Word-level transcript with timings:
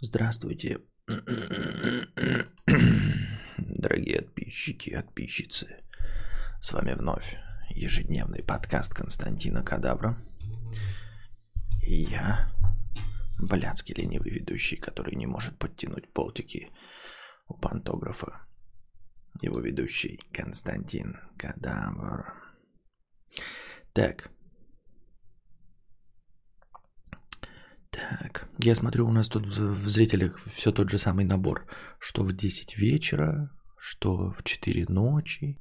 Здравствуйте, 0.00 0.80
дорогие 3.56 4.20
подписчики 4.20 4.90
и 4.90 4.94
подписчицы. 4.94 5.82
С 6.60 6.72
вами 6.72 6.92
вновь 6.92 7.34
ежедневный 7.70 8.42
подкаст 8.42 8.92
Константина 8.92 9.62
Кадавра. 9.62 10.22
И 11.80 12.02
я, 12.02 12.52
блядский 13.40 13.94
ленивый 13.94 14.32
ведущий, 14.32 14.76
который 14.76 15.16
не 15.16 15.26
может 15.26 15.58
подтянуть 15.58 16.12
полтики 16.12 16.68
у 17.48 17.54
пантографа. 17.54 18.46
Его 19.40 19.60
ведущий 19.60 20.20
Константин 20.30 21.18
Кадавр. 21.38 22.34
Так, 23.94 24.30
Так, 28.18 28.48
я 28.58 28.74
смотрю, 28.74 29.06
у 29.06 29.12
нас 29.12 29.28
тут 29.28 29.46
в 29.46 29.88
зрителях 29.88 30.38
все 30.46 30.72
тот 30.72 30.90
же 30.90 30.98
самый 30.98 31.24
набор, 31.24 31.66
что 31.98 32.22
в 32.22 32.32
10 32.32 32.78
вечера, 32.78 33.50
что 33.78 34.30
в 34.30 34.42
4 34.42 34.86
ночи, 34.88 35.60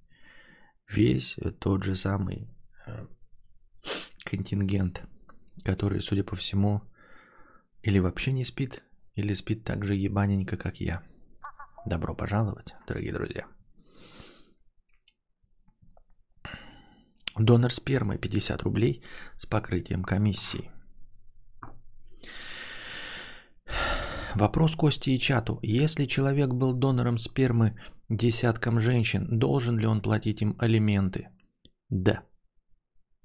весь 0.88 1.38
тот 1.59 1.84
же 1.84 1.95
самый 1.95 2.48
э, 2.86 3.08
контингент, 4.23 5.04
который, 5.64 6.02
судя 6.02 6.23
по 6.23 6.36
всему, 6.36 6.81
или 7.81 8.00
вообще 8.00 8.31
не 8.31 8.44
спит, 8.44 8.84
или 9.16 9.34
спит 9.34 9.64
так 9.64 9.84
же 9.84 9.95
ебаненько, 9.95 10.56
как 10.56 10.80
я. 10.80 11.03
Добро 11.86 12.16
пожаловать, 12.16 12.73
дорогие 12.88 13.14
друзья. 13.14 13.48
Донор 17.38 17.73
спермы 17.73 18.17
50 18.17 18.64
рублей 18.64 19.03
с 19.36 19.45
покрытием 19.45 20.03
комиссии. 20.03 20.72
Вопрос 24.35 24.75
Кости 24.75 25.12
и 25.12 25.20
чату. 25.20 25.59
Если 25.63 26.05
человек 26.05 26.53
был 26.53 26.73
донором 26.73 27.17
спермы 27.17 27.75
десяткам 28.09 28.80
женщин, 28.80 29.39
должен 29.39 29.80
ли 29.80 29.88
он 29.88 30.02
платить 30.02 30.42
им 30.42 30.55
алименты? 30.59 31.30
Да. 31.89 32.23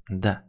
Да. 0.09 0.45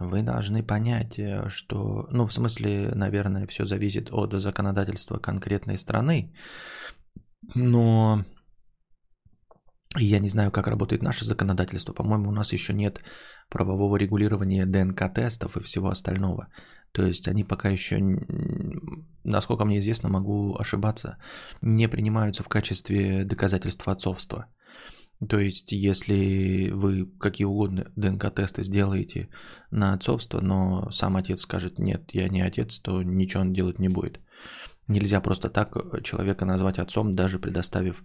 Вы 0.00 0.22
должны 0.22 0.62
понять, 0.62 1.18
э, 1.18 1.48
что, 1.48 2.06
ну, 2.10 2.26
в 2.26 2.32
смысле, 2.32 2.92
наверное, 2.94 3.46
все 3.46 3.66
зависит 3.66 4.08
от 4.12 4.32
законодательства 4.32 5.18
конкретной 5.18 5.76
страны, 5.76 6.32
но 7.54 8.24
я 9.96 10.20
не 10.20 10.28
знаю, 10.28 10.50
как 10.50 10.68
работает 10.68 11.02
наше 11.02 11.24
законодательство. 11.24 11.92
По-моему, 11.92 12.28
у 12.28 12.32
нас 12.32 12.52
еще 12.52 12.72
нет 12.72 13.00
правового 13.50 13.96
регулирования 13.96 14.66
ДНК-тестов 14.66 15.56
и 15.56 15.60
всего 15.60 15.88
остального. 15.88 16.48
То 16.98 17.06
есть 17.06 17.28
они 17.28 17.44
пока 17.44 17.68
еще, 17.68 18.00
насколько 19.22 19.64
мне 19.64 19.78
известно, 19.78 20.08
могу 20.08 20.56
ошибаться, 20.58 21.16
не 21.62 21.88
принимаются 21.88 22.42
в 22.42 22.48
качестве 22.48 23.24
доказательства 23.24 23.92
отцовства. 23.92 24.46
То 25.28 25.38
есть, 25.38 25.70
если 25.70 26.70
вы 26.72 27.06
какие 27.20 27.44
угодно 27.44 27.92
ДНК-тесты 27.94 28.64
сделаете 28.64 29.28
на 29.70 29.92
отцовство, 29.92 30.40
но 30.40 30.90
сам 30.90 31.16
отец 31.16 31.42
скажет, 31.42 31.78
нет, 31.78 32.10
я 32.14 32.28
не 32.28 32.40
отец, 32.40 32.80
то 32.80 33.00
ничего 33.00 33.42
он 33.42 33.52
делать 33.52 33.78
не 33.78 33.88
будет. 33.88 34.18
Нельзя 34.88 35.20
просто 35.20 35.50
так 35.50 35.76
человека 36.02 36.46
назвать 36.46 36.80
отцом, 36.80 37.14
даже 37.14 37.38
предоставив 37.38 38.02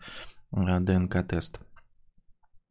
э, 0.51 0.79
ДНК-тест. 0.81 1.59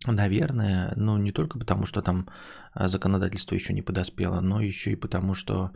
Наверное, 0.07 0.93
ну 0.97 1.17
не 1.17 1.33
только 1.33 1.59
потому, 1.59 1.87
что 1.87 2.03
там 2.03 2.29
а, 2.73 2.89
законодательство 2.89 3.55
еще 3.55 3.73
не 3.73 3.83
подоспело, 3.83 4.41
но 4.41 4.61
еще 4.61 4.93
и 4.93 4.97
потому, 4.97 5.35
что 5.35 5.71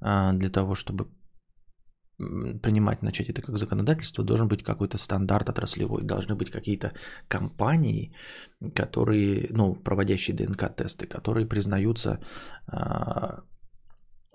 а, 0.00 0.32
для 0.32 0.50
того, 0.50 0.74
чтобы 0.74 1.08
принимать, 2.62 3.02
начать 3.02 3.28
это 3.28 3.42
как 3.42 3.58
законодательство, 3.58 4.24
должен 4.24 4.48
быть 4.48 4.62
какой-то 4.62 4.98
стандарт 4.98 5.48
отраслевой, 5.48 6.04
должны 6.04 6.36
быть 6.36 6.50
какие-то 6.50 6.92
компании, 7.28 8.14
которые, 8.74 9.48
ну, 9.50 9.74
проводящие 9.74 10.36
ДНК-тесты, 10.36 11.06
которые 11.06 11.46
признаются 11.46 12.20
а, 12.68 13.42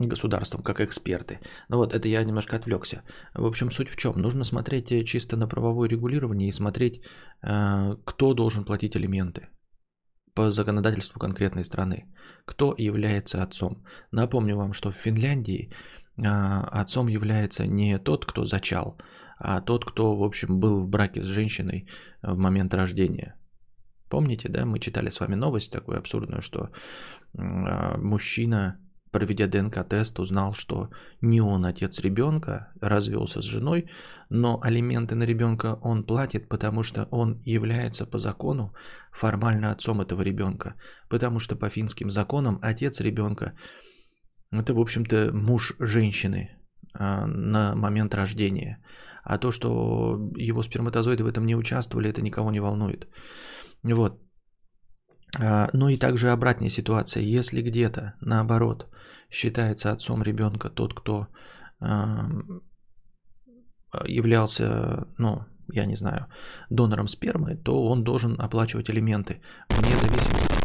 государством 0.07 0.63
как 0.63 0.79
эксперты. 0.79 1.39
Ну 1.69 1.77
вот, 1.77 1.93
это 1.93 2.07
я 2.07 2.23
немножко 2.23 2.55
отвлекся. 2.55 3.03
В 3.33 3.45
общем, 3.45 3.71
суть 3.71 3.89
в 3.89 3.95
чем? 3.95 4.13
Нужно 4.17 4.43
смотреть 4.43 4.91
э, 4.91 5.03
чисто 5.03 5.37
на 5.37 5.47
правовое 5.47 5.89
регулирование 5.89 6.47
и 6.47 6.53
смотреть, 6.53 7.01
э, 7.43 7.95
кто 8.05 8.33
должен 8.33 8.65
платить 8.65 8.95
алименты 8.95 9.49
по 10.33 10.51
законодательству 10.51 11.19
конкретной 11.19 11.63
страны. 11.63 12.05
Кто 12.45 12.73
является 12.77 13.43
отцом? 13.43 13.83
Напомню 14.11 14.55
вам, 14.55 14.73
что 14.73 14.91
в 14.91 14.95
Финляндии 14.95 15.69
э, 16.17 16.81
отцом 16.81 17.07
является 17.07 17.67
не 17.67 17.97
тот, 17.99 18.25
кто 18.25 18.45
зачал, 18.45 18.97
а 19.37 19.61
тот, 19.61 19.85
кто, 19.85 20.15
в 20.15 20.23
общем, 20.23 20.59
был 20.59 20.83
в 20.83 20.89
браке 20.89 21.23
с 21.23 21.27
женщиной 21.27 21.87
в 22.21 22.37
момент 22.37 22.73
рождения. 22.73 23.35
Помните, 24.09 24.49
да, 24.49 24.65
мы 24.65 24.79
читали 24.79 25.09
с 25.09 25.19
вами 25.19 25.35
новость 25.35 25.71
такую 25.71 25.97
абсурдную, 25.97 26.41
что 26.41 26.69
мужчина 27.33 28.79
проведя 29.11 29.47
ДНК-тест, 29.47 30.19
узнал, 30.19 30.53
что 30.53 30.89
не 31.21 31.41
он 31.41 31.65
отец 31.65 31.99
ребенка, 31.99 32.71
развелся 32.81 33.41
с 33.41 33.45
женой, 33.45 33.89
но 34.29 34.59
алименты 34.61 35.15
на 35.15 35.23
ребенка 35.25 35.79
он 35.81 36.03
платит, 36.03 36.49
потому 36.49 36.83
что 36.83 37.07
он 37.11 37.41
является 37.45 38.05
по 38.05 38.17
закону 38.17 38.73
формально 39.11 39.71
отцом 39.71 40.01
этого 40.01 40.21
ребенка. 40.21 40.75
Потому 41.09 41.39
что 41.39 41.55
по 41.55 41.69
финским 41.69 42.09
законам 42.09 42.59
отец 42.61 43.01
ребенка– 43.01 43.53
это, 44.51 44.73
в 44.73 44.79
общем-то, 44.79 45.31
муж 45.33 45.75
женщины 45.79 46.49
а, 46.93 47.25
на 47.27 47.75
момент 47.75 48.13
рождения. 48.13 48.77
А 49.23 49.37
то, 49.37 49.51
что 49.51 50.17
его 50.37 50.63
сперматозоиды 50.63 51.23
в 51.23 51.27
этом 51.27 51.45
не 51.45 51.55
участвовали, 51.55 52.09
это 52.09 52.21
никого 52.21 52.51
не 52.51 52.59
волнует. 52.59 53.07
Вот. 53.83 54.19
А, 55.39 55.69
ну 55.73 55.89
и 55.89 55.97
также 55.97 56.31
обратная 56.31 56.69
ситуация. 56.69 57.23
Если 57.23 57.61
где-то, 57.61 58.15
наоборот, 58.21 58.87
считается 59.29 59.91
отцом 59.91 60.23
ребенка 60.23 60.69
тот, 60.69 60.93
кто 60.93 61.27
являлся, 64.05 65.07
ну, 65.17 65.45
я 65.71 65.85
не 65.85 65.95
знаю, 65.95 66.27
донором 66.69 67.07
спермы, 67.07 67.55
то 67.55 67.85
он 67.85 68.03
должен 68.03 68.39
оплачивать 68.39 68.89
элементы 68.89 69.41
вне 69.69 69.95
зависимости 69.97 70.59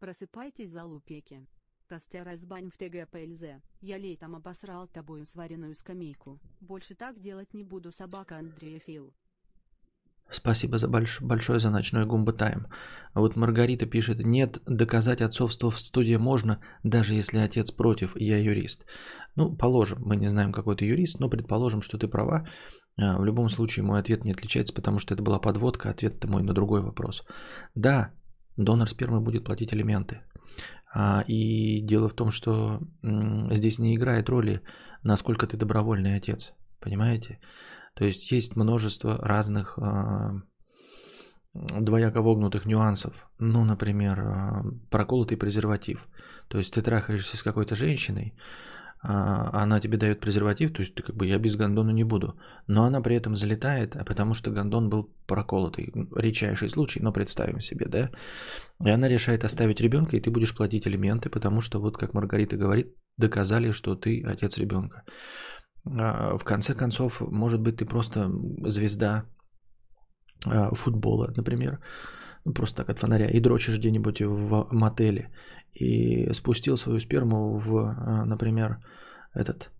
Просыпайтесь, 0.00 0.70
залупеки. 0.70 1.46
Костя 1.88 2.22
разбань 2.22 2.70
в 2.70 2.76
ТГПЛЗ. 2.76 3.62
Я 3.80 3.96
летом 3.96 4.34
обосрал 4.34 4.86
тобою 4.88 5.24
сваренную 5.24 5.74
скамейку. 5.74 6.38
Больше 6.60 6.94
так 6.94 7.18
делать 7.18 7.54
не 7.54 7.64
буду, 7.64 7.92
собака 7.92 8.36
Андрея 8.36 8.78
Фил. 8.78 9.14
Спасибо 10.30 10.76
за 10.76 10.86
больш... 10.86 11.22
большое 11.22 11.60
за 11.60 11.70
ночной 11.70 12.04
гумба 12.04 12.34
тайм. 12.34 12.66
А 13.14 13.20
вот 13.20 13.36
Маргарита 13.36 13.86
пишет, 13.86 14.22
нет, 14.22 14.58
доказать 14.66 15.22
отцовство 15.22 15.70
в 15.70 15.78
студии 15.80 16.16
можно, 16.16 16.60
даже 16.82 17.14
если 17.14 17.38
отец 17.38 17.70
против, 17.70 18.14
я 18.16 18.36
юрист. 18.36 18.84
Ну, 19.34 19.56
положим, 19.56 20.02
мы 20.04 20.16
не 20.16 20.28
знаем, 20.28 20.52
какой 20.52 20.76
ты 20.76 20.84
юрист, 20.84 21.20
но 21.20 21.30
предположим, 21.30 21.80
что 21.80 21.96
ты 21.96 22.06
права. 22.06 22.46
А, 23.00 23.16
в 23.16 23.24
любом 23.24 23.48
случае, 23.48 23.84
мой 23.84 23.98
ответ 23.98 24.24
не 24.24 24.32
отличается, 24.32 24.74
потому 24.74 24.98
что 24.98 25.14
это 25.14 25.22
была 25.22 25.38
подводка, 25.38 25.88
ответ-то 25.88 26.28
мой 26.28 26.42
на 26.42 26.52
другой 26.52 26.82
вопрос. 26.82 27.24
Да, 27.74 28.12
донор 28.58 28.88
спермы 28.88 29.20
будет 29.22 29.44
платить 29.44 29.72
алименты. 29.72 30.20
А, 30.94 31.22
и 31.26 31.80
дело 31.80 32.08
в 32.08 32.14
том, 32.14 32.30
что 32.30 32.80
здесь 33.02 33.78
не 33.78 33.94
играет 33.94 34.28
роли, 34.28 34.62
насколько 35.02 35.46
ты 35.46 35.56
добровольный 35.56 36.16
отец. 36.16 36.52
Понимаете? 36.80 37.40
То 37.94 38.04
есть 38.04 38.30
есть 38.30 38.56
множество 38.56 39.16
разных 39.16 39.78
а, 39.78 40.40
двояко 41.52 42.22
вогнутых 42.22 42.66
нюансов. 42.66 43.28
Ну, 43.38 43.64
например, 43.64 44.20
а, 44.20 44.64
проколотый 44.90 45.36
презерватив. 45.36 46.06
То 46.48 46.58
есть 46.58 46.72
ты 46.72 46.82
трахаешься 46.82 47.36
с 47.36 47.42
какой-то 47.42 47.74
женщиной, 47.74 48.34
она 49.00 49.80
тебе 49.80 49.96
дает 49.96 50.20
презерватив, 50.20 50.72
то 50.72 50.82
есть 50.82 50.94
ты 50.94 51.02
как 51.02 51.16
бы 51.16 51.26
я 51.26 51.38
без 51.38 51.56
гондона 51.56 51.90
не 51.90 52.04
буду. 52.04 52.38
Но 52.66 52.84
она 52.84 53.00
при 53.00 53.16
этом 53.16 53.36
залетает, 53.36 53.96
а 53.96 54.04
потому 54.04 54.34
что 54.34 54.50
гондон 54.50 54.88
был 54.88 55.14
проколотый. 55.26 55.92
Редчайший 56.16 56.68
случай, 56.68 57.00
но 57.00 57.12
представим 57.12 57.60
себе, 57.60 57.86
да. 57.86 58.10
И 58.84 58.90
она 58.90 59.08
решает 59.08 59.44
оставить 59.44 59.80
ребенка, 59.80 60.16
и 60.16 60.20
ты 60.20 60.30
будешь 60.30 60.56
платить 60.56 60.86
элементы, 60.86 61.30
потому 61.30 61.60
что 61.60 61.80
вот 61.80 61.96
как 61.96 62.14
Маргарита 62.14 62.56
говорит, 62.56 62.94
доказали, 63.16 63.72
что 63.72 63.94
ты 63.94 64.22
отец 64.26 64.58
ребенка. 64.58 65.04
А, 65.84 66.36
в 66.36 66.44
конце 66.44 66.74
концов, 66.74 67.20
может 67.20 67.60
быть, 67.60 67.76
ты 67.76 67.86
просто 67.86 68.30
звезда 68.66 69.24
а, 70.46 70.74
футбола, 70.74 71.32
например, 71.36 71.80
просто 72.54 72.76
так 72.84 72.90
от 72.90 72.98
фонаря, 72.98 73.28
и 73.28 73.40
дрочишь 73.40 73.78
где-нибудь 73.78 74.22
в 74.22 74.68
мотеле, 74.70 75.30
и 75.74 76.32
спустил 76.32 76.76
свою 76.76 77.00
сперму 77.00 77.58
в, 77.58 77.76
а, 77.76 78.24
например, 78.24 78.78
этот, 79.34 79.70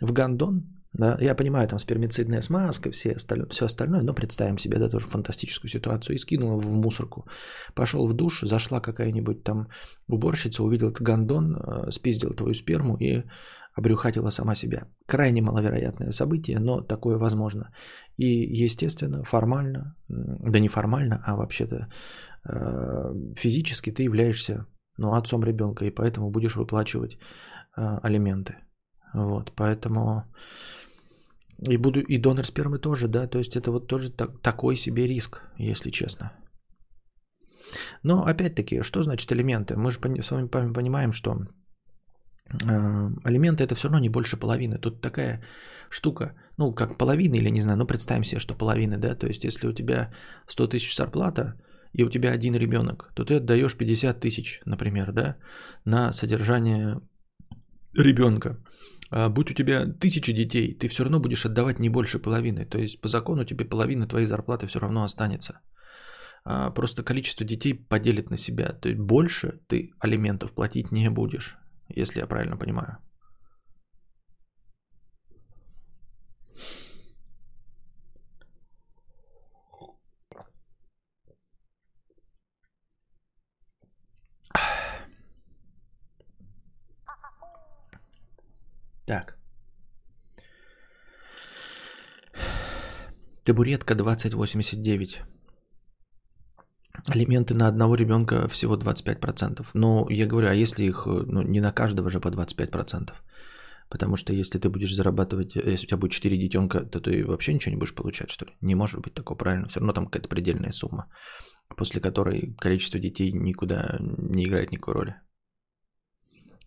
в 0.00 0.12
гондон, 0.12 0.62
Да? 0.92 1.18
Я 1.20 1.34
понимаю, 1.34 1.68
там 1.68 1.78
спермицидная 1.78 2.42
смазка, 2.42 2.90
все 2.90 3.12
осталь... 3.12 3.46
все 3.50 3.64
остальное, 3.64 4.02
но 4.02 4.14
представим 4.14 4.58
себе, 4.58 4.78
да, 4.78 4.88
тоже 4.88 5.08
фантастическую 5.08 5.70
ситуацию. 5.70 6.16
И 6.16 6.18
скинул 6.18 6.58
в 6.58 6.74
мусорку. 6.76 7.26
Пошел 7.74 8.08
в 8.08 8.12
душ, 8.14 8.40
зашла 8.42 8.80
какая-нибудь 8.80 9.42
там 9.42 9.68
уборщица, 10.08 10.62
увидел 10.62 10.88
этот 10.88 11.02
гондон, 11.02 11.56
э, 11.56 11.90
спиздил 11.90 12.34
твою 12.34 12.54
сперму 12.54 12.96
и 12.96 13.22
обрюхатила 13.78 14.30
сама 14.30 14.54
себя. 14.54 14.86
Крайне 15.06 15.42
маловероятное 15.42 16.12
событие, 16.12 16.58
но 16.58 16.80
такое 16.80 17.18
возможно. 17.18 17.70
И, 18.18 18.26
естественно, 18.64 19.24
формально, 19.24 19.94
да 20.08 20.60
не 20.60 20.68
формально, 20.68 21.22
а 21.26 21.36
вообще-то 21.36 21.88
э, 22.48 23.34
физически 23.36 23.92
ты 23.92 24.02
являешься 24.02 24.66
ну, 24.98 25.12
отцом 25.12 25.44
ребенка, 25.44 25.84
и 25.84 25.90
поэтому 25.90 26.30
будешь 26.30 26.56
выплачивать 26.56 27.18
э, 27.76 27.98
алименты. 28.02 28.54
Вот, 29.14 29.52
поэтому 29.56 30.24
и 31.70 31.78
буду 31.78 32.00
и 32.00 32.18
донор 32.18 32.44
спермы 32.44 32.78
тоже, 32.78 33.08
да, 33.08 33.26
то 33.26 33.38
есть 33.38 33.56
это 33.56 33.70
вот 33.70 33.86
тоже 33.86 34.10
так, 34.10 34.42
такой 34.42 34.76
себе 34.76 35.06
риск, 35.06 35.40
если 35.58 35.90
честно. 35.90 36.32
Но 38.02 38.24
опять-таки, 38.26 38.82
что 38.82 39.02
значит 39.02 39.32
элементы? 39.32 39.76
Мы 39.76 39.90
же 39.90 39.98
с 40.22 40.30
вами 40.30 40.72
понимаем, 40.72 41.12
что 41.12 41.36
алименты 43.24 43.64
это 43.64 43.74
все 43.74 43.88
равно 43.88 43.98
не 43.98 44.08
больше 44.08 44.36
половины. 44.36 44.78
Тут 44.78 45.00
такая 45.00 45.42
штука, 45.90 46.34
ну 46.56 46.74
как 46.74 46.98
половина 46.98 47.36
или 47.36 47.50
не 47.50 47.60
знаю, 47.60 47.78
ну 47.78 47.86
представим 47.86 48.24
себе, 48.24 48.40
что 48.40 48.54
половина, 48.54 48.98
да, 48.98 49.14
то 49.14 49.26
есть 49.26 49.44
если 49.44 49.68
у 49.68 49.72
тебя 49.72 50.12
100 50.46 50.68
тысяч 50.68 50.96
зарплата 50.96 51.54
и 51.92 52.04
у 52.04 52.10
тебя 52.10 52.32
один 52.32 52.54
ребенок, 52.54 53.12
то 53.14 53.24
ты 53.24 53.36
отдаешь 53.36 53.76
50 53.76 54.20
тысяч, 54.20 54.60
например, 54.66 55.12
да, 55.12 55.36
на 55.84 56.12
содержание 56.12 57.00
ребенка. 57.94 58.58
А 59.10 59.28
будь 59.28 59.50
у 59.50 59.54
тебя 59.54 59.86
тысячи 59.86 60.32
детей, 60.32 60.74
ты 60.74 60.88
все 60.88 61.04
равно 61.04 61.20
будешь 61.20 61.46
отдавать 61.46 61.78
не 61.78 61.88
больше 61.88 62.18
половины. 62.18 62.66
То 62.66 62.78
есть 62.78 63.00
по 63.00 63.08
закону 63.08 63.44
тебе 63.44 63.64
половина 63.64 64.06
твоей 64.06 64.26
зарплаты 64.26 64.66
все 64.66 64.80
равно 64.80 65.02
останется. 65.02 65.60
А 66.44 66.70
просто 66.70 67.02
количество 67.02 67.46
детей 67.46 67.74
поделит 67.74 68.30
на 68.30 68.36
себя. 68.36 68.72
То 68.72 68.88
есть 68.88 69.00
больше 69.00 69.60
ты 69.66 69.92
алиментов 69.98 70.52
платить 70.52 70.92
не 70.92 71.10
будешь, 71.10 71.57
если 71.88 72.20
я 72.20 72.26
правильно 72.26 72.56
понимаю. 72.56 72.98
Так. 89.06 89.38
Табуретка 93.44 93.94
2089. 93.94 95.22
Алименты 97.06 97.54
на 97.54 97.68
одного 97.68 97.94
ребенка 97.94 98.48
всего 98.48 98.76
25%. 98.76 99.66
Но 99.74 100.06
я 100.10 100.26
говорю, 100.26 100.48
а 100.48 100.54
если 100.54 100.84
их 100.84 101.06
ну, 101.06 101.42
не 101.42 101.60
на 101.60 101.72
каждого 101.72 102.10
же 102.10 102.20
по 102.20 102.28
25%? 102.28 103.12
Потому 103.88 104.16
что 104.16 104.32
если 104.32 104.58
ты 104.58 104.68
будешь 104.68 104.94
зарабатывать, 104.94 105.54
если 105.54 105.86
у 105.86 105.88
тебя 105.88 105.96
будет 105.96 106.12
4 106.12 106.36
детенка, 106.36 106.80
то 106.80 107.00
ты 107.00 107.24
вообще 107.24 107.54
ничего 107.54 107.72
не 107.72 107.78
будешь 107.78 107.94
получать, 107.94 108.30
что 108.30 108.44
ли? 108.44 108.52
Не 108.60 108.74
может 108.74 109.00
быть 109.00 109.14
такого, 109.14 109.38
правильно? 109.38 109.68
Все 109.68 109.80
равно 109.80 109.92
там 109.92 110.06
какая-то 110.06 110.28
предельная 110.28 110.72
сумма, 110.72 111.06
после 111.76 112.00
которой 112.00 112.54
количество 112.60 113.00
детей 113.00 113.32
никуда 113.32 113.96
не 114.00 114.44
играет 114.44 114.72
никакой 114.72 114.94
роли 114.94 115.14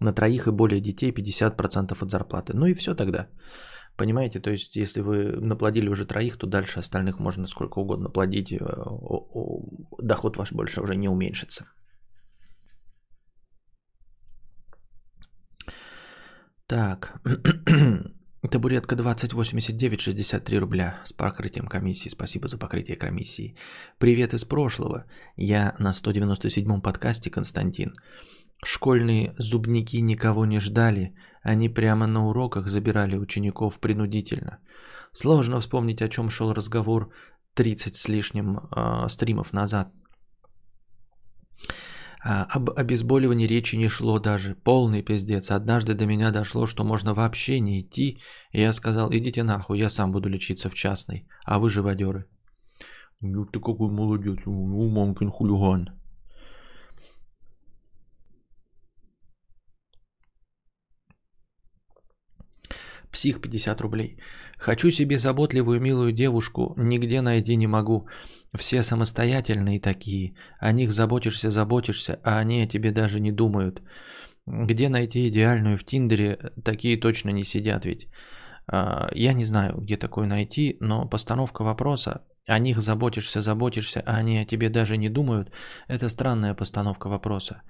на 0.02 0.14
троих 0.14 0.48
и 0.48 0.52
более 0.52 0.82
детей 0.82 1.12
50% 1.12 2.04
от 2.04 2.12
зарплаты. 2.12 2.54
Ну 2.54 2.66
и 2.66 2.74
все 2.74 2.96
тогда. 2.96 3.28
Понимаете, 3.98 4.40
то 4.40 4.52
есть 4.52 4.76
если 4.76 5.02
вы 5.02 5.38
наплодили 5.42 5.90
уже 5.90 6.06
троих, 6.06 6.38
то 6.38 6.48
дальше 6.48 6.80
остальных 6.80 7.20
можно 7.20 7.48
сколько 7.48 7.80
угодно 7.80 8.10
плодить, 8.10 8.52
э, 8.52 8.58
доход 10.00 10.38
ваш 10.38 10.52
больше 10.52 10.82
уже 10.82 10.96
не 10.96 11.10
уменьшится. 11.10 11.66
Так, 16.68 17.22
табуретка 18.50 18.96
2089, 18.96 20.00
63 20.00 20.60
рубля 20.60 21.02
с 21.06 21.12
покрытием 21.14 21.68
комиссии. 21.68 22.10
Спасибо 22.10 22.48
за 22.48 22.58
покрытие 22.58 22.96
комиссии. 22.96 23.56
Привет 24.00 24.34
из 24.34 24.46
прошлого. 24.46 25.06
Я 25.36 25.76
на 25.80 25.92
197-м 25.92 26.82
подкасте 26.82 27.30
Константин. 27.30 27.94
Школьные 28.64 29.34
зубники 29.40 29.98
никого 30.02 30.46
не 30.46 30.60
ждали, 30.60 31.16
они 31.44 31.70
прямо 31.70 32.08
на 32.08 32.28
уроках 32.28 32.68
забирали 32.68 33.18
учеников 33.18 33.80
принудительно. 33.80 34.60
Сложно 35.14 35.60
вспомнить, 35.60 36.02
о 36.02 36.10
чем 36.10 36.30
шел 36.30 36.54
разговор 36.54 37.12
30 37.56 37.96
с 37.96 38.08
лишним 38.08 38.58
э, 38.58 39.10
стримов 39.10 39.54
назад. 39.54 39.92
А, 42.24 42.46
об 42.56 42.70
обезболивании 42.70 43.48
речи 43.48 43.78
не 43.78 43.90
шло 43.90 44.20
даже. 44.20 44.56
Полный 44.56 45.02
пиздец. 45.02 45.50
Однажды 45.50 45.96
до 45.96 46.06
меня 46.06 46.32
дошло, 46.32 46.68
что 46.68 46.84
можно 46.84 47.16
вообще 47.16 47.60
не 47.60 47.82
идти. 47.82 48.20
И 48.52 48.62
я 48.62 48.74
сказал, 48.74 49.12
идите 49.12 49.44
нахуй, 49.44 49.80
я 49.80 49.90
сам 49.90 50.12
буду 50.12 50.30
лечиться 50.30 50.70
в 50.70 50.76
частной. 50.76 51.28
А 51.46 51.58
вы 51.58 51.72
живодеры. 51.72 52.28
Ну 53.22 53.46
ты 53.46 53.60
какой 53.60 53.90
молодец, 53.90 54.40
ну 54.46 54.88
мамкин 54.90 55.32
хулиган. 55.32 56.01
Псих 63.12 63.42
50 63.42 63.82
рублей. 63.82 64.18
Хочу 64.58 64.92
себе 64.92 65.18
заботливую 65.18 65.82
милую 65.82 66.12
девушку, 66.12 66.74
нигде 66.78 67.22
найти 67.22 67.56
не 67.56 67.68
могу. 67.68 68.08
Все 68.58 68.84
самостоятельные 68.84 69.80
такие. 69.80 70.36
О 70.60 70.72
них 70.72 70.92
заботишься, 70.92 71.50
заботишься, 71.52 72.20
а 72.24 72.40
они 72.40 72.64
о 72.64 72.68
тебе 72.68 72.92
даже 72.92 73.20
не 73.20 73.32
думают. 73.32 73.82
Где 74.46 74.90
найти 74.90 75.28
идеальную 75.28 75.78
в 75.78 75.84
Тиндере, 75.84 76.38
такие 76.64 76.98
точно 76.98 77.32
не 77.32 77.44
сидят 77.44 77.86
ведь. 77.86 78.08
А, 78.68 79.10
я 79.14 79.34
не 79.34 79.46
знаю, 79.46 79.78
где 79.82 79.98
такое 79.98 80.28
найти, 80.28 80.78
но 80.80 81.08
постановка 81.08 81.64
вопроса 81.64 82.22
о 82.48 82.60
них 82.60 82.82
заботишься, 82.82 83.42
заботишься, 83.42 84.02
а 84.06 84.18
они 84.18 84.40
о 84.40 84.46
тебе 84.46 84.70
даже 84.70 84.98
не 84.98 85.10
думают, 85.10 85.52
это 85.88 86.10
странная 86.10 86.54
постановка 86.54 87.08
вопроса. 87.08 87.62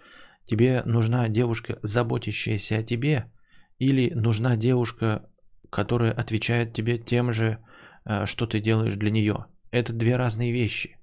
Тебе 0.45 0.81
нужна 0.85 1.29
девушка, 1.29 1.77
заботящаяся 1.83 2.77
о 2.77 2.83
тебе, 2.83 3.31
или 3.79 4.11
нужна 4.13 4.55
девушка, 4.55 5.29
которая 5.71 6.11
отвечает 6.11 6.73
тебе 6.73 6.99
тем 6.99 7.33
же, 7.33 7.57
э, 8.05 8.27
что 8.27 8.45
ты 8.45 8.59
делаешь 8.59 8.95
для 8.95 9.09
нее. 9.09 9.45
Это 9.71 9.93
две 9.93 10.17
разные 10.17 10.51
вещи. 10.51 10.97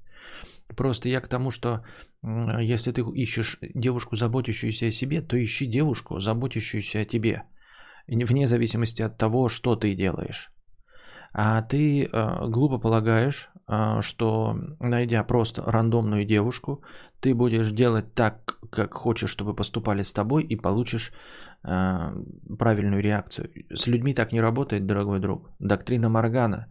Просто 0.77 1.09
я 1.09 1.21
к 1.21 1.29
тому, 1.29 1.51
что 1.51 1.83
если 2.23 2.93
ты 2.93 3.01
ищешь 3.01 3.59
девушку, 3.75 4.17
заботящуюся 4.17 4.87
о 4.87 4.91
себе, 4.91 5.23
то 5.23 5.43
ищи 5.43 5.67
девушку, 5.67 6.19
заботящуюся 6.19 7.01
о 7.01 7.05
тебе. 7.05 7.45
Вне 8.07 8.47
зависимости 8.47 9.03
от 9.03 9.17
того, 9.17 9.49
что 9.49 9.77
ты 9.77 9.95
делаешь. 9.95 10.53
А 11.33 11.63
ты 11.63 12.05
э, 12.05 12.49
глупо 12.49 12.79
полагаешь, 12.79 13.51
что 14.01 14.57
найдя 14.81 15.25
просто 15.25 15.63
рандомную 15.63 16.25
девушку, 16.25 16.83
ты 17.21 17.35
будешь 17.35 17.71
делать 17.73 18.15
так, 18.15 18.59
как 18.71 18.95
хочешь, 18.95 19.31
чтобы 19.31 19.55
поступали 19.55 20.03
с 20.03 20.13
тобой, 20.13 20.43
и 20.43 20.57
получишь 20.57 21.13
э, 21.65 22.13
правильную 22.59 23.03
реакцию. 23.03 23.51
С 23.75 23.87
людьми 23.87 24.15
так 24.15 24.33
не 24.33 24.41
работает, 24.41 24.87
дорогой 24.87 25.21
друг. 25.21 25.51
Доктрина 25.59 26.09
Моргана. 26.09 26.67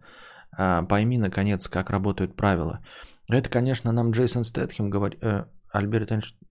Э, 0.58 0.82
пойми, 0.88 1.18
наконец, 1.18 1.68
как 1.68 1.90
работают 1.90 2.36
правила. 2.36 2.80
Это, 3.28 3.48
конечно, 3.48 3.92
нам 3.92 4.10
Джейсон 4.10 4.44
Стэтхем 4.44 4.90
говорит... 4.90 5.22
Э, 5.22 5.44
Альберт 5.70 6.12
Эйнштейн... 6.12 6.47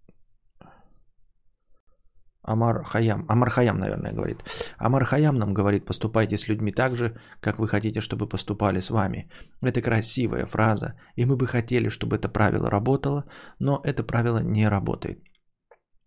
Амар 2.47 2.83
Хаям. 2.83 3.25
Амар 3.27 3.49
Хаям, 3.49 3.77
наверное, 3.77 4.13
говорит. 4.13 4.43
Амар 4.77 5.05
Хаям 5.05 5.35
нам 5.35 5.53
говорит, 5.53 5.85
поступайте 5.85 6.37
с 6.37 6.47
людьми 6.47 6.71
так 6.71 6.95
же, 6.95 7.13
как 7.41 7.59
вы 7.59 7.67
хотите, 7.67 7.99
чтобы 7.99 8.29
поступали 8.29 8.79
с 8.79 8.89
вами. 8.89 9.29
Это 9.61 9.81
красивая 9.81 10.45
фраза, 10.45 10.93
и 11.17 11.25
мы 11.25 11.35
бы 11.35 11.45
хотели, 11.45 11.89
чтобы 11.89 12.15
это 12.15 12.29
правило 12.29 12.69
работало, 12.69 13.25
но 13.59 13.81
это 13.83 14.03
правило 14.03 14.39
не 14.39 14.69
работает. 14.69 15.19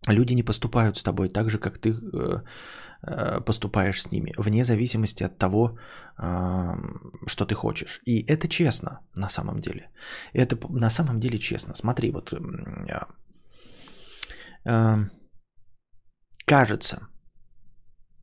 Люди 0.08 0.34
не 0.34 0.42
поступают 0.42 0.96
с 0.96 1.02
тобой 1.02 1.28
так 1.28 1.50
же, 1.50 1.58
как 1.58 1.78
ты 1.78 1.90
э, 1.90 2.42
э, 3.02 3.40
поступаешь 3.44 4.00
с 4.00 4.10
ними, 4.10 4.32
вне 4.38 4.64
зависимости 4.64 5.24
от 5.24 5.36
того, 5.38 5.78
э, 6.18 6.74
что 7.26 7.44
ты 7.44 7.54
хочешь. 7.54 8.00
И 8.06 8.24
это 8.26 8.48
честно 8.48 9.00
на 9.14 9.28
самом 9.28 9.60
деле. 9.60 9.90
Это 10.32 10.56
на 10.70 10.90
самом 10.90 11.20
деле 11.20 11.38
честно. 11.38 11.74
Смотри, 11.74 12.12
вот 12.12 12.32
кажется, 16.50 16.98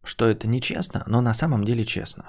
что 0.04 0.26
это 0.26 0.48
нечестно, 0.48 1.04
но 1.08 1.22
на 1.22 1.34
самом 1.34 1.64
деле 1.64 1.84
честно. 1.84 2.24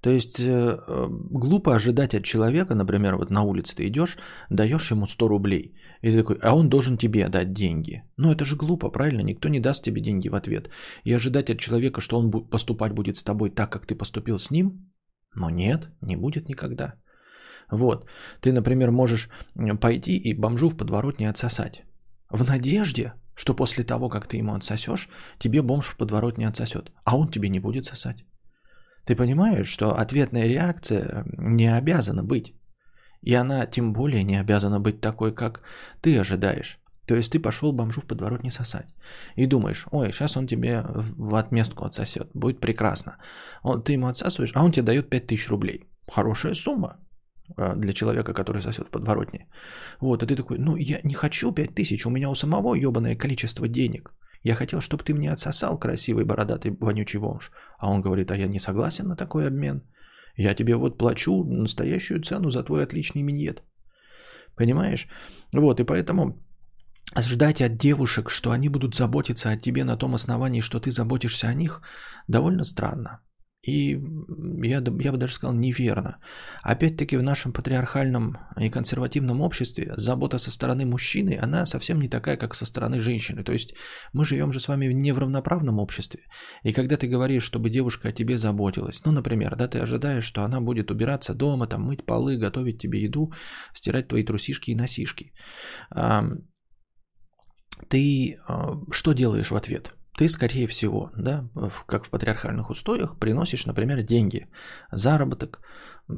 То 0.00 0.10
есть 0.10 0.40
э, 0.40 0.78
э, 0.88 1.08
глупо 1.10 1.74
ожидать 1.74 2.14
от 2.14 2.24
человека, 2.24 2.74
например, 2.74 3.16
вот 3.16 3.30
на 3.30 3.42
улице 3.42 3.76
ты 3.76 3.86
идешь, 3.86 4.16
даешь 4.50 4.90
ему 4.90 5.06
100 5.06 5.28
рублей, 5.28 5.74
и 6.02 6.10
ты 6.10 6.16
такой, 6.16 6.38
а 6.42 6.54
он 6.54 6.68
должен 6.68 6.96
тебе 6.96 7.28
дать 7.28 7.52
деньги. 7.52 8.02
Ну 8.16 8.32
это 8.32 8.44
же 8.44 8.56
глупо, 8.56 8.90
правильно? 8.90 9.22
Никто 9.22 9.48
не 9.48 9.60
даст 9.60 9.84
тебе 9.84 10.00
деньги 10.00 10.30
в 10.30 10.34
ответ. 10.34 10.70
И 11.04 11.12
ожидать 11.14 11.50
от 11.50 11.58
человека, 11.58 12.00
что 12.00 12.18
он 12.18 12.30
поступать 12.30 12.92
будет 12.92 13.16
с 13.16 13.22
тобой 13.22 13.50
так, 13.50 13.70
как 13.70 13.86
ты 13.86 13.94
поступил 13.94 14.38
с 14.38 14.50
ним, 14.50 14.90
ну 15.34 15.50
нет, 15.50 15.88
не 16.00 16.16
будет 16.16 16.48
никогда. 16.48 16.94
Вот, 17.70 18.08
ты, 18.40 18.52
например, 18.52 18.90
можешь 18.90 19.28
пойти 19.80 20.16
и 20.16 20.34
бомжу 20.34 20.70
в 20.70 20.76
подворотне 20.76 21.28
отсосать. 21.28 21.82
В 22.30 22.44
надежде, 22.44 23.12
что 23.40 23.54
после 23.54 23.84
того, 23.84 24.10
как 24.10 24.26
ты 24.26 24.36
ему 24.36 24.54
отсосешь, 24.54 25.08
тебе 25.38 25.62
бомж 25.62 25.86
в 25.88 25.96
подворотне 25.96 26.48
отсосет, 26.48 26.92
а 27.04 27.16
он 27.16 27.30
тебе 27.30 27.48
не 27.48 27.60
будет 27.60 27.86
сосать. 27.86 28.26
Ты 29.06 29.16
понимаешь, 29.16 29.68
что 29.68 29.98
ответная 30.02 30.46
реакция 30.46 31.24
не 31.38 31.78
обязана 31.78 32.22
быть. 32.22 32.54
И 33.22 33.34
она 33.34 33.66
тем 33.66 33.92
более 33.92 34.24
не 34.24 34.40
обязана 34.40 34.78
быть 34.80 35.00
такой, 35.00 35.34
как 35.34 35.62
ты 36.02 36.20
ожидаешь. 36.20 36.78
То 37.06 37.16
есть 37.16 37.32
ты 37.32 37.40
пошел 37.40 37.72
бомжу 37.72 38.00
в 38.00 38.06
подворотне 38.06 38.50
сосать. 38.50 38.94
И 39.36 39.46
думаешь, 39.46 39.86
ой, 39.90 40.12
сейчас 40.12 40.36
он 40.36 40.46
тебе 40.46 40.84
в 41.16 41.34
отместку 41.34 41.84
отсосет. 41.84 42.28
Будет 42.34 42.60
прекрасно. 42.60 43.16
Он, 43.62 43.82
ты 43.82 43.94
ему 43.94 44.08
отсасываешь, 44.08 44.52
а 44.54 44.62
он 44.62 44.70
тебе 44.70 44.86
дает 44.86 45.08
5000 45.08 45.48
рублей. 45.48 45.88
Хорошая 46.06 46.54
сумма 46.54 46.98
для 47.56 47.92
человека, 47.92 48.32
который 48.34 48.62
сосет 48.62 48.88
в 48.88 48.90
подворотне. 48.90 49.48
Вот, 50.00 50.22
и 50.22 50.26
ты 50.26 50.36
такой, 50.36 50.58
ну 50.58 50.76
я 50.76 51.00
не 51.04 51.14
хочу 51.14 51.52
5000, 51.52 52.06
у 52.06 52.10
меня 52.10 52.30
у 52.30 52.34
самого 52.34 52.74
ебаное 52.74 53.16
количество 53.16 53.68
денег. 53.68 54.10
Я 54.42 54.54
хотел, 54.54 54.80
чтобы 54.80 55.04
ты 55.04 55.14
мне 55.14 55.32
отсосал, 55.32 55.78
красивый 55.78 56.24
бородатый 56.24 56.76
вонючий 56.80 57.20
бомж. 57.20 57.50
А 57.78 57.90
он 57.90 58.00
говорит, 58.00 58.30
а 58.30 58.36
я 58.36 58.48
не 58.48 58.58
согласен 58.58 59.08
на 59.08 59.16
такой 59.16 59.46
обмен. 59.46 59.82
Я 60.36 60.54
тебе 60.54 60.76
вот 60.76 60.98
плачу 60.98 61.44
настоящую 61.44 62.22
цену 62.22 62.50
за 62.50 62.62
твой 62.64 62.82
отличный 62.82 63.22
миньет. 63.22 63.62
Понимаешь? 64.56 65.08
Вот, 65.52 65.80
и 65.80 65.84
поэтому 65.84 66.42
ждать 67.18 67.60
от 67.60 67.76
девушек, 67.76 68.30
что 68.30 68.50
они 68.50 68.68
будут 68.68 68.94
заботиться 68.94 69.50
о 69.50 69.56
тебе 69.56 69.84
на 69.84 69.96
том 69.96 70.14
основании, 70.14 70.62
что 70.62 70.80
ты 70.80 70.90
заботишься 70.90 71.48
о 71.48 71.54
них, 71.54 71.82
довольно 72.28 72.64
странно. 72.64 73.20
И 73.62 73.90
я, 74.62 74.82
я 75.00 75.12
бы 75.12 75.18
даже 75.18 75.34
сказал 75.34 75.54
неверно. 75.54 76.18
Опять-таки 76.62 77.18
в 77.18 77.22
нашем 77.22 77.52
патриархальном 77.52 78.38
и 78.58 78.70
консервативном 78.70 79.42
обществе 79.42 79.92
забота 79.96 80.38
со 80.38 80.50
стороны 80.50 80.86
мужчины, 80.86 81.38
она 81.42 81.66
совсем 81.66 82.00
не 82.00 82.08
такая, 82.08 82.38
как 82.38 82.54
со 82.54 82.64
стороны 82.64 83.00
женщины. 83.00 83.44
То 83.44 83.52
есть 83.52 83.74
мы 84.14 84.24
живем 84.24 84.50
же 84.50 84.60
с 84.60 84.68
вами 84.68 84.86
не 84.94 85.12
в 85.12 85.18
равноправном 85.18 85.78
обществе. 85.78 86.20
И 86.64 86.72
когда 86.72 86.96
ты 86.96 87.06
говоришь, 87.06 87.42
чтобы 87.42 87.68
девушка 87.68 88.08
о 88.08 88.12
тебе 88.12 88.38
заботилась, 88.38 89.04
ну, 89.04 89.12
например, 89.12 89.56
да, 89.56 89.68
ты 89.68 89.78
ожидаешь, 89.78 90.24
что 90.24 90.42
она 90.42 90.62
будет 90.62 90.90
убираться 90.90 91.34
дома, 91.34 91.66
там, 91.66 91.82
мыть 91.82 92.06
полы, 92.06 92.38
готовить 92.38 92.78
тебе 92.78 93.02
еду, 93.02 93.30
стирать 93.74 94.08
твои 94.08 94.24
трусишки 94.24 94.70
и 94.70 94.74
носишки. 94.74 95.34
Ты 97.88 98.38
что 98.90 99.12
делаешь 99.12 99.50
в 99.50 99.56
ответ? 99.56 99.92
Ты, 100.16 100.28
скорее 100.28 100.66
всего, 100.66 101.10
да, 101.16 101.48
как 101.86 102.04
в 102.04 102.10
патриархальных 102.10 102.70
устоях, 102.70 103.18
приносишь, 103.18 103.66
например, 103.66 104.02
деньги, 104.02 104.46
заработок, 104.92 105.60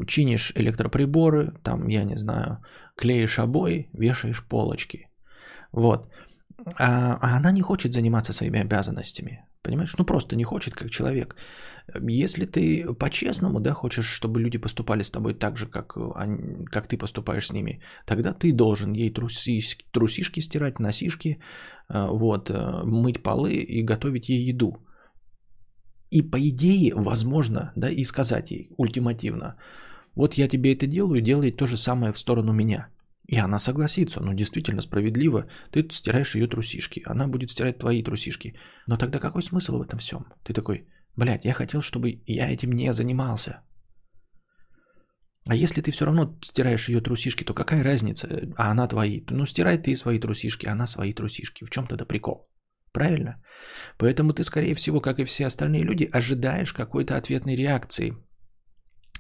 чинишь 0.07 0.53
электроприборы, 0.57 1.53
там, 1.63 1.89
я 1.89 2.05
не 2.05 2.17
знаю, 2.17 2.59
клеишь 2.97 3.39
обои, 3.39 3.91
вешаешь 3.93 4.45
полочки. 4.49 5.09
Вот. 5.73 6.09
А, 6.79 7.19
а 7.21 7.37
она 7.37 7.53
не 7.53 7.63
хочет 7.63 7.93
заниматься 7.93 8.33
своими 8.33 8.61
обязанностями. 8.61 9.45
Понимаешь? 9.63 9.95
Ну 9.99 10.05
просто 10.05 10.37
не 10.37 10.45
хочет, 10.45 10.75
как 10.75 10.91
человек. 10.91 11.37
Если 12.11 12.47
ты 12.47 12.95
по-честному, 12.95 13.61
да, 13.61 13.73
хочешь, 13.73 14.07
чтобы 14.07 14.41
люди 14.41 14.59
поступали 14.59 15.03
с 15.03 15.11
тобой 15.11 15.35
так 15.35 15.57
же, 15.57 15.67
как, 15.67 15.97
они, 16.17 16.65
как 16.67 16.89
ты 16.89 16.99
поступаешь 16.99 17.47
с 17.47 17.53
ними, 17.53 17.81
тогда 18.07 18.33
ты 18.33 18.53
должен 18.53 18.93
ей 18.93 19.13
трусишки, 19.13 19.85
трусишки 19.93 20.41
стирать, 20.41 20.81
носишки, 20.81 21.39
э, 21.89 22.09
вот, 22.11 22.51
э, 22.51 22.83
мыть 22.85 23.23
полы 23.23 23.53
и 23.53 23.83
готовить 23.83 24.29
ей 24.29 24.51
еду. 24.51 24.77
И 26.11 26.23
по 26.23 26.39
идее, 26.39 26.93
возможно, 26.95 27.73
да, 27.77 27.91
и 27.91 28.05
сказать 28.05 28.51
ей 28.51 28.69
ультимативно, 28.79 29.57
вот 30.17 30.35
я 30.35 30.49
тебе 30.49 30.73
это 30.73 30.87
делаю, 30.87 31.21
делай 31.21 31.53
то 31.53 31.67
же 31.67 31.77
самое 31.77 32.13
в 32.13 32.19
сторону 32.19 32.53
меня. 32.53 32.89
И 33.29 33.39
она 33.39 33.59
согласится, 33.59 34.21
ну 34.21 34.35
действительно 34.35 34.83
справедливо, 34.83 35.47
ты 35.71 35.89
стираешь 35.93 36.35
ее 36.35 36.49
трусишки, 36.49 37.03
она 37.07 37.29
будет 37.29 37.51
стирать 37.51 37.79
твои 37.79 38.03
трусишки. 38.03 38.55
Но 38.87 38.97
тогда 38.97 39.19
какой 39.19 39.43
смысл 39.43 39.79
в 39.79 39.83
этом 39.83 39.99
всем? 39.99 40.27
Ты 40.45 40.53
такой, 40.53 40.89
блядь, 41.17 41.45
я 41.45 41.55
хотел, 41.55 41.83
чтобы 41.83 42.23
я 42.27 42.51
этим 42.51 42.73
не 42.73 42.93
занимался. 42.93 43.63
А 45.49 45.55
если 45.55 45.83
ты 45.83 45.91
все 45.91 46.05
равно 46.05 46.39
стираешь 46.43 46.89
ее 46.89 47.01
трусишки, 47.01 47.45
то 47.45 47.55
какая 47.55 47.83
разница? 47.83 48.29
А 48.57 48.71
она 48.71 48.87
твои. 48.87 49.23
Ну, 49.31 49.47
стирай 49.47 49.79
ты 49.79 49.97
свои 49.97 50.21
трусишки, 50.21 50.67
она 50.67 50.87
свои 50.87 51.13
трусишки. 51.13 51.65
В 51.65 51.71
чем 51.71 51.87
тогда 51.87 52.05
прикол? 52.05 52.49
Правильно? 52.93 53.43
Поэтому 53.99 54.35
ты, 54.35 54.45
скорее 54.45 54.75
всего, 54.75 55.01
как 55.01 55.19
и 55.19 55.25
все 55.25 55.47
остальные 55.47 55.83
люди, 55.83 56.09
ожидаешь 56.13 56.73
какой-то 56.73 57.17
ответной 57.17 57.57
реакции 57.57 58.13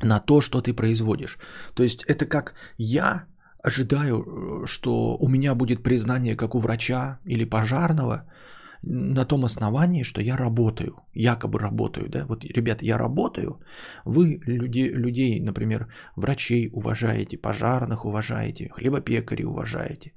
на 0.02 0.21
то, 0.21 0.40
что 0.40 0.61
ты 0.61 0.75
производишь. 0.75 1.38
То 1.75 1.82
есть 1.82 2.04
это 2.04 2.26
как 2.26 2.54
я 2.76 3.26
ожидаю, 3.62 4.16
э, 4.16 4.66
что 4.66 5.16
у 5.16 5.28
меня 5.28 5.54
будет 5.54 5.83
признание, 5.83 6.37
как 6.37 6.54
у 6.54 6.59
врача 6.59 7.19
или 7.25 7.45
пожарного, 7.45 8.25
на 8.83 9.25
том 9.25 9.45
основании, 9.45 10.02
что 10.02 10.21
я 10.21 10.37
работаю, 10.37 10.97
якобы 11.14 11.59
работаю, 11.61 12.09
да, 12.09 12.26
вот, 12.26 12.45
ребят, 12.45 12.83
я 12.83 12.99
работаю, 12.99 13.61
вы 14.04 14.40
люди, 14.47 14.90
людей, 14.92 15.40
например, 15.40 15.87
врачей 16.16 16.69
уважаете, 16.73 17.38
пожарных 17.38 18.04
уважаете, 18.04 18.71
хлебопекарей 18.73 19.45
уважаете, 19.45 20.12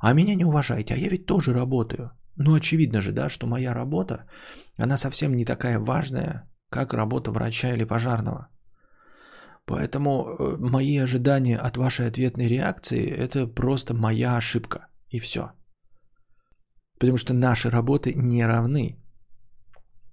а 0.00 0.14
меня 0.14 0.34
не 0.34 0.44
уважаете, 0.44 0.94
а 0.94 0.96
я 0.96 1.08
ведь 1.08 1.26
тоже 1.26 1.52
работаю. 1.52 2.10
Ну, 2.36 2.54
очевидно 2.54 3.02
же, 3.02 3.12
да, 3.12 3.28
что 3.28 3.46
моя 3.46 3.74
работа, 3.74 4.24
она 4.78 4.96
совсем 4.96 5.36
не 5.36 5.44
такая 5.44 5.78
важная, 5.78 6.48
как 6.70 6.94
работа 6.94 7.32
врача 7.32 7.74
или 7.74 7.84
пожарного. 7.84 8.48
Поэтому 9.70 10.10
э, 10.10 10.56
мои 10.58 10.98
ожидания 10.98 11.56
от 11.56 11.76
вашей 11.76 12.08
ответной 12.08 12.48
реакции– 12.48 13.06
это 13.18 13.46
просто 13.46 13.94
моя 13.94 14.36
ошибка. 14.36 14.78
И 15.12 15.20
все. 15.20 15.52
Потому 16.98 17.18
что 17.18 17.34
наши 17.34 17.70
работы 17.70 18.12
не 18.16 18.46
равны. 18.46 18.96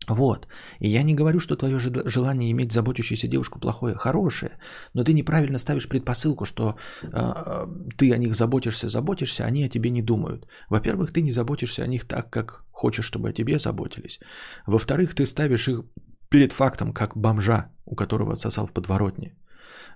Вот. 0.08 0.48
И 0.80 0.88
я 0.88 1.04
не 1.04 1.16
говорю, 1.16 1.40
что 1.40 1.56
твое 1.56 1.80
желание 1.80 2.52
иметь 2.52 2.72
заботящуюся 2.72 3.28
девушку 3.28 3.60
плохое, 3.60 3.96
хорошее, 3.96 4.52
но 4.94 5.04
ты 5.04 5.14
неправильно 5.14 5.58
ставишь 5.58 5.90
предпосылку, 5.90 6.46
что 6.46 6.76
э, 7.04 7.68
ты 7.98 8.14
о 8.14 8.18
них 8.18 8.36
заботишься, 8.36 8.90
заботишься, 8.90 9.46
они 9.46 9.66
о 9.66 9.70
тебе 9.70 9.90
не 9.90 10.02
думают. 10.02 10.48
Во-первых, 10.70 11.12
ты 11.12 11.22
не 11.22 11.32
заботишься 11.32 11.84
о 11.84 11.88
них 11.88 12.08
так, 12.08 12.30
как 12.30 12.64
хочешь, 12.72 13.06
чтобы 13.06 13.30
о 13.30 13.34
тебе 13.34 13.58
заботились. 13.58 14.20
Во-вторых, 14.68 15.16
ты 15.16 15.26
ставишь 15.26 15.68
их 15.68 15.84
перед 16.30 16.52
фактом, 16.52 16.94
как 16.94 17.18
бомжа, 17.18 17.72
у 17.86 17.96
которого 17.96 18.34
отсосал 18.34 18.68
в 18.68 18.72
подворотне. 18.72 19.36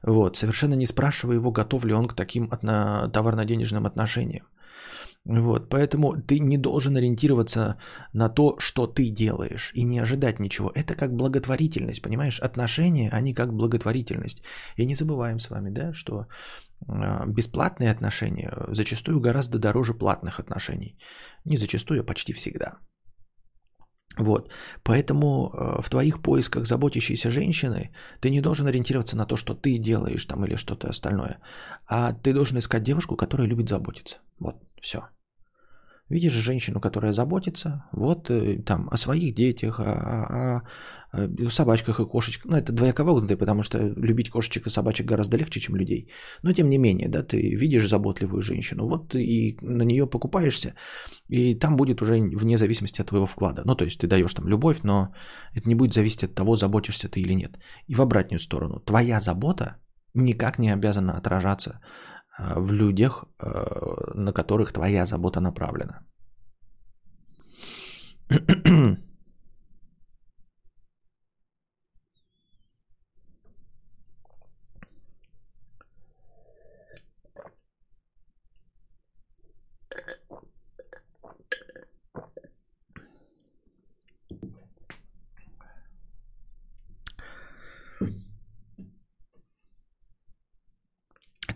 Вот, 0.03 0.37
совершенно 0.37 0.75
не 0.75 0.85
спрашивая 0.85 1.35
его, 1.35 1.51
готов 1.51 1.85
ли 1.85 1.93
он 1.93 2.07
к 2.07 2.15
таким 2.15 2.49
товарно-денежным 2.49 3.85
отношениям. 3.85 4.47
Вот, 5.25 5.69
поэтому 5.69 6.13
ты 6.13 6.39
не 6.39 6.57
должен 6.57 6.97
ориентироваться 6.97 7.77
на 8.13 8.27
то, 8.29 8.55
что 8.59 8.87
ты 8.87 9.11
делаешь, 9.11 9.71
и 9.75 9.83
не 9.83 9.99
ожидать 9.99 10.39
ничего. 10.39 10.71
Это 10.73 10.95
как 10.95 11.15
благотворительность, 11.15 12.01
понимаешь? 12.01 12.39
Отношения, 12.39 13.11
они 13.11 13.35
как 13.35 13.53
благотворительность. 13.53 14.41
И 14.77 14.85
не 14.85 14.95
забываем 14.95 15.39
с 15.39 15.49
вами, 15.49 15.69
да, 15.69 15.93
что 15.93 16.25
а, 16.87 17.25
бесплатные 17.27 17.91
отношения 17.91 18.51
зачастую 18.69 19.19
гораздо 19.19 19.59
дороже 19.59 19.93
платных 19.93 20.39
отношений. 20.39 20.97
Не 21.45 21.57
зачастую, 21.57 22.01
а 22.01 22.03
почти 22.03 22.33
всегда. 22.33 22.79
Вот. 24.17 24.51
Поэтому 24.83 25.51
э, 25.53 25.81
в 25.81 25.89
твоих 25.89 26.21
поисках 26.21 26.65
заботящейся 26.65 27.29
женщины 27.29 27.91
ты 28.19 28.29
не 28.29 28.41
должен 28.41 28.67
ориентироваться 28.67 29.17
на 29.17 29.25
то, 29.25 29.37
что 29.37 29.53
ты 29.53 29.77
делаешь 29.77 30.25
там 30.25 30.45
или 30.45 30.55
что-то 30.55 30.89
остальное, 30.89 31.39
а 31.87 32.13
ты 32.13 32.33
должен 32.33 32.57
искать 32.57 32.83
девушку, 32.83 33.15
которая 33.15 33.47
любит 33.47 33.69
заботиться. 33.69 34.19
Вот, 34.39 34.55
все. 34.81 34.99
Видишь 36.11 36.33
женщину, 36.33 36.81
которая 36.81 37.13
заботится, 37.13 37.85
вот 37.93 38.29
э, 38.29 38.61
там 38.65 38.89
о 38.91 38.97
своих 38.97 39.33
детях, 39.33 39.79
о, 39.79 39.83
о, 39.83 40.61
о 41.13 41.49
собачках 41.49 41.99
и 41.99 42.05
кошечках. 42.05 42.51
Ну, 42.51 42.57
это 42.57 42.73
двояковогнутые, 42.73 43.37
потому 43.37 43.63
что 43.63 43.77
любить 43.77 44.29
кошечек 44.29 44.67
и 44.67 44.69
собачек 44.69 45.07
гораздо 45.07 45.37
легче, 45.37 45.59
чем 45.59 45.75
людей. 45.75 46.09
Но 46.43 46.53
тем 46.53 46.69
не 46.69 46.77
менее, 46.77 47.07
да, 47.07 47.23
ты 47.23 47.55
видишь 47.55 47.87
заботливую 47.87 48.41
женщину, 48.41 48.87
вот 48.87 49.15
и 49.15 49.57
на 49.61 49.83
нее 49.83 50.05
покупаешься, 50.05 50.73
и 51.29 51.55
там 51.59 51.75
будет 51.75 52.01
уже 52.01 52.13
вне 52.13 52.57
зависимости 52.57 53.01
от 53.01 53.07
твоего 53.07 53.25
вклада. 53.25 53.61
Ну, 53.65 53.75
то 53.75 53.85
есть 53.85 53.99
ты 53.99 54.07
даешь 54.07 54.33
там 54.33 54.47
любовь, 54.47 54.83
но 54.83 55.13
это 55.55 55.69
не 55.69 55.75
будет 55.75 55.93
зависеть 55.93 56.23
от 56.23 56.35
того, 56.35 56.55
заботишься 56.55 57.07
ты 57.07 57.21
или 57.21 57.33
нет. 57.33 57.57
И 57.87 57.95
в 57.95 58.01
обратную 58.01 58.39
сторону. 58.39 58.79
Твоя 58.85 59.19
забота 59.19 59.77
никак 60.13 60.59
не 60.59 60.73
обязана 60.73 61.17
отражаться 61.17 61.79
в 62.55 62.71
людях, 62.71 63.25
э, 63.39 64.13
на 64.13 64.31
которых 64.33 64.71
твоя 64.71 65.05
забота 65.05 65.39
направлена. 65.41 66.01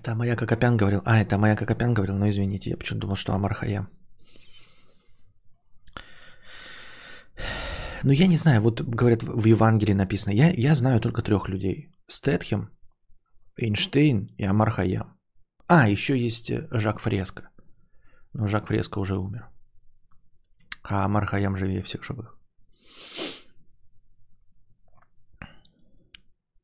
Это 0.06 0.16
моя 0.16 0.36
Кокопян 0.36 0.78
говорил. 0.78 1.02
А, 1.04 1.18
это 1.18 1.38
моя 1.40 1.56
Кокопян 1.56 1.96
говорил, 1.96 2.16
но 2.16 2.30
извините, 2.30 2.70
я 2.70 2.78
почему-то 2.78 3.02
думал, 3.02 3.16
что 3.16 3.34
Амар 3.34 3.56
Хаям. 3.56 3.90
Ну, 8.04 8.12
я 8.12 8.28
не 8.28 8.36
знаю, 8.36 8.62
вот 8.62 8.82
говорят, 8.82 9.24
в 9.24 9.46
Евангелии 9.48 9.94
написано, 9.94 10.34
я, 10.34 10.52
я 10.52 10.76
знаю 10.76 11.00
только 11.00 11.24
трех 11.24 11.50
людей. 11.50 11.92
Стэтхем, 12.08 12.70
Эйнштейн 13.58 14.28
и 14.38 14.44
Амар 14.44 14.70
Хаям. 14.70 15.18
А, 15.68 15.90
еще 15.90 16.16
есть 16.26 16.52
э, 16.52 16.68
Жак 16.72 17.00
Фреско. 17.00 17.50
Но 18.34 18.46
Жак 18.46 18.68
Фреско 18.68 19.00
уже 19.00 19.18
умер. 19.18 19.50
А 20.84 21.06
Амар 21.06 21.26
Хаям 21.26 21.56
живее 21.56 21.82
всех 21.82 22.04
живых. 22.04 22.38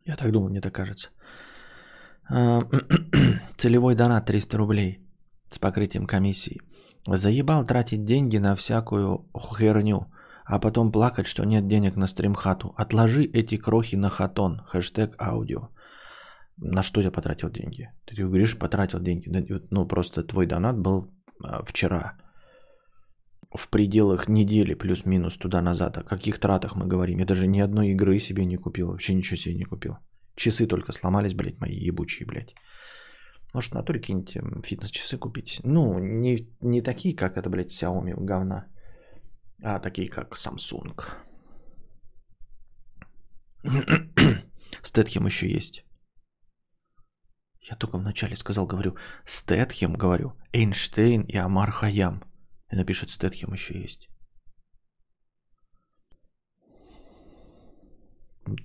Я 0.06 0.16
так 0.16 0.32
думаю, 0.32 0.52
мне 0.52 0.62
так 0.62 0.76
кажется. 0.76 1.10
А, 2.30 2.62
целевой 3.58 3.96
донат 3.96 4.26
300 4.26 4.58
рублей 4.58 5.00
с 5.50 5.60
покрытием 5.60 6.06
комиссии. 6.06 6.62
Заебал 7.08 7.66
тратить 7.66 8.06
деньги 8.06 8.38
на 8.38 8.56
всякую 8.56 9.26
херню, 9.36 10.08
а 10.46 10.60
потом 10.60 10.92
плакать, 10.92 11.28
что 11.28 11.46
нет 11.46 11.68
денег 11.68 11.96
на 11.96 12.08
стримхату. 12.08 12.74
Отложи 12.78 13.24
эти 13.24 13.58
крохи 13.58 13.96
на 13.96 14.10
хатон. 14.10 14.62
Хэштег 14.68 15.16
аудио. 15.20 15.70
На 16.58 16.84
что 16.84 17.02
я 17.02 17.12
потратил 17.12 17.50
деньги? 17.50 17.90
Ты 18.06 18.24
говоришь, 18.24 18.60
потратил 18.60 19.00
деньги. 19.00 19.30
Ну, 19.72 19.88
просто 19.88 20.24
твой 20.24 20.46
донат 20.46 20.78
был 20.78 21.08
а, 21.44 21.64
вчера. 21.64 22.18
В 23.56 23.70
пределах 23.70 24.30
недели 24.30 24.76
плюс-минус 24.76 25.38
туда-назад. 25.38 25.98
О 25.98 26.04
каких 26.04 26.40
тратах 26.40 26.76
мы 26.76 26.86
говорим? 26.88 27.20
Я 27.20 27.26
даже 27.26 27.48
ни 27.48 27.60
одной 27.60 27.90
игры 27.90 28.20
себе 28.20 28.46
не 28.46 28.58
купил. 28.58 28.88
Вообще 28.88 29.16
ничего 29.16 29.38
себе 29.38 29.56
не 29.56 29.66
купил. 29.66 29.98
Часы 30.36 30.68
только 30.68 30.92
сломались, 30.92 31.34
блядь, 31.34 31.60
мои 31.60 31.76
ебучие, 31.76 32.26
блядь. 32.26 32.56
Может, 33.54 33.72
в 33.72 33.76
натуре 33.76 34.00
какие-нибудь 34.00 34.66
фитнес-часы 34.66 35.18
купить? 35.18 35.60
Ну, 35.64 36.00
не, 36.00 36.48
не 36.62 36.82
такие, 36.82 37.16
как 37.16 37.38
это, 37.38 37.50
блядь, 37.50 37.72
Xiaomi 37.72 38.14
говна, 38.16 38.68
а 39.62 39.80
такие, 39.80 40.08
как 40.10 40.36
Samsung. 40.36 40.96
Стэтхем 44.82 45.26
еще 45.26 45.50
есть. 45.50 45.86
Я 47.62 47.76
только 47.76 47.98
вначале 47.98 48.36
сказал, 48.36 48.66
говорю, 48.66 48.96
Стэтхем, 49.26 49.94
говорю, 49.94 50.34
Эйнштейн 50.54 51.24
и 51.24 51.38
Амар 51.38 51.72
Хаям. 51.72 52.24
И 52.72 52.76
напишет, 52.76 53.10
Стэтхем 53.10 53.54
еще 53.54 53.80
есть. 53.80 54.11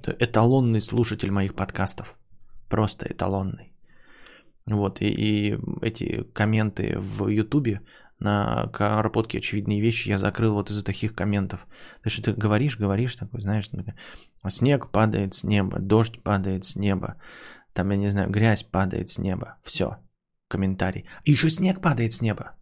Эталонный 0.07 0.81
слушатель 0.81 1.31
моих 1.31 1.55
подкастов. 1.55 2.17
Просто 2.69 3.07
эталонный. 3.11 3.73
Вот, 4.67 5.01
и, 5.01 5.07
и 5.07 5.59
эти 5.83 6.25
комменты 6.33 6.99
в 6.99 7.29
Ютубе 7.29 7.83
на 8.19 8.69
Карпотке 8.73 9.39
очевидные 9.39 9.81
вещи 9.81 10.09
я 10.09 10.19
закрыл 10.19 10.55
вот 10.55 10.71
из-за 10.71 10.85
таких 10.85 11.15
комментов. 11.15 11.67
То 12.03 12.11
что 12.11 12.23
ты 12.23 12.33
говоришь, 12.33 12.79
говоришь 12.79 13.15
такой, 13.15 13.43
знаешь, 13.43 13.71
снег 14.49 14.91
падает 14.91 15.35
с 15.35 15.45
неба, 15.45 15.79
дождь 15.79 16.21
падает 16.23 16.65
с 16.65 16.77
неба, 16.77 17.21
там, 17.77 17.91
я 17.91 17.97
не 17.97 18.09
знаю, 18.09 18.31
грязь 18.31 18.65
падает 18.65 19.11
с 19.11 19.19
неба. 19.19 19.59
Все, 19.63 19.99
комментарий. 20.49 21.07
И 21.25 21.33
еще 21.33 21.51
снег 21.51 21.83
падает 21.83 22.15
с 22.15 22.23
неба. 22.23 22.56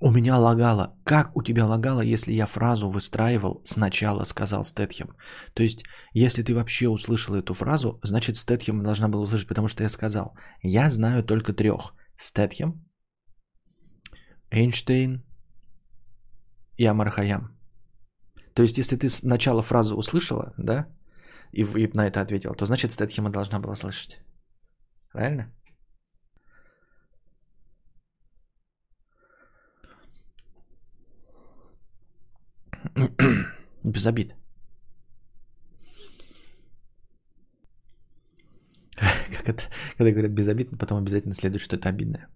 У 0.00 0.10
меня 0.10 0.38
лагало. 0.38 0.94
Как 1.04 1.34
у 1.36 1.42
тебя 1.42 1.66
лагало, 1.66 2.02
если 2.02 2.32
я 2.34 2.46
фразу 2.46 2.90
выстраивал 2.90 3.62
сначала, 3.64 4.24
сказал 4.24 4.62
Стэтхем? 4.62 5.16
То 5.54 5.62
есть, 5.62 5.84
если 6.12 6.42
ты 6.42 6.54
вообще 6.54 6.88
услышал 6.88 7.34
эту 7.34 7.54
фразу, 7.54 7.98
значит 8.04 8.36
Стэтхем 8.36 8.82
должна 8.82 9.08
была 9.08 9.22
услышать, 9.22 9.48
потому 9.48 9.68
что 9.68 9.82
я 9.82 9.88
сказал. 9.88 10.36
Я 10.62 10.90
знаю 10.90 11.24
только 11.24 11.54
трех. 11.54 11.94
Стэтхем, 12.18 12.84
Эйнштейн 14.50 15.24
и 16.78 16.84
Амархаям. 16.84 17.56
То 18.54 18.62
есть, 18.62 18.78
если 18.78 18.96
ты 18.96 19.08
сначала 19.08 19.62
фразу 19.62 19.96
услышала, 19.96 20.52
да, 20.58 20.86
и, 21.52 21.62
и 21.62 21.90
на 21.94 22.06
это 22.06 22.20
ответила, 22.20 22.54
то 22.54 22.66
значит 22.66 22.92
Стэтхема 22.92 23.30
должна 23.30 23.60
была 23.60 23.76
слышать. 23.76 24.20
Правильно? 25.12 25.55
Без 33.84 34.06
обид. 34.06 34.34
Как 38.96 39.48
это, 39.48 39.62
когда 39.96 40.10
говорят 40.12 40.32
без 40.32 40.48
обид, 40.48 40.70
потом 40.78 40.98
обязательно 40.98 41.34
следует, 41.34 41.62
что 41.62 41.76
это 41.76 41.88
обидное. 41.88 42.28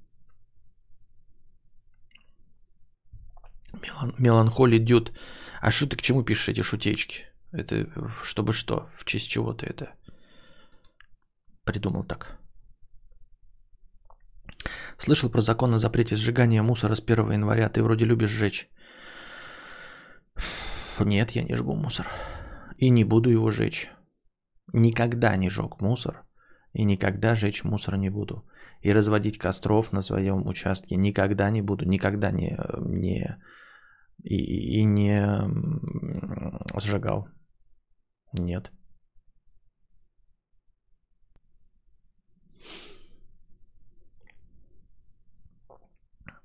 Мелан, 3.73 4.15
меланхолий 4.19 4.79
дюд. 4.79 5.13
А 5.61 5.71
что 5.71 5.87
ты 5.87 5.97
к 5.97 6.03
чему 6.03 6.25
пишешь 6.25 6.49
эти 6.49 6.63
шутечки? 6.63 7.25
Это 7.53 7.87
чтобы 8.23 8.53
что? 8.53 8.87
В 8.95 9.05
честь 9.05 9.29
чего 9.29 9.53
ты 9.55 9.67
это 9.67 9.95
придумал 11.65 12.05
так? 12.05 12.39
Слышал 14.99 15.31
про 15.31 15.41
закон 15.41 15.75
о 15.75 15.79
запрете 15.79 16.17
сжигания 16.17 16.63
мусора 16.63 16.95
с 16.95 17.01
1 17.01 17.33
января. 17.33 17.69
Ты 17.69 17.83
вроде 17.83 18.05
любишь 18.05 18.31
сжечь. 18.31 18.69
Нет, 21.05 21.31
я 21.33 21.43
не 21.45 21.57
жгу 21.57 21.77
мусор. 21.77 22.07
И 22.79 22.91
не 22.91 23.05
буду 23.05 23.31
его 23.31 23.51
жечь. 23.51 23.91
Никогда 24.73 25.37
не 25.37 25.51
жег 25.51 25.81
мусор. 25.81 26.25
И 26.73 26.85
никогда 26.85 27.35
жечь 27.35 27.65
мусор 27.65 27.97
не 27.97 28.11
буду. 28.11 28.45
И 28.83 28.93
разводить 28.93 29.39
костров 29.39 29.93
на 29.93 30.03
своем 30.03 30.47
участке 30.47 30.97
никогда 30.97 31.51
не 31.51 31.63
буду. 31.63 31.85
Никогда 31.85 32.31
не, 32.31 32.57
не 32.79 33.39
и, 34.23 34.81
и 34.81 34.85
не 34.85 35.23
сжигал. 36.81 37.29
Нет. 38.33 38.71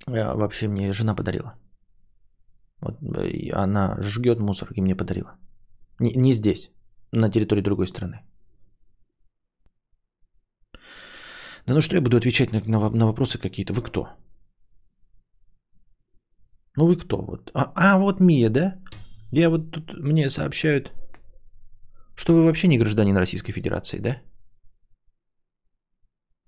Э, 0.08 0.34
вообще 0.36 0.68
мне 0.68 0.94
жена 0.94 1.16
подарила. 1.16 1.56
Вот, 2.86 3.00
она 3.54 3.98
жгет 4.02 4.40
мусор 4.40 4.70
и 4.76 4.82
мне 4.82 4.96
подарила. 4.96 5.38
Не, 6.00 6.14
не 6.16 6.34
здесь, 6.34 6.72
на 7.12 7.30
территории 7.30 7.62
другой 7.62 7.88
страны. 7.88 8.22
Да 11.68 11.74
ну 11.74 11.82
что 11.82 11.96
я 11.96 12.02
буду 12.02 12.18
отвечать 12.18 12.52
на, 12.54 12.62
на, 12.68 12.90
на 12.90 13.06
вопросы 13.06 13.40
какие-то? 13.40 13.74
Вы 13.74 13.82
кто? 13.82 14.10
Ну 16.78 16.88
вы 16.88 16.96
кто? 16.96 17.18
Вот. 17.18 17.52
А, 17.54 17.72
а 17.76 17.98
вот 17.98 18.20
Мия, 18.20 18.50
да? 18.50 18.80
Я 19.32 19.50
вот 19.50 19.72
тут 19.72 19.94
мне 19.98 20.30
сообщают, 20.30 20.92
что 22.16 22.34
вы 22.34 22.44
вообще 22.44 22.68
не 22.68 22.78
гражданин 22.78 23.18
Российской 23.18 23.54
Федерации, 23.54 24.00
да? 24.00 24.22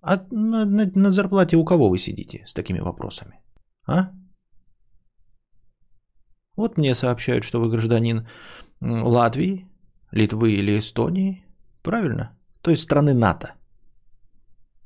А 0.02 0.18
на, 0.32 0.66
на, 0.66 0.92
на 0.96 1.12
зарплате 1.12 1.58
у 1.58 1.66
кого 1.66 1.90
вы 1.90 1.98
сидите 1.98 2.44
с 2.46 2.54
такими 2.54 2.80
вопросами? 2.80 3.40
А? 3.88 4.12
Вот 6.58 6.78
мне 6.78 6.96
сообщают, 6.96 7.44
что 7.44 7.60
вы 7.60 7.70
гражданин 7.70 8.28
Латвии, 8.82 9.68
Литвы 10.12 10.52
или 10.52 10.80
Эстонии. 10.80 11.46
Правильно? 11.84 12.38
То 12.62 12.72
есть 12.72 12.84
страны 12.84 13.14
НАТО. 13.14 13.54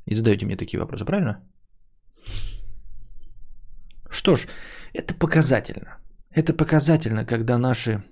И 0.05 0.13
задаете 0.13 0.45
мне 0.45 0.57
такие 0.57 0.79
вопросы, 0.79 1.05
правильно? 1.05 1.41
Что 4.09 4.35
ж, 4.35 4.47
это 4.93 5.15
показательно. 5.15 5.97
Это 6.29 6.53
показательно, 6.53 7.25
когда 7.25 7.57
наши 7.57 8.03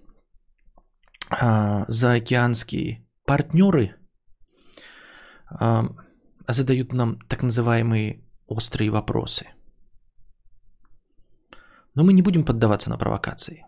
а, 1.29 1.85
заокеанские 1.89 3.05
партнеры 3.25 3.95
а, 5.49 5.85
задают 6.47 6.93
нам 6.93 7.19
так 7.27 7.43
называемые 7.43 8.23
острые 8.47 8.89
вопросы– 8.89 9.47
но 11.95 12.03
мы 12.03 12.13
не 12.13 12.21
будем 12.21 12.45
поддаваться 12.45 12.89
на 12.89 12.97
провокации. 12.97 13.65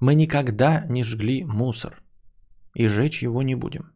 Мы 0.00 0.14
никогда 0.14 0.84
не 0.86 1.02
жгли 1.02 1.44
мусор. 1.44 2.02
И 2.74 2.88
жечь 2.88 3.22
его 3.22 3.42
не 3.42 3.54
будем. 3.54 3.94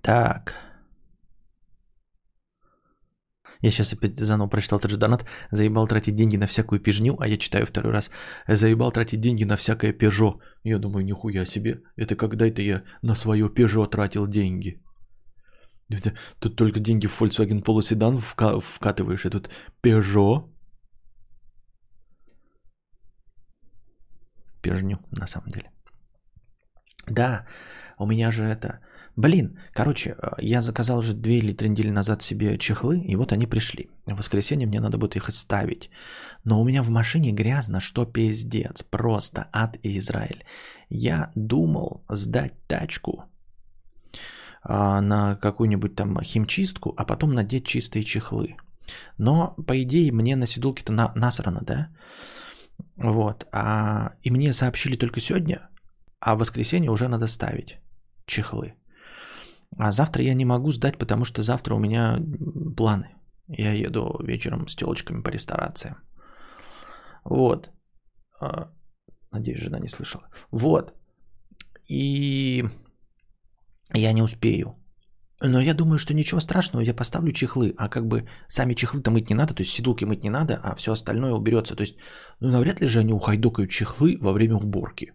Так. 0.00 0.73
Я 3.64 3.70
сейчас 3.70 3.94
опять 3.94 4.16
заново 4.16 4.50
прочитал 4.50 4.78
тот 4.78 4.90
же 4.90 4.98
донат. 4.98 5.24
Заебал 5.50 5.88
тратить 5.88 6.14
деньги 6.14 6.36
на 6.36 6.46
всякую 6.46 6.80
пижню, 6.80 7.16
а 7.18 7.26
я 7.26 7.38
читаю 7.38 7.64
второй 7.66 7.92
раз. 7.92 8.10
Заебал 8.48 8.92
тратить 8.92 9.20
деньги 9.20 9.44
на 9.44 9.56
всякое 9.56 9.92
пежо. 9.92 10.38
Я 10.64 10.78
думаю, 10.78 11.04
нихуя 11.04 11.46
себе. 11.46 11.80
Это 11.96 12.14
когда 12.14 12.46
это 12.46 12.60
я 12.60 12.82
на 13.02 13.14
свое 13.14 13.48
пежо 13.48 13.86
тратил 13.86 14.26
деньги. 14.26 14.82
Тут 16.40 16.56
только 16.56 16.78
деньги 16.78 17.06
в 17.06 17.22
Volkswagen 17.22 17.62
Polo 17.62 17.80
вка- 18.18 18.60
вкатываешь, 18.60 19.24
и 19.24 19.30
тут 19.30 19.48
пежо. 19.80 20.50
Пежню, 24.62 24.98
на 25.10 25.26
самом 25.26 25.48
деле. 25.48 25.70
Да, 27.08 27.46
у 27.98 28.06
меня 28.06 28.30
же 28.30 28.44
это... 28.44 28.80
Блин, 29.16 29.60
короче, 29.72 30.16
э, 30.20 30.30
я 30.38 30.60
заказал 30.60 30.98
уже 30.98 31.14
две 31.14 31.38
или 31.38 31.52
три 31.52 31.68
недели 31.68 31.90
назад 31.90 32.22
себе 32.22 32.58
чехлы, 32.58 32.98
и 32.98 33.16
вот 33.16 33.32
они 33.32 33.46
пришли. 33.46 33.88
В 34.06 34.16
воскресенье 34.16 34.66
мне 34.66 34.80
надо 34.80 34.98
будет 34.98 35.16
их 35.16 35.28
оставить. 35.28 35.90
Но 36.44 36.60
у 36.60 36.64
меня 36.64 36.82
в 36.82 36.90
машине 36.90 37.32
грязно, 37.32 37.80
что 37.80 38.06
пиздец. 38.06 38.82
Просто 38.82 39.48
ад 39.52 39.76
и 39.82 39.98
Израиль. 39.98 40.44
Я 40.88 41.30
думал 41.36 42.04
сдать 42.08 42.54
тачку 42.66 43.24
а, 44.62 45.00
на 45.00 45.36
какую-нибудь 45.36 45.94
там 45.94 46.20
химчистку, 46.22 46.92
а 46.96 47.04
потом 47.04 47.34
надеть 47.34 47.66
чистые 47.66 48.04
чехлы. 48.04 48.56
Но, 49.16 49.54
по 49.66 49.80
идее, 49.82 50.12
мне 50.12 50.36
на 50.36 50.46
седулке-то 50.46 50.92
на, 50.92 51.12
насрано, 51.14 51.60
да? 51.62 51.88
Вот. 52.96 53.46
А, 53.52 54.14
и 54.22 54.30
мне 54.30 54.52
сообщили 54.52 54.96
только 54.96 55.20
сегодня, 55.20 55.68
а 56.20 56.34
в 56.34 56.38
воскресенье 56.38 56.90
уже 56.90 57.08
надо 57.08 57.28
ставить 57.28 57.78
чехлы. 58.26 58.74
А 59.76 59.92
завтра 59.92 60.22
я 60.22 60.34
не 60.34 60.44
могу 60.44 60.72
сдать, 60.72 60.98
потому 60.98 61.24
что 61.24 61.42
завтра 61.42 61.74
у 61.74 61.78
меня 61.78 62.18
планы. 62.76 63.08
Я 63.48 63.72
еду 63.72 64.20
вечером 64.22 64.68
с 64.68 64.76
телочками 64.76 65.22
по 65.22 65.30
ресторациям. 65.30 65.96
Вот. 67.24 67.70
А, 68.40 68.70
надеюсь, 69.32 69.60
жена 69.60 69.78
не 69.78 69.88
слышала. 69.88 70.28
Вот. 70.50 70.94
И 71.90 72.64
я 73.92 74.12
не 74.12 74.22
успею. 74.22 74.76
Но 75.40 75.60
я 75.60 75.74
думаю, 75.74 75.98
что 75.98 76.14
ничего 76.14 76.40
страшного, 76.40 76.82
я 76.82 76.94
поставлю 76.94 77.32
чехлы, 77.32 77.74
а 77.76 77.88
как 77.88 78.06
бы 78.06 78.26
сами 78.48 78.74
чехлы-то 78.74 79.10
мыть 79.10 79.28
не 79.28 79.34
надо, 79.34 79.54
то 79.54 79.62
есть 79.62 79.72
сидулки 79.72 80.04
мыть 80.04 80.24
не 80.24 80.30
надо, 80.30 80.60
а 80.62 80.74
все 80.74 80.92
остальное 80.92 81.32
уберется. 81.32 81.76
То 81.76 81.82
есть, 81.82 81.96
ну 82.40 82.48
навряд 82.48 82.80
ли 82.80 82.86
же 82.86 83.00
они 83.00 83.12
ухайдокают 83.12 83.70
чехлы 83.70 84.16
во 84.20 84.32
время 84.32 84.54
уборки. 84.54 85.12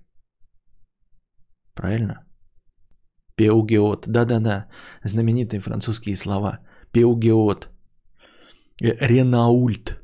Правильно? 1.74 2.26
Пеугеот. 3.40 4.08
Да-да-да. 4.08 4.66
Знаменитые 5.06 5.62
французские 5.62 6.16
слова. 6.16 6.60
Пеугеот. 6.92 7.70
Э, 8.82 9.08
Ренаульт. 9.08 9.96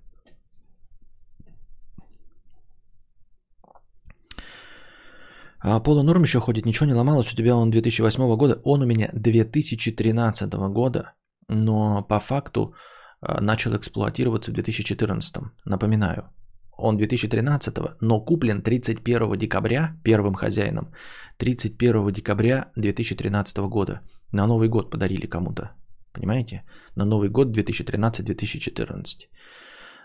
А 5.59 5.79
Поло 5.79 6.03
Норм 6.03 6.23
еще 6.23 6.39
ходит, 6.39 6.65
ничего 6.65 6.85
не 6.85 6.93
ломалось. 6.93 7.33
У 7.33 7.35
тебя 7.35 7.55
он 7.55 7.71
2008 7.71 8.37
года, 8.37 8.61
он 8.63 8.83
у 8.83 8.85
меня 8.85 9.09
2013 9.13 10.53
года, 10.69 11.13
но 11.49 12.03
по 12.03 12.19
факту 12.19 12.75
а, 13.21 13.41
начал 13.41 13.75
эксплуатироваться 13.75 14.51
в 14.51 14.53
2014. 14.53 15.35
Напоминаю, 15.65 16.29
он 16.77 16.97
2013, 16.97 17.77
но 18.01 18.25
куплен 18.25 18.61
31 18.61 19.37
декабря 19.37 19.97
первым 20.03 20.35
хозяином. 20.35 20.91
31 21.37 22.11
декабря 22.11 22.71
2013 22.75 23.57
года. 23.69 24.01
На 24.31 24.47
Новый 24.47 24.69
год 24.69 24.91
подарили 24.91 25.27
кому-то. 25.27 25.71
Понимаете? 26.13 26.63
На 26.95 27.05
Новый 27.05 27.29
год 27.29 27.57
2013-2014. 27.57 29.29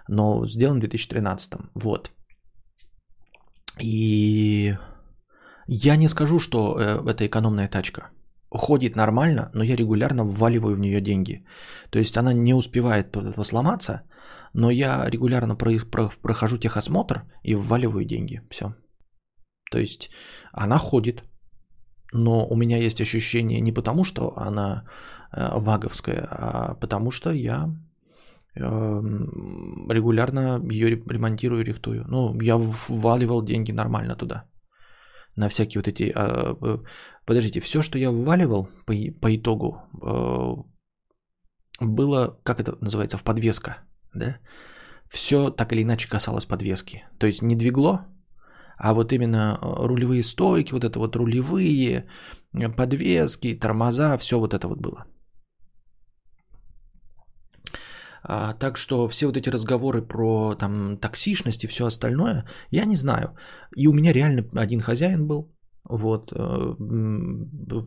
Но 0.08 0.46
сделан 0.46 0.78
в 0.78 0.80
2013. 0.80 1.52
Вот. 1.74 2.10
И 3.82 4.74
я 5.66 5.96
не 5.96 6.08
скажу, 6.08 6.38
что 6.38 6.76
э, 6.78 7.10
это 7.10 7.26
экономная 7.26 7.68
тачка. 7.68 8.10
Ходит 8.50 8.96
нормально, 8.96 9.50
но 9.54 9.62
я 9.62 9.76
регулярно 9.76 10.24
вваливаю 10.24 10.76
в 10.76 10.80
нее 10.80 11.00
деньги. 11.00 11.44
То 11.90 11.98
есть 11.98 12.16
она 12.16 12.32
не 12.32 12.54
успевает 12.54 13.16
сломаться, 13.44 14.02
но 14.54 14.70
я 14.70 15.10
регулярно 15.10 15.56
прохожу 15.56 16.58
техосмотр 16.58 17.22
и 17.42 17.54
вваливаю 17.54 18.04
деньги. 18.04 18.42
Все. 18.50 18.74
То 19.70 19.78
есть 19.78 20.10
она 20.52 20.78
ходит, 20.78 21.24
но 22.12 22.46
у 22.46 22.56
меня 22.56 22.76
есть 22.76 23.00
ощущение 23.00 23.60
не 23.60 23.72
потому, 23.72 24.04
что 24.04 24.32
она 24.36 24.84
э, 25.32 25.58
ваговская, 25.58 26.26
а 26.30 26.74
потому 26.80 27.10
что 27.10 27.30
я 27.30 27.68
э, 28.56 28.60
регулярно 28.60 30.60
ее 30.72 30.90
ремонтирую, 30.90 31.64
рихтую. 31.64 32.04
Ну, 32.08 32.40
я 32.40 32.56
вваливал 32.58 33.42
деньги 33.42 33.72
нормально 33.72 34.16
туда. 34.16 34.44
На 35.36 35.48
всякие 35.48 35.78
вот 35.78 35.88
эти... 35.88 36.12
А, 36.16 36.56
э, 36.60 36.78
подождите, 37.24 37.60
все, 37.60 37.82
что 37.82 37.98
я 37.98 38.10
вваливал 38.10 38.68
по, 38.86 38.94
по 39.20 39.36
итогу, 39.36 39.76
было, 41.80 42.38
как 42.42 42.60
это 42.60 42.76
называется, 42.80 43.16
в 43.16 43.22
подвеска 43.22 43.76
да, 44.14 44.38
все 45.08 45.50
так 45.50 45.72
или 45.72 45.82
иначе 45.82 46.08
касалось 46.08 46.46
подвески. 46.46 47.04
То 47.18 47.26
есть 47.26 47.42
не 47.42 47.56
двигло, 47.56 48.06
а 48.78 48.94
вот 48.94 49.12
именно 49.12 49.58
э, 49.60 49.86
рулевые 49.86 50.22
стойки, 50.22 50.72
вот 50.72 50.84
это 50.84 50.98
вот 50.98 51.16
рулевые, 51.16 52.06
э, 52.54 52.68
подвески, 52.68 53.58
тормоза, 53.58 54.18
все 54.18 54.38
вот 54.38 54.54
это 54.54 54.68
вот 54.68 54.80
было. 54.80 55.04
А, 58.22 58.54
так 58.54 58.78
что 58.78 59.08
все 59.08 59.26
вот 59.26 59.36
эти 59.36 59.50
разговоры 59.50 60.02
про 60.02 60.54
там 60.54 60.96
токсичность 60.96 61.64
и 61.64 61.66
все 61.66 61.86
остальное, 61.86 62.44
я 62.70 62.84
не 62.84 62.96
знаю. 62.96 63.34
И 63.76 63.88
у 63.88 63.92
меня 63.92 64.12
реально 64.12 64.44
один 64.62 64.80
хозяин 64.80 65.26
был, 65.26 65.52
вот, 65.84 66.32
э, 66.32 66.74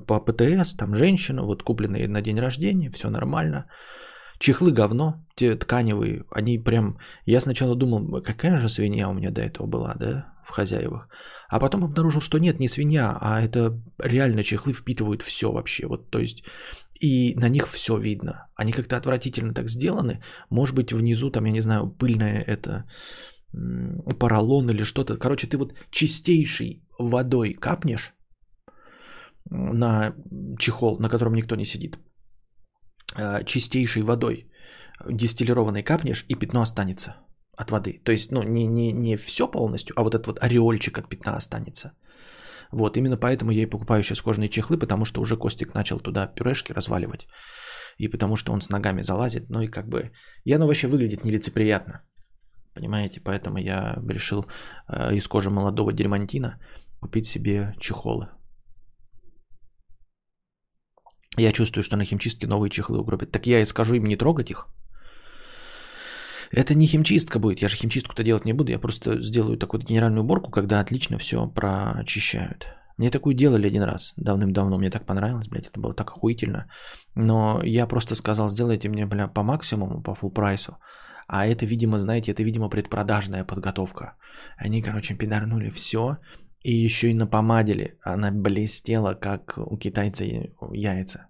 по 0.08 0.20
ПТС, 0.20 0.76
там 0.76 0.96
женщина, 0.96 1.44
вот 1.44 1.64
купленная 1.64 2.08
на 2.08 2.22
день 2.22 2.40
рождения, 2.40 2.92
все 2.92 3.10
нормально. 3.10 3.66
Чехлы 4.44 4.74
говно, 4.74 5.26
те 5.36 5.56
тканевые, 5.56 6.26
они 6.30 6.58
прям... 6.58 6.98
Я 7.26 7.40
сначала 7.40 7.76
думал, 7.78 8.22
какая 8.22 8.58
же 8.58 8.68
свинья 8.68 9.08
у 9.10 9.14
меня 9.14 9.32
до 9.32 9.42
этого 9.42 9.68
была, 9.68 9.96
да, 9.96 10.26
в 10.46 10.50
хозяевах. 10.50 11.08
А 11.48 11.60
потом 11.60 11.84
обнаружил, 11.84 12.22
что 12.22 12.40
нет, 12.40 12.60
не 12.60 12.68
свинья, 12.68 13.18
а 13.22 13.42
это 13.42 13.82
реально 14.04 14.44
чехлы 14.44 14.74
впитывают 14.74 15.22
все 15.22 15.50
вообще. 15.50 15.88
Вот, 15.88 16.12
то 16.12 16.20
есть, 16.20 16.44
и 17.00 17.36
на 17.36 17.48
них 17.48 17.70
все 17.70 17.98
видно. 17.98 18.34
Они 18.58 18.74
как-то 18.74 18.98
отвратительно 18.98 19.54
так 19.54 19.70
сделаны. 19.70 20.22
Может 20.50 20.76
быть, 20.76 20.92
внизу, 20.92 21.32
там, 21.32 21.46
я 21.46 21.54
не 21.54 21.62
знаю, 21.62 21.88
пыльное 21.88 22.42
это 22.42 22.84
поролон 24.20 24.70
или 24.70 24.84
что-то. 24.84 25.16
Короче, 25.16 25.48
ты 25.48 25.58
вот 25.58 25.74
чистейшей 25.90 26.86
водой 27.00 27.54
капнешь 27.54 28.14
на 29.50 30.14
чехол, 30.60 31.00
на 31.00 31.08
котором 31.08 31.34
никто 31.34 31.56
не 31.56 31.66
сидит. 31.66 31.98
Э, 33.16 33.44
чистейшей 33.46 34.02
водой 34.02 34.48
дистиллированной 35.08 35.84
капнешь, 35.84 36.26
и 36.30 36.36
пятно 36.36 36.62
останется 36.62 37.16
от 37.58 37.72
воды. 37.72 38.02
То 38.04 38.12
есть, 38.12 38.32
ну, 38.32 38.44
не, 38.44 38.68
не, 38.68 38.92
не 38.92 39.18
все 39.18 39.48
полностью, 39.52 39.94
а 40.00 40.04
вот 40.04 40.16
этот 40.16 40.28
вот 40.28 40.44
ореольчик 40.44 40.98
от 40.98 41.10
пятна 41.10 41.38
останется. 41.38 41.92
Вот, 42.72 42.98
именно 42.98 43.18
поэтому 43.18 43.52
я 43.52 43.62
и 43.62 43.70
покупаю 43.70 44.04
сейчас 44.04 44.22
кожаные 44.22 44.50
чехлы, 44.50 44.80
потому 44.80 45.06
что 45.06 45.22
уже 45.22 45.38
Костик 45.38 45.76
начал 45.76 46.00
туда 46.00 46.28
пюрешки 46.28 46.74
разваливать. 46.74 47.28
И 47.98 48.08
потому 48.08 48.36
что 48.36 48.52
он 48.52 48.62
с 48.62 48.70
ногами 48.70 49.04
залазит. 49.04 49.50
Ну 49.50 49.62
и 49.62 49.68
как 49.68 49.88
бы... 49.88 50.12
И 50.46 50.54
оно 50.54 50.66
вообще 50.66 50.88
выглядит 50.88 51.24
нелицеприятно. 51.24 52.02
Понимаете? 52.74 53.22
Поэтому 53.22 53.60
я 53.60 54.02
решил 54.10 54.48
э, 54.88 55.16
из 55.16 55.28
кожи 55.28 55.52
молодого 55.52 55.94
дермантина 55.94 56.60
купить 57.00 57.28
себе 57.28 57.76
чехолы. 57.80 58.30
Я 61.38 61.52
чувствую, 61.52 61.84
что 61.84 61.98
на 61.98 62.06
химчистке 62.06 62.48
новые 62.48 62.70
чехлы 62.70 63.00
угробят. 63.00 63.32
Так 63.32 63.48
я 63.48 63.62
и 63.62 63.66
скажу 63.66 63.96
им 63.96 64.06
не 64.06 64.16
трогать 64.16 64.52
их. 64.52 64.68
Это 66.52 66.76
не 66.76 66.86
химчистка 66.86 67.40
будет, 67.40 67.64
я 67.64 67.68
же 67.68 67.78
химчистку-то 67.78 68.24
делать 68.24 68.46
не 68.46 68.54
буду, 68.54 68.72
я 68.72 68.80
просто 68.80 69.20
сделаю 69.22 69.58
такую 69.58 69.82
генеральную 69.82 70.24
уборку, 70.24 70.52
когда 70.52 70.80
отлично 70.80 71.18
все 71.18 71.48
прочищают. 71.48 72.68
Мне 72.98 73.10
такую 73.10 73.34
делали 73.34 73.66
один 73.66 73.82
раз, 73.82 74.14
давным-давно, 74.18 74.78
мне 74.78 74.92
так 74.92 75.06
понравилось, 75.06 75.48
блядь, 75.48 75.68
это 75.68 75.80
было 75.80 75.96
так 75.96 76.12
охуительно. 76.12 76.68
Но 77.16 77.60
я 77.64 77.88
просто 77.88 78.14
сказал, 78.14 78.50
сделайте 78.50 78.88
мне, 78.88 79.08
бля, 79.08 79.28
по 79.28 79.42
максимуму, 79.42 80.04
по 80.04 80.12
full 80.12 80.32
прайсу. 80.32 80.78
А 81.28 81.48
это, 81.48 81.66
видимо, 81.66 82.00
знаете, 82.00 82.32
это, 82.32 82.44
видимо, 82.44 82.70
предпродажная 82.70 83.44
подготовка. 83.46 84.14
Они, 84.58 84.84
короче, 84.84 85.16
пидорнули 85.16 85.72
все, 85.72 86.18
и 86.64 86.86
еще 86.86 87.10
и 87.10 87.14
напомадили. 87.14 87.98
Она 88.02 88.32
блестела, 88.32 89.14
как 89.14 89.58
у 89.58 89.78
китайца 89.78 90.24
яйца. 90.74 91.28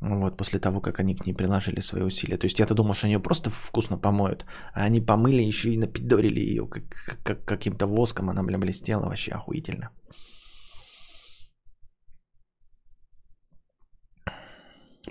Вот, 0.00 0.36
после 0.36 0.58
того, 0.58 0.80
как 0.80 0.98
они 0.98 1.14
к 1.14 1.26
ней 1.26 1.34
приложили 1.34 1.80
свои 1.80 2.02
усилия. 2.02 2.38
То 2.38 2.46
есть 2.46 2.58
я-то 2.58 2.74
думал, 2.74 2.94
что 2.94 3.06
они 3.06 3.14
ее 3.14 3.20
просто 3.20 3.50
вкусно 3.50 3.98
помоют, 3.98 4.46
а 4.74 4.84
они 4.84 5.02
помыли 5.02 5.42
еще 5.42 5.74
и 5.74 5.78
напидорили 5.78 6.40
ее 6.40 6.66
как, 6.66 6.84
как, 7.22 7.44
каким-то 7.44 7.86
воском, 7.86 8.30
она, 8.30 8.42
бля, 8.42 8.58
блестела 8.58 9.04
вообще 9.04 9.32
охуительно. 9.32 9.90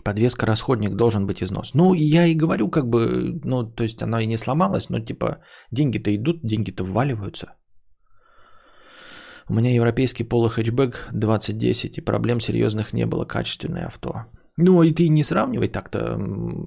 Подвеска 0.04 0.48
расходник 0.48 0.96
должен 0.96 1.28
быть 1.28 1.44
износ. 1.44 1.74
Ну, 1.76 1.94
я 1.94 2.26
и 2.26 2.34
говорю, 2.34 2.70
как 2.70 2.88
бы, 2.88 3.40
ну, 3.44 3.64
то 3.64 3.84
есть 3.84 4.02
она 4.02 4.22
и 4.22 4.28
не 4.28 4.38
сломалась, 4.38 4.90
но 4.90 5.00
типа 5.00 5.44
деньги-то 5.72 6.16
идут, 6.16 6.40
деньги-то 6.44 6.84
вваливаются. 6.84 7.59
У 9.50 9.54
меня 9.54 9.74
европейский 9.74 10.24
поло-хэтчбэк 10.24 11.10
2010, 11.12 11.98
и 11.98 12.02
проблем 12.02 12.40
серьезных 12.40 12.94
не 12.94 13.08
было, 13.08 13.26
качественное 13.26 13.88
авто. 13.88 14.26
Ну, 14.58 14.84
и 14.84 14.94
ты 14.94 15.10
не 15.10 15.24
сравнивай 15.24 15.70
так-то 15.70 16.20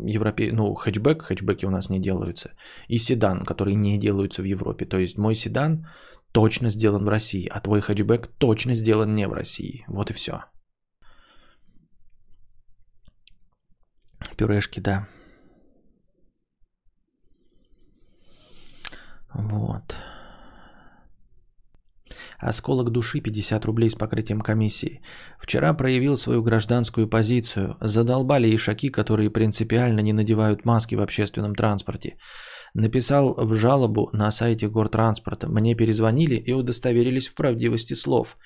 европей, 0.05 0.51
ну, 0.51 0.75
хэтчбэк, 0.75 1.23
хэтчбеки 1.23 1.67
у 1.67 1.71
нас 1.71 1.91
не 1.91 2.01
делаются, 2.01 2.51
и 2.89 2.99
седан, 2.99 3.45
который 3.45 3.75
не 3.75 3.99
делаются 3.99 4.43
в 4.43 4.47
Европе. 4.47 4.85
То 4.85 4.99
есть 4.99 5.19
мой 5.19 5.37
седан 5.37 5.87
точно 6.33 6.71
сделан 6.71 7.05
в 7.05 7.09
России, 7.09 7.47
а 7.47 7.61
твой 7.61 7.81
хэтчбэк 7.81 8.27
точно 8.39 8.75
сделан 8.75 9.15
не 9.15 9.29
в 9.29 9.33
России. 9.33 9.85
Вот 9.89 10.11
и 10.11 10.15
все. 10.15 10.45
Пюрешки, 14.37 14.81
да. 14.81 15.07
Вот. 19.35 19.95
Осколок 22.39 22.91
души 22.91 23.21
50 23.21 23.65
рублей 23.65 23.91
с 23.91 23.95
покрытием 23.95 24.41
комиссии. 24.41 25.03
Вчера 25.41 25.75
проявил 25.75 26.17
свою 26.17 26.43
гражданскую 26.43 27.09
позицию. 27.09 27.77
Задолбали 27.81 28.55
ишаки, 28.55 28.91
которые 28.91 29.31
принципиально 29.31 30.01
не 30.01 30.13
надевают 30.13 30.65
маски 30.65 30.95
в 30.95 31.01
общественном 31.01 31.55
транспорте. 31.55 32.17
Написал 32.75 33.35
в 33.35 33.55
жалобу 33.55 34.09
на 34.13 34.31
сайте 34.31 34.69
Гортранспорта. 34.69 35.49
Мне 35.49 35.75
перезвонили 35.75 36.37
и 36.37 36.53
удостоверились 36.53 37.29
в 37.29 37.35
правдивости 37.35 37.95
слов. 37.95 38.37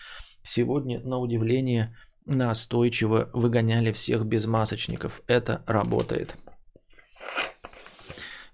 Сегодня, 0.42 1.00
на 1.04 1.18
удивление, 1.18 1.96
настойчиво 2.26 3.30
выгоняли 3.32 3.92
всех 3.92 4.24
безмасочников. 4.24 5.22
Это 5.26 5.62
работает. 5.66 6.36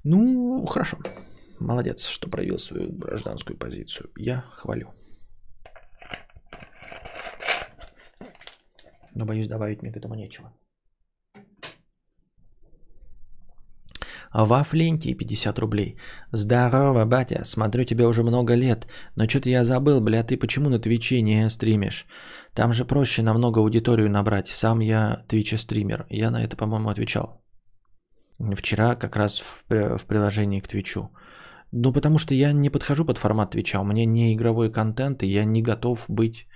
Ну, 0.04 0.66
хорошо. 0.66 0.98
Молодец, 1.58 2.06
что 2.06 2.28
проявил 2.28 2.58
свою 2.58 2.92
гражданскую 2.92 3.56
позицию. 3.56 4.10
Я 4.16 4.44
хвалю. 4.50 4.90
Но 9.14 9.24
боюсь, 9.24 9.48
добавить 9.48 9.82
мне 9.82 9.92
к 9.92 9.96
этому 9.96 10.14
нечего. 10.14 10.52
Во 14.34 14.64
Фленте 14.64 15.14
50 15.14 15.58
рублей. 15.58 15.96
Здорово, 16.32 17.04
батя. 17.04 17.44
Смотрю 17.44 17.84
тебя 17.84 18.08
уже 18.08 18.22
много 18.22 18.54
лет. 18.54 18.86
Но 19.16 19.28
что-то 19.28 19.50
я 19.50 19.64
забыл, 19.64 20.00
бля, 20.00 20.22
ты 20.24 20.38
почему 20.38 20.70
на 20.70 20.78
Твиче 20.78 21.20
не 21.22 21.50
стримишь? 21.50 22.06
Там 22.54 22.72
же 22.72 22.86
проще 22.86 23.22
намного 23.22 23.60
аудиторию 23.60 24.10
набрать. 24.10 24.48
Сам 24.48 24.80
я 24.80 25.24
Твича 25.28 25.58
стример. 25.58 26.06
Я 26.10 26.30
на 26.30 26.42
это, 26.42 26.56
по-моему, 26.56 26.88
отвечал. 26.88 27.42
Вчера 28.38 28.96
как 28.96 29.16
раз 29.16 29.40
в, 29.40 29.98
в 29.98 30.06
приложении 30.06 30.60
к 30.60 30.68
Твичу. 30.68 31.10
Ну, 31.70 31.92
потому 31.92 32.18
что 32.18 32.34
я 32.34 32.52
не 32.52 32.70
подхожу 32.70 33.04
под 33.04 33.18
формат 33.18 33.50
Твича. 33.50 33.80
У 33.80 33.84
меня 33.84 34.06
не 34.06 34.34
игровой 34.34 34.72
контент, 34.72 35.22
и 35.22 35.26
я 35.26 35.44
не 35.44 35.62
готов 35.62 36.06
быть 36.08 36.46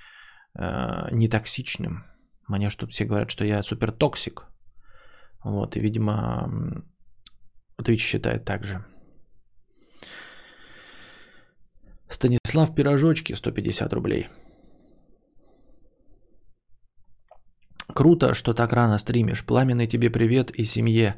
э, 0.59 1.09
нетоксичным. 1.12 2.05
Мне 2.48 2.70
что-то 2.70 2.92
все 2.92 3.04
говорят, 3.04 3.30
что 3.30 3.44
я 3.44 3.62
супер 3.62 3.92
токсик. 3.92 4.46
Вот, 5.44 5.76
и, 5.76 5.80
видимо, 5.80 6.85
Twitch 7.80 7.98
считает 7.98 8.44
так 8.44 8.64
же. 8.64 8.85
Станислав 12.09 12.74
Пирожочки, 12.74 13.35
150 13.35 13.92
рублей. 13.92 14.28
Круто, 17.94 18.35
что 18.35 18.54
так 18.54 18.72
рано 18.72 18.98
стримишь. 18.98 19.44
Пламенный 19.44 19.87
тебе 19.87 20.11
привет 20.11 20.50
и 20.50 20.64
семье. 20.64 21.14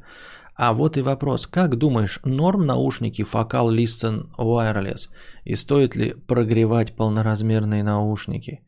А 0.54 0.72
вот 0.72 0.96
и 0.96 1.02
вопрос. 1.02 1.46
Как 1.46 1.76
думаешь, 1.76 2.20
норм 2.24 2.66
наушники 2.66 3.22
Focal 3.22 3.74
Listen 3.74 4.28
Wireless? 4.38 5.10
И 5.44 5.56
стоит 5.56 5.96
ли 5.96 6.14
прогревать 6.14 6.96
полноразмерные 6.96 7.82
наушники? 7.82 8.60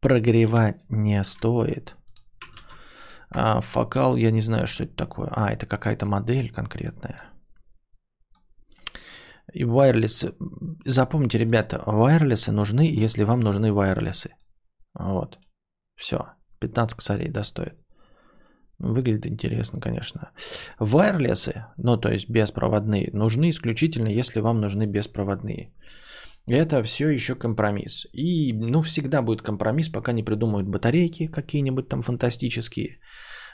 Прогревать 0.00 0.84
не 0.88 1.24
стоит. 1.24 1.96
А 3.30 3.60
фокал, 3.60 4.16
я 4.16 4.30
не 4.30 4.42
знаю, 4.42 4.66
что 4.66 4.84
это 4.84 4.94
такое. 4.94 5.28
А, 5.34 5.50
это 5.50 5.66
какая-то 5.66 6.06
модель 6.06 6.52
конкретная. 6.52 7.18
И 9.52 9.64
wireless. 9.64 10.34
Запомните, 10.84 11.38
ребята, 11.38 11.82
вайрлесы 11.84 12.52
нужны, 12.52 12.88
если 13.06 13.24
вам 13.24 13.40
нужны 13.40 13.72
вайрлесы. 13.72 14.34
Вот. 14.94 15.38
Все. 15.96 16.18
15 16.60 16.96
косарей 16.96 17.30
достоит. 17.30 17.74
Выглядит 18.78 19.26
интересно, 19.26 19.80
конечно. 19.80 20.30
Вайрлесы, 20.78 21.66
ну 21.76 21.96
то 21.96 22.10
есть 22.10 22.30
беспроводные, 22.30 23.10
нужны 23.12 23.50
исключительно, 23.50 24.08
если 24.08 24.40
вам 24.40 24.60
нужны 24.60 24.86
беспроводные. 24.86 25.72
Это 26.48 26.82
все 26.82 27.10
еще 27.10 27.34
компромисс. 27.34 28.06
И, 28.12 28.52
ну, 28.52 28.82
всегда 28.82 29.22
будет 29.22 29.42
компромисс, 29.42 29.88
пока 29.88 30.12
не 30.12 30.22
придумают 30.22 30.68
батарейки 30.68 31.26
какие-нибудь 31.26 31.88
там 31.88 32.02
фантастические. 32.02 33.00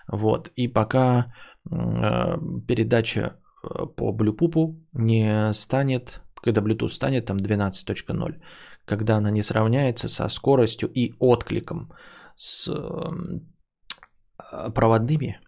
Вот. 0.09 0.51
И 0.57 0.69
пока 0.69 1.33
э, 1.71 2.39
передача 2.69 3.21
э, 3.21 3.87
по 3.97 4.13
Bluetooth 4.13 4.77
не 4.93 5.53
станет, 5.53 6.21
когда 6.43 6.61
Bluetooth 6.61 6.91
станет 6.91 7.27
там 7.27 7.39
12.0, 7.39 8.41
когда 8.85 9.17
она 9.17 9.31
не 9.31 9.43
сравняется 9.43 10.09
со 10.09 10.29
скоростью 10.29 10.91
и 10.95 11.15
откликом 11.19 11.91
с 12.37 12.69
э, 12.69 14.71
проводными, 14.75 15.41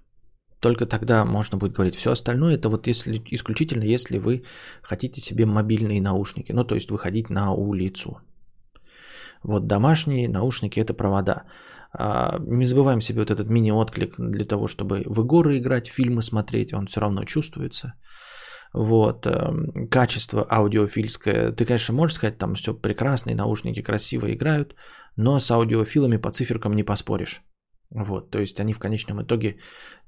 только 0.61 0.87
тогда 0.87 1.25
можно 1.25 1.59
будет 1.59 1.73
говорить. 1.73 1.97
Все 1.97 2.11
остальное 2.11 2.55
это 2.55 2.69
вот 2.69 2.87
если, 2.87 3.23
исключительно 3.31 3.85
если 3.85 4.19
вы 4.19 4.43
хотите 4.83 5.21
себе 5.21 5.47
мобильные 5.47 6.01
наушники. 6.01 6.53
Ну, 6.53 6.65
то 6.65 6.75
есть 6.75 6.91
выходить 6.91 7.31
на 7.31 7.53
улицу. 7.53 8.21
Вот 9.43 9.67
домашние 9.67 10.29
наушники 10.29 10.81
это 10.81 10.95
провода. 10.95 11.45
А, 11.93 12.39
не 12.41 12.65
забываем 12.65 13.01
себе 13.01 13.21
вот 13.21 13.31
этот 13.31 13.49
мини-отклик 13.49 14.15
для 14.19 14.45
того, 14.45 14.67
чтобы 14.67 15.03
в 15.07 15.21
игры 15.21 15.59
играть, 15.59 15.89
фильмы 15.89 16.23
смотреть, 16.23 16.73
он 16.73 16.87
все 16.87 17.01
равно 17.01 17.25
чувствуется. 17.25 17.95
Вот, 18.73 19.27
эм, 19.27 19.89
качество 19.89 20.47
аудиофильское. 20.51 21.53
Ты, 21.53 21.65
конечно, 21.65 21.95
можешь 21.95 22.17
сказать, 22.17 22.39
там 22.39 22.55
все 22.55 22.75
прекрасно, 22.75 23.31
и 23.31 23.35
наушники 23.35 23.83
красиво 23.83 24.27
играют, 24.33 24.75
но 25.17 25.39
с 25.39 25.51
аудиофилами 25.51 26.19
по 26.19 26.31
циферкам 26.31 26.75
не 26.75 26.85
поспоришь. 26.85 27.43
Вот, 27.91 28.31
то 28.31 28.39
есть 28.41 28.61
они 28.61 28.73
в 28.73 28.79
конечном 28.79 29.23
итоге 29.23 29.59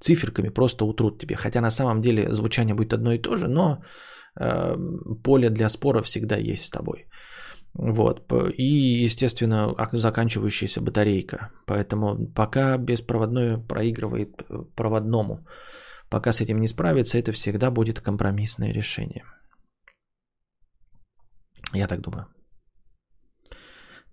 циферками 0.01 0.49
просто 0.49 0.85
утрут 0.85 1.19
тебе. 1.19 1.37
Хотя 1.37 1.61
на 1.61 1.71
самом 1.71 2.01
деле 2.01 2.35
звучание 2.35 2.75
будет 2.75 2.93
одно 2.93 3.13
и 3.13 3.19
то 3.19 3.37
же, 3.37 3.49
но 3.49 3.83
э, 4.41 4.75
поле 5.25 5.51
для 5.51 5.69
спора 5.69 6.03
всегда 6.03 6.37
есть 6.37 6.65
с 6.65 6.71
тобой. 6.71 7.07
Вот. 7.75 8.33
И, 8.57 9.05
естественно, 9.05 9.75
заканчивающаяся 9.93 10.81
батарейка. 10.81 11.51
Поэтому 11.67 12.33
пока 12.35 12.77
беспроводное 12.79 13.59
проигрывает 13.59 14.43
э, 14.43 14.65
проводному. 14.75 15.47
Пока 16.11 16.33
с 16.33 16.41
этим 16.41 16.59
не 16.59 16.69
справиться, 16.69 17.19
это 17.19 17.33
всегда 17.33 17.71
будет 17.71 18.01
компромиссное 18.01 18.73
решение. 18.73 19.25
Я 21.75 21.87
так 21.87 22.01
думаю. 22.01 22.27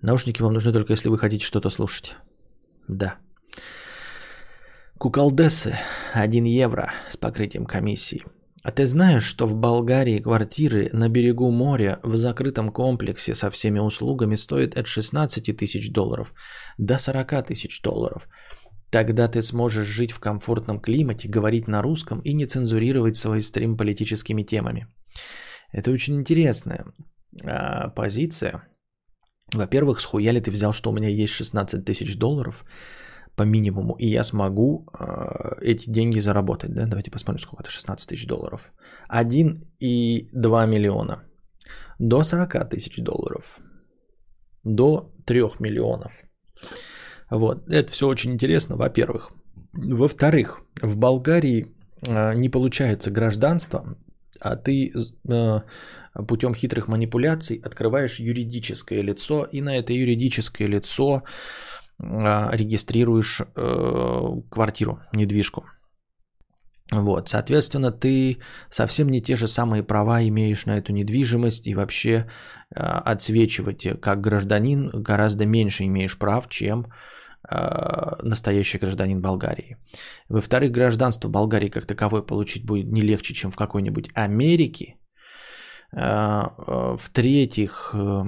Наушники 0.01 0.41
вам 0.41 0.53
нужны 0.53 0.73
только 0.73 0.93
если 0.93 1.09
вы 1.09 1.17
хотите 1.17 1.45
что-то 1.45 1.69
слушать. 1.69 2.15
Да. 2.87 3.15
Куколдесы 4.97 5.75
1 6.13 6.45
евро 6.45 6.93
с 7.09 7.17
покрытием 7.17 7.65
комиссии. 7.65 8.23
А 8.63 8.71
ты 8.71 8.85
знаешь, 8.85 9.25
что 9.25 9.45
в 9.45 9.53
Болгарии 9.53 10.19
квартиры 10.19 10.89
на 10.93 11.09
берегу 11.09 11.51
моря 11.51 11.99
в 12.01 12.15
закрытом 12.15 12.71
комплексе 12.71 13.35
со 13.35 13.51
всеми 13.51 13.79
услугами 13.79 14.35
стоят 14.35 14.77
от 14.77 14.87
16 14.87 15.55
тысяч 15.57 15.91
долларов 15.91 16.33
до 16.77 16.97
40 16.97 17.45
тысяч 17.45 17.81
долларов? 17.81 18.29
Тогда 18.89 19.27
ты 19.27 19.41
сможешь 19.41 19.85
жить 19.85 20.13
в 20.13 20.19
комфортном 20.19 20.79
климате, 20.79 21.27
говорить 21.27 21.67
на 21.67 21.81
русском 21.81 22.21
и 22.21 22.31
не 22.31 22.45
цензурировать 22.45 23.17
свой 23.17 23.41
стрим 23.41 23.75
политическими 23.75 24.43
темами. 24.43 24.87
Это 25.73 25.91
очень 25.91 26.15
интересная 26.15 26.85
а, 27.43 27.89
позиция. 27.89 28.63
Во-первых, 29.51 29.99
схуя 29.99 30.31
ли 30.31 30.39
ты 30.39 30.51
взял, 30.51 30.71
что 30.71 30.89
у 30.89 30.93
меня 30.93 31.09
есть 31.09 31.33
16 31.33 31.83
тысяч 31.83 32.15
долларов– 32.15 32.63
по 33.35 33.43
минимуму, 33.43 33.95
и 33.99 34.07
я 34.07 34.23
смогу 34.23 34.87
э, 34.99 35.61
эти 35.61 35.89
деньги 35.89 36.19
заработать. 36.19 36.73
Да? 36.73 36.85
Давайте 36.85 37.11
посмотрим, 37.11 37.39
сколько 37.39 37.63
это 37.63 37.71
16 37.71 38.09
тысяч 38.09 38.27
долларов. 38.27 38.71
1,2 39.09 40.67
миллиона. 40.67 41.23
До 41.99 42.23
40 42.23 42.69
тысяч 42.69 43.03
долларов. 43.03 43.59
До 44.63 45.11
3 45.25 45.41
миллионов. 45.59 46.13
Вот. 47.29 47.69
Это 47.69 47.91
все 47.91 48.07
очень 48.07 48.31
интересно, 48.31 48.77
во-первых. 48.77 49.31
Во-вторых, 49.73 50.61
в 50.81 50.95
Болгарии 50.95 51.75
э, 52.07 52.35
не 52.35 52.49
получается 52.49 53.11
гражданство, 53.11 53.97
а 54.39 54.55
ты 54.55 54.93
э, 55.29 55.61
путем 56.27 56.55
хитрых 56.55 56.87
манипуляций 56.87 57.61
открываешь 57.65 58.19
юридическое 58.19 59.01
лицо, 59.01 59.43
и 59.43 59.61
на 59.61 59.77
это 59.77 59.93
юридическое 59.93 60.67
лицо 60.67 61.15
а, 61.15 61.23
регистрируешь 61.99 63.41
э, 63.41 64.41
квартиру, 64.49 64.99
недвижку. 65.13 65.65
Вот, 66.91 67.29
соответственно, 67.29 67.91
ты 67.91 68.37
совсем 68.69 69.09
не 69.09 69.21
те 69.21 69.35
же 69.35 69.47
самые 69.47 69.81
права 69.81 70.21
имеешь 70.27 70.65
на 70.65 70.77
эту 70.77 70.93
недвижимость 70.93 71.67
и 71.67 71.75
вообще 71.75 72.27
э, 72.75 72.79
отсвечивать 72.79 73.99
как 74.01 74.21
гражданин 74.21 74.91
гораздо 74.93 75.45
меньше 75.45 75.85
имеешь 75.85 76.17
прав, 76.19 76.47
чем 76.47 76.85
э, 77.49 78.15
настоящий 78.21 78.77
гражданин 78.77 79.19
Болгарии. 79.19 79.77
Во-вторых, 80.29 80.71
гражданство 80.71 81.27
Болгарии 81.27 81.69
как 81.69 81.85
таковое 81.85 82.21
получить 82.21 82.65
будет 82.65 82.91
не 82.91 83.01
легче, 83.01 83.33
чем 83.33 83.51
в 83.51 83.55
какой-нибудь 83.55 84.11
Америке. 84.13 84.95
Э, 85.91 86.43
э, 86.67 86.97
в-третьих, 86.99 87.95
э, 87.95 88.23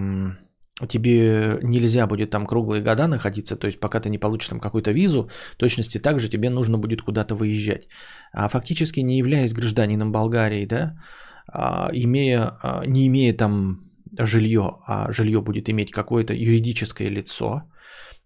тебе 0.87 1.59
нельзя 1.63 2.05
будет 2.07 2.29
там 2.29 2.45
круглые 2.45 2.83
года 2.83 3.07
находиться, 3.07 3.55
то 3.55 3.67
есть 3.67 3.79
пока 3.79 3.99
ты 3.99 4.09
не 4.09 4.19
получишь 4.19 4.49
там 4.49 4.59
какую-то 4.59 4.91
визу, 4.91 5.29
точности 5.57 5.97
также 5.97 6.29
тебе 6.29 6.49
нужно 6.49 6.77
будет 6.77 7.01
куда-то 7.01 7.35
выезжать. 7.35 7.87
А 8.31 8.47
фактически 8.47 8.99
не 8.99 9.17
являясь 9.17 9.53
гражданином 9.53 10.11
Болгарии, 10.11 10.65
да, 10.65 11.01
а, 11.47 11.89
имея, 11.93 12.51
а, 12.61 12.83
не 12.85 13.07
имея 13.07 13.33
там 13.33 13.79
жилье, 14.19 14.77
а 14.85 15.11
жилье 15.11 15.41
будет 15.41 15.69
иметь 15.69 15.91
какое-то 15.91 16.33
юридическое 16.33 17.09
лицо, 17.09 17.63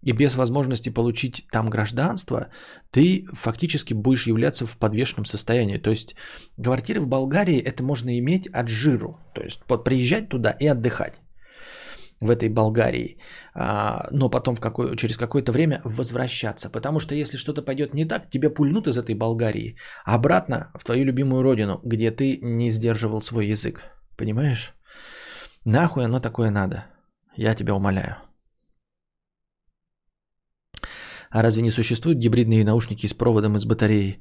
и 0.02 0.12
без 0.12 0.34
возможности 0.34 0.90
получить 0.90 1.46
там 1.52 1.70
гражданство, 1.70 2.48
ты 2.90 3.24
фактически 3.32 3.94
будешь 3.94 4.26
являться 4.26 4.66
в 4.66 4.76
подвешенном 4.76 5.24
состоянии. 5.24 5.78
То 5.78 5.90
есть 5.90 6.16
квартиры 6.62 7.00
в 7.00 7.06
Болгарии 7.06 7.58
это 7.58 7.84
можно 7.84 8.18
иметь 8.18 8.48
от 8.48 8.68
жиру. 8.68 9.20
То 9.32 9.42
есть 9.42 9.60
приезжать 9.84 10.28
туда 10.28 10.50
и 10.50 10.66
отдыхать 10.66 11.20
в 12.22 12.30
этой 12.30 12.48
Болгарии, 12.48 13.18
а, 13.54 14.06
но 14.12 14.30
потом 14.30 14.54
в 14.54 14.60
какой, 14.60 14.96
через 14.96 15.16
какое-то 15.16 15.52
время 15.52 15.80
возвращаться. 15.84 16.70
Потому 16.70 17.00
что 17.00 17.14
если 17.14 17.36
что-то 17.36 17.62
пойдет 17.62 17.94
не 17.94 18.04
так, 18.04 18.30
тебя 18.30 18.50
пульнут 18.50 18.86
из 18.86 18.96
этой 18.96 19.14
Болгарии 19.14 19.76
обратно 20.04 20.70
в 20.78 20.84
твою 20.84 21.04
любимую 21.04 21.42
родину, 21.42 21.80
где 21.84 22.10
ты 22.10 22.38
не 22.42 22.70
сдерживал 22.70 23.22
свой 23.22 23.46
язык. 23.46 23.82
Понимаешь? 24.16 24.74
Нахуй 25.64 26.04
оно 26.04 26.20
такое 26.20 26.50
надо? 26.50 26.86
Я 27.36 27.54
тебя 27.54 27.74
умоляю. 27.74 28.16
А 31.30 31.42
разве 31.42 31.62
не 31.62 31.70
существуют 31.70 32.18
гибридные 32.18 32.64
наушники 32.64 33.06
с 33.08 33.14
проводом 33.14 33.56
из 33.56 33.64
батареи? 33.64 34.20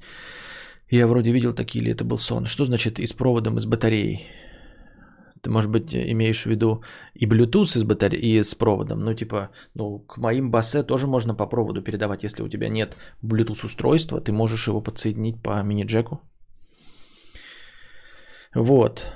Я 0.89 1.07
вроде 1.07 1.31
видел 1.31 1.53
такие, 1.53 1.83
или 1.83 1.91
это 1.91 2.03
был 2.03 2.17
сон. 2.17 2.45
Что 2.45 2.65
значит 2.65 2.99
и 2.99 3.05
с 3.05 3.13
проводом 3.13 3.57
из 3.57 3.65
батареи? 3.65 4.21
Ты, 5.41 5.49
может 5.49 5.71
быть, 5.71 5.93
имеешь 5.93 6.43
в 6.43 6.49
виду 6.49 6.83
и 7.15 7.25
Bluetooth 7.25 7.77
из 7.77 7.83
батареи, 7.83 8.37
и 8.37 8.43
с 8.43 8.55
проводом. 8.55 8.99
Ну, 8.99 9.13
типа, 9.13 9.49
ну, 9.75 9.99
к 9.99 10.17
моим 10.17 10.51
басе 10.51 10.83
тоже 10.83 11.07
можно 11.07 11.35
по 11.35 11.49
проводу 11.49 11.81
передавать. 11.81 12.23
Если 12.23 12.43
у 12.43 12.49
тебя 12.49 12.69
нет 12.69 12.95
Bluetooth 13.23 13.65
устройства, 13.65 14.21
ты 14.21 14.31
можешь 14.31 14.67
его 14.67 14.81
подсоединить 14.81 15.41
по 15.41 15.63
мини-джеку. 15.63 16.21
Вот. 18.55 19.07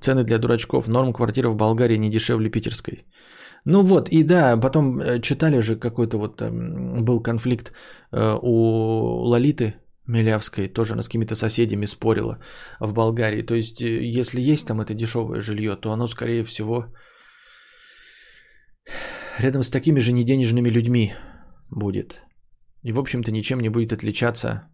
Цены 0.00 0.24
для 0.24 0.38
дурачков. 0.38 0.88
Норм 0.88 1.12
квартира 1.12 1.50
в 1.50 1.56
Болгарии 1.56 1.98
не 1.98 2.10
дешевле 2.10 2.50
питерской. 2.50 3.06
Ну 3.64 3.82
вот, 3.82 4.08
и 4.08 4.24
да, 4.24 4.56
потом 4.56 5.00
э, 5.00 5.20
читали 5.20 5.60
же 5.60 5.76
какой-то 5.76 6.18
вот 6.18 6.42
эм, 6.42 7.04
был 7.04 7.22
конфликт 7.22 7.72
э, 8.10 8.38
у 8.42 9.28
Лолиты 9.28 9.74
Милявской 10.06 10.68
тоже 10.68 10.94
она 10.94 11.02
с 11.02 11.06
какими-то 11.06 11.34
соседями 11.34 11.86
спорила 11.86 12.38
в 12.80 12.92
Болгарии. 12.92 13.42
То 13.42 13.54
есть, 13.54 13.82
э, 13.82 14.02
если 14.20 14.40
есть 14.40 14.66
там 14.66 14.80
это 14.80 14.94
дешевое 14.94 15.40
жилье, 15.40 15.76
то 15.76 15.92
оно, 15.92 16.06
скорее 16.06 16.44
всего, 16.44 16.86
рядом 19.38 19.62
с 19.62 19.70
такими 19.70 20.00
же 20.00 20.12
неденежными 20.12 20.70
людьми 20.70 21.14
будет. 21.70 22.22
И, 22.82 22.92
в 22.92 22.98
общем-то, 22.98 23.30
ничем 23.30 23.60
не 23.60 23.68
будет 23.68 23.92
отличаться. 23.92 24.68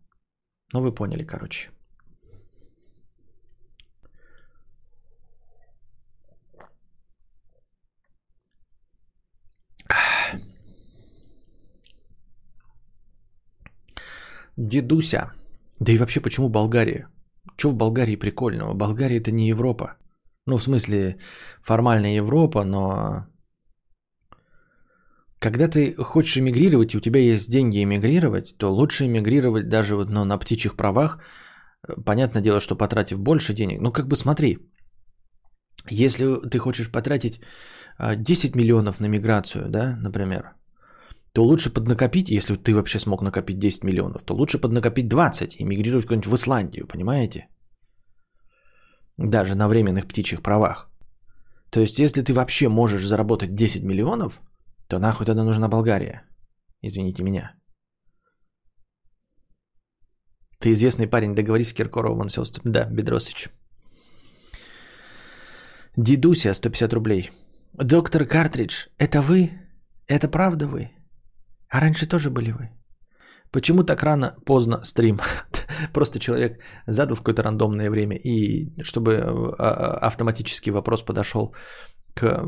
Ну, 0.73 0.81
вы 0.81 0.95
поняли, 0.95 1.25
короче. 1.25 1.71
Дедуся. 14.59 15.33
Да 15.81 15.93
и 15.93 15.99
вообще, 15.99 16.21
почему 16.21 16.49
Болгария? 16.49 17.07
Что 17.57 17.71
в 17.71 17.75
Болгарии 17.75 18.17
прикольного? 18.17 18.75
Болгария 18.75 19.19
это 19.19 19.31
не 19.31 19.49
Европа. 19.49 19.97
Ну, 20.47 20.57
в 20.57 20.63
смысле, 20.63 21.17
формальная 21.63 22.17
Европа, 22.17 22.65
но... 22.65 23.27
Когда 25.39 25.69
ты 25.69 25.95
хочешь 25.95 26.39
эмигрировать, 26.39 26.95
и 26.95 26.97
у 26.97 27.01
тебя 27.01 27.21
есть 27.21 27.51
деньги 27.51 27.85
эмигрировать, 27.85 28.57
то 28.59 28.73
лучше 28.73 29.05
эмигрировать 29.05 29.69
даже 29.69 29.95
вот, 29.95 30.11
ну, 30.11 30.25
на 30.25 30.39
птичьих 30.39 30.75
правах. 30.75 31.21
Понятное 32.05 32.43
дело, 32.43 32.59
что 32.59 32.75
потратив 32.75 33.21
больше 33.21 33.55
денег. 33.55 33.81
Ну, 33.81 33.93
как 33.93 34.09
бы 34.09 34.17
смотри, 34.17 34.59
если 35.89 36.49
ты 36.51 36.59
хочешь 36.59 36.91
потратить 36.91 37.41
10 38.01 38.55
а, 38.55 38.59
миллионов 38.59 38.99
на 38.99 39.07
миграцию, 39.07 39.69
да, 39.69 39.97
например, 39.97 40.58
то 41.33 41.45
лучше 41.45 41.71
поднакопить, 41.71 42.31
если 42.31 42.57
ты 42.57 42.75
вообще 42.75 42.99
смог 42.99 43.23
накопить 43.23 43.59
10 43.59 43.85
миллионов, 43.85 44.23
то 44.23 44.35
лучше 44.35 44.59
поднакопить 44.59 45.09
20 45.09 45.57
и 45.61 45.65
мигрировать 45.65 46.07
куда-нибудь 46.07 46.27
в 46.27 46.35
Исландию, 46.35 46.87
понимаете? 46.87 47.49
Даже 49.19 49.55
на 49.55 49.69
временных 49.69 50.07
птичьих 50.07 50.43
правах. 50.43 50.91
То 51.71 51.81
есть, 51.81 51.99
если 51.99 52.23
ты 52.23 52.33
вообще 52.33 52.69
можешь 52.69 53.07
заработать 53.07 53.55
10 53.55 53.85
миллионов, 53.85 54.41
то 54.87 54.99
нахуй 54.99 55.27
тогда 55.27 55.45
нужна 55.45 55.69
Болгария. 55.69 56.23
Извините 56.83 57.23
меня. 57.23 57.55
Ты 60.61 60.73
известный 60.73 61.07
парень, 61.07 61.35
договорись 61.35 61.69
с 61.69 61.73
Киркоровым, 61.73 62.21
он 62.21 62.29
все 62.29 62.41
уступит. 62.41 62.73
Да, 62.73 62.85
Бедросыч. 62.91 63.49
Дедуся, 65.97 66.53
150 66.53 66.93
рублей. 66.93 67.31
Доктор 67.75 68.25
Картридж, 68.25 68.87
это 68.99 69.21
вы? 69.21 69.51
Это 70.07 70.29
правда 70.29 70.67
вы? 70.67 70.91
А 71.71 71.81
раньше 71.81 72.07
тоже 72.07 72.31
были 72.31 72.53
вы? 72.53 72.71
Почему 73.51 73.83
так 73.83 74.03
рано, 74.03 74.35
поздно 74.45 74.85
стрим? 74.85 75.21
Просто 75.93 76.19
человек 76.19 76.59
задал 76.87 77.17
в 77.17 77.21
какое-то 77.21 77.43
рандомное 77.43 77.91
время, 77.91 78.17
и 78.17 78.71
чтобы 78.83 79.15
а, 79.15 79.55
а, 79.59 80.07
автоматический 80.07 80.71
вопрос 80.71 81.03
подошел 81.03 81.55
к 82.15 82.43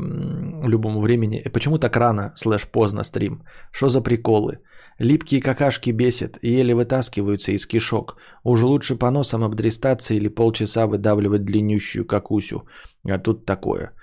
любому 0.67 1.01
времени. 1.01 1.49
Почему 1.53 1.77
так 1.79 1.95
рано, 1.97 2.33
слэш 2.35 2.67
поздно 2.71 3.03
стрим? 3.03 3.43
Что 3.71 3.89
за 3.89 4.01
приколы? 4.01 4.59
Липкие 4.99 5.41
какашки 5.41 5.91
бесят 5.91 6.37
еле 6.43 6.75
вытаскиваются 6.75 7.51
из 7.51 7.65
кишок. 7.65 8.17
Уже 8.43 8.65
лучше 8.65 8.95
по 8.95 9.09
носам 9.11 9.43
обдристаться 9.43 10.13
или 10.13 10.27
полчаса 10.27 10.85
выдавливать 10.85 11.45
длиннющую 11.45 12.05
какусю. 12.05 12.67
А 13.09 13.17
тут 13.17 13.45
такое. 13.45 13.93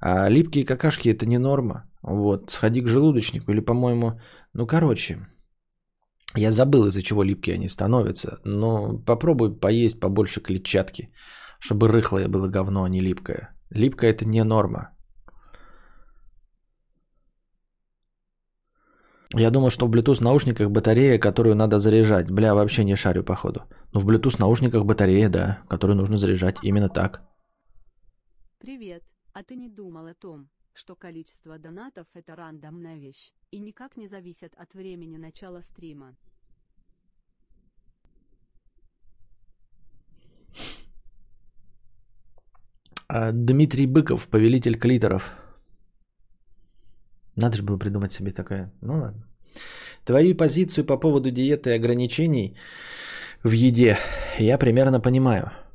А 0.00 0.28
липкие 0.30 0.64
какашки 0.64 1.10
это 1.10 1.26
не 1.26 1.38
норма. 1.38 1.84
Вот, 2.02 2.50
сходи 2.50 2.80
к 2.80 2.88
желудочнику 2.88 3.50
или, 3.50 3.60
по-моему, 3.60 4.20
ну, 4.56 4.66
короче, 4.66 5.18
я 6.34 6.50
забыл, 6.50 6.86
из-за 6.86 7.02
чего 7.02 7.22
липкие 7.22 7.54
они 7.54 7.68
становятся, 7.68 8.38
но 8.44 8.98
попробуй 9.06 9.60
поесть 9.60 10.00
побольше 10.00 10.40
клетчатки, 10.40 11.12
чтобы 11.60 11.88
рыхлое 11.88 12.28
было 12.28 12.48
говно, 12.48 12.84
а 12.84 12.88
не 12.88 13.02
липкое. 13.02 13.54
Липкое 13.70 14.10
это 14.10 14.24
не 14.24 14.44
норма. 14.44 14.96
Я 19.34 19.50
думал, 19.50 19.70
что 19.70 19.86
в 19.86 19.90
Bluetooth 19.90 20.22
наушниках 20.22 20.70
батарея, 20.70 21.18
которую 21.18 21.54
надо 21.54 21.78
заряжать. 21.78 22.30
Бля, 22.30 22.54
вообще 22.54 22.84
не 22.84 22.96
шарю, 22.96 23.24
походу. 23.24 23.60
Но 23.92 24.00
в 24.00 24.06
Bluetooth 24.06 24.36
наушниках 24.38 24.84
батарея, 24.84 25.28
да, 25.28 25.58
которую 25.68 25.96
нужно 25.96 26.16
заряжать. 26.16 26.56
Именно 26.62 26.88
так. 26.88 27.20
Привет. 28.58 29.02
А 29.34 29.42
ты 29.42 29.56
не 29.56 29.68
думал 29.68 30.06
о 30.06 30.14
том, 30.14 30.48
что 30.76 30.94
количество 30.94 31.58
донатов 31.58 32.06
это 32.14 32.36
рандомная 32.36 32.98
вещь, 32.98 33.32
и 33.50 33.58
никак 33.58 33.96
не 33.96 34.06
зависит 34.06 34.54
от 34.56 34.74
времени 34.74 35.16
начала 35.16 35.62
стрима. 35.62 36.16
А, 43.08 43.32
Дмитрий 43.32 43.86
Быков, 43.86 44.28
повелитель 44.28 44.78
клиторов. 44.78 45.32
Надо 47.36 47.56
же 47.56 47.62
было 47.62 47.78
придумать 47.78 48.12
себе 48.12 48.32
такое. 48.32 48.72
Ну 48.80 48.98
ладно. 48.98 49.26
Твою 50.04 50.34
позицию 50.34 50.84
по 50.84 50.96
поводу 50.96 51.30
диеты 51.30 51.70
и 51.70 51.74
ограничений 51.74 52.56
в 53.42 53.50
еде 53.50 53.98
я 54.38 54.58
примерно 54.58 55.00
понимаю– 55.00 55.52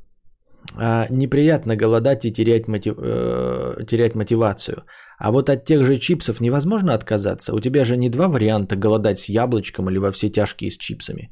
а, 0.76 1.06
неприятно 1.10 1.76
голодать 1.76 2.24
и 2.24 2.32
терять, 2.32 2.68
мотив, 2.68 2.94
э, 2.98 3.84
терять 3.86 4.14
мотивацию. 4.14 4.84
А 5.18 5.30
вот 5.30 5.48
от 5.50 5.64
тех 5.64 5.84
же 5.84 5.96
чипсов 5.96 6.40
невозможно 6.40 6.94
отказаться. 6.94 7.54
У 7.54 7.60
тебя 7.60 7.84
же 7.84 7.96
не 7.96 8.10
два 8.10 8.28
варианта 8.28 8.76
голодать 8.76 9.18
с 9.18 9.28
яблочком 9.28 9.88
или 9.88 9.98
во 9.98 10.12
все 10.12 10.30
тяжкие 10.30 10.70
с 10.70 10.76
чипсами. 10.76 11.30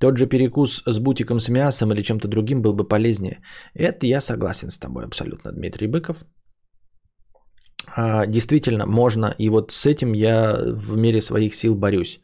Тот 0.00 0.16
же 0.16 0.26
перекус 0.26 0.82
с 0.86 0.98
бутиком 0.98 1.40
с 1.40 1.48
мясом 1.48 1.92
или 1.92 2.02
чем-то 2.02 2.28
другим 2.28 2.62
был 2.62 2.72
бы 2.72 2.88
полезнее. 2.88 3.40
Это 3.74 4.06
я 4.06 4.20
согласен 4.20 4.70
с 4.70 4.78
тобой 4.78 5.04
абсолютно, 5.04 5.52
Дмитрий 5.52 5.88
Быков. 5.88 6.24
А, 7.96 8.26
действительно, 8.26 8.86
можно, 8.86 9.34
и 9.38 9.48
вот 9.48 9.72
с 9.72 9.86
этим 9.86 10.14
я 10.14 10.56
в 10.56 10.96
мере 10.96 11.20
своих 11.20 11.54
сил 11.54 11.74
борюсь. 11.74 12.20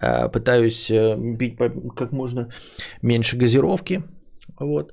Э, 0.00 0.28
пытаюсь 0.28 0.90
э, 0.90 1.16
пить 1.38 1.56
как 1.96 2.12
можно 2.12 2.48
меньше 3.02 3.36
газировки. 3.36 4.02
Вот. 4.58 4.92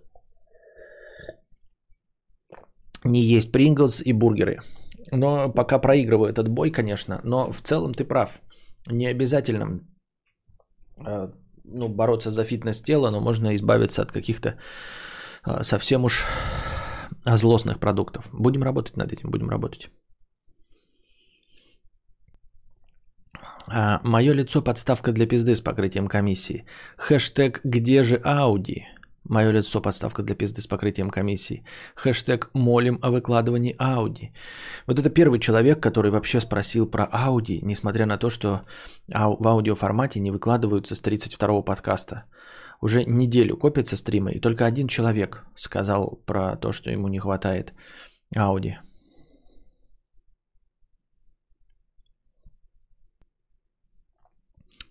Не 3.04 3.22
есть 3.22 3.52
Принглс 3.52 4.02
и 4.02 4.14
бургеры. 4.14 4.60
Но 5.12 5.50
пока 5.50 5.80
проигрываю 5.80 6.30
этот 6.30 6.48
бой, 6.48 6.72
конечно. 6.72 7.22
Но 7.24 7.52
в 7.52 7.62
целом 7.62 7.94
ты 7.94 8.04
прав. 8.04 8.40
Не 8.88 9.08
обязательно 9.08 9.80
э, 11.06 11.30
ну, 11.64 11.90
бороться 11.90 12.30
за 12.30 12.44
фитнес 12.44 12.82
тела, 12.82 13.12
но 13.12 13.22
можно 13.22 13.56
избавиться 13.56 14.02
от 14.02 14.12
каких-то 14.12 14.56
совсем 15.62 16.04
уж 16.04 16.26
злостных 17.26 17.80
продуктов. 17.80 18.30
Будем 18.34 18.64
работать 18.64 18.98
над 18.98 19.12
этим, 19.12 19.30
будем 19.32 19.50
работать. 19.50 19.90
А, 23.68 24.00
Мое 24.04 24.34
лицо 24.34 24.62
подставка 24.62 25.12
для 25.12 25.28
пизды 25.28 25.56
с 25.56 25.62
покрытием 25.62 26.08
комиссии. 26.08 26.66
Хэштег 26.98 27.62
«Где 27.64 28.04
же 28.04 28.22
Ауди?» 28.24 28.88
Мое 29.24 29.52
лицо 29.52 29.82
подставка 29.82 30.24
для 30.24 30.36
пизды 30.36 30.62
с 30.62 30.68
покрытием 30.68 31.10
комиссии. 31.10 31.64
Хэштег 31.96 32.50
«Молим 32.54 33.00
о 33.02 33.12
выкладывании 33.12 33.76
Ауди». 33.78 34.32
Вот 34.88 35.00
это 35.00 35.10
первый 35.10 35.40
человек, 35.40 35.82
который 35.84 36.12
вообще 36.12 36.40
спросил 36.40 36.90
про 36.90 37.04
Ауди, 37.04 37.60
несмотря 37.64 38.06
на 38.06 38.18
то, 38.18 38.30
что 38.30 38.62
в 39.08 39.48
аудиоформате 39.48 40.20
не 40.20 40.32
выкладываются 40.32 40.96
с 40.96 41.04
32-го 41.04 41.64
подкаста. 41.64 42.26
Уже 42.82 43.04
неделю 43.04 43.58
копятся 43.58 43.98
стримы, 43.98 44.32
и 44.32 44.40
только 44.40 44.66
один 44.66 44.88
человек 44.88 45.46
сказал 45.56 46.22
про 46.26 46.56
то, 46.56 46.72
что 46.72 46.90
ему 46.90 47.08
не 47.08 47.20
хватает 47.20 47.74
Ауди. 48.36 48.78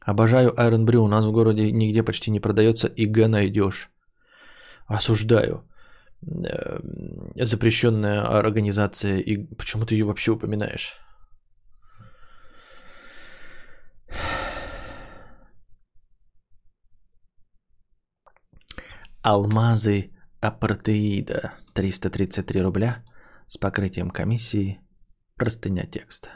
Обожаю 0.08 0.54
Iron 0.56 0.86
Brew. 0.86 1.04
У 1.04 1.08
нас 1.08 1.26
в 1.26 1.32
городе 1.32 1.72
нигде 1.72 2.02
почти 2.02 2.30
не 2.30 2.40
продается. 2.40 2.88
И 2.88 3.04
Г 3.04 3.28
найдешь. 3.28 3.90
Осуждаю. 4.88 5.68
Э, 6.22 6.78
запрещенная 7.36 8.22
организация. 8.38 9.18
И 9.18 9.36
почему 9.54 9.84
ты 9.84 9.94
ее 9.94 10.04
вообще 10.04 10.32
упоминаешь? 10.32 10.98
Алмазы 19.22 20.10
апартеида. 20.40 21.52
333 21.74 22.62
рубля 22.62 23.04
с 23.46 23.58
покрытием 23.58 24.10
комиссии. 24.10 24.80
Простыня 25.36 25.84
текста. 25.86 26.30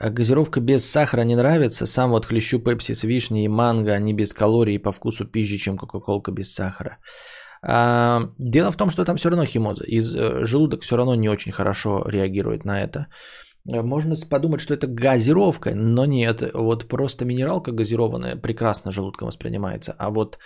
А 0.00 0.10
газировка 0.10 0.60
без 0.60 0.90
сахара 0.90 1.24
не 1.24 1.36
нравится. 1.36 1.86
Сам 1.86 2.10
вот 2.10 2.26
хлещу 2.26 2.58
пепси 2.58 2.94
с 2.94 3.04
вишней 3.04 3.44
и 3.44 3.48
манго. 3.48 3.92
Они 3.92 4.12
без 4.12 4.32
калорий 4.32 4.74
и 4.74 4.82
по 4.82 4.92
вкусу 4.92 5.24
пизже, 5.24 5.56
чем 5.56 5.76
кока-колка 5.76 6.32
без 6.32 6.54
сахара. 6.54 6.98
А, 7.66 8.28
дело 8.38 8.70
в 8.70 8.76
том, 8.76 8.90
что 8.90 9.04
там 9.04 9.16
все 9.16 9.30
равно 9.30 9.46
химоза. 9.46 9.84
И 9.84 10.00
э, 10.00 10.44
желудок 10.44 10.82
все 10.82 10.96
равно 10.96 11.14
не 11.14 11.28
очень 11.28 11.52
хорошо 11.52 12.04
реагирует 12.06 12.64
на 12.64 12.82
это. 12.82 13.06
Э, 13.72 13.82
можно 13.82 14.14
подумать, 14.30 14.60
что 14.60 14.74
это 14.74 14.86
газировка, 14.86 15.74
но 15.74 16.06
нет. 16.06 16.42
Вот 16.54 16.88
просто 16.88 17.24
минералка 17.24 17.72
газированная 17.72 18.36
прекрасно 18.36 18.92
желудком 18.92 19.28
воспринимается. 19.28 19.94
А 19.98 20.10
вот 20.10 20.38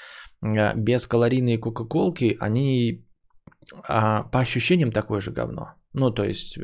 э, 0.43 0.75
бескалорийные 0.77 1.59
кока-колки, 1.59 2.37
они 2.41 3.05
а, 3.89 4.23
по 4.23 4.41
ощущениям 4.41 4.93
такое 4.93 5.21
же 5.21 5.33
говно. 5.33 5.75
Ну, 5.95 6.11
то 6.11 6.25
есть 6.25 6.59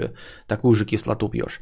такую 0.47 0.75
же 0.75 0.87
кислоту 0.87 1.29
пьешь. 1.29 1.61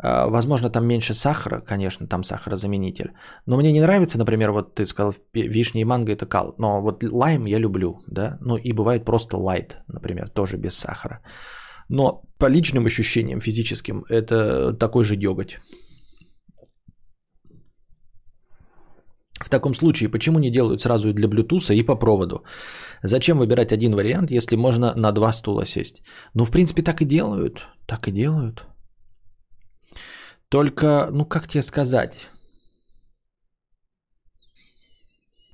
А, 0.00 0.28
возможно, 0.28 0.70
там 0.70 0.86
меньше 0.86 1.14
сахара, 1.14 1.60
конечно, 1.60 2.06
там 2.06 2.22
сахарозаменитель. 2.22 3.12
Но 3.46 3.56
мне 3.56 3.72
не 3.72 3.80
нравится, 3.80 4.18
например, 4.18 4.52
вот 4.52 4.74
ты 4.74 4.86
сказал, 4.86 5.14
вишня 5.34 5.80
и 5.80 5.84
манго 5.84 6.12
это 6.12 6.26
кал. 6.26 6.54
Но 6.58 6.80
вот 6.82 7.02
лайм 7.02 7.46
я 7.46 7.58
люблю, 7.58 8.00
да. 8.06 8.38
Ну 8.40 8.56
и 8.56 8.72
бывает 8.72 9.04
просто 9.04 9.36
лайт, 9.36 9.78
например, 9.88 10.28
тоже 10.28 10.56
без 10.56 10.74
сахара. 10.74 11.20
Но 11.88 12.22
по 12.38 12.48
личным 12.48 12.86
ощущениям 12.86 13.40
физическим 13.40 14.04
это 14.08 14.72
такой 14.78 15.04
же 15.04 15.16
деготь. 15.16 15.58
В 19.40 19.50
таком 19.50 19.74
случае, 19.74 20.10
почему 20.10 20.38
не 20.38 20.50
делают 20.50 20.82
сразу 20.82 21.08
и 21.08 21.12
для 21.12 21.28
Bluetooth 21.28 21.74
и 21.74 21.86
по 21.86 21.96
проводу? 21.96 22.42
Зачем 23.02 23.38
выбирать 23.38 23.72
один 23.72 23.94
вариант, 23.94 24.30
если 24.30 24.56
можно 24.56 24.94
на 24.96 25.12
два 25.12 25.32
стула 25.32 25.64
сесть? 25.64 26.02
Ну, 26.34 26.44
в 26.44 26.50
принципе, 26.50 26.82
так 26.82 27.00
и 27.00 27.04
делают. 27.04 27.66
Так 27.86 28.08
и 28.08 28.12
делают. 28.12 28.66
Только, 30.48 31.08
ну 31.10 31.26
как 31.26 31.46
тебе 31.46 31.62
сказать? 31.62 32.30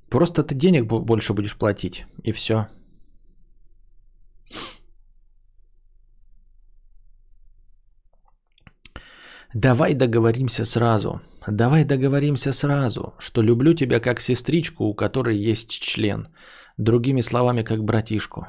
Просто 0.09 0.43
ты 0.43 0.55
денег 0.55 0.85
больше 0.85 1.33
будешь 1.33 1.57
платить, 1.57 2.05
и 2.23 2.31
все. 2.31 2.67
Давай 9.53 9.93
договоримся 9.93 10.65
сразу. 10.65 11.21
Давай 11.47 11.85
договоримся 11.85 12.53
сразу, 12.53 13.13
что 13.19 13.41
люблю 13.41 13.73
тебя 13.73 13.99
как 13.99 14.19
сестричку, 14.19 14.85
у 14.85 14.93
которой 14.93 15.37
есть 15.37 15.69
член. 15.69 16.27
Другими 16.77 17.21
словами, 17.21 17.63
как 17.63 17.83
братишку. 17.83 18.47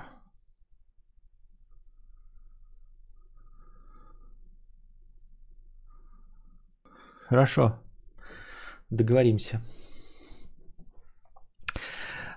Хорошо. 7.28 7.80
Договоримся. 8.90 9.60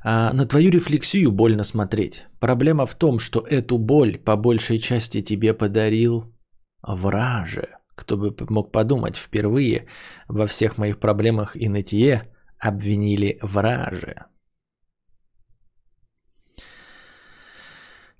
А 0.04 0.34
на 0.34 0.46
твою 0.46 0.72
рефлексию 0.72 1.32
больно 1.32 1.64
смотреть. 1.64 2.26
Проблема 2.40 2.86
в 2.86 2.96
том, 2.96 3.20
что 3.20 3.42
эту 3.42 3.78
боль 3.78 4.18
по 4.18 4.36
большей 4.36 4.80
части 4.80 5.22
тебе 5.22 5.54
подарил 5.54 6.34
враже. 6.82 7.78
Кто 7.96 8.18
бы 8.18 8.36
мог 8.50 8.72
подумать, 8.72 9.18
впервые 9.18 9.88
во 10.28 10.48
всех 10.48 10.78
моих 10.78 11.00
проблемах 11.00 11.56
и 11.56 11.68
нытье 11.68 12.34
обвинили 12.58 13.40
враже. 13.42 14.26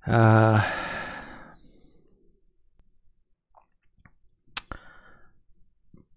А, 0.06 0.66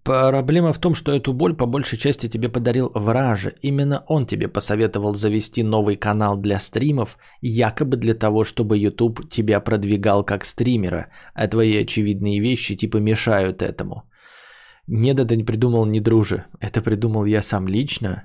Проблема 0.05 0.72
в 0.72 0.78
том, 0.78 0.94
что 0.94 1.12
эту 1.12 1.32
боль 1.32 1.55
по 1.55 1.66
большей 1.66 1.98
части 1.98 2.28
тебе 2.28 2.48
подарил 2.48 2.90
враже. 2.94 3.55
Именно 3.62 4.03
он 4.09 4.26
тебе 4.26 4.48
посоветовал 4.48 5.14
завести 5.14 5.62
новый 5.62 5.96
канал 5.96 6.36
для 6.36 6.59
стримов, 6.59 7.16
якобы 7.40 7.96
для 7.96 8.14
того, 8.14 8.42
чтобы 8.42 8.78
YouTube 8.78 9.28
тебя 9.30 9.61
продвигал 9.61 10.24
как 10.24 10.44
стримера, 10.44 11.07
а 11.34 11.46
твои 11.46 11.82
очевидные 11.82 12.40
вещи 12.40 12.76
типа 12.76 12.96
мешают 12.96 13.62
этому. 13.62 14.03
Нет, 14.88 15.20
это 15.20 15.36
не 15.36 15.44
придумал 15.44 15.86
не 15.86 16.00
друже. 16.00 16.46
Это 16.61 16.82
придумал 16.82 17.24
я 17.24 17.42
сам 17.42 17.68
лично. 17.68 18.24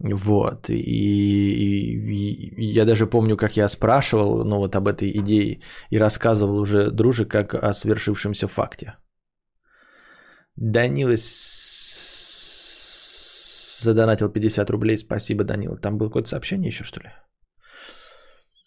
Вот. 0.00 0.68
И, 0.68 0.74
и, 0.74 2.54
и 2.56 2.64
я 2.76 2.84
даже 2.84 3.06
помню, 3.06 3.36
как 3.36 3.56
я 3.56 3.68
спрашивал 3.68 4.44
ну, 4.44 4.56
вот 4.56 4.74
об 4.74 4.88
этой 4.88 5.10
идее 5.10 5.60
и 5.90 5.98
рассказывал 5.98 6.58
уже 6.58 6.90
друже 6.90 7.24
как 7.24 7.54
о 7.54 7.72
свершившемся 7.72 8.48
факте. 8.48 8.94
Данила 10.60 11.14
задонатил 13.80 14.28
50 14.28 14.70
рублей. 14.70 14.98
Спасибо, 14.98 15.44
Данила. 15.44 15.76
Там 15.76 15.98
было 15.98 16.08
какое-то 16.08 16.28
сообщение 16.28 16.68
еще, 16.68 16.84
что 16.84 17.00
ли? 17.00 17.10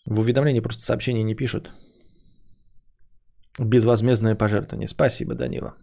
В 0.06 0.20
уведомлении 0.20 0.62
просто 0.62 0.84
сообщения 0.84 1.24
не 1.24 1.36
пишут. 1.36 1.70
Безвозмездное 3.60 4.36
пожертвование. 4.36 4.88
Спасибо, 4.88 5.36
Данила. 5.36 5.76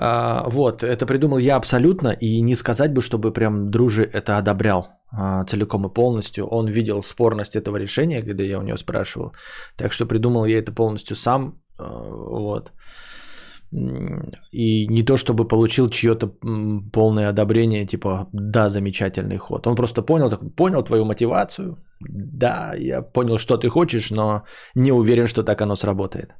А, 0.00 0.44
вот, 0.48 0.82
это 0.82 1.06
придумал 1.06 1.38
я 1.38 1.56
абсолютно, 1.56 2.12
и 2.20 2.40
не 2.40 2.54
сказать 2.54 2.92
бы, 2.92 3.02
чтобы 3.02 3.32
прям 3.32 3.70
дружи 3.70 4.04
это 4.04 4.38
одобрял 4.38 4.88
а, 5.12 5.44
целиком 5.44 5.86
и 5.86 5.92
полностью. 5.92 6.46
Он 6.46 6.68
видел 6.68 7.02
спорность 7.02 7.56
этого 7.56 7.76
решения, 7.76 8.22
когда 8.22 8.44
я 8.44 8.58
у 8.58 8.62
него 8.62 8.78
спрашивал. 8.78 9.32
Так 9.76 9.92
что 9.92 10.06
придумал 10.06 10.46
я 10.46 10.58
это 10.58 10.72
полностью 10.72 11.16
сам, 11.16 11.60
вот. 11.78 12.72
И 14.52 14.86
не 14.88 15.02
то, 15.02 15.16
чтобы 15.16 15.48
получил 15.48 15.90
чье-то 15.90 16.28
полное 16.92 17.28
одобрение, 17.28 17.86
типа, 17.86 18.28
да, 18.32 18.68
замечательный 18.70 19.36
ход. 19.36 19.66
Он 19.66 19.74
просто 19.76 20.02
понял, 20.02 20.30
понял 20.56 20.82
твою 20.82 21.04
мотивацию. 21.04 21.76
Да, 22.00 22.72
я 22.78 23.02
понял, 23.02 23.38
что 23.38 23.58
ты 23.58 23.68
хочешь, 23.68 24.10
но 24.10 24.44
не 24.74 24.92
уверен, 24.92 25.26
что 25.26 25.42
так 25.42 25.60
оно 25.60 25.76
сработает. 25.76 26.30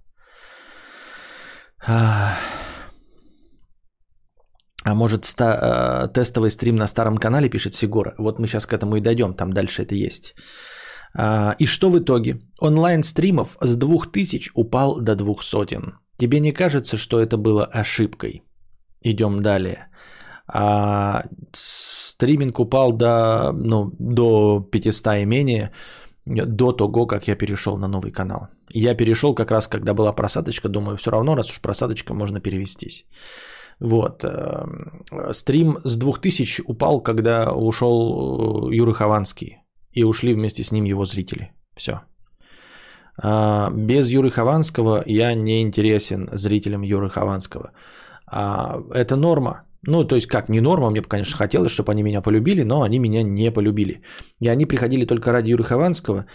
А 4.84 4.94
может, 4.94 5.24
ста- 5.24 6.06
э, 6.06 6.12
тестовый 6.14 6.50
стрим 6.50 6.76
на 6.76 6.86
старом 6.86 7.18
канале, 7.18 7.50
пишет 7.50 7.74
Сигора. 7.74 8.14
Вот 8.18 8.38
мы 8.38 8.46
сейчас 8.46 8.66
к 8.66 8.72
этому 8.72 8.96
и 8.96 9.00
дойдем, 9.00 9.34
там 9.34 9.52
дальше 9.52 9.82
это 9.82 9.94
есть. 9.94 10.34
А, 11.14 11.54
и 11.58 11.66
что 11.66 11.90
в 11.90 11.98
итоге? 11.98 12.40
Онлайн 12.60 13.02
стримов 13.02 13.56
с 13.60 13.76
2000 13.76 14.52
упал 14.54 15.00
до 15.00 15.14
двух 15.14 15.42
сотен. 15.42 15.98
Тебе 16.16 16.40
не 16.40 16.52
кажется, 16.52 16.96
что 16.96 17.20
это 17.20 17.36
было 17.36 17.64
ошибкой? 17.64 18.42
Идем 19.02 19.42
далее. 19.42 19.88
А 20.46 21.24
стриминг 21.52 22.58
упал 22.58 22.92
до, 22.92 23.52
ну, 23.52 23.92
до 23.98 24.60
500 24.60 25.06
и 25.18 25.26
менее 25.26 25.70
до 26.26 26.72
того, 26.72 27.06
как 27.06 27.28
я 27.28 27.36
перешел 27.36 27.78
на 27.78 27.88
новый 27.88 28.12
канал. 28.12 28.48
Я 28.70 28.94
перешел 28.94 29.34
как 29.34 29.50
раз, 29.50 29.68
когда 29.68 29.94
была 29.94 30.12
просадочка, 30.12 30.68
думаю, 30.68 30.96
все 30.96 31.10
равно, 31.10 31.34
раз 31.34 31.50
уж 31.50 31.60
просадочка, 31.60 32.14
можно 32.14 32.40
перевестись. 32.40 33.06
Вот. 33.80 34.24
Э, 34.24 34.66
стрим 35.32 35.78
с 35.84 35.96
2000 35.96 36.62
упал, 36.66 37.00
когда 37.00 37.52
ушел 37.52 38.68
э, 38.70 38.74
Юра 38.74 38.92
Хованский. 38.92 39.58
И 39.98 40.04
ушли 40.04 40.34
вместе 40.34 40.62
с 40.62 40.72
ним 40.72 40.84
его 40.84 41.04
зрители. 41.04 41.50
Все. 41.76 41.92
А, 43.22 43.70
без 43.70 44.10
Юры 44.10 44.30
Хованского 44.30 45.02
я 45.06 45.34
не 45.34 45.60
интересен 45.60 46.28
зрителям 46.32 46.82
Юры 46.82 47.10
Хованского. 47.10 47.72
А, 48.26 48.80
это 48.94 49.16
норма. 49.16 49.62
Ну, 49.82 50.04
то 50.04 50.14
есть 50.14 50.28
как, 50.28 50.48
не 50.48 50.60
норма, 50.60 50.90
мне, 50.90 51.02
конечно, 51.02 51.36
хотелось, 51.36 51.72
чтобы 51.72 51.92
они 51.92 52.02
меня 52.02 52.20
полюбили, 52.22 52.64
но 52.64 52.82
они 52.82 52.98
меня 52.98 53.22
не 53.22 53.50
полюбили. 53.50 54.02
И 54.40 54.48
они 54.48 54.66
приходили 54.66 55.04
только 55.04 55.32
ради 55.32 55.50
Юры 55.50 55.64
Хованского. 55.64 56.26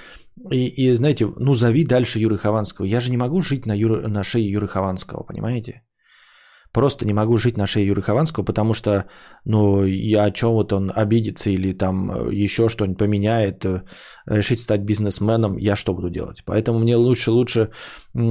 И, 0.52 0.68
и 0.68 0.94
знаете, 0.94 1.26
ну, 1.40 1.54
зови 1.54 1.86
дальше 1.86 2.20
Юры 2.20 2.38
Хованского. 2.38 2.86
Я 2.86 3.00
же 3.00 3.12
не 3.12 3.18
могу 3.18 3.42
жить 3.42 3.66
на, 3.66 3.74
Юры, 3.78 4.08
на 4.08 4.24
шее 4.24 4.52
Юры 4.52 4.68
Хованского, 4.68 5.24
понимаете? 5.24 5.84
Просто 6.74 7.06
не 7.06 7.14
могу 7.14 7.38
жить 7.38 7.58
на 7.58 7.68
шее 7.68 7.88
Юры 7.88 8.02
Хованского, 8.02 8.46
потому 8.46 8.74
что, 8.74 9.06
ну, 9.46 9.86
я 9.86 10.24
о 10.24 10.32
чем 10.32 10.54
вот 10.54 10.74
он 10.74 10.92
обидится 10.96 11.52
или 11.52 11.72
там 11.74 12.12
э, 12.12 12.44
еще 12.44 12.68
что-нибудь 12.68 12.98
поменяет, 12.98 13.66
э, 13.66 13.84
решить 14.26 14.60
стать 14.60 14.82
бизнесменом, 14.82 15.58
я 15.58 15.76
что 15.76 15.94
буду 15.94 16.10
делать? 16.10 16.44
Поэтому 16.46 16.80
мне 16.80 16.96
лучше, 16.96 17.32
лучше 17.32 17.70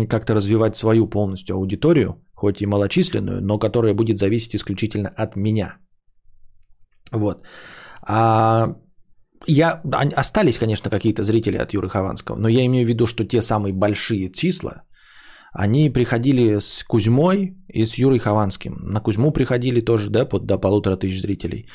как-то 0.09 0.35
развивать 0.35 0.77
свою 0.77 1.07
полностью 1.07 1.55
аудиторию, 1.57 2.17
хоть 2.35 2.61
и 2.61 2.67
малочисленную, 2.67 3.41
но 3.41 3.59
которая 3.59 3.95
будет 3.95 4.19
зависеть 4.19 4.57
исключительно 4.57 5.09
от 5.17 5.37
меня. 5.37 5.77
Вот. 7.13 7.47
А 8.03 8.75
я, 9.47 9.83
остались, 10.17 10.59
конечно, 10.59 10.91
какие-то 10.91 11.23
зрители 11.23 11.59
от 11.59 11.75
Юры 11.75 11.89
Хованского, 11.89 12.37
но 12.37 12.49
я 12.49 12.67
имею 12.67 12.87
в 12.87 12.89
виду, 12.89 13.07
что 13.07 13.25
те 13.25 13.41
самые 13.41 13.73
большие 13.73 14.33
числа, 14.33 14.83
они 15.53 15.91
приходили 15.91 16.59
с 16.59 16.85
Кузьмой 16.85 17.57
и 17.69 17.85
с 17.85 17.99
Юрой 17.99 18.19
Хованским. 18.19 18.75
На 18.83 19.01
Кузьму 19.01 19.33
приходили 19.33 19.81
тоже, 19.81 20.11
да, 20.11 20.25
под, 20.25 20.47
до 20.47 20.59
полутора 20.59 20.97
тысяч 20.97 21.21
зрителей. 21.21 21.67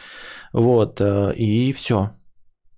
Вот, 0.53 0.99
э, 0.99 1.33
и 1.35 1.71
все. 1.73 2.11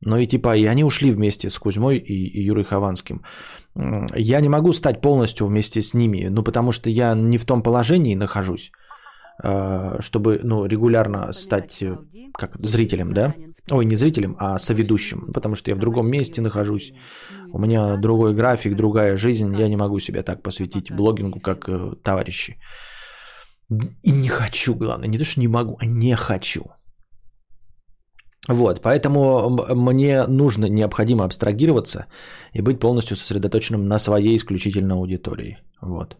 Ну 0.02 0.18
и 0.18 0.28
типа, 0.28 0.58
и 0.58 0.66
они 0.66 0.84
ушли 0.84 1.12
вместе 1.12 1.50
с 1.50 1.58
Кузьмой 1.58 1.98
и, 1.98 2.28
и 2.28 2.44
Юрой 2.44 2.64
Хованским. 2.64 3.22
Я 4.16 4.42
не 4.42 4.50
могу 4.50 4.74
стать 4.74 5.02
полностью 5.02 5.48
вместе 5.48 5.82
с 5.82 5.94
ними, 5.94 6.28
ну 6.30 6.44
потому 6.44 6.72
что 6.72 6.90
я 6.90 7.16
не 7.16 7.38
в 7.38 7.46
том 7.46 7.64
положении 7.64 8.16
нахожусь, 8.16 8.72
э, 9.44 10.02
чтобы 10.02 10.40
ну, 10.44 10.66
регулярно 10.66 11.32
стать 11.32 11.82
э, 11.82 11.98
как 12.34 12.56
зрителем, 12.60 13.14
да? 13.14 13.34
Ой, 13.72 13.86
не 13.86 13.96
зрителем, 13.96 14.36
а 14.40 14.58
соведущим, 14.60 15.32
потому 15.34 15.56
что 15.56 15.72
я 15.72 15.76
в 15.76 15.80
другом 15.80 16.10
месте 16.10 16.42
нахожусь. 16.42 16.94
У 17.54 17.60
меня 17.60 17.98
другой 17.98 18.34
график, 18.34 18.76
другая 18.76 19.18
жизнь, 19.18 19.56
я 19.60 19.68
не 19.68 19.78
могу 19.78 20.00
себя 20.00 20.24
так 20.24 20.44
посвятить 20.44 20.92
блогингу, 20.92 21.40
как 21.40 21.68
э, 21.68 21.96
товарищи. 22.04 22.58
И 24.04 24.12
не 24.12 24.30
хочу, 24.30 24.76
главное, 24.76 25.08
не 25.08 25.18
то, 25.18 25.26
что 25.26 25.40
не 25.40 25.48
могу, 25.48 25.78
а 25.80 25.86
не 25.86 26.16
хочу. 26.16 26.62
Вот, 28.48 28.82
поэтому 28.82 29.50
мне 29.76 30.26
нужно, 30.28 30.66
необходимо 30.66 31.24
абстрагироваться 31.24 32.06
и 32.54 32.62
быть 32.62 32.80
полностью 32.80 33.16
сосредоточенным 33.16 33.88
на 33.88 34.00
своей 34.00 34.36
исключительно 34.36 34.96
аудитории. 34.96 35.58
Вот. 35.82 36.18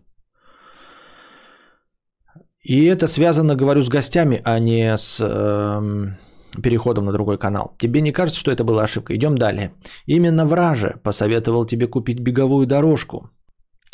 И 2.62 2.86
это 2.86 3.08
связано, 3.08 3.56
говорю, 3.56 3.82
с 3.82 3.90
гостями, 3.90 4.42
а 4.46 4.60
не 4.60 4.96
с 4.96 5.20
э, 5.22 6.14
переходом 6.62 7.06
на 7.06 7.12
другой 7.12 7.38
канал. 7.38 7.76
Тебе 7.78 8.02
не 8.02 8.12
кажется, 8.12 8.40
что 8.40 8.52
это 8.52 8.64
была 8.64 8.84
ошибка? 8.84 9.16
Идем 9.16 9.38
далее. 9.38 9.74
Именно 10.06 10.46
Враже 10.46 11.00
посоветовал 11.04 11.66
тебе 11.66 11.88
купить 11.88 12.20
беговую 12.20 12.66
дорожку, 12.66 13.30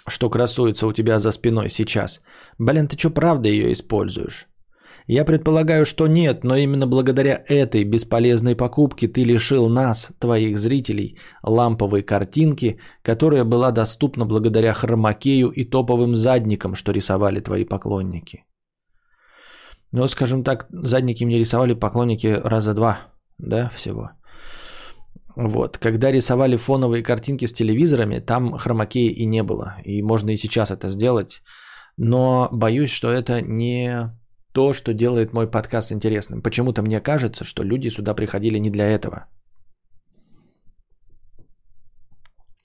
что 0.08 0.30
красуется 0.30 0.88
у 0.88 0.94
тебя 0.94 1.20
за 1.20 1.32
спиной 1.32 1.70
сейчас. 1.70 2.22
Блин, 2.60 2.88
ты 2.88 2.98
что, 2.98 3.10
правда 3.10 3.50
ее 3.50 3.72
используешь? 3.72 4.48
Я 5.08 5.24
предполагаю, 5.24 5.86
что 5.86 6.08
нет, 6.08 6.44
но 6.44 6.56
именно 6.56 6.88
благодаря 6.88 7.44
этой 7.48 7.84
бесполезной 7.84 8.56
покупке 8.56 9.08
ты 9.08 9.24
лишил 9.24 9.70
нас, 9.70 10.12
твоих 10.20 10.58
зрителей, 10.58 11.20
ламповой 11.44 12.02
картинки, 12.02 12.80
которая 13.04 13.44
была 13.44 13.72
доступна 13.72 14.26
благодаря 14.26 14.74
хромакею 14.74 15.50
и 15.50 15.64
топовым 15.64 16.16
задникам, 16.16 16.74
что 16.74 16.92
рисовали 16.92 17.40
твои 17.40 17.66
поклонники. 17.66 18.46
Ну, 19.96 20.08
скажем 20.08 20.44
так, 20.44 20.68
задники 20.72 21.24
мне 21.24 21.40
рисовали 21.40 21.74
поклонники 21.74 22.28
раза 22.28 22.74
два, 22.74 22.98
да, 23.38 23.70
всего. 23.76 24.12
Вот. 25.38 25.78
Когда 25.78 26.12
рисовали 26.12 26.58
фоновые 26.58 27.02
картинки 27.02 27.46
с 27.46 27.54
телевизорами, 27.54 28.20
там 28.20 28.58
хромакея 28.58 29.10
и 29.12 29.26
не 29.26 29.42
было. 29.42 29.78
И 29.86 30.02
можно 30.02 30.32
и 30.32 30.36
сейчас 30.36 30.70
это 30.72 30.90
сделать. 30.90 31.42
Но 31.96 32.50
боюсь, 32.52 32.90
что 32.90 33.10
это 33.10 33.42
не 33.42 34.12
то, 34.52 34.74
что 34.74 34.94
делает 34.94 35.32
мой 35.32 35.50
подкаст 35.50 35.94
интересным. 35.94 36.42
Почему-то 36.42 36.82
мне 36.82 37.00
кажется, 37.00 37.46
что 37.46 37.64
люди 37.64 37.88
сюда 37.88 38.14
приходили 38.14 38.58
не 38.58 38.70
для 38.70 38.90
этого. 38.90 39.28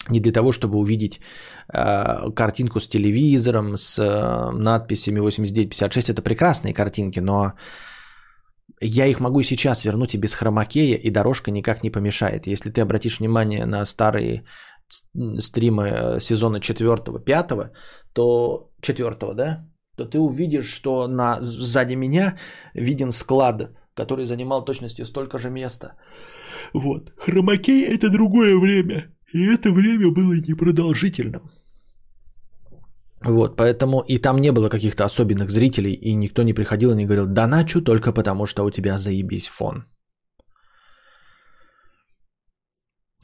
Не 0.09 0.21
для 0.21 0.33
того, 0.33 0.53
чтобы 0.53 0.79
увидеть 0.79 1.21
э, 1.73 2.31
картинку 2.35 2.81
с 2.81 2.89
телевизором, 2.89 3.77
с 3.77 3.99
э, 3.99 4.51
надписями 4.53 5.21
8956. 5.21 6.11
Это 6.11 6.23
прекрасные 6.23 6.75
картинки, 6.75 7.21
но 7.21 7.53
я 8.81 9.07
их 9.07 9.21
могу 9.21 9.43
сейчас 9.43 9.85
вернуть 9.85 10.15
и 10.15 10.19
без 10.19 10.35
хромакея, 10.35 10.97
и 10.97 11.11
дорожка 11.11 11.51
никак 11.51 11.83
не 11.83 11.91
помешает. 11.91 12.47
Если 12.47 12.71
ты 12.71 12.81
обратишь 12.81 13.19
внимание 13.21 13.67
на 13.67 13.85
старые 13.85 14.45
стримы 15.39 15.89
э, 15.89 16.21
сезона 16.21 16.59
4-5, 16.59 17.71
то 18.13 18.71
4, 18.81 19.35
да, 19.35 19.67
то 19.97 20.05
ты 20.07 20.19
увидишь, 20.19 20.73
что 20.73 21.09
на, 21.09 21.39
сзади 21.41 21.97
меня 21.97 22.39
виден 22.75 23.13
склад, 23.13 23.71
который 23.95 24.27
занимал 24.27 24.65
точности 24.65 25.05
столько 25.05 25.39
же 25.39 25.51
места. 25.51 25.97
Вот. 26.73 27.13
Хромакей– 27.19 27.85
это 27.95 28.11
другое 28.11 28.57
время. 28.57 29.15
И 29.33 29.45
это 29.45 29.71
время 29.71 30.11
было 30.11 30.35
непродолжительным. 30.35 31.51
Вот, 33.23 33.57
поэтому 33.57 34.01
и 34.09 34.19
там 34.19 34.41
не 34.41 34.51
было 34.53 34.71
каких-то 34.71 35.05
особенных 35.05 35.51
зрителей, 35.51 35.93
и 35.93 36.15
никто 36.15 36.43
не 36.43 36.55
приходил 36.55 36.93
и 36.93 36.97
не 36.97 37.05
говорил, 37.05 37.27
доначу 37.27 37.83
только 37.83 38.13
потому, 38.13 38.47
что 38.47 38.65
у 38.65 38.71
тебя 38.71 38.99
заебись 38.99 39.49
фон. 39.49 39.85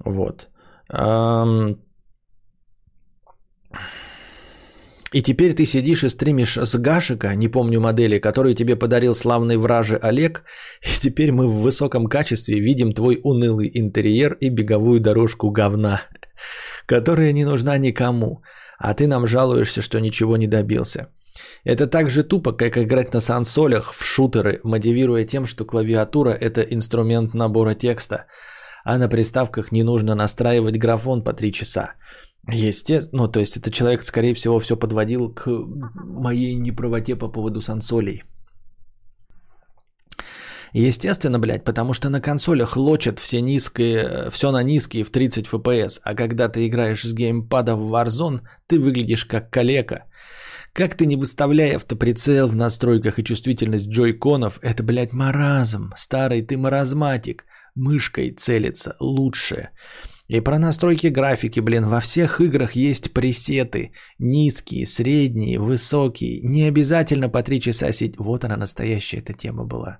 Вот. 0.04 0.50
И 5.12 5.22
теперь 5.22 5.54
ты 5.54 5.64
сидишь 5.66 6.04
и 6.04 6.08
стримишь 6.08 6.56
с 6.56 6.74
Гашика, 6.78 7.34
не 7.36 7.48
помню 7.48 7.80
модели, 7.80 8.18
который 8.18 8.54
тебе 8.54 8.76
подарил 8.76 9.14
славный 9.14 9.56
враже 9.56 9.98
Олег, 10.02 10.42
и 10.82 11.00
теперь 11.00 11.30
мы 11.30 11.46
в 11.46 11.60
высоком 11.62 12.06
качестве 12.06 12.60
видим 12.60 12.92
твой 12.92 13.20
унылый 13.22 13.70
интерьер 13.72 14.36
и 14.40 14.50
беговую 14.50 15.00
дорожку 15.00 15.50
говна, 15.50 16.02
которая 16.86 17.32
не 17.32 17.44
нужна 17.44 17.78
никому, 17.78 18.42
а 18.78 18.94
ты 18.94 19.06
нам 19.06 19.26
жалуешься, 19.26 19.80
что 19.80 20.00
ничего 20.00 20.36
не 20.36 20.48
добился. 20.48 21.08
Это 21.64 21.86
так 21.86 22.10
же 22.10 22.24
тупо, 22.24 22.52
как 22.52 22.76
играть 22.76 23.14
на 23.14 23.20
сансолях 23.20 23.92
в 23.92 24.04
шутеры, 24.04 24.60
мотивируя 24.64 25.24
тем, 25.24 25.46
что 25.46 25.64
клавиатура– 25.64 26.30
это 26.40 26.62
инструмент 26.62 27.34
набора 27.34 27.74
текста, 27.74 28.26
а 28.84 28.98
на 28.98 29.08
приставках 29.08 29.70
не 29.70 29.84
нужно 29.84 30.14
настраивать 30.14 30.78
графон 30.78 31.22
по 31.22 31.32
3 31.32 31.52
часа– 31.52 31.94
Естественно, 32.48 33.22
ну 33.22 33.28
то 33.28 33.40
есть 33.40 33.56
это 33.56 33.70
человек, 33.70 34.02
скорее 34.02 34.34
всего, 34.34 34.60
все 34.60 34.76
подводил 34.76 35.34
к 35.34 35.48
моей 36.04 36.54
неправоте 36.54 37.16
по 37.16 37.28
поводу 37.28 37.60
сансолей. 37.60 38.22
Естественно, 40.72 41.38
блядь, 41.38 41.64
потому 41.64 41.94
что 41.94 42.08
на 42.10 42.20
консолях 42.20 42.76
лочат 42.76 43.18
все 43.18 43.40
низкие, 43.40 44.30
все 44.30 44.52
на 44.52 44.62
низкие 44.62 45.04
в 45.04 45.10
30 45.10 45.46
FPS, 45.46 46.00
а 46.04 46.14
когда 46.14 46.48
ты 46.48 46.66
играешь 46.66 47.02
с 47.02 47.14
геймпада 47.14 47.76
в 47.76 47.92
Warzone, 47.92 48.40
ты 48.66 48.78
выглядишь 48.78 49.24
как 49.24 49.50
калека. 49.50 50.04
Как 50.72 50.94
ты 50.94 51.06
не 51.06 51.16
выставляя 51.16 51.76
автоприцел 51.76 52.48
в 52.48 52.56
настройках 52.56 53.18
и 53.18 53.24
чувствительность 53.24 53.88
джойконов, 53.88 54.58
это, 54.62 54.82
блядь, 54.82 55.14
маразм. 55.14 55.92
Старый 55.96 56.42
ты 56.42 56.58
маразматик. 56.58 57.46
Мышкой 57.74 58.32
целится 58.32 58.94
лучше. 59.00 59.70
И 60.28 60.40
про 60.40 60.58
настройки 60.58 61.06
графики, 61.06 61.60
блин, 61.60 61.84
во 61.86 62.00
всех 62.00 62.40
играх 62.40 62.76
есть 62.76 63.12
пресеты. 63.12 63.92
Низкие, 64.18 64.86
средние, 64.86 65.58
высокие. 65.58 66.40
Не 66.42 66.64
обязательно 66.64 67.28
по 67.28 67.42
три 67.42 67.60
часа 67.60 67.92
сидеть. 67.92 68.16
Вот 68.18 68.44
она 68.44 68.56
настоящая 68.56 69.18
эта 69.18 69.32
тема 69.32 69.64
была. 69.64 69.98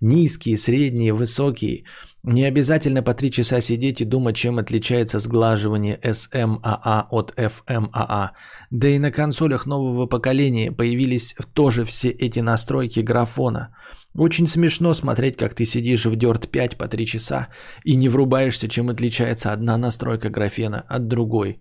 Низкие, 0.00 0.56
средние, 0.56 1.12
высокие. 1.12 1.84
Не 2.22 2.44
обязательно 2.44 3.02
по 3.02 3.14
три 3.14 3.30
часа 3.30 3.60
сидеть 3.60 4.00
и 4.00 4.04
думать, 4.04 4.36
чем 4.36 4.58
отличается 4.58 5.18
сглаживание 5.18 5.98
SMAA 6.02 7.06
от 7.10 7.34
FMAA. 7.36 8.30
Да 8.70 8.88
и 8.88 8.98
на 8.98 9.10
консолях 9.10 9.66
нового 9.66 10.06
поколения 10.06 10.72
появились 10.72 11.34
тоже 11.52 11.84
все 11.84 12.08
эти 12.10 12.40
настройки 12.40 13.00
графона. 13.00 13.74
Очень 14.14 14.48
смешно 14.48 14.94
смотреть, 14.94 15.36
как 15.36 15.54
ты 15.54 15.64
сидишь 15.64 16.06
в 16.06 16.14
Dirt 16.14 16.48
5 16.48 16.76
по 16.76 16.88
3 16.88 17.06
часа 17.06 17.48
и 17.84 17.96
не 17.96 18.08
врубаешься, 18.08 18.68
чем 18.68 18.88
отличается 18.88 19.52
одна 19.52 19.76
настройка 19.76 20.30
графена 20.30 20.84
от 20.88 21.08
другой. 21.08 21.60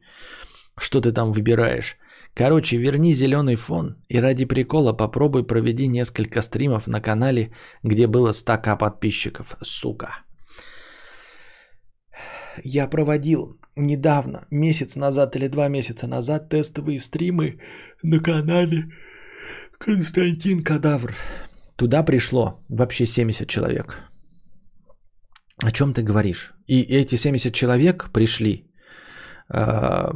Что 0.78 1.02
ты 1.02 1.12
там 1.12 1.32
выбираешь? 1.32 1.98
Короче, 2.34 2.78
верни 2.78 3.14
зеленый 3.14 3.56
фон 3.56 3.96
и 4.10 4.20
ради 4.20 4.46
прикола 4.46 4.94
попробуй 4.94 5.44
проведи 5.44 5.88
несколько 5.88 6.42
стримов 6.42 6.88
на 6.88 7.02
канале, 7.02 7.52
где 7.84 8.08
было 8.08 8.30
100к 8.30 8.78
подписчиков, 8.78 9.58
сука. 9.64 10.24
Я 12.64 12.88
проводил 12.88 13.60
недавно, 13.76 14.46
месяц 14.52 14.96
назад 14.96 15.36
или 15.36 15.48
два 15.48 15.68
месяца 15.68 16.08
назад, 16.08 16.50
тестовые 16.50 17.00
стримы 17.00 17.60
на 18.04 18.20
канале 18.20 18.86
Константин 19.80 20.64
Кадавр. 20.64 21.14
Туда 21.78 22.04
пришло 22.04 22.66
вообще 22.70 23.06
70 23.06 23.48
человек. 23.48 24.00
О 25.64 25.72
чем 25.72 25.94
ты 25.94 26.04
говоришь? 26.04 26.54
И 26.68 26.82
эти 26.82 27.16
70 27.16 27.54
человек 27.54 28.12
пришли, 28.12 28.72
э, 29.54 30.12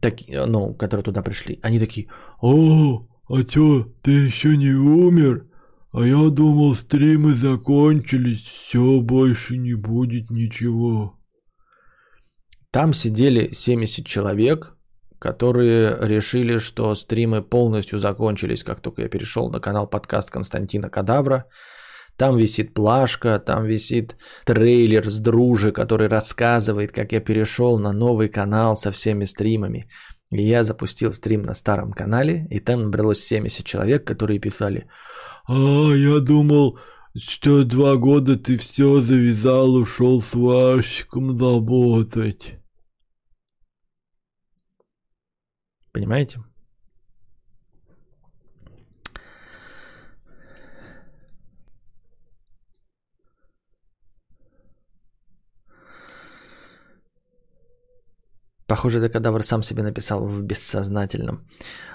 так, 0.00 0.14
ну, 0.46 0.74
которые 0.74 1.04
туда 1.04 1.22
пришли, 1.22 1.58
они 1.62 1.78
такие, 1.78 2.08
о, 2.40 3.00
а 3.28 3.42
чё, 3.44 3.84
ты 4.02 4.26
еще 4.26 4.56
не 4.56 4.74
умер? 4.74 5.46
А 5.92 6.04
я 6.04 6.30
думал, 6.30 6.74
стримы 6.74 7.34
закончились, 7.34 8.42
все, 8.42 9.00
больше 9.00 9.56
не 9.56 9.74
будет 9.74 10.30
ничего. 10.30 11.14
Там 12.70 12.92
сидели 12.92 13.52
70 13.52 14.04
человек, 14.04 14.73
которые 15.24 15.96
решили, 16.00 16.58
что 16.58 16.94
стримы 16.94 17.42
полностью 17.42 17.98
закончились, 17.98 18.62
как 18.62 18.80
только 18.80 19.02
я 19.02 19.08
перешел 19.08 19.50
на 19.50 19.58
канал 19.58 19.86
подкаст 19.86 20.30
Константина 20.30 20.90
Кадавра. 20.90 21.44
Там 22.18 22.36
висит 22.36 22.74
плашка, 22.74 23.38
там 23.38 23.64
висит 23.64 24.16
трейлер 24.44 25.08
с 25.08 25.18
дружи, 25.20 25.72
который 25.72 26.08
рассказывает, 26.08 26.92
как 26.92 27.12
я 27.12 27.20
перешел 27.20 27.78
на 27.78 27.92
новый 27.92 28.28
канал 28.28 28.76
со 28.76 28.90
всеми 28.90 29.24
стримами. 29.24 29.88
И 30.30 30.42
я 30.42 30.62
запустил 30.62 31.14
стрим 31.14 31.40
на 31.42 31.54
старом 31.54 31.92
канале, 31.92 32.46
и 32.50 32.60
там 32.60 32.82
набралось 32.82 33.24
70 33.24 33.64
человек, 33.64 34.06
которые 34.06 34.38
писали 34.38 34.86
«А, 35.48 35.54
я 35.94 36.18
думал, 36.18 36.78
что 37.16 37.64
два 37.64 37.96
года 37.96 38.36
ты 38.36 38.58
все 38.58 39.00
завязал, 39.00 39.74
ушел 39.74 40.20
с 40.20 40.34
Ващиком 40.34 41.30
работать». 41.38 42.63
Понимаете? 45.94 46.40
Похоже, 58.66 58.98
это 58.98 59.08
кадавр 59.08 59.42
сам 59.42 59.62
себе 59.62 59.82
написал 59.82 60.26
в 60.26 60.42
бессознательном. 60.42 61.46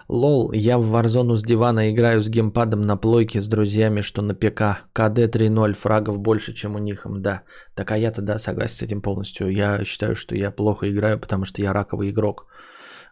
Лол, 0.07 0.53
я 0.53 0.77
в 0.77 0.95
Warzone 0.95 1.35
с 1.35 1.43
дивана 1.43 1.91
играю 1.91 2.21
с 2.21 2.29
геймпадом 2.29 2.81
на 2.81 2.97
плойке 2.97 3.41
с 3.41 3.47
друзьями, 3.47 4.01
что 4.01 4.21
на 4.21 4.33
ПК. 4.33 4.85
КД 4.93 5.27
3.0, 5.27 5.73
фрагов 5.73 6.19
больше, 6.19 6.53
чем 6.53 6.75
у 6.75 6.79
них. 6.79 7.05
Да. 7.05 7.41
Так 7.75 7.91
а 7.91 7.97
я-то, 7.97 8.21
да, 8.21 8.39
согласен 8.39 8.75
с 8.75 8.81
этим 8.81 9.01
полностью. 9.01 9.49
Я 9.49 9.83
считаю, 9.83 10.15
что 10.15 10.35
я 10.35 10.51
плохо 10.51 10.89
играю, 10.89 11.19
потому 11.19 11.43
что 11.45 11.61
я 11.61 11.73
раковый 11.73 12.11
игрок. 12.11 12.47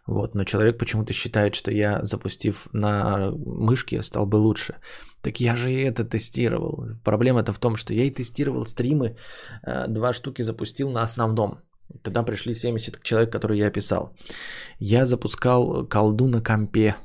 Вот, 0.08 0.34
но 0.34 0.44
человек 0.44 0.78
почему-то 0.78 1.12
считает, 1.12 1.54
что 1.54 1.70
я, 1.70 2.00
запустив 2.02 2.68
на 2.72 3.30
мышке, 3.30 4.02
стал 4.02 4.26
бы 4.26 4.36
лучше. 4.36 4.74
Так 5.20 5.40
я 5.40 5.54
же 5.54 5.70
и 5.70 5.82
это 5.82 6.02
тестировал. 6.02 6.86
Проблема-то 7.04 7.52
в 7.52 7.58
том, 7.58 7.76
что 7.76 7.92
я 7.92 8.04
и 8.04 8.10
тестировал 8.10 8.64
стримы, 8.64 9.16
э, 9.66 9.86
два 9.88 10.14
штуки 10.14 10.42
запустил 10.42 10.90
на 10.90 11.02
основном. 11.02 11.58
Тогда 12.02 12.22
пришли 12.22 12.54
70 12.54 13.02
человек, 13.02 13.30
которые 13.30 13.58
я 13.58 13.68
описал. 13.68 14.16
Я 14.78 15.04
запускал 15.04 15.86
колду 15.86 16.26
на 16.26 16.42
компе. 16.42 16.96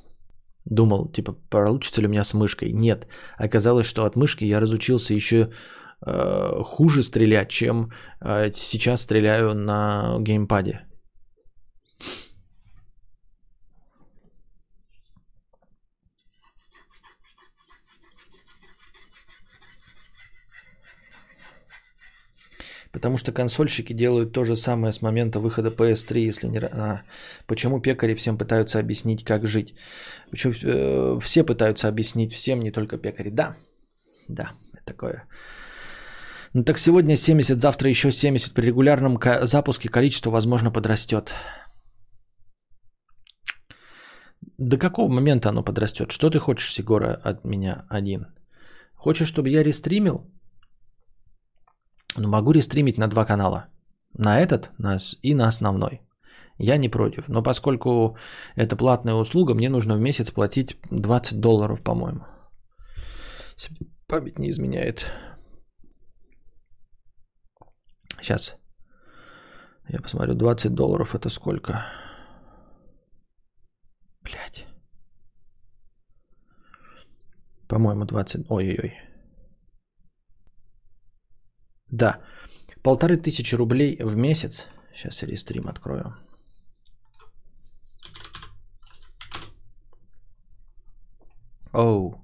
Думал, 0.64 1.12
типа, 1.12 1.34
получится 1.49 1.99
ли 2.01 2.08
у 2.08 2.10
меня 2.10 2.24
с 2.24 2.34
мышкой. 2.34 2.72
Нет. 2.72 3.08
Оказалось, 3.38 3.86
что 3.86 4.06
от 4.06 4.16
мышки 4.16 4.45
я 4.45 4.62
разучился 4.62 5.14
еще 5.14 5.49
э, 6.06 6.64
хуже 6.64 7.04
стрелять, 7.04 7.49
чем 7.49 7.91
э, 8.22 8.51
сейчас 8.54 9.01
стреляю 9.01 9.54
на 9.54 10.20
геймпаде. 10.20 10.88
Потому 22.94 23.18
что 23.18 23.32
консольщики 23.32 23.94
делают 23.94 24.34
то 24.34 24.44
же 24.44 24.56
самое 24.56 24.91
с 24.91 25.02
момента 25.02 25.39
выхода 25.39 25.70
PS3, 25.70 26.28
если 26.28 26.48
не... 26.48 26.60
А, 26.60 27.02
почему 27.48 27.82
пекари 27.82 28.16
всем 28.16 28.38
пытаются 28.38 28.80
объяснить, 28.80 29.24
как 29.24 29.48
жить? 29.48 29.74
Почему 30.30 30.54
э, 30.54 31.20
все 31.22 31.44
пытаются 31.44 31.88
объяснить 31.88 32.32
всем, 32.34 32.60
не 32.60 32.72
только 32.72 32.98
пекари? 32.98 33.30
Да, 33.30 33.56
да, 34.28 34.52
такое. 34.86 35.24
Ну 36.54 36.64
так 36.64 36.78
сегодня 36.78 37.16
70, 37.16 37.60
завтра 37.60 37.89
еще 37.89 38.12
70. 38.12 38.54
При 38.54 38.68
регулярном 38.68 39.20
запуске 39.44 39.89
количество, 39.89 40.30
возможно, 40.30 40.72
подрастет. 40.72 41.34
До 44.60 44.78
какого 44.78 45.10
момента 45.10 45.50
оно 45.50 45.64
подрастет? 45.64 46.12
Что 46.12 46.30
ты 46.30 46.38
хочешь, 46.38 46.72
Сигора, 46.72 47.20
от 47.24 47.44
меня 47.44 47.86
один? 47.89 48.28
Хочешь, 48.94 49.28
чтобы 49.28 49.50
я 49.50 49.64
рестримил? 49.64 50.33
Но 52.16 52.28
могу 52.28 52.51
рестримить 52.51 52.97
на 52.97 53.07
два 53.07 53.26
канала. 53.26 53.68
На 54.18 54.39
этот 54.39 54.72
нас 54.78 55.18
и 55.24 55.34
на 55.34 55.47
основной. 55.47 56.01
Я 56.57 56.78
не 56.78 56.89
против. 56.89 57.28
Но 57.28 57.41
поскольку 57.43 58.18
это 58.55 58.76
платная 58.76 59.16
услуга, 59.16 59.55
мне 59.55 59.70
нужно 59.70 59.95
в 59.95 59.99
месяц 59.99 60.32
платить 60.32 60.78
20 60.91 61.39
долларов, 61.39 61.82
по-моему. 61.82 62.26
Память 64.07 64.39
не 64.39 64.49
изменяет. 64.49 65.11
Сейчас. 68.22 68.57
Я 69.89 69.99
посмотрю, 69.99 70.36
20 70.36 70.74
долларов 70.74 71.16
это 71.16 71.30
сколько? 71.30 71.86
Блять. 74.22 74.66
По-моему, 77.68 78.05
20... 78.05 78.49
Ой-ой-ой. 78.49 79.12
Да. 81.94 82.20
Полторы 82.82 83.18
тысячи 83.18 83.56
рублей 83.56 83.98
в 84.04 84.16
месяц. 84.16 84.68
Сейчас 84.96 85.22
я 85.22 85.28
рестрим 85.28 85.68
открою. 85.68 86.16
Оу. 91.72 92.16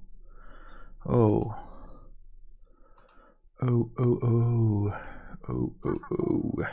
Оу. 1.05 1.53
Оу, 3.61 3.93
оу, 3.97 4.19
оу. 4.21 4.89
Оу, 5.47 5.77
оу, 5.83 5.95
оу. 6.09 6.63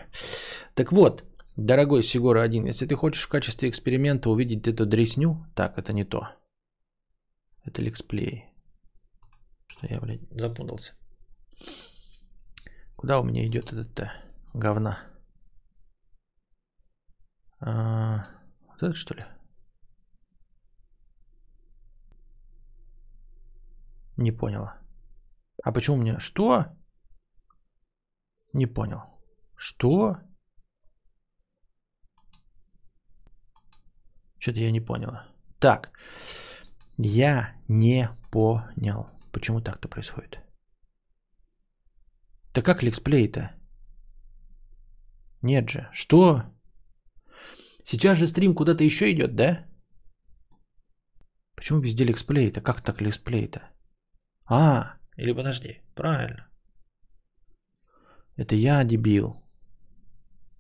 Так 0.74 0.92
вот, 0.92 1.24
дорогой 1.56 2.02
Сигора 2.02 2.42
1, 2.42 2.66
если 2.66 2.86
ты 2.86 2.94
хочешь 2.94 3.26
в 3.26 3.28
качестве 3.28 3.68
эксперимента 3.68 4.30
увидеть 4.30 4.68
эту 4.68 4.86
дресню, 4.86 5.44
так, 5.54 5.76
это 5.76 5.92
не 5.92 6.04
то. 6.04 6.28
Это 7.66 7.82
лексплей. 7.82 8.44
Что 9.66 9.86
я, 9.86 10.00
блядь, 10.00 10.22
запутался. 10.30 10.94
Куда 12.96 13.20
у 13.20 13.24
меня 13.24 13.46
идет 13.46 13.72
этот 13.72 14.08
говна? 14.54 14.98
А, 17.60 18.22
вот 18.68 18.82
это 18.82 18.94
что 18.94 19.14
ли? 19.14 19.22
Не 24.16 24.32
поняла. 24.32 24.80
А 25.62 25.72
почему 25.72 25.98
меня... 25.98 26.18
Что? 26.18 26.66
Не 28.54 28.66
понял. 28.66 29.02
Что? 29.56 30.16
Что-то 34.38 34.60
я 34.60 34.70
не 34.70 34.80
поняла. 34.80 35.28
Так. 35.58 35.90
Я 36.96 37.54
не 37.68 38.08
понял. 38.30 39.06
Почему 39.32 39.60
так-то 39.60 39.88
происходит? 39.88 40.45
Да 42.56 42.62
как 42.62 42.82
лексплей-то? 42.82 43.50
Нет 45.42 45.68
же. 45.68 45.90
Что? 45.92 46.42
Сейчас 47.84 48.18
же 48.18 48.26
стрим 48.26 48.54
куда-то 48.54 48.82
еще 48.82 49.12
идет, 49.12 49.36
да? 49.36 49.66
Почему 51.54 51.80
везде 51.80 52.04
лексплей-то? 52.04 52.62
Как 52.62 52.80
так 52.80 53.02
лексплей-то? 53.02 53.60
А, 54.46 54.96
или 55.18 55.34
подожди, 55.34 55.82
правильно. 55.94 56.48
Это 58.36 58.54
я 58.54 58.84
дебил. 58.84 59.36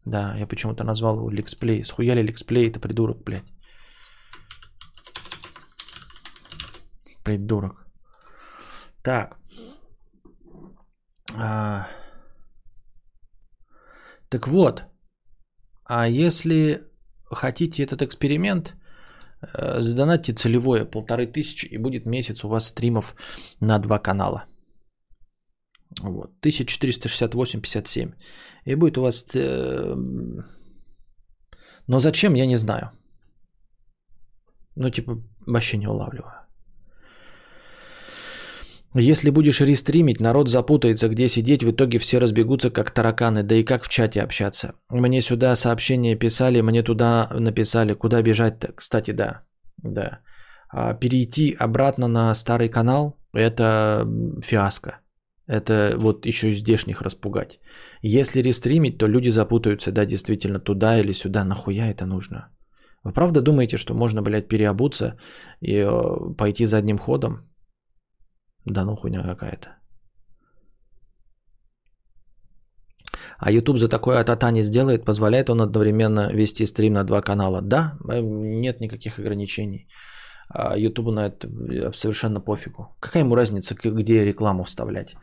Да, 0.04 0.36
я 0.36 0.46
почему-то 0.46 0.84
назвал 0.84 1.16
его 1.16 1.30
лексплей. 1.30 1.82
Схуяли 1.82 2.22
лексплей, 2.22 2.68
это 2.68 2.78
придурок, 2.78 3.24
блядь. 3.24 3.50
Придурок. 7.24 7.86
Так. 9.02 9.38
А... 11.38 11.86
Так 14.28 14.48
вот. 14.48 14.84
А 15.84 16.08
если 16.08 16.82
хотите 17.30 17.82
этот 17.82 18.02
эксперимент, 18.02 18.74
э, 19.54 19.80
задонатьте 19.82 20.32
целевое 20.32 20.84
полторы 20.84 21.26
тысячи 21.26 21.66
и 21.66 21.78
будет 21.78 22.06
месяц 22.06 22.44
у 22.44 22.48
вас 22.48 22.66
стримов 22.68 23.14
на 23.60 23.78
два 23.78 23.98
канала. 23.98 24.44
Вот. 26.02 26.30
1468-57. 26.42 28.14
И 28.64 28.74
будет 28.74 28.98
у 28.98 29.02
вас... 29.02 29.26
Э, 29.34 29.94
но 31.88 31.98
зачем, 32.00 32.34
я 32.34 32.46
не 32.46 32.56
знаю. 32.56 32.90
Ну, 34.74 34.90
типа, 34.90 35.22
вообще 35.46 35.78
не 35.78 35.86
улавливаю. 35.86 36.35
Если 38.98 39.30
будешь 39.30 39.60
рестримить, 39.60 40.20
народ 40.20 40.48
запутается, 40.48 41.08
где 41.08 41.28
сидеть, 41.28 41.62
в 41.62 41.70
итоге 41.70 41.98
все 41.98 42.18
разбегутся 42.18 42.70
как 42.70 42.90
тараканы, 42.90 43.42
да 43.42 43.54
и 43.54 43.64
как 43.64 43.84
в 43.84 43.88
чате 43.88 44.22
общаться. 44.22 44.72
Мне 44.90 45.20
сюда 45.20 45.54
сообщения 45.56 46.16
писали, 46.16 46.62
мне 46.62 46.82
туда 46.82 47.28
написали, 47.30 47.92
куда 47.92 48.22
бежать-то. 48.22 48.72
Кстати, 48.72 49.10
да, 49.10 49.42
да. 49.82 50.20
А 50.70 50.94
перейти 50.94 51.54
обратно 51.58 52.08
на 52.08 52.34
старый 52.34 52.70
канал– 52.70 53.18
это 53.34 54.08
фиаско. 54.42 55.00
Это 55.46 55.94
вот 55.98 56.26
еще 56.26 56.48
и 56.48 56.54
здешних 56.54 57.02
распугать. 57.02 57.60
Если 58.02 58.42
рестримить, 58.42 58.98
то 58.98 59.06
люди 59.06 59.28
запутаются, 59.28 59.92
да, 59.92 60.06
действительно, 60.06 60.58
туда 60.58 60.98
или 60.98 61.12
сюда. 61.12 61.44
Нахуя 61.44 61.90
это 61.90 62.06
нужно? 62.06 62.48
Вы 63.04 63.12
правда 63.12 63.42
думаете, 63.42 63.76
что 63.76 63.94
можно, 63.94 64.22
блядь, 64.22 64.48
переобуться 64.48 65.18
и 65.60 65.84
э, 65.86 66.34
пойти 66.36 66.66
задним 66.66 66.98
ходом? 66.98 67.48
Да 68.66 68.84
ну 68.84 68.96
хуйня 68.96 69.22
какая-то. 69.22 69.68
А 73.38 73.50
YouTube 73.50 73.78
за 73.78 73.88
такое 73.88 74.20
атата 74.20 74.50
не 74.50 74.64
сделает, 74.64 75.04
позволяет 75.04 75.50
он 75.50 75.60
одновременно 75.60 76.32
вести 76.32 76.66
стрим 76.66 76.92
на 76.92 77.04
два 77.04 77.20
канала. 77.22 77.60
Да, 77.62 77.98
э, 78.08 78.20
нет 78.22 78.80
никаких 78.80 79.18
ограничений. 79.18 79.86
А 80.48 80.76
YouTube 80.76 81.12
на 81.12 81.26
это 81.26 81.48
э, 81.48 81.92
совершенно 81.92 82.40
пофигу. 82.40 82.96
Какая 83.00 83.24
ему 83.24 83.36
разница, 83.36 83.74
где 83.74 84.24
рекламу 84.24 84.64
вставлять? 84.64 85.16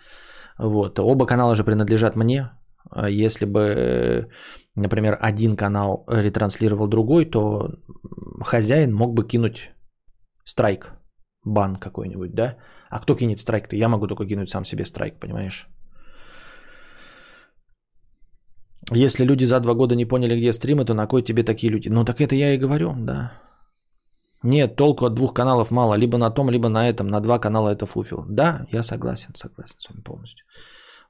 Вот. 0.59 0.99
Оба 0.99 1.25
канала 1.25 1.55
же 1.55 1.63
принадлежат 1.63 2.15
мне. 2.15 2.51
А 2.91 3.09
если 3.09 3.45
бы, 3.45 3.59
э, 3.59 4.27
например, 4.75 5.17
один 5.19 5.55
канал 5.55 6.05
ретранслировал 6.07 6.87
другой, 6.87 7.25
то 7.25 7.69
хозяин 8.41 8.93
мог 8.93 9.13
бы 9.13 9.27
кинуть 9.27 9.71
страйк, 10.45 10.91
бан 11.45 11.75
какой-нибудь, 11.75 12.35
да? 12.35 12.57
А 12.93 12.99
кто 12.99 13.15
кинет 13.15 13.39
страйк-то? 13.39 13.75
Я 13.75 13.89
могу 13.89 14.07
только 14.07 14.25
кинуть 14.25 14.49
сам 14.49 14.65
себе 14.65 14.85
страйк, 14.85 15.19
понимаешь? 15.19 15.67
Если 18.91 19.25
люди 19.25 19.45
за 19.45 19.59
два 19.59 19.73
года 19.73 19.95
не 19.95 20.05
поняли, 20.05 20.37
где 20.37 20.53
стримы, 20.53 20.85
то 20.85 20.93
на 20.93 21.07
кой 21.07 21.23
тебе 21.23 21.43
такие 21.43 21.71
люди? 21.71 21.89
Ну 21.89 22.05
так 22.05 22.21
это 22.21 22.35
я 22.35 22.53
и 22.53 22.59
говорю, 22.59 22.93
да. 22.97 23.31
Нет, 24.43 24.75
толку 24.75 25.05
от 25.05 25.15
двух 25.15 25.33
каналов 25.33 25.71
мало. 25.71 25.97
Либо 25.97 26.17
на 26.17 26.29
том, 26.29 26.51
либо 26.51 26.69
на 26.69 26.87
этом. 26.87 27.07
На 27.07 27.19
два 27.19 27.39
канала 27.39 27.69
это 27.69 27.87
фуфел. 27.87 28.25
Да, 28.29 28.67
я 28.71 28.83
согласен, 28.83 29.33
согласен 29.35 29.79
с 29.79 29.89
вами 29.89 30.03
полностью. 30.03 30.45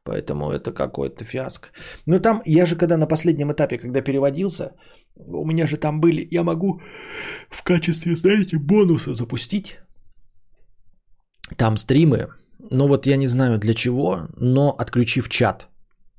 Поэтому 0.06 0.52
это 0.52 0.72
какой-то 0.72 1.26
фиаско. 1.26 1.68
Но 2.06 2.20
там, 2.20 2.42
я 2.46 2.66
же 2.66 2.78
когда 2.78 2.98
на 2.98 3.08
последнем 3.08 3.52
этапе, 3.52 3.78
когда 3.78 4.02
переводился, 4.02 4.72
у 5.16 5.46
меня 5.46 5.68
же 5.68 5.76
там 5.78 6.00
были, 6.00 6.28
я 6.32 6.44
могу 6.44 6.82
в 7.50 7.62
качестве, 7.64 8.16
знаете, 8.16 8.58
бонуса 8.58 9.14
запустить 9.14 9.80
там 11.58 11.78
стримы, 11.78 12.30
ну 12.72 12.88
вот 12.88 13.06
я 13.08 13.18
не 13.18 13.28
знаю 13.28 13.60
для 13.60 13.74
чего, 13.74 14.28
но 14.38 14.72
отключив 14.72 15.30
чат 15.30 15.68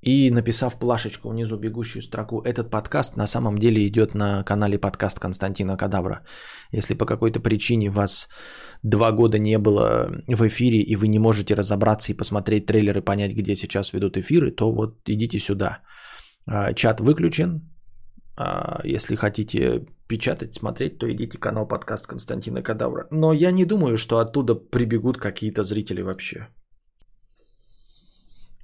и 0.05 0.31
написав 0.31 0.79
плашечку 0.79 1.31
внизу 1.31 1.57
бегущую 1.57 2.03
строку, 2.03 2.43
этот 2.43 2.71
подкаст 2.71 3.17
на 3.17 3.27
самом 3.27 3.59
деле 3.59 3.87
идет 3.87 4.15
на 4.15 4.45
канале 4.45 4.79
подкаст 4.79 5.19
Константина 5.19 5.77
Кадавра. 5.77 6.21
Если 6.73 6.95
по 6.95 7.07
какой-то 7.07 7.41
причине 7.41 7.91
вас 7.91 8.29
два 8.83 9.13
года 9.13 9.39
не 9.39 9.59
было 9.59 10.11
в 10.29 10.47
эфире 10.47 10.83
и 10.83 10.97
вы 10.97 11.09
не 11.09 11.19
можете 11.19 11.55
разобраться 11.55 12.13
и 12.13 12.17
посмотреть 12.17 12.67
трейлеры, 12.67 13.01
понять, 13.01 13.33
где 13.35 13.57
сейчас 13.57 13.93
ведут 13.93 14.19
эфиры, 14.19 14.51
то 14.51 14.73
вот 14.73 15.09
идите 15.09 15.39
сюда. 15.39 15.79
А, 16.47 16.75
чат 16.75 17.01
выключен. 17.01 17.63
А, 18.37 18.83
если 18.85 19.17
хотите 19.17 19.87
печатать, 20.09 20.55
смотреть, 20.55 20.99
то 20.99 21.11
идите 21.11 21.39
канал 21.39 21.69
подкаст 21.69 22.07
Константина 22.07 22.63
Кадавра. 22.63 23.07
Но 23.11 23.33
я 23.33 23.53
не 23.53 23.65
думаю, 23.65 23.97
что 23.97 24.19
оттуда 24.19 24.55
прибегут 24.55 25.19
какие-то 25.19 25.65
зрители 25.65 26.03
вообще. 26.03 26.49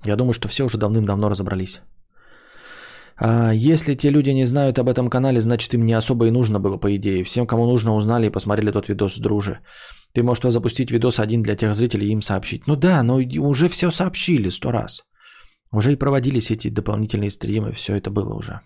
Я 0.05 0.17
думаю, 0.17 0.33
что 0.33 0.49
все 0.49 0.65
уже 0.65 0.79
давным-давно 0.79 1.29
разобрались. 1.29 1.81
А 3.23 3.53
если 3.53 3.95
те 3.95 4.11
люди 4.11 4.31
не 4.31 4.47
знают 4.47 4.79
об 4.79 4.89
этом 4.89 5.11
канале, 5.11 5.41
значит 5.41 5.75
им 5.75 5.85
не 5.85 5.93
особо 5.93 6.27
и 6.27 6.31
нужно 6.31 6.59
было, 6.59 6.79
по 6.79 6.89
идее. 6.97 7.23
Всем, 7.25 7.47
кому 7.47 7.67
нужно, 7.67 7.95
узнали 7.95 8.27
и 8.27 8.31
посмотрели 8.31 8.73
тот 8.73 8.89
видос 8.89 9.19
друже. 9.19 9.59
Ты 10.15 10.23
можешь 10.23 10.53
запустить 10.53 10.91
видос 10.91 11.21
один 11.21 11.43
для 11.43 11.55
тех 11.55 11.75
зрителей 11.75 12.09
и 12.09 12.13
им 12.13 12.23
сообщить. 12.23 12.67
Ну 12.67 12.77
да, 12.77 13.03
но 13.03 13.21
уже 13.39 13.69
все 13.69 13.91
сообщили 13.91 14.51
сто 14.51 14.73
раз. 14.73 15.03
Уже 15.73 15.93
и 15.93 15.97
проводились 15.97 16.51
эти 16.51 16.71
дополнительные 16.71 17.31
стримы, 17.31 17.73
все 17.73 17.95
это 17.95 18.11
было 18.11 18.35
уже. 18.35 18.61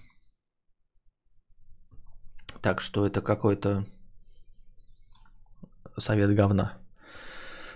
Так 2.65 2.81
что 2.81 3.07
это 3.07 3.21
какой-то 3.21 3.85
совет 5.99 6.35
говна. 6.35 6.79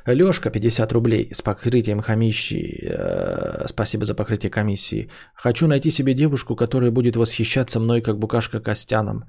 Лешка, 0.07 0.51
50 0.51 0.93
рублей 0.93 1.28
с 1.34 1.43
покрытием 1.43 2.01
комиссии. 2.01 2.89
Э, 2.89 3.66
спасибо 3.68 4.07
за 4.07 4.14
покрытие 4.14 4.51
комиссии. 4.51 5.11
Хочу 5.34 5.66
найти 5.66 5.91
себе 5.91 6.14
девушку, 6.14 6.57
которая 6.57 6.91
будет 6.91 7.16
восхищаться 7.16 7.80
мной, 7.80 8.01
как 8.01 8.18
букашка 8.18 8.61
Костяном. 8.61 9.24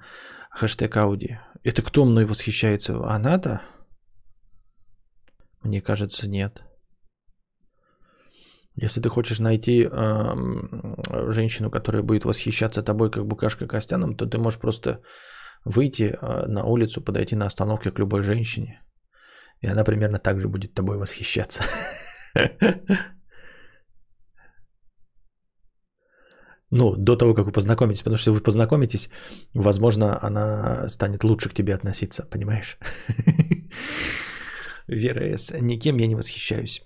Хэштег 0.51 0.95
Ауди. 0.95 1.39
Это 1.65 1.81
кто 1.81 2.05
мной 2.05 2.23
восхищается? 2.23 2.93
Она-то? 3.15 3.61
Мне 5.61 5.81
кажется, 5.81 6.29
нет. 6.29 6.63
Если 8.77 9.01
ты 9.01 9.09
хочешь 9.09 9.39
найти 9.39 9.83
э, 9.83 11.31
женщину, 11.31 11.69
которая 11.69 12.03
будет 12.03 12.23
восхищаться 12.23 12.81
тобой, 12.81 13.11
как 13.11 13.25
букашка 13.25 13.67
Костяном, 13.67 14.15
то 14.15 14.25
ты 14.25 14.37
можешь 14.37 14.59
просто 14.59 15.01
выйти 15.65 16.17
а, 16.21 16.47
на 16.47 16.63
улицу, 16.63 17.01
подойти 17.01 17.35
на 17.35 17.45
остановке 17.45 17.91
к 17.91 17.99
любой 17.99 18.23
женщине, 18.23 18.81
и 19.61 19.67
она 19.67 19.83
примерно 19.83 20.19
так 20.19 20.39
же 20.39 20.47
будет 20.47 20.73
тобой 20.73 20.97
восхищаться. 20.97 21.63
Ну, 26.71 26.95
до 26.95 27.15
того, 27.15 27.33
как 27.33 27.45
вы 27.45 27.51
познакомитесь, 27.51 28.03
потому 28.03 28.17
что 28.17 28.29
если 28.29 28.39
вы 28.39 28.43
познакомитесь, 28.43 29.09
возможно, 29.55 30.19
она 30.21 30.87
станет 30.87 31.23
лучше 31.23 31.49
к 31.49 31.53
тебе 31.53 31.73
относиться, 31.73 32.27
понимаешь? 32.29 32.77
Вера 34.87 35.37
С. 35.37 35.59
Никем 35.59 35.97
я 35.97 36.07
не 36.07 36.15
восхищаюсь. 36.15 36.83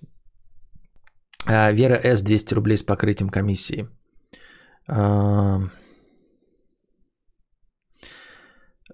А, 1.46 1.70
Вера 1.72 2.00
С. 2.02 2.22
200 2.22 2.54
рублей 2.54 2.78
с 2.78 2.82
покрытием 2.82 3.28
комиссии. 3.28 3.88
А, 4.88 5.60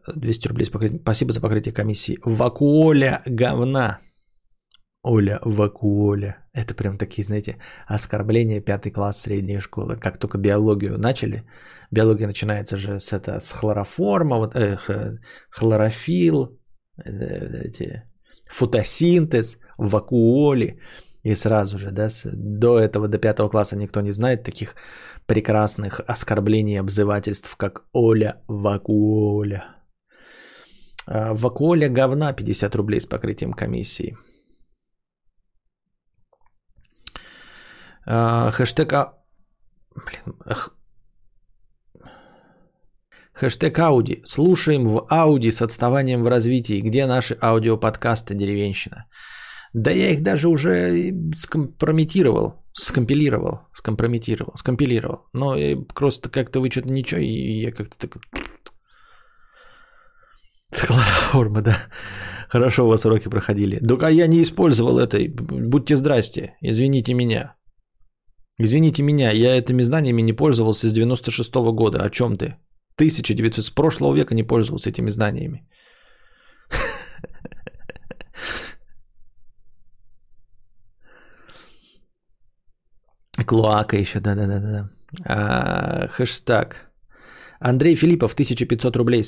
200 0.06 0.48
рублей 0.48 0.66
Спасибо 1.02 1.32
за 1.32 1.40
покрытие 1.40 1.72
комиссии. 1.72 2.18
Вакуоля 2.24 3.22
говна. 3.26 3.98
Оля, 5.02 5.38
вакуоля. 5.44 6.36
Это 6.52 6.74
прям 6.74 6.98
такие, 6.98 7.24
знаете, 7.24 7.56
оскорбления 7.86 8.60
пятый 8.60 8.92
класс 8.92 9.22
средней 9.22 9.60
школы. 9.60 9.96
Как 9.96 10.18
только 10.18 10.36
биологию 10.36 10.98
начали, 10.98 11.44
биология 11.90 12.26
начинается 12.26 12.76
же 12.76 13.00
с, 13.00 13.12
это, 13.12 13.40
с 13.40 13.50
хлороформа, 13.52 14.36
вот, 14.36 14.54
э, 14.54 14.76
хлорофил, 15.50 16.58
э, 17.02 17.68
эти, 17.68 18.02
фотосинтез, 18.50 19.58
вакуоли. 19.78 20.80
И 21.22 21.34
сразу 21.34 21.78
же, 21.78 21.90
да, 21.90 22.08
до 22.32 22.78
этого, 22.78 23.08
до 23.08 23.18
пятого 23.18 23.48
класса 23.48 23.76
никто 23.76 24.00
не 24.00 24.12
знает 24.12 24.42
таких 24.42 24.74
прекрасных 25.26 26.00
оскорблений 26.06 26.74
и 26.74 26.80
обзывательств, 26.80 27.56
как 27.56 27.84
Оля 27.92 28.42
Вакуоля. 28.48 29.79
А, 31.10 31.34
Вакуоля 31.34 31.88
говна 31.88 32.32
50 32.32 32.74
рублей 32.76 33.00
с 33.00 33.06
покрытием 33.06 33.52
комиссии. 33.52 34.16
А, 38.06 38.50
хэштег... 38.52 38.92
А... 38.92 39.14
Блин, 39.94 40.36
эх. 40.46 40.76
Хэштег 43.32 43.78
Ауди. 43.78 44.22
Слушаем 44.24 44.86
в 44.86 45.06
Ауди 45.08 45.50
с 45.50 45.62
отставанием 45.62 46.22
в 46.22 46.28
развитии. 46.28 46.80
Где 46.80 47.06
наши 47.06 47.36
аудиоподкасты 47.40 48.34
«Деревенщина»? 48.34 49.06
Да 49.72 49.90
я 49.90 50.10
их 50.10 50.22
даже 50.22 50.48
уже 50.48 51.12
скомпрометировал. 51.36 52.64
скомпилировал, 52.72 53.60
скомпрометировал, 53.72 54.52
скомпилировал. 54.56 55.26
Но 55.32 55.56
просто 55.94 56.28
как-то 56.28 56.60
вы 56.60 56.70
что-то 56.70 56.90
ничего, 56.90 57.20
и 57.20 57.60
я 57.62 57.72
как-то 57.72 58.08
так... 58.08 58.22
Хлороформа, 60.72 61.62
да. 61.62 61.76
Хорошо 62.48 62.84
у 62.84 62.88
вас 62.88 63.04
уроки 63.04 63.28
проходили. 63.28 63.78
Да 63.80 63.96
а 64.06 64.10
я 64.10 64.26
не 64.26 64.42
использовал 64.42 64.98
это. 64.98 65.18
Будьте 65.28 65.96
здрасте. 65.96 66.54
Извините 66.62 67.14
меня. 67.14 67.54
Извините 68.58 69.02
меня, 69.02 69.30
я 69.30 69.56
этими 69.56 69.82
знаниями 69.82 70.22
не 70.22 70.32
пользовался 70.32 70.88
с 70.88 70.92
96 70.92 71.50
-го 71.56 71.72
года. 71.72 72.04
О 72.04 72.10
чем 72.10 72.36
ты? 72.36 72.56
1900 72.96 73.64
с 73.64 73.70
прошлого 73.70 74.14
века 74.14 74.34
не 74.34 74.42
пользовался 74.42 74.90
этими 74.90 75.10
знаниями. 75.10 75.66
Клоака 83.46 83.96
еще, 83.96 84.20
да-да-да. 84.20 84.90
А, 85.24 86.08
хэштаг. 86.08 86.89
Андрей 87.60 87.94
Филиппов, 87.94 88.32
1500 88.32 88.96
рублей. 88.96 89.22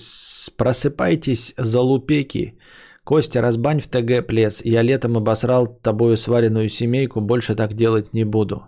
Просыпайтесь, 0.57 1.55
залупеки. 1.59 2.59
Костя, 3.05 3.43
разбань 3.43 3.81
в 3.81 3.89
ТГ 3.89 4.27
плес. 4.27 4.63
Я 4.65 4.83
летом 4.83 5.17
обосрал 5.17 5.67
тобою 5.67 6.17
сваренную 6.17 6.69
семейку, 6.69 7.21
больше 7.21 7.55
так 7.55 7.75
делать 7.75 8.15
не 8.15 8.25
буду. 8.25 8.63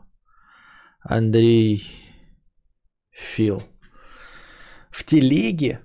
Андрей 1.01 1.83
Фил. 3.11 3.63
В 4.91 5.05
телеге 5.05 5.81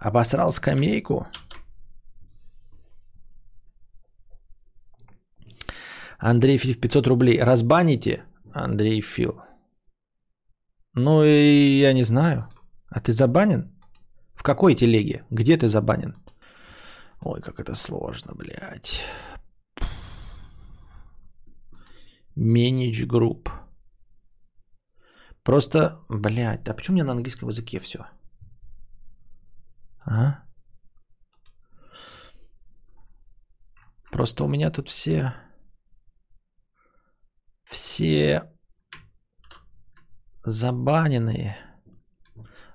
обосрал 0.00 0.52
скамейку. 0.52 1.26
Андрей 6.18 6.58
Филипп 6.58 6.80
500 6.80 7.06
рублей. 7.06 7.42
Разбаните? 7.42 8.24
Андрей 8.54 9.02
Фил. 9.02 9.42
Ну 10.94 11.24
и 11.24 11.78
я 11.78 11.92
не 11.92 12.04
знаю. 12.04 12.48
А 12.96 13.00
ты 13.00 13.12
забанен? 13.12 13.78
В 14.34 14.42
какой 14.42 14.74
телеге? 14.74 15.26
Где 15.30 15.58
ты 15.58 15.68
забанен? 15.68 16.14
Ой, 17.20 17.42
как 17.42 17.60
это 17.60 17.74
сложно, 17.74 18.32
блядь. 18.34 19.04
Менедж 22.36 23.04
групп. 23.04 23.50
Просто, 25.42 26.00
блядь, 26.08 26.66
а 26.68 26.74
почему 26.74 26.94
у 26.94 26.96
меня 26.96 27.04
на 27.04 27.12
английском 27.12 27.50
языке 27.50 27.80
все? 27.80 28.06
А? 30.06 30.42
Просто 34.10 34.44
у 34.44 34.48
меня 34.48 34.70
тут 34.70 34.88
все... 34.88 35.34
Все 37.64 38.50
забаненные. 40.46 41.65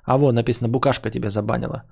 А 0.03 0.17
вот 0.17 0.33
написано, 0.33 0.69
Букашка 0.69 1.11
тебя 1.11 1.29
забанила. 1.29 1.83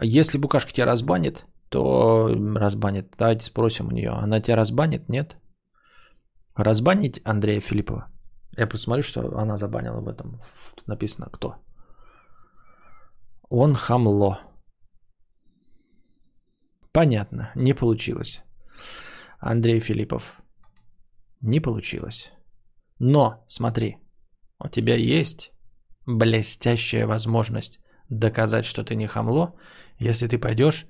Если 0.00 0.38
Букашка 0.38 0.72
тебя 0.72 0.86
разбанит, 0.86 1.46
то 1.68 2.28
разбанит. 2.56 3.14
Давайте 3.18 3.44
спросим 3.44 3.88
у 3.88 3.90
нее. 3.90 4.10
Она 4.10 4.40
тебя 4.40 4.56
разбанит, 4.56 5.08
нет? 5.08 5.36
Разбанить 6.54 7.20
Андрея 7.24 7.60
Филиппова? 7.60 8.10
Я 8.56 8.66
просто 8.66 8.84
смотрю, 8.84 9.02
что 9.02 9.38
она 9.38 9.56
забанила 9.56 10.00
в 10.00 10.08
этом. 10.08 10.38
Тут 10.76 10.88
написано 10.88 11.28
кто. 11.32 11.54
Он 13.48 13.74
хамло. 13.74 14.40
Понятно, 16.92 17.50
не 17.54 17.74
получилось. 17.74 18.42
Андрей 19.38 19.80
Филиппов. 19.80 20.42
Не 21.40 21.60
получилось. 21.60 22.32
Но, 22.98 23.44
смотри, 23.48 23.98
у 24.58 24.68
тебя 24.68 24.96
есть 24.96 25.52
блестящая 26.08 27.06
возможность 27.06 27.80
доказать, 28.08 28.64
что 28.64 28.82
ты 28.82 28.94
не 28.94 29.06
хамло, 29.06 29.54
если 29.98 30.26
ты 30.28 30.38
пойдешь, 30.38 30.86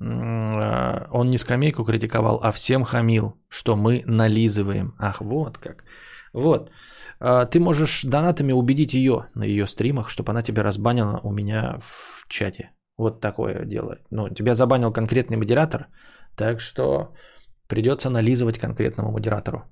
а, 0.00 1.08
он 1.10 1.30
не 1.30 1.38
скамейку 1.38 1.84
критиковал, 1.84 2.40
а 2.42 2.52
всем 2.52 2.84
хамил, 2.84 3.34
что 3.48 3.76
мы 3.76 4.02
нализываем. 4.06 4.94
Ах, 4.98 5.20
вот 5.20 5.58
как. 5.58 5.84
Вот. 6.32 6.70
А, 7.18 7.46
ты 7.46 7.58
можешь 7.58 8.04
донатами 8.04 8.52
убедить 8.52 8.94
ее 8.94 9.26
на 9.34 9.44
ее 9.44 9.66
стримах, 9.66 10.08
чтобы 10.08 10.30
она 10.30 10.42
тебя 10.42 10.62
разбанила 10.62 11.20
у 11.22 11.32
меня 11.32 11.78
в 11.80 12.26
чате. 12.28 12.70
Вот 12.98 13.20
такое 13.20 13.64
дело. 13.64 13.98
Ну, 14.10 14.28
тебя 14.28 14.54
забанил 14.54 14.92
конкретный 14.92 15.36
модератор, 15.36 15.88
так 16.36 16.60
что 16.60 17.14
придется 17.68 18.10
нализывать 18.10 18.58
конкретному 18.58 19.10
модератору. 19.10 19.64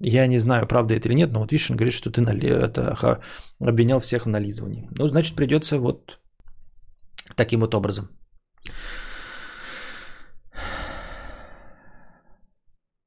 Я 0.00 0.26
не 0.26 0.38
знаю, 0.38 0.66
правда 0.66 0.94
это 0.94 1.08
или 1.08 1.14
нет, 1.14 1.32
но 1.32 1.40
вот 1.40 1.52
Вишен 1.52 1.76
говорит, 1.76 1.94
что 1.94 2.10
ты 2.10 2.20
нали... 2.20 2.48
это, 2.48 3.20
обвинял 3.60 4.00
всех 4.00 4.26
в 4.26 4.28
нализывании. 4.28 4.88
Ну, 4.98 5.06
значит, 5.06 5.36
придется 5.36 5.78
вот 5.78 6.18
таким 7.36 7.60
вот 7.60 7.74
образом. 7.74 8.08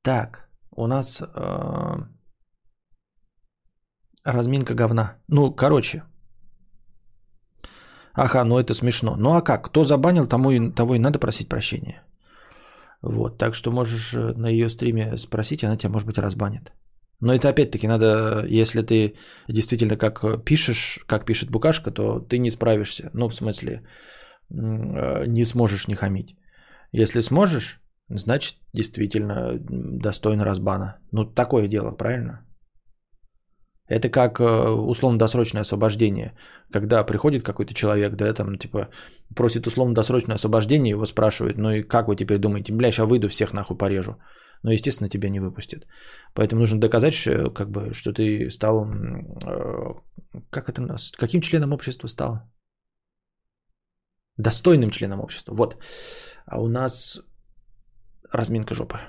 Так, 0.02 0.50
у 0.72 0.88
нас 0.88 1.22
э, 1.22 1.96
разминка 4.24 4.74
говна. 4.74 5.18
Ну, 5.28 5.56
короче. 5.56 6.04
Ага, 8.14 8.44
ну 8.46 8.58
это 8.58 8.74
смешно. 8.74 9.16
Ну 9.18 9.36
а 9.36 9.42
как? 9.42 9.66
Кто 9.66 9.84
забанил, 9.84 10.28
тому 10.28 10.52
и, 10.52 10.72
того 10.72 10.96
и 10.96 11.00
надо 11.00 11.20
просить 11.20 11.50
прощения. 11.50 12.07
Вот, 13.02 13.38
так 13.38 13.56
что 13.56 13.72
можешь 13.72 14.14
э, 14.14 14.34
на 14.36 14.48
ее 14.50 14.70
стриме 14.70 15.18
спросить, 15.18 15.64
она 15.64 15.78
тебя, 15.78 15.92
может 15.92 16.08
быть, 16.08 16.18
разбанит. 16.18 16.72
Но 17.20 17.34
это 17.34 17.50
опять-таки 17.50 17.88
надо, 17.88 18.46
если 18.48 18.82
ты 18.82 19.16
действительно 19.48 19.98
как 19.98 20.44
пишешь, 20.44 21.00
как 21.08 21.26
пишет 21.26 21.50
Букашка, 21.50 21.92
то 21.92 22.20
ты 22.20 22.38
не 22.38 22.52
справишься. 22.52 23.10
Ну, 23.14 23.28
в 23.28 23.36
смысле, 23.36 23.84
э, 24.50 25.26
не 25.28 25.46
сможешь 25.46 25.88
не 25.88 25.96
хамить. 25.96 26.36
Если 26.92 27.22
сможешь, 27.22 27.82
значит, 28.10 28.56
действительно 28.74 29.60
достойно 29.60 30.46
разбана. 30.46 30.98
Ну, 31.12 31.26
такое 31.26 31.68
дело, 31.68 31.92
правильно? 31.92 32.47
Это 33.88 34.10
как 34.10 34.40
э, 34.40 34.70
условно-досрочное 34.70 35.62
освобождение. 35.62 36.34
Когда 36.72 37.04
приходит 37.04 37.44
какой-то 37.44 37.74
человек, 37.74 38.16
да, 38.16 38.34
там, 38.34 38.58
типа, 38.58 38.90
просит 39.36 39.68
условно-досрочное 39.68 40.36
освобождение, 40.36 40.92
его 40.92 41.06
спрашивают, 41.06 41.58
ну 41.58 41.72
и 41.72 41.84
как 41.84 42.08
вы 42.08 42.16
теперь 42.16 42.38
думаете, 42.38 42.74
бля, 42.74 42.92
сейчас 42.92 43.08
выйду, 43.08 43.30
всех 43.30 43.54
нахуй 43.54 43.78
порежу 43.78 44.18
но, 44.64 44.72
естественно, 44.72 45.10
тебя 45.10 45.30
не 45.30 45.40
выпустят. 45.40 45.88
Поэтому 46.34 46.62
нужно 46.62 46.80
доказать, 46.80 47.14
что, 47.14 47.52
как 47.52 47.70
бы, 47.70 47.94
что 47.94 48.14
ты 48.14 48.50
стал, 48.50 48.86
э, 48.86 49.94
как 50.50 50.70
это 50.70 50.82
у 50.82 50.86
нас, 50.86 51.12
каким 51.12 51.42
членом 51.42 51.74
общества 51.74 52.08
стал? 52.08 52.40
Достойным 54.38 54.92
членом 54.92 55.20
общества. 55.20 55.54
Вот. 55.54 55.78
А 56.46 56.62
у 56.62 56.68
нас 56.68 57.22
разминка 58.32 58.76
жопы. 58.76 59.00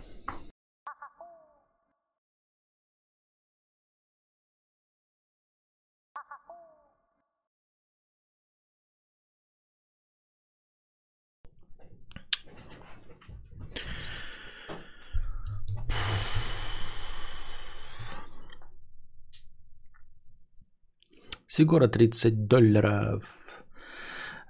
Сигора 21.58 21.88
30 21.88 22.46
долларов. 22.46 23.22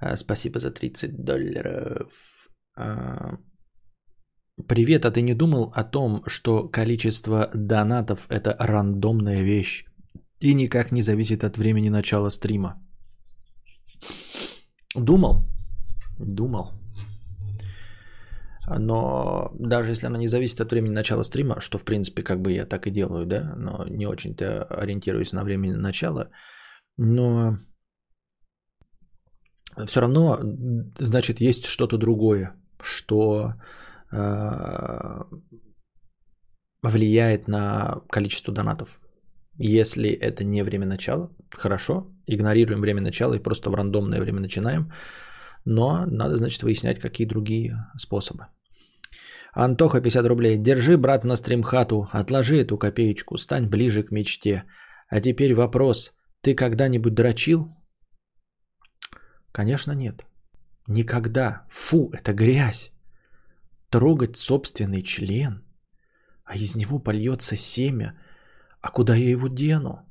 А, 0.00 0.16
спасибо 0.16 0.60
за 0.60 0.70
30 0.70 1.24
долларов. 1.24 2.12
А, 2.76 3.38
привет, 4.68 5.04
а 5.06 5.10
ты 5.10 5.22
не 5.22 5.34
думал 5.34 5.72
о 5.74 5.84
том, 5.84 6.22
что 6.26 6.68
количество 6.68 7.50
донатов 7.54 8.26
это 8.28 8.54
рандомная 8.58 9.42
вещь 9.42 9.86
и 10.40 10.54
никак 10.54 10.92
не 10.92 11.02
зависит 11.02 11.44
от 11.44 11.56
времени 11.56 11.88
начала 11.88 12.30
стрима? 12.30 12.74
Думал? 14.94 15.46
Думал. 16.18 16.72
Но 18.78 19.50
даже 19.58 19.92
если 19.92 20.06
она 20.06 20.18
не 20.18 20.28
зависит 20.28 20.60
от 20.60 20.70
времени 20.70 20.92
начала 20.92 21.24
стрима, 21.24 21.60
что 21.60 21.78
в 21.78 21.84
принципе 21.84 22.22
как 22.22 22.42
бы 22.42 22.52
я 22.52 22.66
так 22.66 22.86
и 22.86 22.90
делаю, 22.90 23.24
да, 23.24 23.54
но 23.56 23.86
не 23.88 24.06
очень-то 24.06 24.64
ориентируюсь 24.64 25.32
на 25.32 25.42
время 25.42 25.74
начала, 25.74 26.28
но 26.98 27.58
все 29.86 30.00
равно, 30.00 30.38
значит, 30.98 31.40
есть 31.40 31.64
что-то 31.64 31.96
другое, 31.96 32.52
что 32.82 33.54
э, 34.12 35.22
влияет 36.82 37.48
на 37.48 38.02
количество 38.10 38.52
донатов. 38.52 39.00
Если 39.56 40.10
это 40.10 40.44
не 40.44 40.64
время 40.64 40.86
начала, 40.86 41.30
хорошо, 41.50 42.06
игнорируем 42.26 42.80
время 42.80 43.00
начала 43.00 43.34
и 43.34 43.42
просто 43.42 43.70
в 43.70 43.74
рандомное 43.74 44.20
время 44.20 44.40
начинаем. 44.40 44.92
Но 45.64 46.06
надо, 46.06 46.36
значит, 46.36 46.62
выяснять, 46.62 47.00
какие 47.00 47.26
другие 47.26 47.76
способы. 47.96 48.46
Антоха 49.52 50.00
50 50.00 50.26
рублей. 50.26 50.58
Держи, 50.58 50.96
брат, 50.96 51.24
на 51.24 51.36
стримхату. 51.36 52.08
Отложи 52.12 52.56
эту 52.56 52.78
копеечку. 52.78 53.38
Стань 53.38 53.68
ближе 53.68 54.02
к 54.02 54.10
мечте. 54.10 54.64
А 55.08 55.20
теперь 55.20 55.54
вопрос. 55.54 56.17
Ты 56.48 56.54
когда-нибудь 56.54 57.14
дрочил? 57.14 57.66
Конечно, 59.52 59.92
нет. 59.92 60.24
Никогда. 60.86 61.66
Фу, 61.68 62.10
это 62.14 62.32
грязь. 62.32 62.90
Трогать 63.90 64.38
собственный 64.38 65.02
член, 65.02 65.62
а 66.44 66.56
из 66.56 66.74
него 66.74 67.00
польется 67.00 67.54
семя. 67.54 68.18
А 68.80 68.88
куда 68.90 69.14
я 69.14 69.28
его 69.28 69.48
дену? 69.48 70.10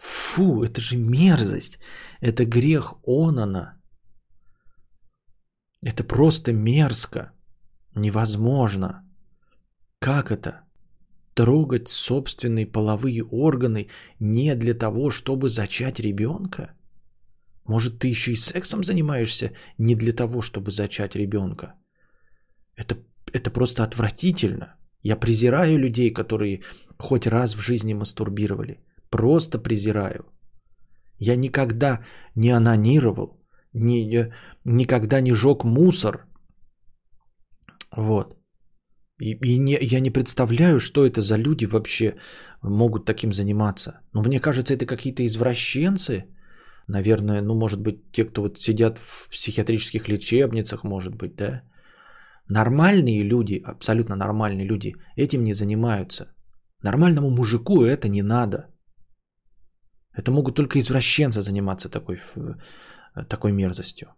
Фу, 0.00 0.64
это 0.64 0.80
же 0.80 0.96
мерзость. 0.96 1.78
Это 2.20 2.44
грех 2.44 2.94
Онана. 3.06 3.80
Это 5.86 6.02
просто 6.02 6.52
мерзко. 6.52 7.32
Невозможно. 7.94 9.08
Как 10.00 10.32
это? 10.32 10.64
Трогать 11.34 11.88
собственные 11.88 12.66
половые 12.66 13.24
органы 13.24 13.88
не 14.20 14.54
для 14.54 14.74
того, 14.74 15.10
чтобы 15.10 15.48
зачать 15.48 16.00
ребенка? 16.00 16.74
Может, 17.66 17.98
ты 17.98 18.08
еще 18.08 18.32
и 18.32 18.36
сексом 18.36 18.84
занимаешься 18.84 19.52
не 19.78 19.94
для 19.96 20.12
того, 20.12 20.42
чтобы 20.42 20.70
зачать 20.70 21.16
ребенка? 21.16 21.74
Это, 22.76 22.96
это 23.32 23.50
просто 23.50 23.82
отвратительно. 23.82 24.76
Я 25.02 25.16
презираю 25.16 25.78
людей, 25.78 26.12
которые 26.12 26.62
хоть 26.98 27.26
раз 27.26 27.54
в 27.54 27.60
жизни 27.60 27.94
мастурбировали. 27.94 28.80
Просто 29.10 29.58
презираю. 29.58 30.24
Я 31.18 31.36
никогда 31.36 32.04
не 32.34 32.50
анонировал, 32.50 33.40
ни, 33.72 34.32
никогда 34.64 35.20
не 35.20 35.32
жег 35.32 35.64
мусор. 35.64 36.26
Вот. 37.96 38.36
И, 39.20 39.34
и 39.34 39.58
не, 39.58 39.78
я 39.80 40.00
не 40.00 40.10
представляю, 40.10 40.78
что 40.80 41.06
это 41.06 41.20
за 41.20 41.36
люди 41.36 41.66
вообще 41.66 42.16
могут 42.62 43.04
таким 43.04 43.32
заниматься. 43.32 44.00
Но 44.12 44.22
мне 44.22 44.40
кажется, 44.40 44.74
это 44.74 44.86
какие-то 44.86 45.24
извращенцы. 45.24 46.24
Наверное, 46.88 47.42
ну, 47.42 47.54
может 47.54 47.80
быть, 47.80 48.12
те, 48.12 48.24
кто 48.24 48.42
вот 48.42 48.58
сидят 48.58 48.98
в 48.98 49.28
психиатрических 49.30 50.08
лечебницах, 50.08 50.84
может 50.84 51.14
быть, 51.14 51.36
да. 51.36 51.62
Нормальные 52.48 53.22
люди, 53.22 53.62
абсолютно 53.64 54.16
нормальные 54.16 54.66
люди, 54.66 54.94
этим 55.16 55.44
не 55.44 55.54
занимаются. 55.54 56.34
Нормальному 56.82 57.30
мужику 57.30 57.84
это 57.84 58.08
не 58.08 58.22
надо. 58.22 58.66
Это 60.12 60.30
могут 60.30 60.54
только 60.54 60.78
извращенцы 60.78 61.40
заниматься 61.40 61.88
такой, 61.88 62.18
такой 63.28 63.52
мерзостью. 63.52 64.08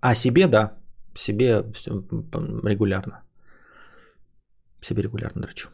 А 0.00 0.14
себе, 0.14 0.46
да. 0.46 0.78
Себе 1.14 1.64
регулярно. 2.64 3.22
Себе 4.80 5.02
регулярно 5.02 5.42
драчу. 5.42 5.68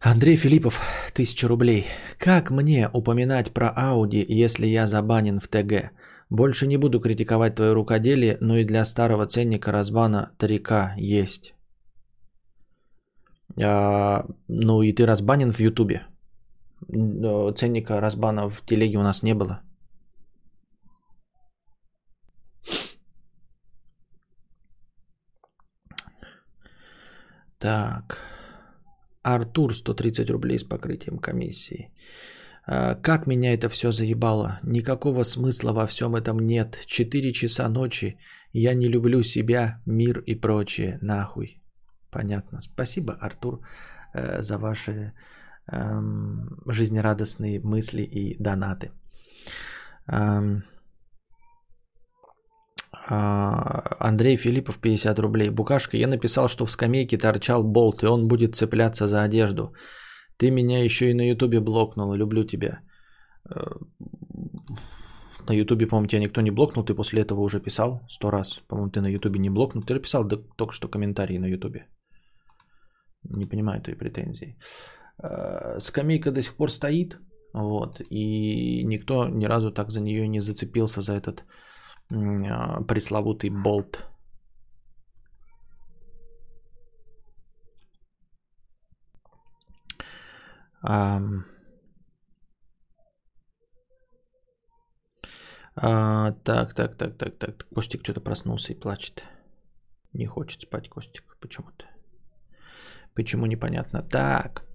Андрей 0.00 0.36
Филиппов, 0.36 0.80
1000 1.12 1.48
рублей. 1.48 1.86
Как 2.18 2.50
мне 2.50 2.88
упоминать 2.92 3.52
про 3.52 3.68
Ауди, 3.68 4.24
если 4.28 4.66
я 4.66 4.86
забанен 4.86 5.40
в 5.40 5.48
ТГ? 5.48 5.90
Больше 6.30 6.66
не 6.66 6.76
буду 6.76 7.00
критиковать 7.00 7.54
твое 7.54 7.72
рукоделие, 7.72 8.38
но 8.40 8.56
и 8.56 8.64
для 8.64 8.84
старого 8.84 9.26
ценника 9.26 9.72
разбана 9.72 10.30
тарика 10.38 10.94
есть. 10.96 11.54
А, 13.60 14.26
ну 14.46 14.82
и 14.82 14.92
ты 14.92 15.06
разбанен 15.06 15.52
в 15.52 15.60
Ютубе. 15.60 16.06
Ценника 16.86 18.00
разбана 18.00 18.48
в 18.48 18.64
телеге 18.64 18.98
у 18.98 19.02
нас 19.02 19.22
не 19.22 19.34
было. 19.34 19.62
Так. 27.58 28.18
Артур 29.22 29.74
130 29.74 30.30
рублей 30.30 30.58
с 30.58 30.64
покрытием 30.64 31.18
комиссии. 31.18 31.92
А, 32.66 32.94
как 32.94 33.26
меня 33.26 33.52
это 33.52 33.68
все 33.68 33.90
заебало? 33.90 34.60
Никакого 34.62 35.24
смысла 35.24 35.72
во 35.72 35.86
всем 35.86 36.14
этом 36.14 36.38
нет. 36.38 36.78
Четыре 36.86 37.32
часа 37.32 37.68
ночи. 37.68 38.18
Я 38.52 38.74
не 38.74 38.88
люблю 38.88 39.22
себя, 39.22 39.82
мир 39.86 40.22
и 40.26 40.34
прочее. 40.34 40.98
Нахуй. 41.02 41.60
Понятно. 42.10 42.60
Спасибо, 42.60 43.12
Артур, 43.20 43.60
э, 44.14 44.42
за 44.42 44.58
ваши 44.58 45.12
жизнерадостные 46.66 47.60
мысли 47.60 48.02
и 48.02 48.36
донаты. 48.38 48.90
Эм, 50.10 50.62
а, 53.10 53.96
Андрей 54.00 54.36
Филиппов, 54.36 54.78
50 54.78 55.18
рублей. 55.18 55.50
Букашка, 55.50 55.96
я 55.96 56.06
написал, 56.06 56.48
что 56.48 56.66
в 56.66 56.70
скамейке 56.70 57.18
торчал 57.18 57.64
болт, 57.64 58.02
и 58.02 58.06
он 58.06 58.28
будет 58.28 58.54
цепляться 58.54 59.06
за 59.06 59.22
одежду. 59.22 59.72
Ты 60.38 60.50
меня 60.50 60.84
еще 60.84 61.10
и 61.10 61.14
на 61.14 61.28
ютубе 61.28 61.60
блокнула. 61.60 62.14
Люблю 62.14 62.44
тебя. 62.44 62.80
Э, 63.50 63.56
на 65.48 65.52
ютубе, 65.52 65.86
по-моему, 65.86 66.08
тебя 66.08 66.20
никто 66.20 66.40
не 66.40 66.50
блокнул. 66.50 66.84
Ты 66.84 66.94
после 66.94 67.22
этого 67.22 67.40
уже 67.40 67.60
писал 67.60 68.02
сто 68.08 68.30
раз. 68.30 68.60
По-моему, 68.68 68.90
ты 68.90 69.00
на 69.00 69.08
ютубе 69.08 69.38
не 69.38 69.50
блокнул. 69.50 69.82
Ты 69.82 69.94
же 69.94 70.00
писал 70.00 70.28
только 70.56 70.72
что 70.72 70.88
комментарии 70.88 71.38
на 71.38 71.46
ютубе. 71.46 71.86
Не 73.24 73.46
понимаю 73.46 73.82
твои 73.82 73.96
претензии. 73.96 74.56
Э, 74.56 74.97
скамейка 75.78 76.30
до 76.30 76.42
сих 76.42 76.56
пор 76.56 76.70
стоит. 76.70 77.18
Вот. 77.52 78.00
И 78.10 78.84
никто 78.84 79.28
ни 79.28 79.46
разу 79.46 79.72
так 79.72 79.90
за 79.90 80.00
нее 80.00 80.28
не 80.28 80.40
зацепился 80.40 81.02
за 81.02 81.14
этот 81.14 81.44
а, 82.12 82.82
пресловутый 82.82 83.50
болт. 83.50 84.04
А, 95.80 96.32
так, 96.44 96.74
так, 96.74 96.96
так, 96.96 97.18
так, 97.18 97.38
так. 97.38 97.66
Костик 97.74 98.02
что-то 98.02 98.20
проснулся 98.20 98.72
и 98.72 98.78
плачет. 98.78 99.24
Не 100.12 100.26
хочет 100.26 100.62
спать 100.62 100.88
Костик 100.88 101.36
почему-то. 101.40 101.84
Почему 103.14 103.46
непонятно. 103.46 104.02
Так. 104.02 104.67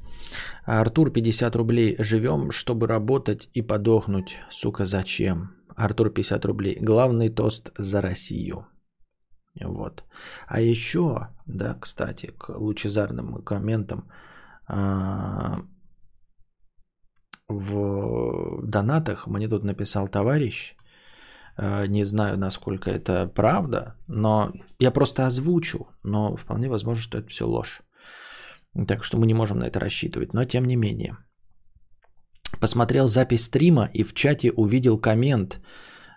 Артур 0.66 1.12
50 1.12 1.56
рублей. 1.56 1.96
Живем, 2.00 2.52
чтобы 2.52 2.88
работать 2.88 3.50
и 3.54 3.62
подохнуть. 3.62 4.40
Сука, 4.50 4.86
зачем? 4.86 5.52
Артур 5.76 6.10
50 6.10 6.46
рублей. 6.46 6.78
Главный 6.82 7.30
тост 7.30 7.72
за 7.78 8.02
Россию. 8.02 8.66
Вот. 9.62 10.04
А 10.48 10.60
еще, 10.60 11.30
да, 11.46 11.76
кстати, 11.80 12.34
к 12.38 12.50
лучезарным 12.50 13.44
комментам 13.44 14.10
а, 14.68 15.54
в 17.48 18.62
донатах 18.64 19.28
мне 19.28 19.48
тут 19.48 19.64
написал 19.64 20.08
товарищ, 20.08 20.76
а, 21.56 21.86
не 21.88 22.04
знаю, 22.04 22.38
насколько 22.38 22.90
это 22.90 23.28
правда, 23.28 23.96
но 24.08 24.54
я 24.80 24.92
просто 24.92 25.26
озвучу, 25.26 25.88
но 26.04 26.36
вполне 26.36 26.68
возможно, 26.68 27.04
что 27.04 27.20
это 27.20 27.28
все 27.28 27.46
ложь. 27.46 27.82
Так 28.88 29.04
что 29.04 29.18
мы 29.18 29.28
не 29.28 29.34
можем 29.34 29.60
на 29.60 29.66
это 29.66 29.80
рассчитывать, 29.80 30.34
но 30.34 30.46
тем 30.46 30.66
не 30.66 30.76
менее– 30.76 31.18
Посмотрел 32.60 33.08
запись 33.08 33.46
стрима 33.46 33.90
и 33.94 34.04
в 34.04 34.14
чате 34.14 34.52
увидел 34.52 34.98
коммент 34.98 35.60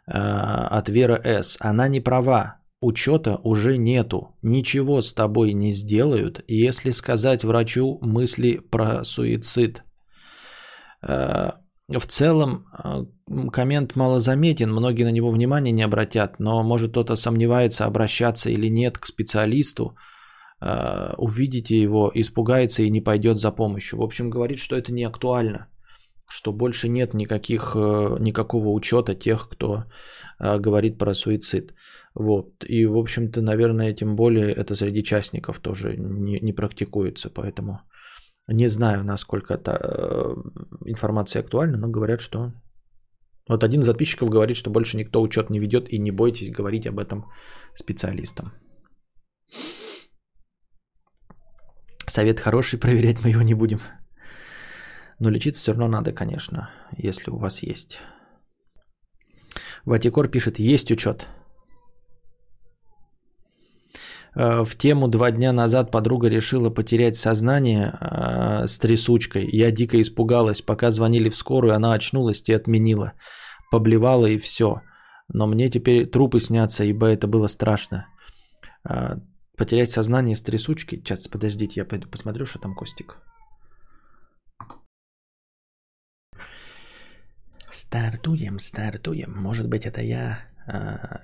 э, 0.07 0.13
от 0.13 0.89
Веры 0.89 1.21
С. 1.25 1.57
Она 1.61 1.89
не 1.89 2.01
права. 2.01 2.57
Учета 2.81 3.41
уже 3.43 3.79
нету. 3.79 4.37
Ничего 4.43 5.01
с 5.01 5.13
тобой 5.13 5.55
не 5.55 5.73
сделают, 5.73 6.45
если 6.47 6.91
сказать 6.93 7.43
врачу 7.43 7.99
мысли 8.03 8.61
про 8.71 9.05
суицид. 9.05 9.83
Э, 11.03 11.53
в 11.89 12.07
целом 12.07 12.67
э, 12.85 13.07
коммент 13.53 13.97
малозаметен, 13.97 14.71
многие 14.71 15.05
на 15.05 15.13
него 15.13 15.31
внимания 15.31 15.73
не 15.73 15.83
обратят, 15.83 16.39
но 16.39 16.63
может 16.63 16.91
кто-то 16.91 17.17
сомневается, 17.17 17.87
обращаться 17.87 18.51
или 18.51 18.69
нет 18.69 18.99
к 18.99 19.07
специалисту, 19.07 19.97
увидите 21.19 21.83
его, 21.83 22.11
испугается 22.15 22.83
и 22.83 22.91
не 22.91 23.01
пойдет 23.01 23.39
за 23.39 23.53
помощью. 23.53 23.99
В 23.99 24.03
общем, 24.03 24.31
говорит, 24.31 24.59
что 24.59 24.77
это 24.77 24.93
не 24.93 25.05
актуально 25.05 25.69
что 26.29 26.53
больше 26.53 26.89
нет 26.89 27.15
никаких, 27.15 27.73
э, 27.77 28.17
никакого 28.21 28.69
учета 28.69 29.15
тех, 29.15 29.49
кто 29.49 29.85
э, 30.39 30.59
говорит 30.59 30.99
про 30.99 31.15
суицид. 31.15 31.75
Вот. 32.15 32.65
И, 32.69 32.87
в 32.87 32.97
общем-то, 32.97 33.43
наверное, 33.43 33.95
тем 33.95 34.17
более 34.17 34.53
это 34.53 34.75
среди 34.75 35.03
частников 35.03 35.61
тоже 35.61 35.97
не, 35.97 36.41
не 36.41 36.53
практикуется, 36.53 37.31
поэтому 37.31 37.81
не 38.49 38.69
знаю, 38.69 39.05
насколько 39.05 39.55
эта 39.55 39.71
э, 39.73 40.35
информация 40.87 41.43
актуальна, 41.43 41.79
но 41.79 41.89
говорят, 41.89 42.21
что 42.21 42.53
Вот 43.49 43.63
один 43.63 43.81
из 43.81 43.87
подписчиков 43.87 44.29
говорит, 44.29 44.57
что 44.57 44.71
больше 44.71 44.97
никто 44.97 45.23
учет 45.23 45.51
не 45.51 45.61
ведет, 45.61 45.89
и 45.89 45.99
не 45.99 46.11
бойтесь 46.11 46.51
говорить 46.51 46.87
об 46.87 46.99
этом 46.99 47.25
специалистам. 47.75 48.53
Совет 52.07 52.41
хороший, 52.41 52.79
проверять 52.81 53.25
мы 53.25 53.31
его 53.31 53.43
не 53.43 53.55
будем. 53.55 53.81
Но 55.19 55.31
лечиться 55.31 55.63
все 55.63 55.73
равно 55.73 55.89
надо, 55.89 56.13
конечно, 56.13 56.71
если 56.97 57.31
у 57.31 57.39
вас 57.39 57.63
есть. 57.63 58.01
Ватикор 59.85 60.29
пишет, 60.29 60.59
есть 60.59 60.91
учет. 60.91 61.27
Э, 64.35 64.65
в 64.65 64.77
тему 64.77 65.09
два 65.09 65.31
дня 65.31 65.53
назад 65.53 65.91
подруга 65.91 66.29
решила 66.29 66.71
потерять 66.71 67.17
сознание 67.17 67.97
э, 68.01 68.67
с 68.67 68.79
трясучкой. 68.79 69.49
Я 69.51 69.71
дико 69.71 70.01
испугалась. 70.01 70.61
Пока 70.61 70.91
звонили 70.91 71.31
в 71.31 71.37
скорую, 71.37 71.75
она 71.75 71.95
очнулась 71.95 72.43
и 72.47 72.53
отменила. 72.53 73.13
Поблевала 73.71 74.27
и 74.27 74.39
все. 74.39 74.83
Но 75.29 75.47
мне 75.47 75.71
теперь 75.71 76.07
трупы 76.07 76.41
снятся, 76.41 76.85
ибо 76.85 77.07
это 77.07 77.27
было 77.27 77.49
страшно. 77.49 78.07
Потерять 79.57 79.91
сознание 79.91 80.37
с 80.37 80.43
трясучкой? 80.43 80.99
Сейчас, 80.99 81.29
подождите, 81.29 81.81
я 81.81 81.85
пойду 81.87 82.09
посмотрю, 82.09 82.45
что 82.45 82.59
там 82.59 82.75
Костик. 82.75 83.19
Стартуем, 87.71 88.59
стартуем. 88.59 89.33
Может 89.35 89.69
быть, 89.69 89.87
это 89.87 90.03
я 90.03 90.49
а, 90.67 91.23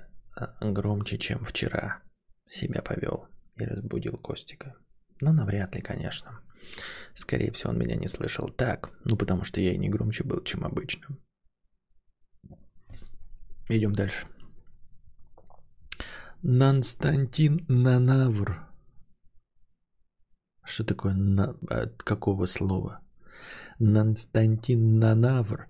громче, 0.61 1.17
чем 1.17 1.43
вчера 1.43 2.01
себя 2.47 2.81
повел 2.81 3.27
и 3.55 3.65
разбудил 3.65 4.17
Костика. 4.17 4.75
Но 5.21 5.31
навряд 5.31 5.75
ли, 5.75 5.81
конечно. 5.81 6.41
Скорее 7.13 7.51
всего, 7.51 7.71
он 7.71 7.79
меня 7.79 7.95
не 7.95 8.07
слышал 8.07 8.49
так. 8.49 8.91
Ну, 9.05 9.15
потому 9.15 9.43
что 9.43 9.61
я 9.61 9.73
и 9.73 9.77
не 9.77 9.89
громче 9.89 10.23
был, 10.23 10.43
чем 10.43 10.63
обычно. 10.63 11.17
Идем 13.69 13.93
дальше. 13.93 14.27
Нанстантин 16.45 17.61
Нанавр. 17.69 18.67
Что 20.65 20.83
такое 20.83 21.13
на... 21.13 21.55
от 21.69 22.03
какого 22.03 22.47
слова? 22.47 22.99
Нанстантин 23.79 24.99
Нанавр. 24.99 25.67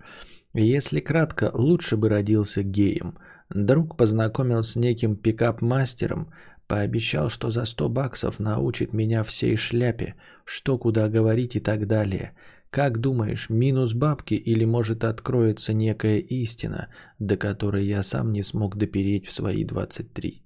Если 0.52 0.98
кратко, 0.98 1.52
лучше 1.54 1.96
бы 1.96 2.08
родился 2.08 2.64
геем. 2.64 3.18
Друг 3.50 3.96
познакомил 3.96 4.64
с 4.64 4.74
неким 4.74 5.14
пикап-мастером, 5.14 6.32
Пообещал, 6.66 7.28
что 7.28 7.52
за 7.52 7.66
100 7.66 7.88
баксов 7.90 8.40
научит 8.40 8.92
меня 8.92 9.22
всей 9.22 9.56
шляпе, 9.56 10.16
что 10.44 10.76
куда 10.76 11.08
говорить 11.08 11.54
и 11.54 11.60
так 11.60 11.86
далее. 11.86 12.36
Как 12.70 12.98
думаешь, 12.98 13.48
минус 13.48 13.94
бабки 13.94 14.34
или 14.34 14.64
может 14.64 15.04
откроется 15.04 15.72
некая 15.72 16.18
истина, 16.18 16.88
до 17.20 17.36
которой 17.36 17.86
я 17.86 18.02
сам 18.02 18.32
не 18.32 18.42
смог 18.42 18.76
допереть 18.76 19.26
в 19.26 19.32
свои 19.32 19.62
23? 19.62 20.43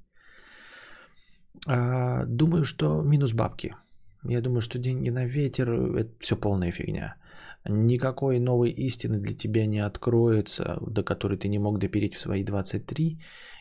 А, 1.68 2.24
думаю, 2.26 2.64
что 2.64 3.02
минус 3.02 3.32
бабки. 3.32 3.74
Я 4.24 4.40
думаю, 4.40 4.60
что 4.60 4.78
деньги 4.78 5.10
на 5.10 5.26
ветер– 5.26 5.70
это 5.96 6.10
все 6.20 6.36
полная 6.36 6.72
фигня. 6.72 7.16
Никакой 7.68 8.38
новой 8.38 8.70
истины 8.70 9.18
для 9.18 9.34
тебя 9.34 9.66
не 9.66 9.80
откроется, 9.80 10.78
до 10.80 11.02
которой 11.02 11.36
ты 11.36 11.48
не 11.48 11.58
мог 11.58 11.78
допереть 11.78 12.14
в 12.14 12.20
свои 12.20 12.42
23. 12.44 13.18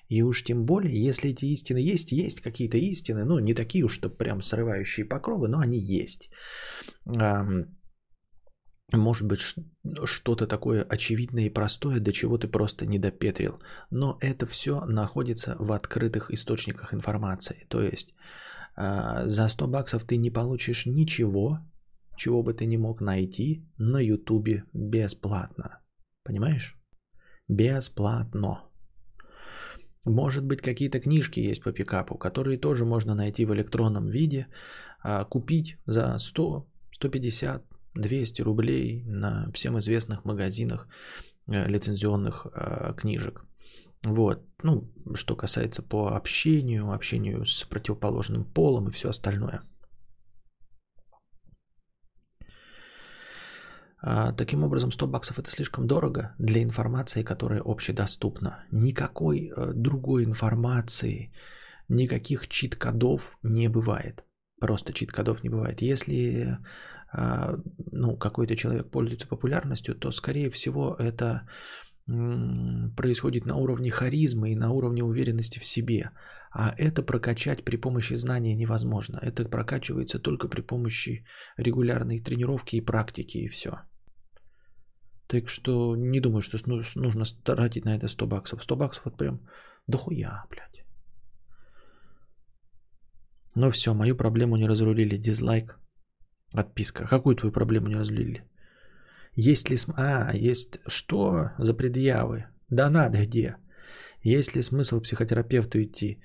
И 0.09 0.23
уж 0.23 0.43
тем 0.43 0.65
более, 0.65 1.05
если 1.05 1.31
эти 1.31 1.45
истины 1.45 1.79
есть, 1.79 2.11
есть 2.11 2.39
какие-то 2.39 2.77
истины, 2.77 3.25
ну, 3.25 3.39
не 3.39 3.53
такие 3.53 3.83
уж, 3.83 3.93
что 3.93 4.09
прям 4.09 4.41
срывающие 4.41 5.05
покровы, 5.05 5.49
но 5.49 5.59
они 5.59 5.77
есть. 5.77 6.29
Может 8.93 9.27
быть, 9.27 9.41
что-то 10.05 10.47
такое 10.47 10.83
очевидное 10.83 11.45
и 11.45 11.53
простое, 11.53 11.99
до 11.99 12.13
чего 12.13 12.37
ты 12.37 12.47
просто 12.47 12.85
не 12.85 12.99
допетрил. 12.99 13.59
Но 13.89 14.17
это 14.21 14.45
все 14.45 14.85
находится 14.85 15.57
в 15.59 15.73
открытых 15.73 16.31
источниках 16.31 16.93
информации. 16.93 17.65
То 17.67 17.81
есть 17.81 18.13
а, 18.77 19.27
за 19.27 19.49
100 19.49 19.67
баксов 19.67 20.03
ты 20.05 20.15
не 20.15 20.31
получишь 20.31 20.85
ничего, 20.85 21.59
чего 22.15 22.43
бы 22.43 22.53
ты 22.53 22.65
не 22.65 22.77
мог 22.77 23.01
найти 23.01 23.65
на 23.77 23.99
ютубе 23.99 24.63
бесплатно. 24.73 25.81
Понимаешь? 26.23 26.77
Бесплатно. 27.49 28.63
Может 30.05 30.45
быть, 30.45 30.61
какие-то 30.61 31.01
книжки 31.01 31.41
есть 31.41 31.61
по 31.61 31.73
пикапу, 31.73 32.17
которые 32.17 32.57
тоже 32.57 32.85
можно 32.85 33.15
найти 33.15 33.45
в 33.45 33.53
электронном 33.53 34.07
виде, 34.07 34.47
а, 35.03 35.25
купить 35.25 35.77
за 35.85 36.17
100, 36.17 36.65
150, 36.93 37.65
200 38.01 38.41
рублей 38.41 39.03
на 39.05 39.51
всем 39.53 39.77
известных 39.79 40.25
магазинах 40.25 40.87
э, 41.47 41.67
лицензионных 41.67 42.47
а, 42.53 42.93
книжек. 42.93 43.43
Вот, 44.03 44.45
ну, 44.63 44.91
что 45.15 45.35
касается 45.35 45.81
по 45.81 46.15
общению, 46.15 46.91
общению 46.91 47.45
с 47.45 47.63
противоположным 47.63 48.45
полом 48.45 48.87
и 48.87 48.91
все 48.91 49.09
остальное– 49.09 49.63
А, 54.09 54.31
таким 54.31 54.63
образом, 54.63 54.91
100 54.91 55.07
баксов 55.07 55.39
это 55.39 55.51
слишком 55.51 55.87
дорого 55.87 56.35
для 56.37 56.61
информации, 56.61 57.23
которая 57.23 57.61
общедоступна. 57.61 58.63
Никакой 58.71 59.51
э, 59.55 59.73
другой 59.73 60.23
информации, 60.23 61.33
никаких 61.89 62.47
чит-кодов 62.47 63.37
не 63.43 63.69
бывает. 63.69 64.23
Просто 64.59 64.93
чит-кодов 64.93 65.43
не 65.43 65.49
бывает. 65.49 65.81
Если 65.81 66.57
ну, 67.13 68.17
какой-то 68.17 68.55
человек 68.55 68.91
пользуется 68.91 69.27
популярностью, 69.27 69.95
то, 69.95 70.11
скорее 70.11 70.49
всего, 70.49 70.95
это 70.99 71.47
происходит 72.95 73.45
на 73.45 73.55
уровне 73.55 73.91
харизмы 73.91 74.51
и 74.51 74.55
на 74.55 74.71
уровне 74.71 75.03
уверенности 75.03 75.59
в 75.59 75.65
себе. 75.65 76.11
А 76.51 76.73
это 76.77 77.03
прокачать 77.03 77.63
при 77.65 77.77
помощи 77.77 78.15
знания 78.15 78.55
невозможно. 78.55 79.19
Это 79.21 79.49
прокачивается 79.49 80.19
только 80.19 80.47
при 80.47 80.61
помощи 80.61 81.25
регулярной 81.57 82.19
тренировки 82.19 82.77
и 82.77 82.85
практики, 82.85 83.37
и 83.37 83.49
все. 83.49 83.69
Так 85.27 85.49
что 85.49 85.95
не 85.97 86.21
думаю, 86.21 86.41
что 86.41 86.57
нужно 86.67 87.23
тратить 87.43 87.85
на 87.85 87.95
это 87.97 88.07
100 88.07 88.27
баксов. 88.27 88.63
100 88.63 88.75
баксов 88.75 89.07
это 89.07 89.17
прям 89.17 89.39
дохуя, 89.87 90.45
блядь. 90.49 90.85
Ну 93.55 93.69
все, 93.71 93.93
мою 93.93 94.15
проблему 94.15 94.55
не 94.55 94.67
разрулили. 94.67 95.17
Дизлайк. 95.17 95.79
Отписка. 96.53 97.05
Какую 97.07 97.35
твою 97.35 97.51
проблему 97.51 97.87
не 97.87 97.95
разрулили? 97.95 98.43
Есть 99.35 99.69
ли... 99.69 99.77
См... 99.77 99.95
А, 99.97 100.35
есть... 100.35 100.79
Что 100.87 101.51
за 101.59 101.73
предъявы? 101.73 102.45
Да 102.69 102.89
надо 102.89 103.25
где? 103.25 103.55
Есть 104.23 104.55
ли 104.55 104.61
смысл 104.61 105.01
психотерапевту 105.01 105.81
идти? 105.81 106.19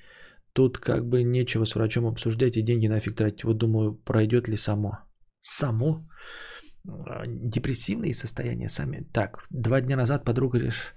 Тут 0.52 0.78
как 0.78 1.08
бы 1.08 1.22
нечего 1.22 1.64
с 1.64 1.74
врачом 1.74 2.06
обсуждать 2.06 2.56
и 2.56 2.62
деньги 2.62 2.88
нафиг 2.88 3.16
тратить. 3.16 3.44
Вот 3.44 3.58
думаю, 3.58 3.94
пройдет 3.94 4.48
ли 4.48 4.56
само. 4.56 4.98
Само? 5.40 6.08
А, 6.88 7.26
депрессивные 7.26 8.14
состояния 8.14 8.68
сами. 8.68 9.06
Так, 9.12 9.46
два 9.50 9.80
дня 9.80 9.96
назад 9.96 10.24
подруга 10.24 10.58
лишь 10.58 10.94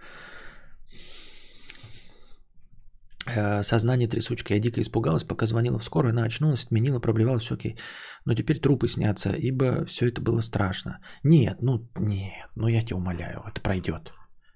сознание 3.63 4.07
трясучки. 4.07 4.53
Я 4.53 4.59
дико 4.59 4.81
испугалась, 4.81 5.23
пока 5.23 5.45
звонила 5.45 5.79
в 5.79 5.83
скорую, 5.83 6.11
она 6.11 6.23
очнулась, 6.23 6.65
отменила, 6.65 6.99
проблевалась, 6.99 7.43
все 7.43 7.55
окей. 7.55 7.77
Но 8.25 8.33
теперь 8.33 8.59
трупы 8.59 8.87
снятся, 8.87 9.31
ибо 9.31 9.85
все 9.85 10.07
это 10.07 10.21
было 10.21 10.41
страшно. 10.41 10.99
Нет, 11.23 11.57
ну 11.61 11.89
нет, 11.99 12.49
ну 12.55 12.67
я 12.67 12.81
тебя 12.81 12.97
умоляю, 12.97 13.43
это 13.47 13.61
пройдет. 13.61 14.11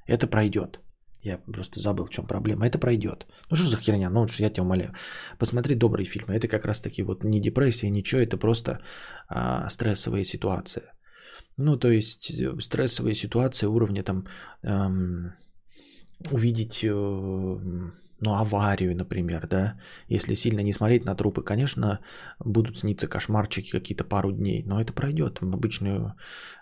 Это 0.08 0.28
пройдет. 0.28 0.80
Я 1.22 1.38
просто 1.38 1.80
забыл, 1.80 2.06
в 2.06 2.10
чем 2.10 2.26
проблема. 2.26 2.66
Это 2.66 2.80
пройдет. 2.80 3.26
Ну 3.50 3.58
что 3.58 3.70
за 3.70 3.78
херня? 3.78 4.10
Ну 4.10 4.26
я 4.40 4.50
тебя 4.50 4.64
умоляю. 4.64 4.94
Посмотри 5.38 5.76
добрые 5.76 6.06
фильмы. 6.06 6.34
Это 6.34 6.48
как 6.48 6.66
раз 6.66 6.82
таки 6.82 7.04
вот 7.04 7.24
не 7.24 7.42
депрессия, 7.42 7.90
ничего. 7.90 8.22
Это 8.22 8.38
просто 8.38 8.80
а, 9.28 9.70
стрессовая 9.70 10.24
ситуация. 10.24 10.94
Ну, 11.58 11.78
то 11.78 11.90
есть 11.90 12.32
э, 12.32 12.62
стрессовые 12.62 13.16
ситуации 13.16 13.68
уровня 13.68 14.04
там 14.04 14.26
эм, 14.64 15.34
увидеть, 16.32 16.84
э, 16.84 16.90
ну, 18.22 18.34
аварию, 18.34 18.96
например, 18.96 19.48
да. 19.48 19.76
Если 20.08 20.36
сильно 20.36 20.62
не 20.62 20.74
смотреть 20.74 21.06
на 21.06 21.16
трупы, 21.16 21.42
конечно, 21.42 22.00
будут 22.40 22.78
сниться 22.78 23.08
кошмарчики 23.08 23.72
какие-то 23.72 24.04
пару 24.04 24.32
дней, 24.32 24.64
но 24.64 24.82
это 24.82 24.94
пройдет. 24.94 25.40
В, 25.42 25.54
обычную, 25.54 26.14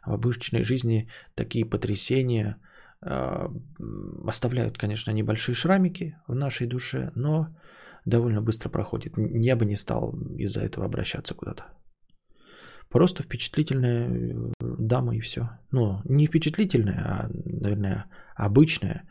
в 0.06 0.14
обычной 0.14 0.64
жизни 0.64 1.08
такие 1.36 1.66
потрясения 1.66 2.58
э, 3.02 3.50
оставляют, 4.28 4.78
конечно, 4.78 5.12
небольшие 5.12 5.56
шрамики 5.56 6.16
в 6.28 6.36
нашей 6.36 6.68
душе, 6.68 7.12
но 7.16 7.48
довольно 8.06 8.42
быстро 8.42 8.70
проходит. 8.70 9.14
Я 9.18 9.56
бы 9.56 9.66
не 9.66 9.76
стал 9.76 10.16
из-за 10.38 10.62
этого 10.62 10.86
обращаться 10.86 11.36
куда-то. 11.36 11.66
Просто 12.90 13.24
впечатлительная 13.24 14.08
э, 14.10 14.52
дама 14.62 15.16
и 15.16 15.20
все. 15.20 15.50
Ну, 15.72 16.02
не 16.06 16.28
впечатлительная, 16.28 17.04
а, 17.06 17.30
наверное, 17.46 18.06
обычная. 18.36 19.04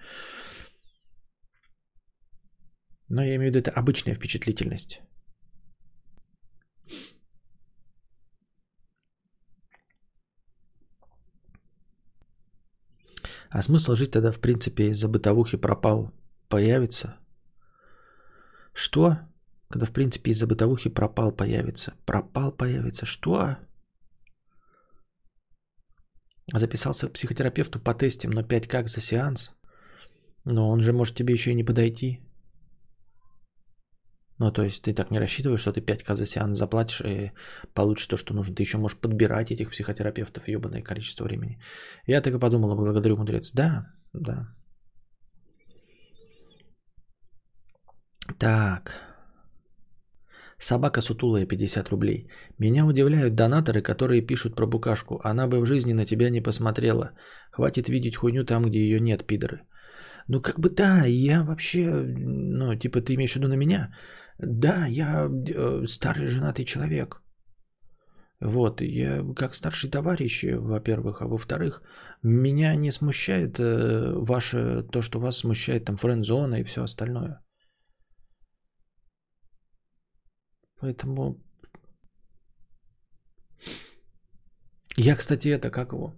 Но 3.09 3.23
я 3.23 3.37
имею 3.37 3.53
в 3.53 3.55
виду, 3.55 3.59
это 3.59 3.71
обычная 3.71 4.15
впечатлительность. 4.15 5.01
А 13.51 13.63
смысл 13.63 13.95
жить 13.95 14.11
тогда, 14.11 14.33
в 14.33 14.41
принципе, 14.41 14.89
из-за 14.89 15.09
бытовухи 15.09 15.57
пропал, 15.57 16.13
появится? 16.49 17.17
Что? 18.73 19.19
Когда, 19.69 19.87
в 19.87 19.93
принципе, 19.93 20.31
из-за 20.31 20.47
бытовухи 20.47 20.91
пропал, 20.91 21.33
появится. 21.33 21.95
Пропал, 22.05 22.53
появится. 22.53 23.07
Что? 23.07 23.57
Записался 26.53 27.09
к 27.09 27.13
психотерапевту 27.13 27.81
по 27.81 27.95
тестам, 27.95 28.33
но 28.33 28.43
5 28.43 28.69
как 28.69 28.89
за 28.89 29.01
сеанс. 29.01 29.53
Но 30.45 30.69
он 30.69 30.81
же 30.81 30.93
может 30.93 31.17
тебе 31.17 31.33
еще 31.33 31.51
и 31.51 31.55
не 31.55 31.65
подойти. 31.65 32.26
Ну, 34.39 34.53
то 34.53 34.63
есть 34.63 34.83
ты 34.83 34.95
так 34.95 35.11
не 35.11 35.19
рассчитываешь, 35.19 35.61
что 35.61 35.73
ты 35.73 35.81
5к 35.81 36.15
за 36.15 36.27
сеанс 36.27 36.57
заплатишь 36.57 37.01
и 37.01 37.33
получишь 37.75 38.07
то, 38.07 38.17
что 38.17 38.35
нужно. 38.35 38.55
Ты 38.55 38.63
еще 38.63 38.79
можешь 38.79 38.99
подбирать 38.99 39.51
этих 39.51 39.71
психотерапевтов 39.71 40.49
ебаное 40.49 40.83
количество 40.83 41.25
времени. 41.25 41.59
Я 42.07 42.21
так 42.21 42.35
и 42.35 42.39
подумала, 42.39 42.75
благодарю, 42.75 43.17
мудрец. 43.17 43.53
Да, 43.55 43.87
да. 44.13 44.49
Так. 48.39 49.07
Собака 50.59 51.01
сутулая 51.01 51.47
50 51.47 51.89
рублей. 51.89 52.29
Меня 52.59 52.87
удивляют 52.87 53.35
донаторы, 53.35 53.83
которые 53.83 54.27
пишут 54.27 54.55
про 54.55 54.67
букашку. 54.67 55.21
Она 55.25 55.47
бы 55.47 55.61
в 55.61 55.67
жизни 55.67 55.93
на 55.93 56.07
тебя 56.07 56.31
не 56.31 56.43
посмотрела. 56.43 57.13
Хватит 57.53 57.89
видеть 57.89 58.17
хуйню 58.17 58.45
там, 58.45 58.65
где 58.65 58.81
ее 58.81 59.01
нет, 59.01 59.27
пидоры. 59.27 59.63
Ну 60.29 60.41
как 60.41 60.59
бы 60.59 60.71
да, 60.71 61.05
я 61.07 61.45
вообще, 61.45 61.85
ну 61.91 62.75
типа 62.75 63.01
ты 63.01 63.15
имеешь 63.15 63.33
в 63.33 63.37
виду 63.37 63.49
на 63.49 63.57
меня? 63.57 63.95
Да, 64.39 64.87
я 64.87 65.29
э, 65.29 65.87
старый 65.87 66.27
женатый 66.27 66.65
человек. 66.65 67.23
Вот, 68.41 68.83
я 68.83 69.25
как 69.35 69.55
старший 69.55 69.91
товарищ, 69.91 70.45
во-первых, 70.45 71.23
а 71.23 71.27
во-вторых, 71.27 71.83
меня 72.23 72.77
не 72.77 72.93
смущает 72.93 73.59
э, 73.59 74.13
ваше, 74.15 74.83
то, 74.93 75.01
что 75.01 75.21
вас 75.21 75.39
смущает 75.39 75.85
там 75.85 75.97
френд-зона 75.97 76.61
и 76.61 76.65
все 76.65 76.83
остальное. 76.83 77.41
Поэтому... 80.81 81.43
Я, 84.99 85.17
кстати, 85.17 85.49
это 85.49 85.71
как 85.71 85.93
его? 85.93 86.15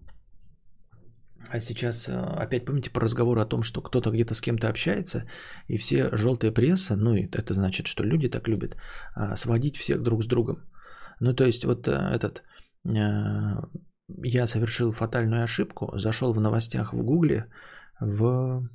А 1.50 1.60
сейчас 1.60 2.08
э, 2.08 2.12
опять 2.12 2.64
помните 2.64 2.90
по 2.90 3.00
разговору 3.00 3.40
о 3.40 3.46
том, 3.46 3.62
что 3.62 3.80
кто-то 3.80 4.10
где-то 4.10 4.34
с 4.34 4.40
кем-то 4.40 4.68
общается, 4.68 5.24
и 5.68 5.78
все 5.78 6.10
желтая 6.12 6.52
пресса, 6.52 6.96
ну 6.96 7.14
и 7.14 7.26
это 7.32 7.54
значит, 7.54 7.86
что 7.86 8.04
люди 8.04 8.28
так 8.28 8.48
любят, 8.48 8.76
а, 9.14 9.36
сводить 9.36 9.76
всех 9.76 10.02
друг 10.02 10.22
с 10.22 10.26
другом. 10.26 10.56
Ну 11.20 11.34
то 11.34 11.44
есть 11.44 11.64
вот 11.64 11.88
э, 11.88 11.92
этот, 11.92 12.42
э, 12.84 13.62
я 14.22 14.46
совершил 14.46 14.92
фатальную 14.92 15.42
ошибку, 15.42 15.98
зашел 15.98 16.32
в 16.32 16.40
новостях 16.40 16.92
в 16.92 17.02
Гугле 17.02 17.46
в 18.00 18.68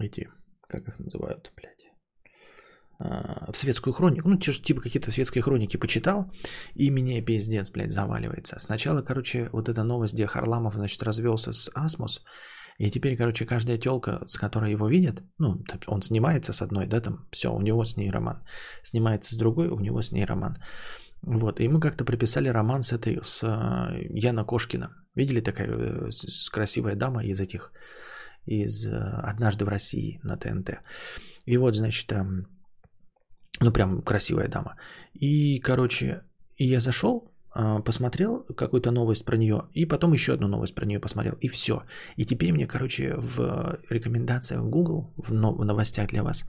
эти, 0.00 0.30
как 0.68 0.88
их 0.88 0.98
называют, 0.98 1.52
блядь, 1.56 1.75
в 2.98 3.54
светскую 3.54 3.92
хронику, 3.92 4.28
ну, 4.28 4.38
типа 4.38 4.80
какие-то 4.80 5.10
светские 5.10 5.42
хроники 5.42 5.76
почитал, 5.76 6.32
и 6.74 6.90
меня 6.90 7.22
пиздец, 7.22 7.70
блядь, 7.70 7.92
заваливается. 7.92 8.58
Сначала, 8.58 9.02
короче, 9.02 9.50
вот 9.52 9.68
эта 9.68 9.82
новость, 9.82 10.14
где 10.14 10.26
Харламов, 10.26 10.74
значит, 10.74 11.02
развелся 11.02 11.52
с 11.52 11.70
Асмус, 11.74 12.22
и 12.78 12.90
теперь, 12.90 13.16
короче, 13.16 13.46
каждая 13.46 13.78
телка, 13.78 14.22
с 14.26 14.36
которой 14.36 14.70
его 14.70 14.88
видят, 14.88 15.22
ну, 15.38 15.62
он 15.86 16.02
снимается 16.02 16.52
с 16.52 16.62
одной, 16.62 16.86
да, 16.86 17.00
там, 17.00 17.26
все, 17.32 17.48
у 17.48 17.60
него 17.60 17.84
с 17.84 17.96
ней 17.96 18.10
роман. 18.10 18.44
Снимается 18.82 19.34
с 19.34 19.38
другой, 19.38 19.68
у 19.68 19.80
него 19.80 20.02
с 20.02 20.12
ней 20.12 20.26
роман. 20.26 20.56
Вот, 21.22 21.60
и 21.60 21.68
мы 21.68 21.80
как-то 21.80 22.04
приписали 22.04 22.48
роман 22.48 22.82
с 22.82 22.92
этой, 22.92 23.18
с 23.22 23.42
э, 23.42 24.06
Яна 24.10 24.44
Кошкина. 24.44 24.90
Видели 25.14 25.40
такая 25.40 25.68
э, 25.68 26.10
с 26.10 26.50
красивая 26.50 26.94
дама 26.94 27.24
из 27.24 27.40
этих, 27.40 27.72
из 28.44 28.86
э, 28.86 28.94
«Однажды 28.94 29.64
в 29.64 29.68
России» 29.68 30.20
на 30.22 30.36
ТНТ. 30.36 30.82
И 31.46 31.56
вот, 31.56 31.74
значит, 31.74 32.12
ну, 33.60 33.72
прям 33.72 34.02
красивая 34.02 34.48
дама. 34.48 34.76
И, 35.14 35.60
короче, 35.60 36.22
я 36.58 36.80
зашел, 36.80 37.32
а, 37.58 37.80
посмотрел 37.80 38.44
какую-то 38.54 38.90
новость 38.90 39.24
про 39.24 39.36
нее, 39.36 39.68
и 39.72 39.86
потом 39.86 40.12
еще 40.12 40.34
одну 40.34 40.48
новость 40.48 40.74
про 40.74 40.84
нее 40.84 41.00
посмотрел, 41.00 41.34
и 41.40 41.48
все. 41.48 41.84
И 42.16 42.26
теперь 42.26 42.52
мне, 42.52 42.66
короче, 42.66 43.14
в 43.16 43.78
рекомендациях 43.90 44.62
Google, 44.62 45.14
в 45.16 45.32
новостях 45.64 46.08
для 46.08 46.22
вас, 46.22 46.44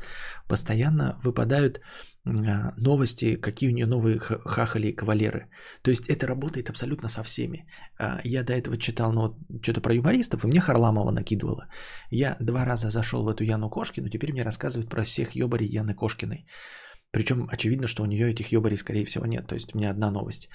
постоянно 0.50 1.18
выпадают 1.24 1.80
а, 2.26 2.74
новости, 2.78 3.36
какие 3.36 3.70
у 3.70 3.74
нее 3.74 3.86
новые 3.86 4.20
хахали 4.20 4.88
и 4.88 4.96
кавалеры. 4.96 5.50
То 5.82 5.92
есть 5.92 6.10
это 6.10 6.28
работает 6.28 6.70
абсолютно 6.70 7.10
со 7.10 7.24
всеми. 7.24 7.66
А, 7.98 8.20
я 8.26 8.44
до 8.44 8.54
этого 8.54 8.78
читал 8.78 9.14
ну, 9.14 9.22
вот, 9.22 9.38
что-то 9.62 9.80
про 9.80 9.94
юмористов, 9.94 10.44
и 10.44 10.48
мне 10.48 10.60
Харламова 10.60 11.12
накидывала. 11.12 11.68
Я 12.12 12.36
два 12.42 12.66
раза 12.66 12.90
зашел 12.90 13.24
в 13.24 13.30
эту 13.30 13.46
Яну 13.46 13.70
Кошкину, 13.70 14.10
теперь 14.10 14.34
мне 14.34 14.44
рассказывают 14.44 14.90
про 14.90 15.04
всех 15.04 15.36
ёбарей 15.36 15.70
Яны 15.70 15.94
Кошкиной. 15.94 16.46
Причем 17.12 17.48
очевидно, 17.50 17.88
что 17.88 18.04
у 18.04 18.06
нее 18.06 18.30
этих 18.30 18.52
ёбарей, 18.52 18.78
скорее 18.78 19.06
всего, 19.06 19.26
нет. 19.26 19.48
То 19.48 19.56
есть 19.56 19.74
у 19.74 19.78
меня 19.78 19.92
одна 19.92 20.12
новость. 20.12 20.50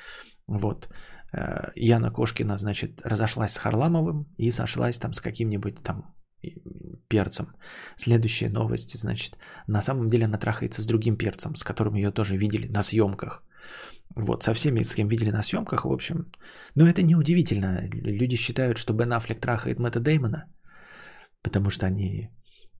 Вот. 0.46 0.88
Э, 1.32 1.72
Яна 1.76 2.10
Кошкина, 2.10 2.58
значит, 2.58 3.00
разошлась 3.04 3.52
с 3.52 3.58
Харламовым 3.58 4.26
и 4.38 4.50
сошлась 4.50 4.98
там 4.98 5.12
с 5.12 5.20
каким-нибудь 5.20 5.82
там 5.82 6.14
перцем. 7.08 7.46
Следующая 7.96 8.50
новость, 8.50 8.98
значит, 8.98 9.38
на 9.68 9.82
самом 9.82 10.08
деле 10.08 10.24
она 10.24 10.38
трахается 10.38 10.82
с 10.82 10.86
другим 10.86 11.16
перцем, 11.16 11.54
с 11.54 11.62
которым 11.62 11.94
ее 11.94 12.10
тоже 12.10 12.36
видели 12.36 12.68
на 12.68 12.82
съемках. 12.82 13.42
Вот, 14.16 14.42
со 14.42 14.52
всеми, 14.54 14.82
с 14.82 14.94
кем 14.94 15.08
видели 15.08 15.30
на 15.30 15.42
съемках, 15.42 15.84
в 15.84 15.92
общем. 15.92 16.30
Но 16.74 16.86
это 16.86 17.02
неудивительно. 17.02 17.88
Люди 17.90 18.36
считают, 18.36 18.78
что 18.78 18.92
Бен 18.92 19.12
Аффлек 19.12 19.40
трахает 19.40 19.78
Мэтта 19.78 20.00
Деймона, 20.00 20.52
потому 21.42 21.70
что 21.70 21.86
они 21.86 22.30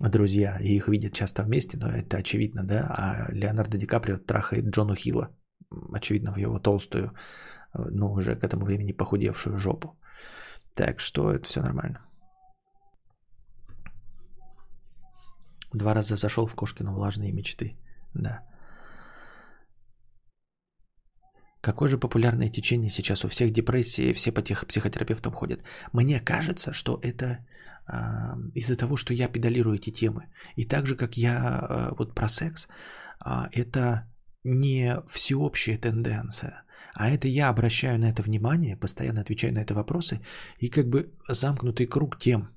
друзья, 0.09 0.59
и 0.61 0.77
их 0.77 0.89
видят 0.89 1.13
часто 1.13 1.43
вместе, 1.43 1.79
но 1.79 1.89
это 1.89 2.17
очевидно, 2.17 2.65
да, 2.65 2.87
а 2.89 3.33
Леонардо 3.33 3.79
Ди 3.79 3.87
Каприо 3.87 4.19
трахает 4.19 4.65
Джону 4.67 4.95
Хилла, 4.95 5.29
очевидно, 5.95 6.33
в 6.33 6.39
его 6.39 6.59
толстую, 6.59 7.13
но 7.75 8.13
уже 8.13 8.37
к 8.37 8.45
этому 8.45 8.65
времени 8.65 8.93
похудевшую 8.93 9.59
жопу. 9.59 9.99
Так 10.75 11.01
что 11.01 11.31
это 11.31 11.47
все 11.47 11.61
нормально. 11.61 12.01
Два 15.75 15.95
раза 15.95 16.17
зашел 16.17 16.47
в 16.47 16.55
Кошкину 16.55 16.93
влажные 16.93 17.33
мечты. 17.33 17.77
Да. 18.15 18.43
Какое 21.61 21.89
же 21.89 21.97
популярное 21.97 22.51
течение 22.51 22.91
сейчас 22.91 23.25
у 23.25 23.29
всех 23.29 23.53
депрессии, 23.53 24.13
все 24.13 24.33
по 24.33 24.43
тех 24.43 24.67
психотерапевтам 24.67 25.33
ходят. 25.33 25.63
Мне 25.93 26.21
кажется, 26.21 26.73
что 26.73 26.99
это 27.03 27.47
из-за 28.55 28.77
того, 28.77 28.97
что 28.97 29.15
я 29.15 29.29
педалирую 29.29 29.77
эти 29.77 29.91
темы. 29.91 30.23
И 30.57 30.65
так 30.65 30.87
же, 30.87 30.97
как 30.97 31.17
я 31.17 31.39
а, 31.39 31.95
вот 31.99 32.15
про 32.15 32.29
секс, 32.29 32.69
а, 33.21 33.49
это 33.53 34.09
не 34.45 34.97
всеобщая 35.09 35.79
тенденция, 35.79 36.65
а 36.95 37.09
это 37.09 37.29
я 37.29 37.49
обращаю 37.49 37.99
на 37.99 38.11
это 38.11 38.23
внимание, 38.23 38.77
постоянно 38.77 39.21
отвечаю 39.21 39.53
на 39.53 39.61
это 39.61 39.75
вопросы, 39.75 40.21
и 40.59 40.71
как 40.71 40.89
бы 40.89 41.13
замкнутый 41.29 41.87
круг 41.87 42.19
тем. 42.19 42.49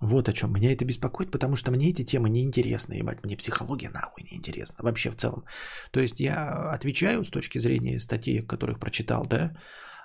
Вот 0.00 0.28
о 0.28 0.32
чем. 0.32 0.52
Меня 0.52 0.72
это 0.72 0.84
беспокоит, 0.84 1.30
потому 1.30 1.56
что 1.56 1.70
мне 1.70 1.88
эти 1.88 2.04
темы 2.04 2.28
не 2.28 2.44
интересны, 2.44 2.94
ебать. 2.94 3.24
Мне 3.24 3.36
психология 3.36 3.88
нахуй 3.90 4.24
не 4.24 4.36
интересна. 4.36 4.84
Вообще 4.84 5.10
в 5.10 5.16
целом. 5.16 5.44
То 5.90 6.00
есть 6.00 6.20
я 6.20 6.70
отвечаю 6.74 7.24
с 7.24 7.30
точки 7.30 7.58
зрения 7.58 7.98
статей, 7.98 8.42
которых 8.42 8.78
прочитал, 8.78 9.24
да, 9.24 9.56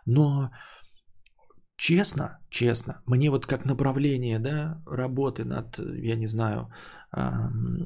но 0.06 0.52
честно, 1.82 2.38
честно, 2.49 3.02
мне 3.08 3.32
вот 3.32 3.45
как 3.48 3.66
направление, 3.66 4.40
да, 4.40 4.84
работы 4.86 5.45
над, 5.45 5.80
я 5.80 6.16
не 6.16 6.28
знаю, 6.28 6.70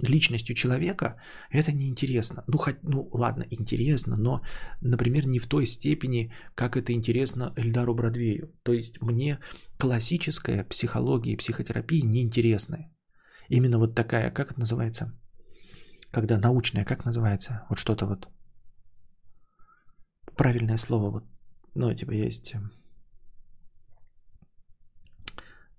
личностью 0.01 0.55
человека, 0.55 1.15
это 1.49 1.71
неинтересно. 1.71 2.43
Ну, 2.47 2.57
хоть, 2.57 2.83
ну, 2.83 3.09
ладно, 3.13 3.45
интересно, 3.49 4.17
но, 4.17 4.41
например, 4.81 5.27
не 5.27 5.39
в 5.39 5.47
той 5.47 5.65
степени, 5.65 6.33
как 6.55 6.75
это 6.75 6.91
интересно 6.91 7.53
Эльдару 7.55 7.95
Бродвею. 7.95 8.51
То 8.63 8.73
есть 8.73 9.01
мне 9.01 9.39
классическая 9.79 10.65
психология 10.65 11.33
и 11.33 11.37
психотерапия 11.37 12.03
неинтересны. 12.05 12.91
Именно 13.49 13.79
вот 13.79 13.95
такая, 13.95 14.29
как 14.29 14.51
это 14.51 14.59
называется? 14.59 15.13
Когда 16.11 16.37
научная, 16.37 16.85
как 16.85 17.05
называется? 17.05 17.61
Вот 17.69 17.79
что-то 17.79 18.05
вот. 18.05 18.27
Правильное 20.35 20.77
слово, 20.77 21.11
вот, 21.11 21.23
ну, 21.75 21.93
типа 21.93 22.11
есть 22.11 22.55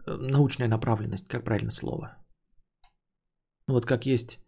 научная 0.06 0.68
направленность, 0.68 1.28
как 1.28 1.44
правильно 1.44 1.70
слово? 1.70 2.16
Ну 3.66 3.74
вот 3.74 3.86
как 3.86 4.06
есть 4.06 4.40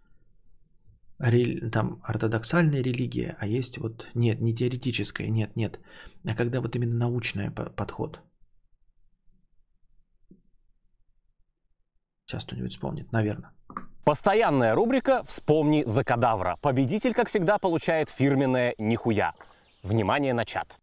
там 1.72 2.00
ортодоксальная 2.04 2.80
религия, 2.80 3.36
а 3.40 3.46
есть 3.46 3.78
вот, 3.78 4.08
нет, 4.14 4.40
не 4.40 4.54
теоретическая, 4.54 5.28
нет, 5.28 5.56
нет, 5.56 5.80
а 6.24 6.34
когда 6.34 6.60
вот 6.60 6.76
именно 6.76 6.94
научный 6.94 7.50
подход. 7.50 8.20
Сейчас 12.26 12.44
кто-нибудь 12.44 12.72
вспомнит, 12.72 13.10
наверное. 13.10 13.52
Постоянная 14.04 14.74
рубрика 14.74 15.22
«Вспомни 15.24 15.82
за 15.86 16.04
кадавра». 16.04 16.56
Победитель, 16.62 17.14
как 17.14 17.28
всегда, 17.28 17.58
получает 17.58 18.10
фирменное 18.10 18.74
«Нихуя». 18.78 19.34
Внимание 19.82 20.34
на 20.34 20.44
чат. 20.44 20.78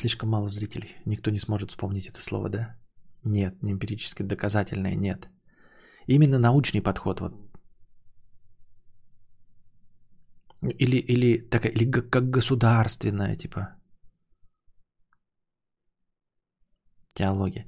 Слишком 0.00 0.30
мало 0.30 0.48
зрителей. 0.48 0.96
Никто 1.06 1.30
не 1.30 1.38
сможет 1.38 1.70
вспомнить 1.70 2.06
это 2.06 2.22
слово, 2.22 2.48
да? 2.48 2.76
Нет, 3.24 3.62
не 3.62 3.72
эмпирически 3.72 4.22
доказательное, 4.22 4.96
нет. 4.96 5.28
Именно 6.06 6.38
научный 6.38 6.80
подход. 6.80 7.20
Вот. 7.20 7.34
Или, 10.62 10.96
или, 10.96 11.50
так, 11.50 11.66
или 11.66 11.90
как 11.90 12.30
государственная, 12.30 13.36
типа. 13.36 13.76
Теология. 17.14 17.66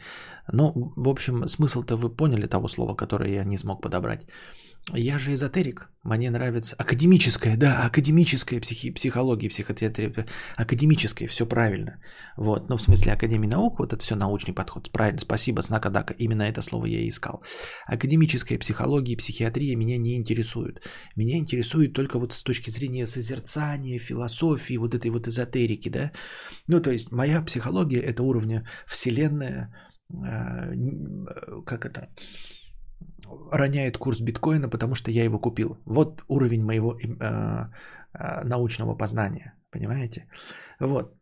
Ну, 0.52 0.72
в 0.96 1.08
общем, 1.08 1.46
смысл-то 1.46 1.96
вы 1.96 2.16
поняли 2.16 2.46
того 2.46 2.68
слова, 2.68 2.96
которое 2.96 3.30
я 3.30 3.44
не 3.44 3.58
смог 3.58 3.82
подобрать. 3.82 4.26
Я 4.90 5.18
же 5.18 5.32
эзотерик, 5.32 5.88
мне 6.02 6.28
нравится 6.30 6.74
академическая, 6.76 7.56
да, 7.56 7.86
академическая 7.86 8.60
психи, 8.60 8.90
психология, 8.90 9.48
психотерапия, 9.48 10.26
академическая, 10.56 11.28
все 11.28 11.46
правильно. 11.46 12.00
Вот, 12.36 12.68
ну 12.68 12.76
в 12.76 12.82
смысле 12.82 13.12
Академии 13.12 13.46
наук, 13.46 13.78
вот 13.78 13.92
это 13.92 14.02
все 14.02 14.16
научный 14.16 14.54
подход, 14.54 14.90
правильно, 14.90 15.20
спасибо, 15.20 15.60
Снакадака, 15.60 16.14
именно 16.18 16.42
это 16.42 16.62
слово 16.62 16.86
я 16.86 16.98
и 16.98 17.08
искал. 17.08 17.44
Академическая 17.86 18.58
психология 18.58 19.12
и 19.12 19.16
психиатрия 19.16 19.76
меня 19.76 19.98
не 19.98 20.16
интересуют. 20.16 20.80
Меня 21.16 21.38
интересует 21.38 21.92
только 21.92 22.18
вот 22.18 22.32
с 22.32 22.42
точки 22.42 22.70
зрения 22.70 23.06
созерцания, 23.06 24.00
философии, 24.00 24.78
вот 24.78 24.94
этой 24.94 25.12
вот 25.12 25.28
эзотерики, 25.28 25.90
да. 25.90 26.10
Ну 26.66 26.80
то 26.80 26.90
есть 26.90 27.12
моя 27.12 27.40
психология 27.42 28.00
это 28.00 28.24
уровня 28.24 28.66
вселенная, 28.88 29.72
э, 30.10 30.74
как 31.66 31.84
это, 31.86 32.08
роняет 33.52 33.98
курс 33.98 34.20
биткоина, 34.20 34.68
потому 34.68 34.94
что 34.94 35.10
я 35.10 35.24
его 35.24 35.38
купил. 35.38 35.78
Вот 35.86 36.22
уровень 36.28 36.64
моего 36.64 36.94
э, 36.94 37.68
э, 38.14 38.44
научного 38.44 38.94
познания, 38.94 39.54
понимаете? 39.70 40.26
Вот. 40.80 41.14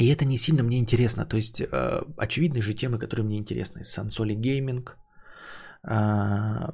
И 0.00 0.08
это 0.08 0.24
не 0.24 0.38
сильно 0.38 0.62
мне 0.62 0.78
интересно. 0.78 1.26
То 1.26 1.36
есть, 1.36 1.60
э, 1.60 2.02
очевидны 2.16 2.62
же 2.62 2.74
темы, 2.74 2.98
которые 2.98 3.24
мне 3.24 3.38
интересны. 3.38 3.84
Сансоли 3.84 4.34
гейминг, 4.34 4.96
э, 5.88 6.72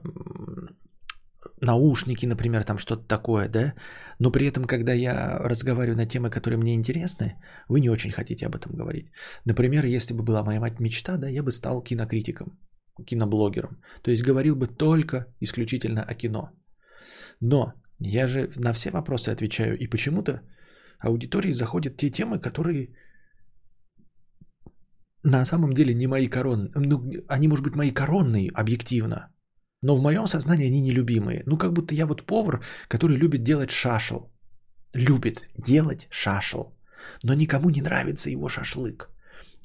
наушники, 1.61 2.27
например, 2.27 2.65
там 2.65 2.79
что-то 2.79 3.07
такое, 3.07 3.49
да? 3.49 3.75
Но 4.19 4.31
при 4.31 4.47
этом, 4.47 4.65
когда 4.65 4.93
я 4.93 5.39
разговариваю 5.39 5.97
на 5.97 6.07
темы, 6.07 6.31
которые 6.31 6.59
мне 6.59 6.75
интересны, 6.75 7.35
вы 7.69 7.81
не 7.81 7.91
очень 7.91 8.13
хотите 8.13 8.47
об 8.47 8.55
этом 8.55 8.77
говорить. 8.77 9.11
Например, 9.45 9.85
если 9.85 10.15
бы 10.15 10.23
была 10.23 10.45
моя 10.45 10.61
мать 10.61 10.81
мечта, 10.81 11.17
да, 11.17 11.29
я 11.29 11.43
бы 11.43 11.51
стал 11.51 11.83
кинокритиком 11.83 12.59
киноблогером. 13.07 13.81
То 14.03 14.11
есть 14.11 14.23
говорил 14.23 14.57
бы 14.57 14.67
только 14.67 15.27
исключительно 15.41 16.03
о 16.03 16.15
кино. 16.15 16.51
Но 17.41 17.73
я 17.99 18.27
же 18.27 18.51
на 18.57 18.73
все 18.73 18.91
вопросы 18.91 19.31
отвечаю, 19.31 19.79
и 19.79 19.87
почему-то 19.87 20.43
аудитории 21.01 21.53
заходят 21.53 21.97
те 21.97 22.11
темы, 22.11 22.39
которые 22.39 22.95
на 25.25 25.47
самом 25.47 25.73
деле 25.73 25.95
не 25.95 26.07
мои 26.07 26.29
коронные. 26.29 26.71
Ну, 26.75 27.11
они, 27.29 27.49
может 27.49 27.65
быть, 27.65 27.75
мои 27.75 27.91
коронные 27.91 28.51
объективно, 28.51 29.33
но 29.83 29.97
в 29.97 30.03
моем 30.03 30.27
сознании 30.27 30.67
они 30.67 30.81
нелюбимые. 30.81 31.43
Ну, 31.47 31.59
как 31.59 31.73
будто 31.73 31.95
я 31.95 32.07
вот 32.07 32.27
повар, 32.27 32.65
который 32.89 33.17
любит 33.17 33.43
делать 33.43 33.71
шашел. 33.71 34.33
Любит 34.95 35.51
делать 35.57 36.07
шашел. 36.11 36.77
Но 37.23 37.35
никому 37.35 37.71
не 37.71 37.83
нравится 37.83 38.31
его 38.31 38.49
шашлык. 38.49 39.11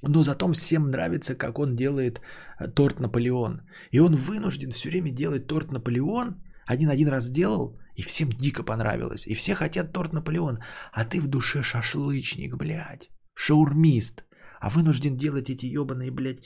Но 0.08 0.24
зато 0.24 0.52
всем 0.52 0.92
нравится, 0.92 1.36
как 1.36 1.60
он 1.60 1.76
делает 1.76 2.22
э, 2.60 2.68
торт 2.68 3.00
Наполеон. 3.00 3.62
И 3.92 4.00
он 4.00 4.16
вынужден 4.16 4.72
все 4.72 4.90
время 4.90 5.12
делать 5.12 5.48
торт 5.48 5.72
Наполеон. 5.72 6.36
Один-один 6.66 7.08
раз 7.08 7.26
сделал, 7.26 7.80
и 7.96 8.02
всем 8.02 8.30
дико 8.30 8.64
понравилось. 8.64 9.28
И 9.28 9.34
все 9.34 9.56
хотят 9.56 9.94
торт 9.94 10.14
Наполеон. 10.14 10.60
А 10.92 11.06
ты 11.06 11.22
в 11.22 11.28
душе 11.28 11.64
шашлычник, 11.64 12.58
блядь. 12.58 13.10
Шаурмист. 13.34 14.26
А 14.60 14.70
вынужден 14.70 15.18
делать 15.18 15.50
эти 15.50 15.66
ебаные, 15.66 16.12
блядь, 16.12 16.44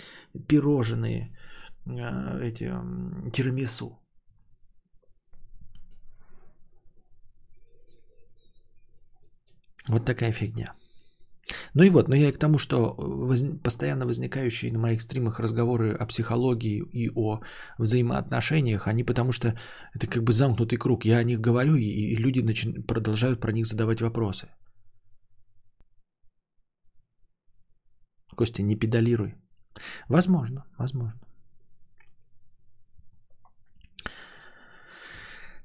пирожные, 0.47 1.35
э, 1.85 2.41
эти 2.43 2.71
тирамису. 3.31 3.99
Вот 9.87 10.05
такая 10.05 10.31
фигня. 10.31 10.76
Ну 11.73 11.83
и 11.83 11.89
вот, 11.89 12.07
но 12.09 12.15
я 12.15 12.29
и 12.29 12.31
к 12.31 12.37
тому, 12.37 12.57
что 12.57 12.93
воз... 12.97 13.43
постоянно 13.63 14.05
возникающие 14.05 14.71
на 14.71 14.79
моих 14.79 15.01
стримах 15.01 15.39
разговоры 15.39 15.93
о 15.93 16.05
психологии 16.05 16.83
и 16.91 17.09
о 17.15 17.39
взаимоотношениях, 17.77 18.87
они 18.87 19.03
потому 19.03 19.31
что 19.31 19.57
это 19.93 20.07
как 20.07 20.23
бы 20.23 20.33
замкнутый 20.33 20.77
круг. 20.77 21.05
Я 21.05 21.19
о 21.19 21.23
них 21.23 21.39
говорю, 21.39 21.75
и, 21.75 21.85
и 21.85 22.15
люди 22.15 22.41
начи... 22.41 22.73
продолжают 22.81 23.39
про 23.39 23.51
них 23.51 23.65
задавать 23.65 24.01
вопросы. 24.01 24.49
Костя, 28.35 28.61
не 28.63 28.75
педалируй. 28.75 29.35
Возможно, 30.09 30.65
возможно. 30.77 31.19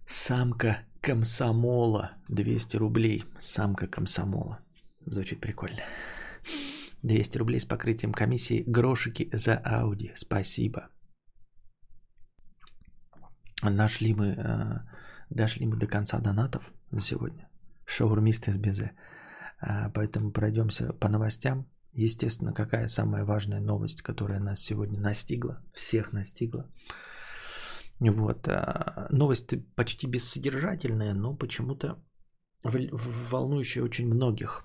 Самка 0.06 0.78
комсомола. 1.00 2.10
200 2.28 2.76
рублей. 2.76 3.24
Самка 3.38 3.86
комсомола. 3.86 4.58
Звучит 5.06 5.40
прикольно. 5.40 5.80
200 7.02 7.38
рублей 7.38 7.60
с 7.60 7.64
покрытием 7.64 8.12
комиссии. 8.12 8.64
Грошики 8.66 9.28
за 9.32 9.56
Ауди. 9.56 10.12
Спасибо. 10.14 10.88
Нашли 13.62 14.14
мы, 14.14 14.34
э, 14.36 14.80
дошли 15.30 15.66
мы 15.66 15.76
до 15.76 15.86
конца 15.86 16.18
донатов 16.20 16.72
за 16.90 17.00
сегодня. 17.00 17.48
Шаурмист 17.86 18.48
из 18.48 18.56
Безе. 18.56 18.92
Э, 19.60 19.90
поэтому 19.94 20.32
пройдемся 20.32 20.92
по 20.92 21.08
новостям. 21.08 21.66
Естественно, 21.92 22.52
какая 22.54 22.88
самая 22.88 23.24
важная 23.24 23.60
новость, 23.60 24.02
которая 24.02 24.40
нас 24.40 24.60
сегодня 24.60 25.00
настигла, 25.00 25.62
всех 25.74 26.12
настигла. 26.12 26.70
Вот. 28.00 28.48
Э, 28.48 29.06
новость 29.10 29.54
почти 29.74 30.06
бессодержательная, 30.06 31.14
но 31.14 31.36
почему-то 31.36 32.02
волнующая 32.62 33.82
очень 33.82 34.06
многих. 34.06 34.64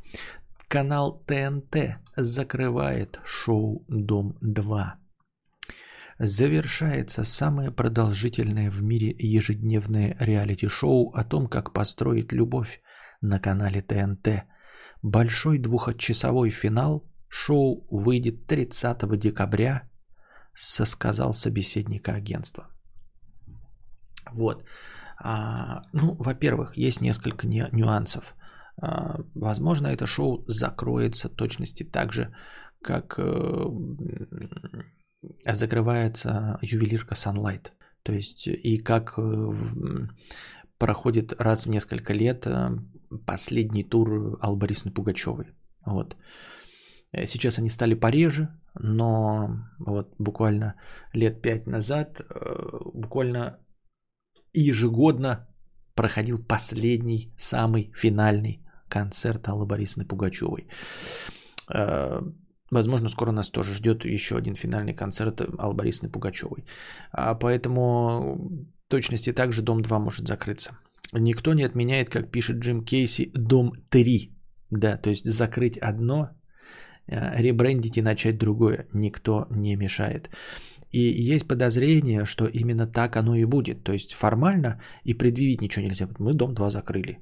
Канал 0.67 1.23
ТНТ 1.25 1.97
закрывает 2.15 3.19
шоу 3.23 3.85
«Дом-2». 3.87 4.85
Завершается 6.19 7.23
самое 7.23 7.71
продолжительное 7.71 8.71
в 8.71 8.81
мире 8.81 9.15
ежедневное 9.17 10.17
реалити-шоу 10.19 11.11
о 11.13 11.23
том, 11.23 11.47
как 11.47 11.73
построить 11.73 12.31
любовь 12.31 12.81
на 13.21 13.39
канале 13.39 13.81
ТНТ. 13.81 14.45
Большой 15.03 15.59
двухчасовой 15.59 16.49
финал 16.49 17.05
шоу 17.29 17.87
выйдет 17.91 18.47
30 18.47 19.19
декабря, 19.19 19.89
сказал 20.53 21.33
собеседника 21.33 22.13
агентства. 22.13 22.67
Вот. 24.31 24.65
А, 25.19 25.81
ну, 25.93 26.15
во-первых, 26.15 26.77
есть 26.77 27.01
несколько 27.01 27.47
нюансов. 27.47 28.35
А, 28.79 29.19
возможно, 29.33 29.87
это 29.87 30.05
шоу 30.05 30.43
закроется 30.47 31.29
точности 31.29 31.83
так 31.83 32.13
же, 32.13 32.33
как 32.81 33.15
э, 33.17 33.65
закрывается 35.51 36.59
ювелирка 36.61 37.15
Sunlight. 37.15 37.71
То 38.03 38.13
есть 38.13 38.47
и 38.47 38.77
как 38.77 39.15
э, 39.17 39.53
проходит 40.77 41.33
раз 41.41 41.65
в 41.65 41.69
несколько 41.69 42.13
лет 42.13 42.45
э, 42.45 42.77
последний 43.25 43.83
тур 43.83 44.37
Аллы 44.41 44.67
Пугачевой. 44.93 45.47
Вот. 45.85 46.15
Сейчас 47.25 47.57
они 47.57 47.69
стали 47.69 47.95
пореже, 47.95 48.49
но 48.75 49.65
вот 49.79 50.13
буквально 50.19 50.75
лет 51.13 51.41
пять 51.41 51.65
назад 51.65 52.21
буквально 52.93 53.59
ежегодно 54.59 55.47
проходил 55.95 56.43
последний, 56.43 57.33
самый 57.37 57.91
финальный 57.95 58.59
концерт 58.89 59.47
Аллы 59.47 59.65
Борисовны 59.65 60.05
Пугачевой. 60.05 60.67
Э, 61.73 62.21
возможно, 62.71 63.09
скоро 63.09 63.31
нас 63.31 63.49
тоже 63.49 63.73
ждет 63.73 64.05
еще 64.05 64.37
один 64.37 64.55
финальный 64.55 64.93
концерт 64.93 65.41
Аллы 65.41 65.73
Борисовны 65.73 66.09
Пугачевой. 66.09 66.65
А 67.11 67.35
поэтому 67.35 68.51
точности 68.87 69.33
также 69.33 69.61
Дом 69.61 69.81
2 69.81 69.99
может 69.99 70.27
закрыться. 70.27 70.77
Никто 71.13 71.53
не 71.53 71.63
отменяет, 71.63 72.09
как 72.09 72.31
пишет 72.31 72.57
Джим 72.57 72.83
Кейси, 72.83 73.31
Дом 73.33 73.73
3. 73.89 74.31
Да, 74.69 74.97
то 74.97 75.09
есть 75.09 75.25
закрыть 75.25 75.77
одно, 75.77 76.29
э, 77.07 77.41
ребрендить 77.41 77.97
и 77.97 78.01
начать 78.01 78.37
другое. 78.37 78.87
Никто 78.93 79.47
не 79.49 79.75
мешает. 79.75 80.29
И 80.91 80.99
есть 81.33 81.47
подозрение, 81.47 82.25
что 82.25 82.45
именно 82.45 82.87
так 82.87 83.15
оно 83.15 83.35
и 83.35 83.45
будет. 83.45 83.83
То 83.83 83.91
есть 83.91 84.13
формально 84.13 84.79
и 85.03 85.13
предъявить 85.13 85.61
ничего 85.61 85.85
нельзя. 85.85 86.07
Мы 86.19 86.33
дом 86.33 86.53
2 86.53 86.69
закрыли. 86.69 87.19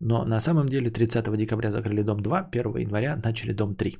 Но 0.00 0.24
на 0.24 0.40
самом 0.40 0.68
деле 0.68 0.90
30 0.90 1.36
декабря 1.36 1.70
закрыли 1.70 2.02
дом 2.02 2.20
2, 2.20 2.50
1 2.52 2.76
января 2.76 3.16
начали 3.24 3.52
дом 3.52 3.74
3. 3.74 3.96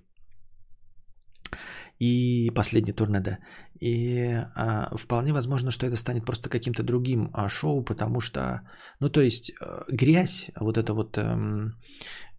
И 1.99 2.51
последний 2.55 2.93
турне, 2.93 3.21
да. 3.21 3.39
И 3.81 4.35
а, 4.55 4.95
вполне 4.97 5.33
возможно, 5.33 5.71
что 5.71 5.87
это 5.87 5.97
станет 5.97 6.25
просто 6.27 6.51
каким-то 6.51 6.83
другим 6.83 7.31
а, 7.33 7.49
шоу, 7.49 7.83
потому 7.85 8.21
что, 8.21 8.61
ну 9.01 9.09
то 9.09 9.21
есть 9.21 9.53
а, 9.61 9.85
грязь, 9.89 10.51
вот 10.61 10.77
это 10.77 10.93
вот 10.93 11.17
а, 11.17 11.73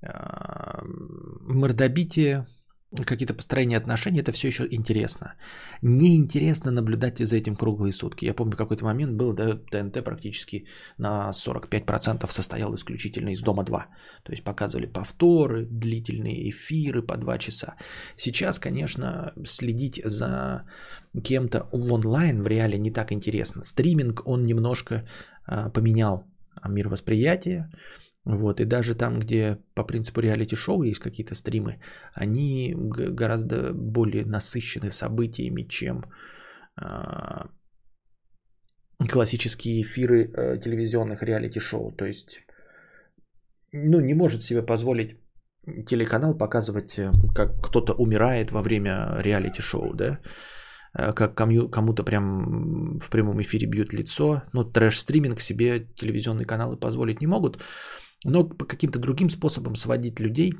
а, 0.04 0.84
мордобитие, 1.41 2.45
какие-то 3.06 3.34
построения 3.34 3.78
отношений, 3.78 4.20
это 4.20 4.32
все 4.32 4.48
еще 4.48 4.68
интересно. 4.72 5.34
Неинтересно 5.82 6.72
наблюдать 6.72 7.18
за 7.20 7.36
этим 7.36 7.56
круглые 7.56 7.92
сутки. 7.92 8.26
Я 8.26 8.34
помню, 8.34 8.56
какой-то 8.56 8.86
момент 8.86 9.18
был, 9.18 9.34
да, 9.34 9.58
ТНТ 9.72 10.04
практически 10.04 10.66
на 10.98 11.32
45% 11.32 12.32
состоял 12.32 12.74
исключительно 12.76 13.30
из 13.30 13.42
Дома-2. 13.42 13.86
То 14.24 14.32
есть 14.32 14.44
показывали 14.44 14.86
повторы, 14.86 15.66
длительные 15.66 16.50
эфиры 16.50 17.02
по 17.02 17.18
2 17.18 17.38
часа. 17.38 17.76
Сейчас, 18.16 18.60
конечно, 18.60 19.34
следить 19.46 20.02
за 20.06 20.64
кем-то 21.24 21.68
в 21.74 21.94
онлайн 21.94 22.42
в 22.42 22.48
реале 22.48 22.78
не 22.78 22.92
так 22.92 23.12
интересно. 23.12 23.64
Стриминг, 23.64 24.22
он 24.26 24.46
немножко 24.46 25.08
а, 25.46 25.70
поменял 25.70 26.26
мировосприятие, 26.66 27.70
вот, 28.28 28.60
и 28.60 28.66
даже 28.66 28.94
там, 28.94 29.20
где 29.20 29.58
по 29.74 29.86
принципу 29.86 30.20
реалити-шоу 30.20 30.84
есть 30.84 30.99
какие-то 30.99 31.34
стримы, 31.34 31.80
они 32.14 32.76
гораздо 32.76 33.74
более 33.74 34.26
насыщены 34.26 34.91
событиями, 34.91 35.64
чем 35.70 36.04
э, 36.82 37.45
классические 39.10 39.82
эфиры 39.82 40.26
э, 40.26 40.60
телевизионных 40.62 41.24
реалити-шоу. 41.24 41.91
То 41.95 42.06
есть, 42.06 42.40
ну, 43.72 44.02
не 44.02 44.14
может 44.14 44.44
себе 44.44 44.62
позволить 44.62 45.16
телеканал 45.86 46.38
показывать, 46.38 46.99
э, 46.99 47.12
как 47.34 47.62
кто-то 47.62 47.94
умирает 47.94 48.52
во 48.52 48.62
время 48.62 49.22
реалити-шоу, 49.22 49.94
да, 49.94 50.20
э, 50.99 51.14
как 51.14 51.34
кому-то 51.36 52.04
прям 52.04 52.99
в 52.99 53.10
прямом 53.10 53.41
эфире 53.41 53.68
бьют 53.68 53.94
лицо. 53.94 54.44
Ну, 54.52 54.66
трэш-стриминг 54.66 55.40
себе 55.40 55.88
телевизионные 55.95 56.45
каналы 56.45 56.76
позволить 56.76 57.22
не 57.22 57.28
могут. 57.28 57.64
Но 58.26 58.44
по 58.44 58.65
каким-то 58.65 58.99
другим 58.99 59.30
способам 59.30 59.76
сводить 59.76 60.19
людей 60.19 60.53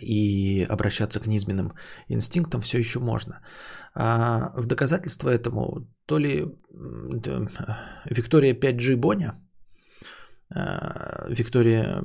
и 0.00 0.66
обращаться 0.68 1.20
к 1.20 1.26
низменным 1.26 1.72
инстинктам 2.08 2.60
все 2.60 2.78
еще 2.78 3.00
можно. 3.00 3.40
А 3.94 4.52
в 4.56 4.66
доказательство 4.66 5.28
этому 5.28 5.88
то 6.06 6.18
ли 6.18 6.44
Виктория 8.10 8.54
5G 8.54 8.96
Боня, 8.96 9.40
а, 10.54 11.26
Виктория 11.28 12.02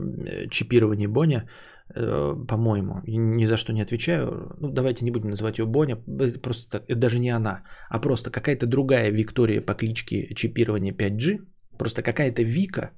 чипирование 0.50 1.08
Боня, 1.08 1.48
э, 1.96 2.46
по-моему, 2.48 3.02
ни 3.08 3.46
за 3.46 3.58
что 3.58 3.74
не 3.74 3.82
отвечаю. 3.82 4.56
Ну, 4.60 4.70
давайте 4.70 5.04
не 5.06 5.12
будем 5.12 5.30
называть 5.30 5.58
ее 5.60 5.66
Боня, 5.66 5.98
просто 6.42 6.70
так, 6.70 6.84
это 6.88 7.00
даже 7.00 7.20
не 7.20 7.30
она, 7.30 7.64
а 7.90 8.00
просто 8.00 8.30
какая-то 8.32 8.68
другая 8.68 9.12
Виктория 9.12 9.62
по 9.62 9.74
кличке 9.74 10.34
чипирование 10.36 10.94
5G, 10.94 11.40
просто 11.78 12.04
какая-то 12.04 12.44
Вика, 12.44 12.92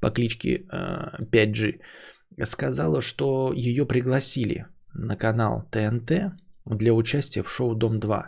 по 0.00 0.10
кличке 0.10 0.64
5G, 1.32 1.80
э, 2.36 2.46
сказала, 2.46 3.02
что 3.02 3.52
ее 3.54 3.86
пригласили 3.86 4.66
на 4.94 5.16
канал 5.16 5.68
ТНТ 5.70 6.10
для 6.66 6.92
участия 6.92 7.42
в 7.42 7.50
шоу 7.50 7.74
«Дом 7.74 7.98
2». 7.98 8.22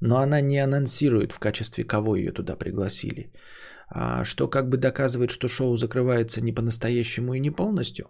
Но 0.00 0.16
она 0.16 0.40
не 0.40 0.58
анонсирует 0.58 1.32
в 1.32 1.38
качестве 1.38 1.84
кого 1.84 2.16
ее 2.16 2.32
туда 2.32 2.56
пригласили. 2.56 3.32
А 3.88 4.24
что 4.24 4.48
как 4.48 4.68
бы 4.68 4.76
доказывает, 4.76 5.30
что 5.30 5.48
шоу 5.48 5.76
закрывается 5.76 6.40
не 6.40 6.52
по-настоящему 6.52 7.34
и 7.34 7.40
не 7.40 7.50
полностью. 7.50 8.06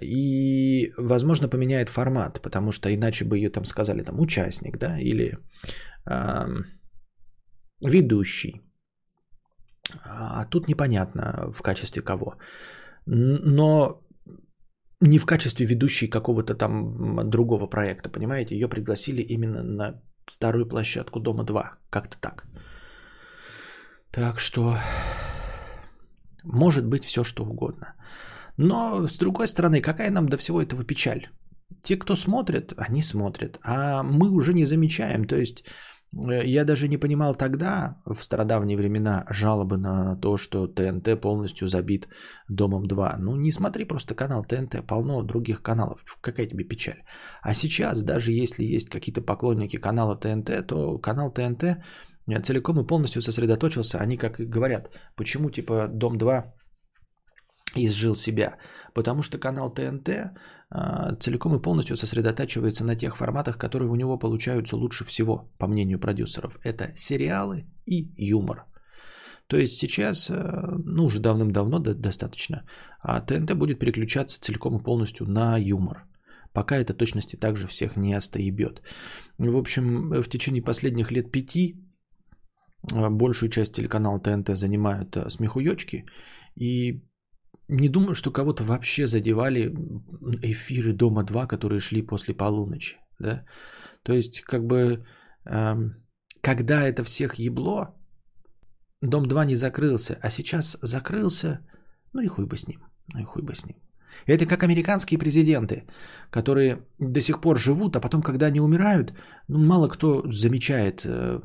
И, 0.00 0.92
возможно, 0.96 1.48
поменяет 1.48 1.88
формат, 1.88 2.40
потому 2.42 2.72
что 2.72 2.88
иначе 2.88 3.24
бы 3.24 3.36
ее 3.36 3.50
там 3.50 3.64
сказали 3.64 4.02
там 4.02 4.20
участник, 4.20 4.78
да, 4.78 4.98
или 4.98 5.36
э, 6.06 6.46
ведущий. 7.82 8.62
А 10.04 10.44
тут 10.44 10.68
непонятно 10.68 11.50
в 11.52 11.62
качестве 11.62 12.02
кого. 12.02 12.36
Но 13.06 14.02
не 15.00 15.18
в 15.18 15.26
качестве 15.26 15.66
ведущей 15.66 16.08
какого-то 16.08 16.54
там 16.54 17.30
другого 17.30 17.66
проекта, 17.66 18.10
понимаете? 18.10 18.54
Ее 18.54 18.68
пригласили 18.68 19.22
именно 19.22 19.62
на 19.62 20.02
старую 20.26 20.66
площадку 20.66 21.20
Дома 21.20 21.44
2. 21.44 21.70
Как-то 21.90 22.16
так. 22.20 22.46
Так 24.10 24.40
что 24.40 24.76
может 26.44 26.86
быть 26.86 27.04
все 27.04 27.24
что 27.24 27.44
угодно. 27.44 27.94
Но 28.56 29.06
с 29.06 29.18
другой 29.18 29.48
стороны, 29.48 29.80
какая 29.80 30.10
нам 30.10 30.28
до 30.28 30.36
всего 30.36 30.60
этого 30.60 30.84
печаль? 30.84 31.28
Те, 31.82 31.96
кто 31.96 32.16
смотрят, 32.16 32.74
они 32.76 33.02
смотрят, 33.02 33.58
а 33.62 34.02
мы 34.02 34.30
уже 34.30 34.52
не 34.52 34.66
замечаем. 34.66 35.24
То 35.24 35.36
есть 35.36 35.64
я 36.12 36.64
даже 36.64 36.88
не 36.88 36.98
понимал 36.98 37.34
тогда, 37.34 37.96
в 38.04 38.22
стародавние 38.22 38.76
времена, 38.76 39.26
жалобы 39.30 39.76
на 39.76 40.16
то, 40.16 40.36
что 40.36 40.66
ТНТ 40.66 41.20
полностью 41.20 41.68
забит 41.68 42.08
Домом 42.48 42.86
2. 42.86 43.16
Ну, 43.18 43.36
не 43.36 43.52
смотри 43.52 43.84
просто 43.84 44.14
канал 44.14 44.44
ТНТ, 44.44 44.86
полно 44.86 45.22
других 45.22 45.62
каналов. 45.62 46.04
Какая 46.20 46.48
тебе 46.48 46.64
печаль. 46.64 47.02
А 47.42 47.54
сейчас, 47.54 48.02
даже 48.02 48.32
если 48.32 48.64
есть 48.64 48.88
какие-то 48.90 49.22
поклонники 49.22 49.76
канала 49.76 50.16
ТНТ, 50.16 50.66
то 50.66 50.98
канал 50.98 51.32
ТНТ 51.32 51.62
э, 51.62 52.42
целиком 52.42 52.80
и 52.80 52.86
полностью 52.86 53.22
сосредоточился. 53.22 53.98
Они 53.98 54.16
как 54.16 54.40
говорят, 54.40 54.90
почему 55.16 55.50
типа 55.50 55.88
Дом 55.88 56.18
2 56.18 56.54
изжил 57.76 58.16
себя? 58.16 58.56
Потому 58.94 59.22
что 59.22 59.38
канал 59.38 59.72
ТНТ 59.72 60.08
целиком 61.20 61.56
и 61.56 61.62
полностью 61.62 61.96
сосредотачивается 61.96 62.84
на 62.84 62.96
тех 62.96 63.16
форматах, 63.16 63.58
которые 63.58 63.90
у 63.90 63.96
него 63.96 64.18
получаются 64.18 64.76
лучше 64.76 65.04
всего, 65.04 65.50
по 65.58 65.66
мнению 65.66 65.98
продюсеров. 65.98 66.58
Это 66.62 66.92
сериалы 66.94 67.64
и 67.86 68.12
юмор. 68.16 68.66
То 69.50 69.56
есть 69.56 69.78
сейчас, 69.78 70.30
э, 70.30 70.34
ну 70.84 71.04
уже 71.04 71.18
давным-давно 71.18 71.78
достаточно, 71.80 72.62
а 73.02 73.20
ТНТ 73.20 73.54
будет 73.54 73.80
переключаться 73.80 74.40
целиком 74.40 74.76
и 74.76 74.82
полностью 74.82 75.26
на 75.28 75.58
юмор. 75.58 76.06
Пока 76.52 76.76
это 76.76 76.94
точности 76.94 77.36
также 77.36 77.66
всех 77.66 77.96
не 77.96 78.14
остоебет. 78.14 78.82
В 79.38 79.56
общем, 79.56 80.22
в 80.22 80.28
течение 80.28 80.62
последних 80.62 81.10
лет 81.10 81.32
пяти 81.32 81.74
э, 82.94 83.10
большую 83.10 83.50
часть 83.50 83.72
телеканала 83.72 84.20
ТНТ 84.20 84.56
занимают 84.56 85.16
смехуёчки. 85.28 86.04
И 86.54 87.02
не 87.70 87.88
думаю, 87.88 88.14
что 88.14 88.32
кого-то 88.32 88.64
вообще 88.64 89.06
задевали 89.06 89.72
эфиры 90.42 90.92
Дома 90.92 91.22
2, 91.22 91.46
которые 91.46 91.80
шли 91.80 92.02
после 92.02 92.34
полуночи. 92.34 92.96
Да? 93.20 93.44
То 94.02 94.12
есть, 94.12 94.40
как 94.40 94.66
бы, 94.66 95.04
эм, 95.46 95.94
когда 96.40 96.82
это 96.82 97.04
всех 97.04 97.38
ебло, 97.38 97.94
Дом 99.02 99.26
2 99.26 99.44
не 99.44 99.56
закрылся, 99.56 100.18
а 100.22 100.30
сейчас 100.30 100.78
закрылся, 100.82 101.60
ну 102.12 102.22
и 102.22 102.26
хуй 102.26 102.46
бы 102.46 102.56
с 102.56 102.66
ним, 102.66 102.80
ну 103.14 103.20
и 103.20 103.24
хуй 103.24 103.42
бы 103.42 103.54
с 103.54 103.64
ним. 103.64 103.76
Это 104.26 104.46
как 104.46 104.62
американские 104.64 105.18
президенты, 105.18 105.84
которые 106.30 106.78
до 106.98 107.20
сих 107.20 107.40
пор 107.40 107.58
живут, 107.58 107.96
а 107.96 108.00
потом, 108.00 108.22
когда 108.22 108.46
они 108.46 108.60
умирают, 108.60 109.14
ну, 109.48 109.58
мало 109.58 109.88
кто 109.88 110.22
замечает 110.32 111.02
э, 111.04 111.38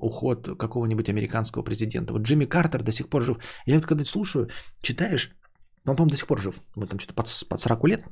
уход 0.00 0.48
какого-нибудь 0.58 1.08
американского 1.08 1.64
президента. 1.64 2.12
Вот 2.12 2.22
Джимми 2.22 2.44
Картер 2.44 2.82
до 2.82 2.92
сих 2.92 3.08
пор 3.08 3.22
жив. 3.22 3.38
Я 3.66 3.74
вот 3.74 3.86
когда 3.86 4.04
слушаю, 4.04 4.48
читаешь, 4.80 5.30
он, 5.86 5.96
по-моему, 5.96 6.10
до 6.10 6.16
сих 6.16 6.26
пор 6.26 6.40
жив. 6.40 6.60
Вот 6.76 6.90
там 6.90 7.00
что-то 7.00 7.14
под, 7.14 7.48
под 7.48 7.60
40 7.60 7.88
лет. 7.88 8.02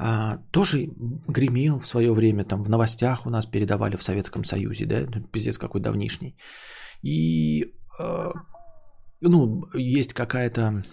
А, 0.00 0.38
тоже 0.52 0.88
гремел 1.28 1.78
в 1.80 1.86
свое 1.86 2.12
время, 2.12 2.44
там 2.44 2.62
в 2.62 2.70
новостях 2.70 3.26
у 3.26 3.30
нас 3.30 3.46
передавали 3.46 3.96
в 3.96 4.02
Советском 4.02 4.44
Союзе, 4.44 4.86
да, 4.86 5.06
пиздец 5.32 5.58
какой 5.58 5.80
давнишний. 5.80 6.36
И, 7.02 7.64
э, 8.00 8.32
ну, 9.20 9.64
есть 9.74 10.14
какая-то 10.14 10.84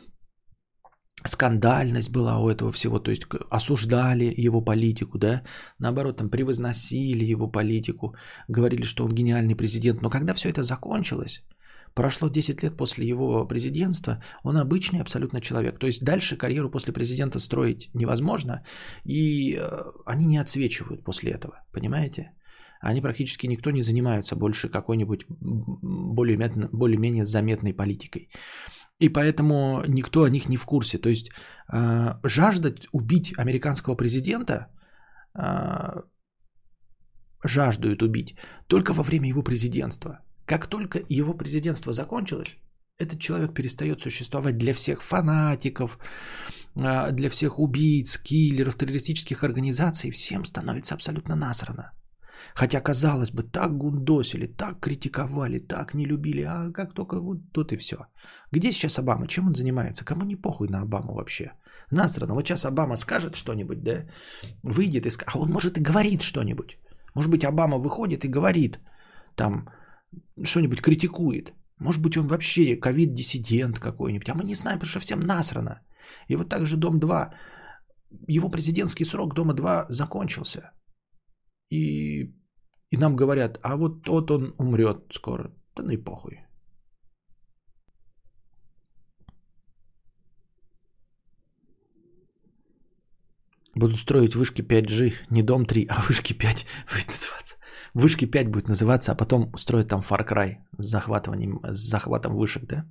скандальность 1.28 2.10
была 2.10 2.40
у 2.40 2.50
этого 2.50 2.72
всего, 2.72 3.00
то 3.00 3.12
есть 3.12 3.28
осуждали 3.52 4.34
его 4.38 4.62
политику, 4.62 5.18
да, 5.18 5.44
наоборот, 5.80 6.18
там 6.18 6.30
превозносили 6.30 7.26
его 7.26 7.48
политику, 7.52 8.16
говорили, 8.48 8.86
что 8.86 9.06
он 9.06 9.14
гениальный 9.14 9.56
президент, 9.56 10.02
но 10.02 10.10
когда 10.10 10.34
все 10.34 10.50
это 10.50 10.64
закончилось, 10.64 11.44
Прошло 11.96 12.30
10 12.30 12.64
лет 12.64 12.78
после 12.78 13.08
его 13.08 13.48
президентства, 13.48 14.22
он 14.44 14.58
обычный 14.58 15.02
абсолютно 15.02 15.40
человек. 15.40 15.80
То 15.80 15.88
есть 15.88 16.04
дальше 16.04 16.38
карьеру 16.38 16.70
после 16.70 16.94
президента 16.94 17.40
строить 17.40 17.90
невозможно, 17.94 18.64
и 19.06 19.56
э, 19.56 19.82
они 20.06 20.26
не 20.26 20.42
отсвечивают 20.42 21.04
после 21.06 21.32
этого, 21.32 21.54
понимаете? 21.74 22.32
Они 22.82 23.02
практически 23.02 23.48
никто 23.48 23.72
не 23.72 23.82
занимаются 23.82 24.36
больше 24.36 24.70
какой-нибудь 24.70 25.26
более-менее 25.30 26.68
более 26.72 27.26
заметной 27.26 27.74
политикой. 27.74 28.30
И 29.00 29.10
поэтому 29.10 29.82
никто 29.88 30.24
о 30.24 30.30
них 30.30 30.50
не 30.50 30.58
в 30.58 30.66
курсе. 30.66 30.98
То 30.98 31.10
есть 31.10 31.30
э, 31.74 32.20
жаждать 32.24 32.88
убить 32.92 33.34
американского 33.38 33.96
президента 33.96 34.68
э, 35.34 36.02
жаждают 37.48 38.02
убить 38.04 38.36
только 38.68 38.94
во 38.94 39.04
время 39.04 39.30
его 39.30 39.44
президентства. 39.44 40.25
Как 40.46 40.68
только 40.68 41.00
его 41.10 41.34
президентство 41.34 41.92
закончилось, 41.94 42.58
этот 42.98 43.20
человек 43.20 43.54
перестает 43.54 44.02
существовать 44.02 44.58
для 44.58 44.74
всех 44.74 45.02
фанатиков, 45.02 45.98
а, 46.76 47.12
для 47.12 47.30
всех 47.30 47.60
убийц, 47.60 48.18
киллеров, 48.18 48.76
террористических 48.76 49.44
организаций. 49.44 50.12
Всем 50.12 50.46
становится 50.46 50.96
абсолютно 50.96 51.36
насрано. 51.36 51.92
Хотя, 52.54 52.82
казалось 52.82 53.32
бы, 53.32 53.44
так 53.44 53.78
гундосили, 53.78 54.48
так 54.48 54.80
критиковали, 54.80 55.60
так 55.60 55.94
не 55.94 56.06
любили, 56.06 56.44
а 56.44 56.72
как 56.72 56.94
только 56.94 57.20
вот 57.20 57.38
тут 57.54 57.74
и 57.74 57.78
все. 57.78 57.98
Где 58.52 58.72
сейчас 58.72 59.00
Обама? 59.00 59.28
Чем 59.28 59.48
он 59.48 59.56
занимается? 59.56 60.06
Кому 60.06 60.24
не 60.26 60.36
похуй 60.36 60.68
на 60.68 60.82
Обаму 60.82 61.14
вообще? 61.14 61.52
Насрано. 61.92 62.34
Вот 62.34 62.48
сейчас 62.48 62.66
Обама 62.66 62.98
скажет 62.98 63.36
что-нибудь, 63.36 63.84
да, 63.84 64.06
выйдет 64.64 65.06
и 65.06 65.10
скажет, 65.10 65.36
а 65.36 65.40
он 65.40 65.52
может 65.52 65.78
и 65.78 65.82
говорит 65.82 66.22
что-нибудь. 66.22 66.78
Может 67.16 67.32
быть, 67.32 67.44
Обама 67.44 67.78
выходит 67.78 68.26
и 68.26 68.30
говорит, 68.30 68.80
там, 69.36 69.70
что-нибудь 70.44 70.82
критикует. 70.82 71.54
Может 71.80 72.02
быть, 72.02 72.18
он 72.18 72.28
вообще 72.28 72.76
ковид-диссидент 72.76 73.80
какой-нибудь. 73.80 74.30
А 74.30 74.36
мы 74.36 74.44
не 74.44 74.56
знаем, 74.56 74.80
потому 74.80 74.90
что 74.90 75.00
всем 75.00 75.20
насрано. 75.20 75.82
И 76.30 76.36
вот 76.36 76.50
так 76.50 76.66
же 76.66 76.78
Дом-2, 76.78 77.34
его 78.28 78.50
президентский 78.50 79.06
срок 79.06 79.34
Дома-2 79.34 79.86
закончился. 79.90 80.72
И, 81.70 82.34
и 82.90 82.98
нам 82.98 83.16
говорят, 83.16 83.60
а 83.64 83.76
вот 83.76 84.04
тот 84.04 84.32
он 84.32 84.54
умрет 84.58 85.12
скоро. 85.12 85.52
Да 85.76 85.84
ну 85.84 85.92
и 85.92 85.98
похуй. 85.98 86.45
Будут 93.76 94.00
строить 94.00 94.36
вышки 94.36 94.62
5G, 94.62 95.14
не 95.30 95.44
дом 95.44 95.66
3, 95.66 95.88
а 95.90 96.02
вышки 96.08 96.34
5 96.34 96.66
будет 96.92 97.08
называться. 97.08 97.56
Вышки 97.94 98.26
5 98.26 98.48
будет 98.48 98.68
называться, 98.68 99.12
а 99.12 99.16
потом 99.16 99.50
устроят 99.54 99.90
там 99.90 100.02
Far 100.02 100.26
Cry 100.28 100.56
с, 100.78 100.86
захватыванием, 100.86 101.60
с 101.64 101.90
захватом 101.90 102.36
вышек, 102.36 102.66
да? 102.66 102.86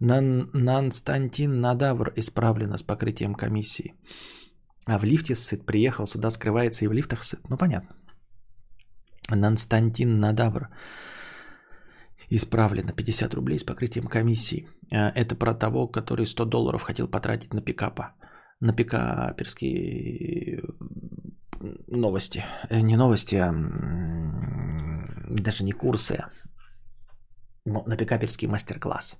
Нан, 0.00 0.48
Нанстантин 0.54 1.60
Надавр 1.60 2.12
исправлено 2.16 2.78
с 2.78 2.82
покрытием 2.82 3.34
комиссии. 3.34 3.94
А 4.86 4.98
в 4.98 5.04
лифте 5.04 5.34
сыт. 5.34 5.66
Приехал 5.66 6.06
сюда, 6.06 6.30
скрывается 6.30 6.84
и 6.84 6.88
в 6.88 6.92
лифтах 6.92 7.22
сыт. 7.22 7.40
Ну, 7.50 7.58
понятно. 7.58 7.96
Нанстантин 9.28 10.20
Надавр 10.20 10.68
исправлено 12.30 12.92
50 12.92 13.34
рублей 13.34 13.58
с 13.58 13.64
покрытием 13.64 14.06
комиссии. 14.06 14.68
А, 14.92 15.10
это 15.14 15.34
про 15.36 15.54
того, 15.54 15.88
который 15.88 16.26
100 16.26 16.44
долларов 16.46 16.82
хотел 16.82 17.08
потратить 17.08 17.52
на 17.52 17.60
пикапа. 17.60 18.14
На 18.60 18.72
пикаперские 18.72 20.62
новости. 21.88 22.44
Э, 22.68 22.80
не 22.80 22.96
новости, 22.96 23.36
а 23.36 23.52
даже 25.28 25.64
не 25.64 25.72
курсы. 25.72 26.14
А 26.14 26.30
на 27.64 27.96
пикаперский 27.96 28.48
мастер-класс. 28.48 29.18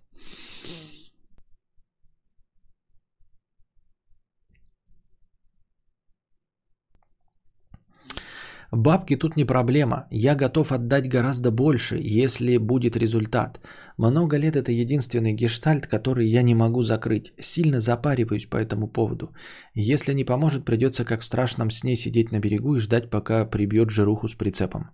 Бабки 8.73 9.17
тут 9.17 9.37
не 9.37 9.45
проблема. 9.45 10.07
Я 10.11 10.37
готов 10.37 10.71
отдать 10.71 11.09
гораздо 11.09 11.51
больше, 11.51 11.99
если 12.01 12.57
будет 12.57 12.97
результат. 12.97 13.61
Много 13.97 14.39
лет 14.39 14.55
это 14.57 14.71
единственный 14.71 15.33
гештальт, 15.33 15.89
который 15.89 16.29
я 16.29 16.43
не 16.43 16.55
могу 16.55 16.83
закрыть. 16.83 17.33
Сильно 17.41 17.81
запариваюсь 17.81 18.47
по 18.47 18.57
этому 18.57 18.87
поводу. 18.87 19.35
Если 19.75 20.15
не 20.15 20.25
поможет, 20.25 20.65
придется 20.65 21.05
как 21.05 21.21
в 21.21 21.25
страшном 21.25 21.71
сне 21.71 21.97
сидеть 21.97 22.31
на 22.31 22.39
берегу 22.39 22.77
и 22.77 22.81
ждать, 22.81 23.11
пока 23.11 23.45
прибьет 23.45 23.91
жируху 23.91 24.29
с 24.29 24.35
прицепом. 24.35 24.91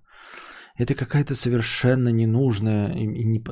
Это 0.78 0.94
какая-то 0.94 1.34
совершенно 1.34 2.08
ненужная... 2.08 2.94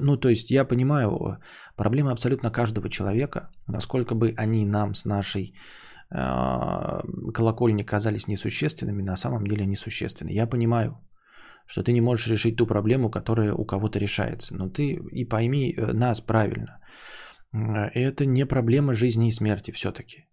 Ну, 0.00 0.16
то 0.16 0.28
есть 0.30 0.50
я 0.50 0.64
понимаю, 0.64 1.38
проблема 1.76 2.12
абсолютно 2.12 2.50
каждого 2.50 2.88
человека, 2.88 3.50
насколько 3.66 4.14
бы 4.14 4.34
они 4.36 4.66
нам 4.66 4.94
с 4.94 5.04
нашей 5.04 5.54
колокольни 6.10 7.82
казались 7.82 8.28
несущественными, 8.28 9.02
на 9.02 9.16
самом 9.16 9.46
деле 9.46 9.66
несущественны. 9.66 10.30
Я 10.30 10.46
понимаю, 10.46 10.98
что 11.66 11.82
ты 11.82 11.92
не 11.92 12.00
можешь 12.00 12.28
решить 12.28 12.56
ту 12.56 12.66
проблему, 12.66 13.10
которая 13.10 13.54
у 13.54 13.64
кого-то 13.64 13.98
решается. 13.98 14.54
Но 14.54 14.68
ты 14.68 14.98
и 15.12 15.24
пойми 15.24 15.74
э, 15.76 15.92
нас 15.92 16.20
правильно. 16.20 16.80
Это 17.94 18.26
не 18.26 18.46
проблема 18.46 18.92
жизни 18.92 19.28
и 19.28 19.32
смерти 19.32 19.70
все-таки. 19.70 20.26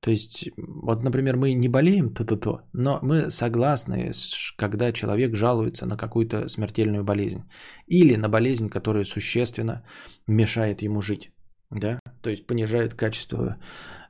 То 0.00 0.10
есть, 0.10 0.50
вот, 0.56 1.02
например, 1.02 1.36
мы 1.36 1.54
не 1.54 1.68
болеем, 1.68 2.14
то-то-то, 2.14 2.62
но 2.72 2.98
мы 3.02 3.30
согласны, 3.30 4.12
когда 4.56 4.92
человек 4.92 5.34
жалуется 5.34 5.86
на 5.86 5.96
какую-то 5.96 6.48
смертельную 6.48 7.04
болезнь. 7.04 7.42
Или 7.86 8.16
на 8.16 8.28
болезнь, 8.28 8.68
которая 8.68 9.04
существенно 9.04 9.84
мешает 10.26 10.82
ему 10.82 11.00
жить. 11.00 11.32
Да? 11.70 12.00
То 12.22 12.30
есть 12.30 12.46
понижает 12.46 12.94
качество 12.94 13.58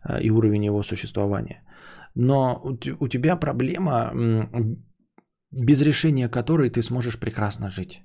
Э, 0.08 0.20
и 0.20 0.30
уровень 0.30 0.64
его 0.64 0.82
существования. 0.82 1.62
Но 2.14 2.60
у 3.00 3.08
тебя 3.08 3.36
проблема, 3.36 4.10
без 5.50 5.82
решения 5.82 6.28
которой 6.28 6.70
ты 6.70 6.82
сможешь 6.82 7.18
прекрасно 7.18 7.68
жить. 7.68 8.02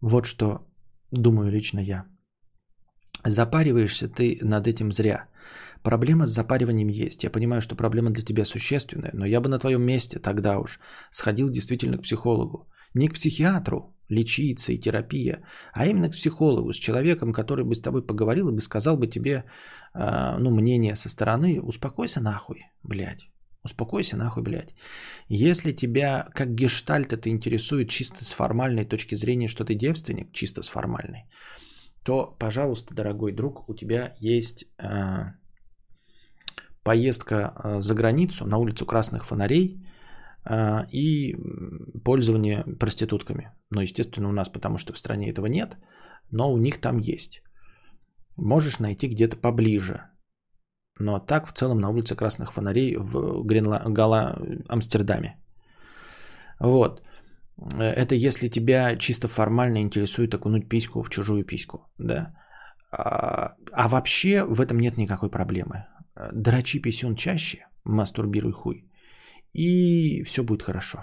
Вот 0.00 0.26
что 0.26 0.66
думаю 1.10 1.50
лично 1.50 1.80
я. 1.80 2.04
Запариваешься 3.26 4.08
ты 4.08 4.38
над 4.42 4.66
этим 4.66 4.92
зря. 4.92 5.28
Проблема 5.82 6.26
с 6.26 6.30
запариванием 6.30 6.88
есть. 6.88 7.24
Я 7.24 7.30
понимаю, 7.30 7.60
что 7.60 7.76
проблема 7.76 8.10
для 8.10 8.22
тебя 8.22 8.44
существенная, 8.44 9.10
но 9.12 9.26
я 9.26 9.40
бы 9.40 9.48
на 9.48 9.58
твоем 9.58 9.82
месте 9.82 10.18
тогда 10.18 10.58
уж 10.58 10.80
сходил 11.10 11.50
действительно 11.50 11.98
к 11.98 12.02
психологу. 12.02 12.70
Не 12.94 13.08
к 13.08 13.14
психиатру, 13.14 13.94
лечиться 14.08 14.72
и 14.72 14.78
терапия, 14.78 15.42
а 15.72 15.86
именно 15.86 16.08
к 16.08 16.16
психологу, 16.16 16.72
с 16.72 16.78
человеком, 16.78 17.32
который 17.32 17.64
бы 17.64 17.74
с 17.74 17.80
тобой 17.80 18.02
поговорил 18.02 18.48
и 18.48 18.52
бы 18.52 18.60
сказал 18.60 18.96
бы 18.96 19.06
тебе, 19.06 19.44
а, 19.92 20.38
ну, 20.38 20.50
мнение 20.50 20.96
со 20.96 21.08
стороны, 21.08 21.60
успокойся 21.60 22.20
нахуй, 22.20 22.64
блядь. 22.82 23.30
Успокойся 23.64 24.16
нахуй, 24.16 24.42
блядь. 24.42 24.74
Если 25.28 25.72
тебя 25.72 26.28
как 26.34 26.54
гештальт 26.54 27.12
это 27.12 27.28
интересует 27.28 27.90
чисто 27.90 28.24
с 28.24 28.32
формальной 28.32 28.84
точки 28.84 29.16
зрения, 29.16 29.48
что 29.48 29.64
ты 29.64 29.74
девственник, 29.74 30.32
чисто 30.32 30.62
с 30.62 30.68
формальной, 30.68 31.26
то, 32.02 32.36
пожалуйста, 32.38 32.94
дорогой 32.94 33.32
друг, 33.32 33.68
у 33.68 33.74
тебя 33.74 34.14
есть 34.20 34.64
э, 34.78 35.32
поездка 36.82 37.76
за 37.80 37.94
границу 37.94 38.46
на 38.46 38.56
улицу 38.56 38.86
Красных 38.86 39.26
Фонарей– 39.26 39.84
а, 39.88 39.96
и 40.92 41.36
пользование 42.04 42.64
проститутками. 42.78 43.52
Но, 43.70 43.82
естественно, 43.82 44.28
у 44.28 44.32
нас, 44.32 44.48
потому 44.48 44.78
что 44.78 44.92
в 44.92 44.98
стране 44.98 45.30
этого 45.30 45.46
нет, 45.46 45.76
но 46.30 46.52
у 46.52 46.58
них 46.58 46.80
там 46.80 46.98
есть. 46.98 47.42
Можешь 48.36 48.78
найти 48.78 49.08
где-то 49.08 49.36
поближе. 49.36 50.00
Но 51.00 51.18
так 51.20 51.46
в 51.46 51.52
целом 51.52 51.80
на 51.80 51.90
улице 51.90 52.16
Красных 52.16 52.52
Фонарей 52.52 52.96
в 52.96 53.44
Гренла... 53.44 53.82
Гала 53.86 54.38
Амстердаме. 54.68 55.36
Вот. 56.60 57.02
Это 57.78 58.14
если 58.14 58.48
тебя 58.48 58.96
чисто 58.96 59.28
формально 59.28 59.78
интересует 59.78 60.34
окунуть 60.34 60.68
письку 60.68 61.02
в 61.02 61.10
чужую 61.10 61.44
письку. 61.44 61.78
Да? 61.98 62.34
А, 62.90 63.54
а 63.72 63.88
вообще 63.88 64.44
в 64.44 64.60
этом 64.60 64.78
нет 64.78 64.96
никакой 64.96 65.30
проблемы. 65.30 65.86
Дрочи 66.32 66.80
писюн 66.80 67.16
чаще, 67.16 67.66
мастурбируй 67.84 68.52
хуй 68.52 68.88
и 69.52 70.22
все 70.24 70.42
будет 70.42 70.62
хорошо. 70.62 70.98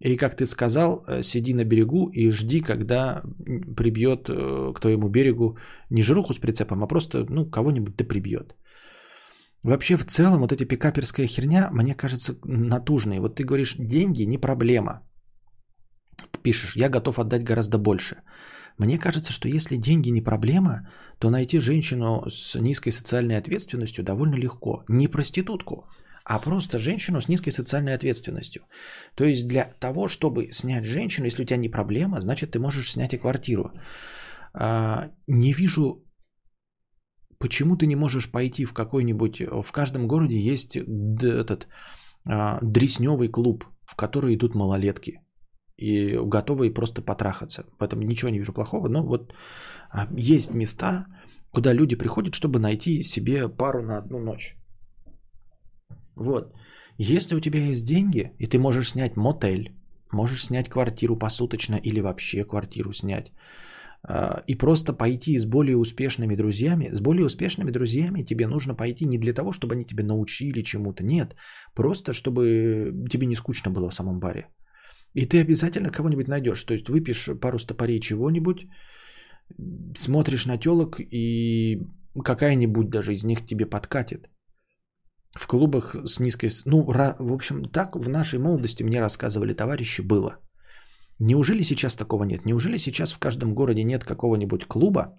И 0.00 0.16
как 0.16 0.36
ты 0.36 0.44
сказал, 0.44 1.04
э, 1.08 1.22
сиди 1.22 1.54
на 1.54 1.64
берегу 1.64 2.10
и 2.12 2.30
жди, 2.30 2.60
когда 2.60 3.22
прибьет 3.76 4.28
э, 4.28 4.72
к 4.74 4.80
твоему 4.80 5.08
берегу 5.08 5.56
не 5.90 6.02
жируху 6.02 6.32
с 6.32 6.38
прицепом, 6.38 6.82
а 6.82 6.86
просто 6.86 7.24
ну, 7.30 7.50
кого-нибудь 7.50 7.96
да 7.96 8.04
прибьет. 8.04 8.54
Вообще 9.62 9.96
в 9.96 10.04
целом 10.04 10.40
вот 10.40 10.52
эта 10.52 10.64
пикаперская 10.64 11.26
херня, 11.26 11.70
мне 11.72 11.94
кажется, 11.94 12.36
натужной. 12.44 13.18
Вот 13.18 13.36
ты 13.36 13.44
говоришь, 13.44 13.76
деньги 13.78 14.22
не 14.26 14.38
проблема. 14.38 15.02
Пишешь, 16.42 16.76
я 16.76 16.88
готов 16.88 17.18
отдать 17.18 17.42
гораздо 17.42 17.78
больше. 17.78 18.16
Мне 18.78 18.98
кажется, 18.98 19.32
что 19.32 19.48
если 19.48 19.76
деньги 19.76 20.10
не 20.10 20.22
проблема, 20.22 20.88
то 21.18 21.30
найти 21.30 21.58
женщину 21.58 22.28
с 22.28 22.60
низкой 22.60 22.90
социальной 22.90 23.38
ответственностью 23.38 24.04
довольно 24.04 24.36
легко. 24.36 24.84
Не 24.88 25.08
проститутку, 25.08 25.84
а 26.28 26.40
просто 26.40 26.78
женщину 26.78 27.20
с 27.20 27.28
низкой 27.28 27.52
социальной 27.52 27.94
ответственностью. 27.94 28.62
То 29.14 29.24
есть 29.24 29.46
для 29.46 29.64
того, 29.80 30.08
чтобы 30.08 30.52
снять 30.52 30.84
женщину, 30.84 31.26
если 31.26 31.42
у 31.42 31.46
тебя 31.46 31.56
не 31.56 31.70
проблема, 31.70 32.20
значит 32.20 32.50
ты 32.50 32.58
можешь 32.58 32.90
снять 32.90 33.14
и 33.14 33.18
квартиру. 33.18 33.70
А, 34.52 35.10
не 35.28 35.52
вижу, 35.52 36.04
почему 37.38 37.76
ты 37.76 37.86
не 37.86 37.96
можешь 37.96 38.30
пойти 38.30 38.64
в 38.64 38.72
какой-нибудь... 38.72 39.40
В 39.40 39.72
каждом 39.72 40.08
городе 40.08 40.36
есть 40.36 40.76
этот 40.76 41.68
а, 42.24 42.58
дресневый 42.60 43.28
клуб, 43.28 43.64
в 43.84 43.94
который 43.94 44.34
идут 44.34 44.54
малолетки 44.54 45.20
и 45.76 46.18
готовые 46.18 46.74
просто 46.74 47.02
потрахаться. 47.02 47.66
В 47.78 47.84
этом 47.84 48.00
ничего 48.00 48.30
не 48.30 48.38
вижу 48.38 48.52
плохого, 48.52 48.88
но 48.88 49.06
вот 49.06 49.32
а, 49.92 50.08
есть 50.16 50.54
места, 50.54 51.06
куда 51.52 51.72
люди 51.72 51.94
приходят, 51.94 52.34
чтобы 52.34 52.58
найти 52.58 53.04
себе 53.04 53.48
пару 53.48 53.82
на 53.82 53.98
одну 53.98 54.18
ночь. 54.18 54.56
Вот. 56.16 56.54
Если 56.98 57.36
у 57.36 57.40
тебя 57.40 57.60
есть 57.60 57.84
деньги, 57.84 58.32
и 58.38 58.46
ты 58.46 58.58
можешь 58.58 58.90
снять 58.90 59.16
мотель, 59.16 59.74
можешь 60.12 60.44
снять 60.44 60.68
квартиру 60.68 61.16
посуточно 61.16 61.76
или 61.76 62.00
вообще 62.00 62.44
квартиру 62.44 62.92
снять, 62.92 63.32
а, 64.02 64.42
и 64.46 64.54
просто 64.54 64.92
пойти 64.92 65.38
с 65.38 65.44
более 65.44 65.76
успешными 65.76 66.36
друзьями, 66.36 66.90
с 66.92 67.00
более 67.00 67.26
успешными 67.26 67.70
друзьями 67.70 68.24
тебе 68.24 68.46
нужно 68.46 68.74
пойти 68.74 69.04
не 69.04 69.18
для 69.18 69.34
того, 69.34 69.52
чтобы 69.52 69.74
они 69.74 69.84
тебя 69.84 70.04
научили 70.04 70.62
чему-то, 70.62 71.04
нет, 71.04 71.36
просто 71.74 72.12
чтобы 72.12 72.92
тебе 73.10 73.26
не 73.26 73.36
скучно 73.36 73.70
было 73.70 73.90
в 73.90 73.94
самом 73.94 74.18
баре. 74.18 74.46
И 75.14 75.26
ты 75.26 75.40
обязательно 75.40 75.90
кого-нибудь 75.90 76.28
найдешь, 76.28 76.64
то 76.64 76.74
есть 76.74 76.88
выпьешь 76.88 77.28
пару 77.40 77.58
стопорей 77.58 78.00
чего-нибудь, 78.00 78.66
смотришь 79.94 80.46
на 80.46 80.58
телок 80.58 81.00
и 81.00 81.82
какая-нибудь 82.24 82.90
даже 82.90 83.12
из 83.12 83.24
них 83.24 83.44
тебе 83.44 83.66
подкатит. 83.66 84.28
В 85.34 85.46
клубах 85.46 85.96
с 86.04 86.20
низкой... 86.20 86.50
Ну, 86.64 86.84
в 87.18 87.32
общем, 87.32 87.64
так 87.64 87.96
в 87.96 88.08
нашей 88.08 88.38
молодости 88.38 88.82
мне 88.84 89.00
рассказывали 89.00 89.54
товарищи 89.54 90.02
было. 90.02 90.38
Неужели 91.18 91.62
сейчас 91.62 91.96
такого 91.96 92.24
нет? 92.24 92.44
Неужели 92.44 92.78
сейчас 92.78 93.12
в 93.12 93.18
каждом 93.18 93.54
городе 93.54 93.84
нет 93.84 94.04
какого-нибудь 94.04 94.66
клуба, 94.66 95.18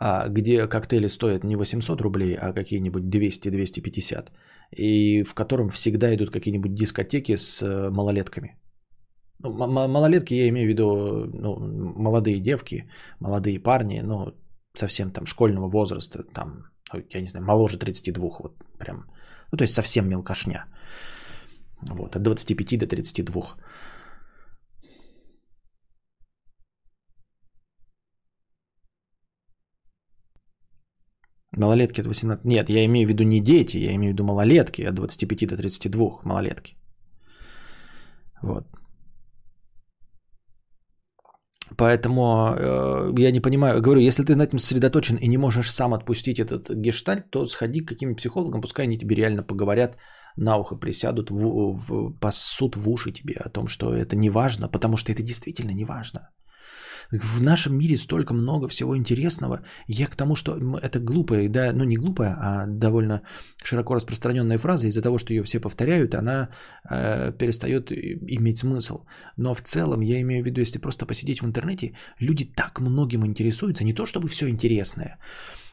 а, 0.00 0.28
где 0.28 0.66
коктейли 0.66 1.08
стоят 1.08 1.44
не 1.44 1.56
800 1.56 2.00
рублей, 2.00 2.34
а 2.34 2.52
какие-нибудь 2.52 3.04
200-250, 3.04 4.30
и 4.76 5.22
в 5.22 5.34
котором 5.34 5.68
всегда 5.68 6.12
идут 6.14 6.30
какие-нибудь 6.30 6.74
дискотеки 6.74 7.36
с 7.36 7.62
э, 7.62 7.90
малолетками? 7.90 8.58
Ну, 9.38 9.52
малолетки, 9.88 10.34
я 10.34 10.48
имею 10.48 10.66
в 10.66 10.70
виду 10.70 10.84
ну, 11.34 11.58
молодые 11.96 12.40
девки, 12.40 12.90
молодые 13.20 13.60
парни, 13.62 14.00
но 14.00 14.32
совсем 14.74 15.10
там 15.12 15.26
школьного 15.26 15.68
возраста, 15.68 16.24
там, 16.34 16.71
я 16.94 17.20
не 17.20 17.26
знаю, 17.26 17.46
моложе 17.46 17.78
32, 17.78 18.30
вот 18.38 18.56
прям, 18.78 19.06
ну 19.52 19.58
то 19.58 19.64
есть 19.64 19.74
совсем 19.74 20.08
мелкошня. 20.08 20.66
Вот, 21.82 22.16
от 22.16 22.22
25 22.22 22.78
до 22.78 22.86
32. 22.86 23.56
Малолетки 31.56 32.00
от 32.00 32.06
18... 32.06 32.44
Нет, 32.44 32.70
я 32.70 32.84
имею 32.84 33.06
в 33.06 33.10
виду 33.10 33.24
не 33.24 33.40
дети, 33.40 33.76
я 33.76 33.94
имею 33.94 34.12
в 34.12 34.14
виду 34.14 34.24
малолетки 34.24 34.82
от 34.82 34.94
25 34.94 35.48
до 35.48 35.56
32 35.56 36.20
малолетки. 36.24 36.76
Вот. 38.42 38.64
Поэтому 41.76 42.54
э, 42.56 43.12
я 43.18 43.30
не 43.32 43.40
понимаю, 43.40 43.80
говорю, 43.80 44.00
если 44.00 44.24
ты 44.24 44.34
на 44.34 44.42
этом 44.42 44.58
сосредоточен 44.58 45.16
и 45.16 45.28
не 45.28 45.38
можешь 45.38 45.70
сам 45.70 45.94
отпустить 45.94 46.38
этот 46.38 46.70
гештальт, 46.70 47.30
то 47.30 47.46
сходи 47.46 47.80
к 47.80 47.88
каким-нибудь 47.88 48.18
психологам, 48.18 48.60
пускай 48.60 48.86
они 48.86 48.98
тебе 48.98 49.16
реально 49.16 49.42
поговорят, 49.42 49.96
на 50.36 50.56
ухо 50.56 50.76
присядут, 50.76 51.30
в, 51.30 51.72
в, 51.72 52.18
пасут 52.20 52.76
в 52.76 52.88
уши 52.88 53.12
тебе 53.12 53.34
о 53.34 53.48
том, 53.48 53.68
что 53.68 53.94
это 53.94 54.16
не 54.16 54.30
важно, 54.30 54.68
потому 54.68 54.96
что 54.96 55.12
это 55.12 55.22
действительно 55.22 55.72
не 55.72 55.84
важно. 55.84 56.30
В 57.12 57.42
нашем 57.42 57.76
мире 57.76 57.96
столько 57.96 58.32
много 58.32 58.68
всего 58.68 58.96
интересного. 58.96 59.60
Я 59.86 60.06
к 60.06 60.16
тому, 60.16 60.34
что 60.34 60.56
это 60.82 60.98
глупая, 60.98 61.48
да, 61.48 61.72
ну 61.74 61.84
не 61.84 61.96
глупая, 61.96 62.34
а 62.40 62.66
довольно 62.66 63.20
широко 63.62 63.94
распространенная 63.94 64.58
фраза. 64.58 64.86
Из-за 64.86 65.02
того, 65.02 65.18
что 65.18 65.34
ее 65.34 65.42
все 65.42 65.60
повторяют, 65.60 66.14
она 66.14 66.48
э, 66.90 67.32
перестает 67.38 67.92
иметь 67.92 68.58
смысл. 68.58 69.04
Но 69.36 69.54
в 69.54 69.60
целом, 69.60 70.00
я 70.00 70.20
имею 70.22 70.42
в 70.42 70.46
виду, 70.46 70.60
если 70.60 70.78
просто 70.78 71.04
посидеть 71.04 71.42
в 71.42 71.46
интернете, 71.46 71.94
люди 72.18 72.46
так 72.46 72.80
многим 72.80 73.26
интересуются. 73.26 73.84
Не 73.84 73.92
то, 73.92 74.06
чтобы 74.06 74.28
все 74.28 74.48
интересное, 74.48 75.18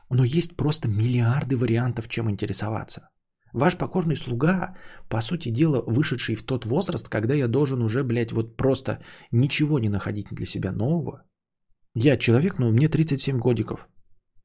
но 0.10 0.26
есть 0.26 0.58
просто 0.58 0.90
миллиарды 0.90 1.56
вариантов, 1.56 2.10
чем 2.10 2.30
интересоваться. 2.30 3.10
Ваш 3.54 3.78
покорный 3.78 4.16
слуга, 4.16 4.76
по 5.10 5.22
сути 5.22 5.50
дела, 5.50 5.84
вышедший 5.88 6.36
в 6.36 6.44
тот 6.44 6.66
возраст, 6.66 7.10
когда 7.10 7.34
я 7.34 7.48
должен 7.48 7.82
уже, 7.82 8.04
блядь, 8.04 8.32
вот 8.32 8.58
просто 8.58 9.00
ничего 9.32 9.80
не 9.80 9.90
находить 9.90 10.28
для 10.32 10.46
себя 10.46 10.72
нового. 10.72 11.24
Я 11.96 12.18
человек, 12.18 12.60
но 12.60 12.72
мне 12.72 12.88
37 12.88 13.40
годиков. 13.40 13.88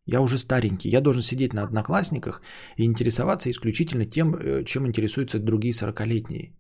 Я 0.06 0.20
уже 0.20 0.39
старенький. 0.39 0.90
Я 0.90 1.01
должен 1.01 1.22
сидеть 1.22 1.52
на 1.52 1.62
одноклассниках 1.62 2.43
и 2.76 2.85
интересоваться 2.85 3.51
исключительно 3.51 4.06
тем, 4.06 4.35
э, 4.35 4.64
чем 4.64 4.86
интересуются 4.86 5.39
другие 5.39 5.72
40-летние. 5.72 6.55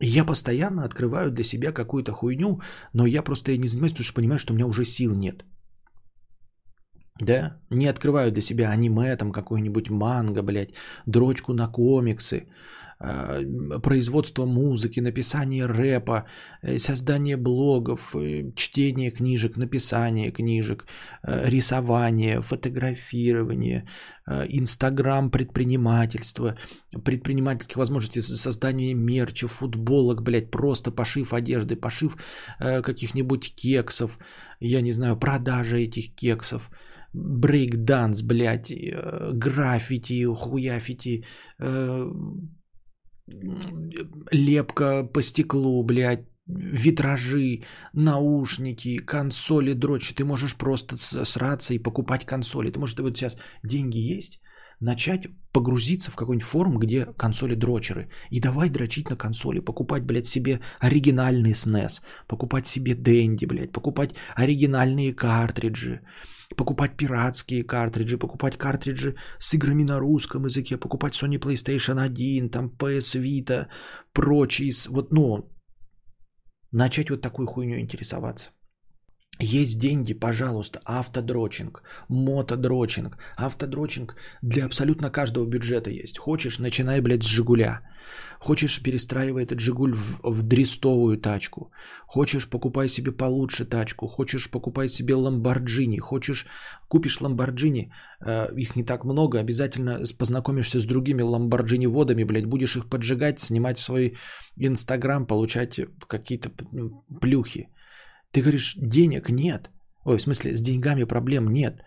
И 0.00 0.06
я 0.06 0.24
постоянно 0.24 0.84
открываю 0.84 1.30
для 1.30 1.44
себя 1.44 1.72
какую-то 1.72 2.12
хуйню, 2.12 2.60
но 2.92 3.06
я 3.06 3.22
просто 3.22 3.56
не 3.56 3.68
занимаюсь, 3.68 3.92
потому 3.92 4.04
что 4.04 4.14
понимаю, 4.14 4.38
что 4.38 4.52
у 4.52 4.56
меня 4.56 4.66
уже 4.66 4.84
сил 4.84 5.14
нет. 5.14 5.44
Да? 7.20 7.56
Не 7.70 7.88
открываю 7.88 8.30
для 8.32 8.42
себя 8.42 8.70
аниме, 8.70 9.16
там 9.16 9.32
какой-нибудь 9.32 9.90
манго, 9.90 10.42
блядь, 10.42 10.74
дрочку 11.06 11.52
на 11.52 11.68
комиксы, 11.68 12.46
э, 13.00 13.44
производство 13.82 14.46
музыки, 14.46 15.00
написание 15.00 15.66
рэпа, 15.66 16.26
э, 16.62 16.78
создание 16.78 17.36
блогов, 17.36 18.14
э, 18.14 18.52
чтение 18.54 19.10
книжек, 19.10 19.56
написание 19.56 20.30
книжек, 20.30 20.86
рисование, 21.24 22.40
фотографирование, 22.40 23.84
Инстаграм, 24.50 25.30
предпринимательство, 25.30 26.56
предпринимательских 27.04 27.78
возможностей 27.78 28.20
создания 28.20 28.94
мерча, 28.94 29.48
футболок, 29.48 30.22
блядь, 30.22 30.50
просто 30.50 30.90
пошив 30.90 31.32
одежды, 31.32 31.76
пошив 31.76 32.16
каких-нибудь 32.58 33.54
кексов, 33.56 34.18
я 34.60 34.82
не 34.82 34.92
знаю, 34.92 35.16
продажа 35.16 35.78
этих 35.78 36.14
кексов– 36.14 36.70
брейк-данс, 37.18 38.22
блядь, 38.22 38.70
э, 38.70 39.30
граффити, 39.34 40.24
хуяфити, 40.24 41.24
э, 41.60 42.12
лепка 44.32 45.04
по 45.04 45.22
стеклу, 45.22 45.82
блядь, 45.84 46.24
витражи, 46.48 47.62
наушники, 47.92 48.98
консоли, 48.98 49.74
дрочи. 49.74 50.14
Ты 50.14 50.24
можешь 50.24 50.56
просто 50.56 50.96
сраться 50.96 51.74
и 51.74 51.78
покупать 51.78 52.24
консоли. 52.24 52.70
Ты 52.70 52.78
можешь, 52.78 52.98
вот 52.98 53.16
сейчас 53.16 53.36
деньги 53.64 53.98
есть, 53.98 54.40
начать 54.80 55.28
погрузиться 55.52 56.10
в 56.10 56.16
какой-нибудь 56.16 56.46
форум, 56.46 56.78
где 56.78 57.06
консоли 57.16 57.54
дрочеры. 57.54 58.08
И 58.30 58.40
давай 58.40 58.70
дрочить 58.70 59.10
на 59.10 59.16
консоли, 59.16 59.60
покупать, 59.60 60.04
блядь, 60.04 60.26
себе 60.26 60.60
оригинальный 60.80 61.52
SNES, 61.52 62.02
покупать 62.26 62.66
себе 62.66 62.94
Денди, 62.94 63.46
блядь, 63.46 63.72
покупать 63.72 64.14
оригинальные 64.36 65.14
картриджи, 65.14 66.00
покупать 66.56 66.96
пиратские 66.96 67.64
картриджи, 67.64 68.18
покупать 68.18 68.56
картриджи 68.56 69.16
с 69.38 69.54
играми 69.54 69.84
на 69.84 69.98
русском 69.98 70.44
языке, 70.44 70.76
покупать 70.76 71.14
Sony 71.14 71.38
PlayStation 71.38 71.98
1, 72.00 72.50
там 72.50 72.70
PS 72.78 73.20
Vita, 73.20 73.66
прочие, 74.12 74.72
вот, 74.90 75.12
ну, 75.12 75.50
начать 76.70 77.10
вот 77.10 77.20
такой 77.20 77.46
хуйню 77.46 77.80
интересоваться. 77.80 78.50
Есть 79.40 79.78
деньги, 79.78 80.14
пожалуйста, 80.14 80.80
автодрочинг, 80.84 81.82
мотодрочинг. 82.08 83.18
Автодрочинг 83.36 84.16
для 84.42 84.64
абсолютно 84.64 85.10
каждого 85.10 85.46
бюджета 85.46 85.90
есть. 85.90 86.18
Хочешь, 86.18 86.58
начинай, 86.58 87.00
блядь, 87.00 87.22
с 87.22 87.26
Жигуля. 87.26 87.80
Хочешь, 88.40 88.82
перестраивай 88.82 89.44
этот 89.44 89.60
Жигуль 89.60 89.94
в, 89.94 90.20
в 90.24 90.42
дрестовую 90.42 91.18
тачку. 91.18 91.70
Хочешь, 92.06 92.48
покупай 92.50 92.88
себе 92.88 93.12
получше 93.12 93.64
тачку. 93.64 94.08
Хочешь, 94.08 94.50
покупай 94.50 94.88
себе 94.88 95.14
Ламборджини. 95.14 95.98
Хочешь, 95.98 96.46
купишь 96.88 97.20
Ламборджини, 97.20 97.92
э, 98.20 98.48
их 98.56 98.76
не 98.76 98.84
так 98.84 99.04
много, 99.04 99.38
обязательно 99.38 100.02
познакомишься 100.18 100.80
с 100.80 100.84
другими 100.84 101.22
Ламборджини-водами, 101.22 102.24
блядь, 102.24 102.46
будешь 102.46 102.76
их 102.76 102.88
поджигать, 102.88 103.38
снимать 103.38 103.78
в 103.78 103.82
свой 103.82 104.16
Инстаграм, 104.56 105.26
получать 105.26 105.80
какие-то 106.08 106.50
ну, 106.72 107.04
плюхи. 107.20 107.68
Ты 108.32 108.42
говоришь, 108.42 108.74
денег 108.76 109.30
нет. 109.30 109.70
Ой, 110.04 110.18
в 110.18 110.22
смысле, 110.22 110.54
с 110.54 110.62
деньгами 110.62 111.04
проблем 111.04 111.52
нет. 111.52 111.82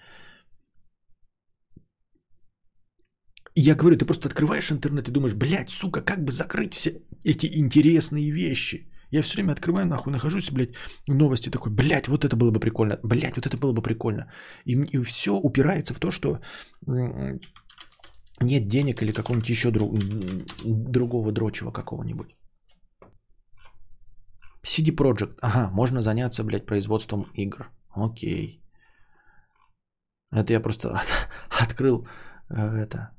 Я 3.56 3.76
говорю, 3.76 3.98
ты 3.98 4.06
просто 4.06 4.30
открываешь 4.30 4.72
интернет 4.72 5.08
и 5.08 5.12
думаешь, 5.12 5.36
блядь, 5.36 5.70
сука, 5.70 6.02
как 6.02 6.24
бы 6.24 6.32
закрыть 6.32 6.74
все 6.74 7.02
эти 7.26 7.48
интересные 7.60 8.32
вещи. 8.32 8.88
Я 9.12 9.22
все 9.22 9.36
время 9.36 9.52
открываю, 9.52 9.86
нахуй, 9.88 10.14
нахожусь, 10.14 10.52
блядь, 10.52 10.76
новости 11.08 11.50
такой, 11.50 11.72
блядь, 11.72 12.08
вот 12.08 12.24
это 12.24 12.36
было 12.38 12.52
бы 12.52 12.60
прикольно, 12.60 12.98
блядь, 13.04 13.36
вот 13.36 13.46
это 13.46 13.58
было 13.58 13.74
бы 13.74 13.82
прикольно. 13.82 14.32
И, 14.66 14.72
и 14.72 15.04
все 15.04 15.32
упирается 15.32 15.94
в 15.94 16.00
то, 16.00 16.12
что 16.12 16.40
нет 18.42 18.68
денег 18.68 19.02
или 19.02 19.12
какого-нибудь 19.12 19.50
еще 19.50 19.72
друг, 19.72 20.00
другого 20.64 21.32
дрочего 21.32 21.72
какого-нибудь. 21.72 22.30
CD 24.64 24.92
Project. 24.96 25.38
Ага, 25.42 25.72
можно 25.72 26.02
заняться, 26.02 26.44
блядь, 26.44 26.66
производством 26.66 27.26
игр. 27.34 27.72
Окей. 27.90 28.62
Это 30.32 30.54
я 30.54 30.62
просто 30.62 30.90
от, 30.96 31.30
открыл 31.62 32.08
э, 32.50 32.56
это 32.56 33.12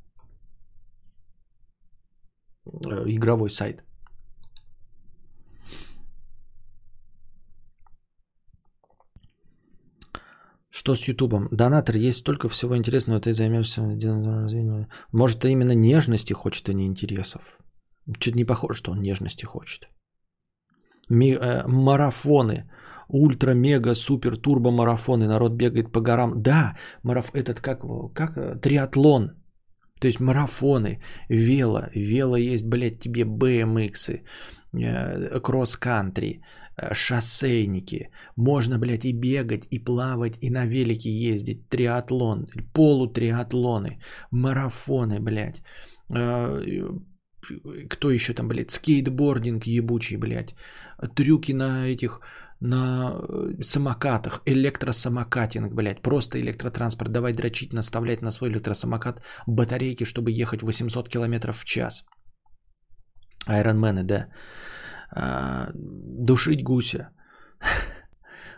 э, 2.64 3.04
игровой 3.06 3.50
сайт. 3.50 3.84
Что 10.70 10.94
с 10.94 11.08
Ютубом? 11.08 11.48
Донатор, 11.52 11.96
есть 11.96 12.18
столько 12.18 12.48
всего 12.48 12.76
интересного, 12.76 13.20
ты 13.20 13.34
займешься 13.34 13.82
развитием. 13.82 14.88
Может, 15.12 15.44
именно 15.44 15.74
нежности 15.74 16.32
хочет, 16.32 16.68
а 16.68 16.72
не 16.72 16.86
интересов. 16.86 17.58
Чуть 18.18 18.34
не 18.34 18.46
похоже, 18.46 18.78
что 18.78 18.92
он 18.92 19.00
нежности 19.00 19.44
хочет. 19.44 19.88
Ми, 21.08 21.32
э, 21.32 21.66
марафоны. 21.66 22.64
Ультра, 23.08 23.54
мега, 23.54 23.94
супер, 23.94 24.36
турбо 24.36 24.70
марафоны. 24.70 25.26
Народ 25.26 25.52
бегает 25.52 25.92
по 25.92 26.00
горам. 26.00 26.42
Да, 26.42 26.76
мараф, 27.02 27.30
этот 27.34 27.60
как, 27.60 27.84
как 28.14 28.36
э, 28.36 28.60
триатлон. 28.60 29.30
То 30.00 30.08
есть 30.08 30.20
марафоны, 30.20 31.00
вело, 31.28 31.82
вело 31.94 32.36
есть, 32.36 32.64
блядь, 32.64 32.98
тебе 32.98 33.22
BMX, 33.22 34.20
э, 34.72 35.40
кросс-кантри, 35.40 36.40
э, 36.76 36.94
шоссейники. 36.94 38.10
Можно, 38.36 38.78
блядь, 38.78 39.04
и 39.04 39.12
бегать, 39.12 39.68
и 39.70 39.78
плавать, 39.78 40.38
и 40.40 40.50
на 40.50 40.66
велике 40.66 41.10
ездить. 41.10 41.68
Триатлон, 41.68 42.48
полутриатлоны, 42.74 44.00
марафоны, 44.32 45.20
блядь. 45.20 45.62
Кто 47.90 48.10
еще 48.10 48.34
там, 48.34 48.48
блядь, 48.48 48.70
скейтбординг 48.70 49.66
ебучий, 49.66 50.16
блядь. 50.16 50.54
Трюки 51.14 51.52
на 51.52 51.86
этих 51.86 52.20
на 52.62 53.12
э, 53.12 53.62
самокатах, 53.62 54.42
электросамокатинг, 54.46 55.74
блядь, 55.74 56.02
просто 56.02 56.38
электротранспорт. 56.38 57.10
Давай 57.10 57.32
дрочить, 57.32 57.72
наставлять 57.72 58.22
на 58.22 58.30
свой 58.30 58.50
электросамокат 58.50 59.20
батарейки, 59.46 60.04
чтобы 60.04 60.30
ехать 60.30 60.62
800 60.62 61.08
км 61.08 61.52
в 61.52 61.64
час. 61.64 62.04
Айронмены, 63.46 64.04
да. 64.04 64.28
А, 65.14 65.70
душить 65.74 66.62
гуся. 66.62 67.10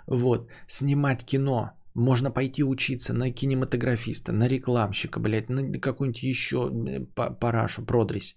Вот. 0.07 0.51
Снимать 0.69 1.25
кино. 1.25 1.71
Можно 1.95 2.31
пойти 2.31 2.63
учиться 2.63 3.15
на 3.15 3.31
кинематографиста, 3.33 4.33
на 4.33 4.49
рекламщика, 4.49 5.19
блядь, 5.19 5.49
на 5.49 5.81
какую-нибудь 5.81 6.23
еще 6.23 6.71
парашу, 7.41 7.87
продрись. 7.87 8.37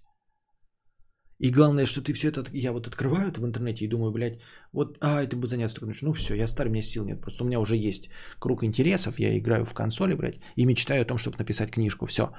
И 1.38 1.50
главное, 1.50 1.86
что 1.86 2.02
ты 2.02 2.12
все 2.12 2.28
это, 2.28 2.44
я 2.52 2.72
вот 2.72 2.86
открываю 2.86 3.28
это 3.28 3.40
в 3.40 3.46
интернете 3.46 3.84
и 3.84 3.88
думаю, 3.88 4.10
блядь, 4.10 4.40
вот, 4.72 4.98
а, 5.00 5.22
это 5.22 5.36
бы 5.36 5.46
заняться. 5.46 5.80
Ну 6.02 6.12
все, 6.12 6.34
я 6.34 6.46
старый, 6.46 6.68
у 6.68 6.72
меня 6.72 6.82
сил 6.82 7.04
нет. 7.04 7.20
Просто 7.20 7.44
у 7.44 7.46
меня 7.46 7.60
уже 7.60 7.76
есть 7.76 8.10
круг 8.38 8.64
интересов, 8.64 9.20
я 9.20 9.38
играю 9.38 9.64
в 9.64 9.72
консоли, 9.72 10.14
блядь, 10.14 10.40
и 10.56 10.66
мечтаю 10.66 11.02
о 11.02 11.04
том, 11.04 11.18
чтобы 11.18 11.38
написать 11.38 11.70
книжку. 11.70 12.06
Все. 12.06 12.32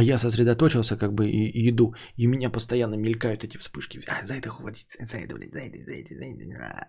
Я 0.00 0.18
сосредоточился, 0.18 0.96
как 0.96 1.12
бы, 1.14 1.30
и, 1.30 1.70
иду. 1.70 1.94
И 2.16 2.26
меня 2.26 2.50
постоянно 2.50 2.96
мелькают 2.96 3.44
эти 3.44 3.56
вспышки. 3.56 4.00
А, 4.08 4.26
за 4.26 4.34
это 4.34 4.50
хватит, 4.50 4.96
за 5.00 5.18
это, 5.18 5.34
блядь, 5.34 5.52
за 5.52 5.60
это, 5.60 5.78
за 5.78 5.92
это, 5.92 6.14
за 6.14 6.24
это. 6.24 6.86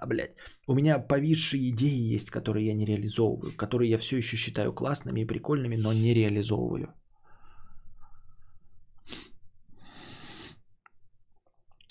А, 0.00 0.06
блядь. 0.06 0.34
У 0.66 0.74
меня 0.74 0.98
повисшие 0.98 1.70
идеи 1.70 2.14
есть, 2.14 2.30
которые 2.30 2.66
я 2.66 2.74
не 2.74 2.84
реализовываю, 2.84 3.52
которые 3.56 3.90
я 3.90 3.98
все 3.98 4.16
еще 4.16 4.36
считаю 4.36 4.72
классными 4.72 5.20
и 5.20 5.26
прикольными, 5.26 5.76
но 5.76 5.92
не 5.92 6.14
реализовываю. 6.14 6.92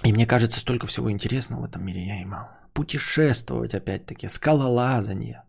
И 0.06 0.14
мне 0.14 0.28
кажется, 0.28 0.60
столько 0.60 0.86
всего 0.86 1.10
интересного 1.10 1.62
в 1.62 1.66
этом 1.66 1.84
мире 1.84 2.06
я 2.06 2.22
имел. 2.22 2.48
Путешествовать 2.74 3.74
опять-таки, 3.74 4.28
скалолазание, 4.28 5.44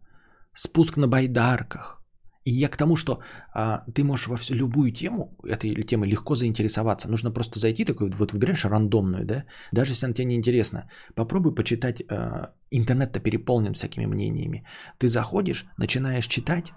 спуск 0.55 0.97
на 0.97 1.07
байдарках. 1.07 2.03
И 2.45 2.53
я 2.53 2.69
к 2.69 2.77
тому, 2.77 2.97
что 2.97 3.19
а, 3.53 3.83
ты 3.93 4.05
можешь 4.05 4.29
во 4.29 4.37
всю 4.37 4.55
любую 4.55 4.93
тему, 4.93 5.37
этой 5.45 5.83
темой 5.83 6.09
легко 6.09 6.37
заинтересоваться. 6.37 7.09
Нужно 7.09 7.33
просто 7.33 7.59
зайти, 7.59 7.85
такой 7.85 8.11
вот 8.11 8.33
выбираешь 8.33 8.65
рандомную, 8.65 9.27
да, 9.27 9.45
даже 9.73 9.93
если 9.93 10.07
она 10.07 10.15
тебе 10.15 10.27
не 10.27 10.37
интересна. 10.37 10.89
Попробуй 11.15 11.55
почитать, 11.55 12.03
а, 12.09 12.53
интернет-то 12.71 13.21
переполнен 13.21 13.75
всякими 13.75 14.07
мнениями. 14.07 14.65
Ты 14.99 15.09
заходишь, 15.09 15.67
начинаешь 15.77 16.27
читать, 16.29 16.73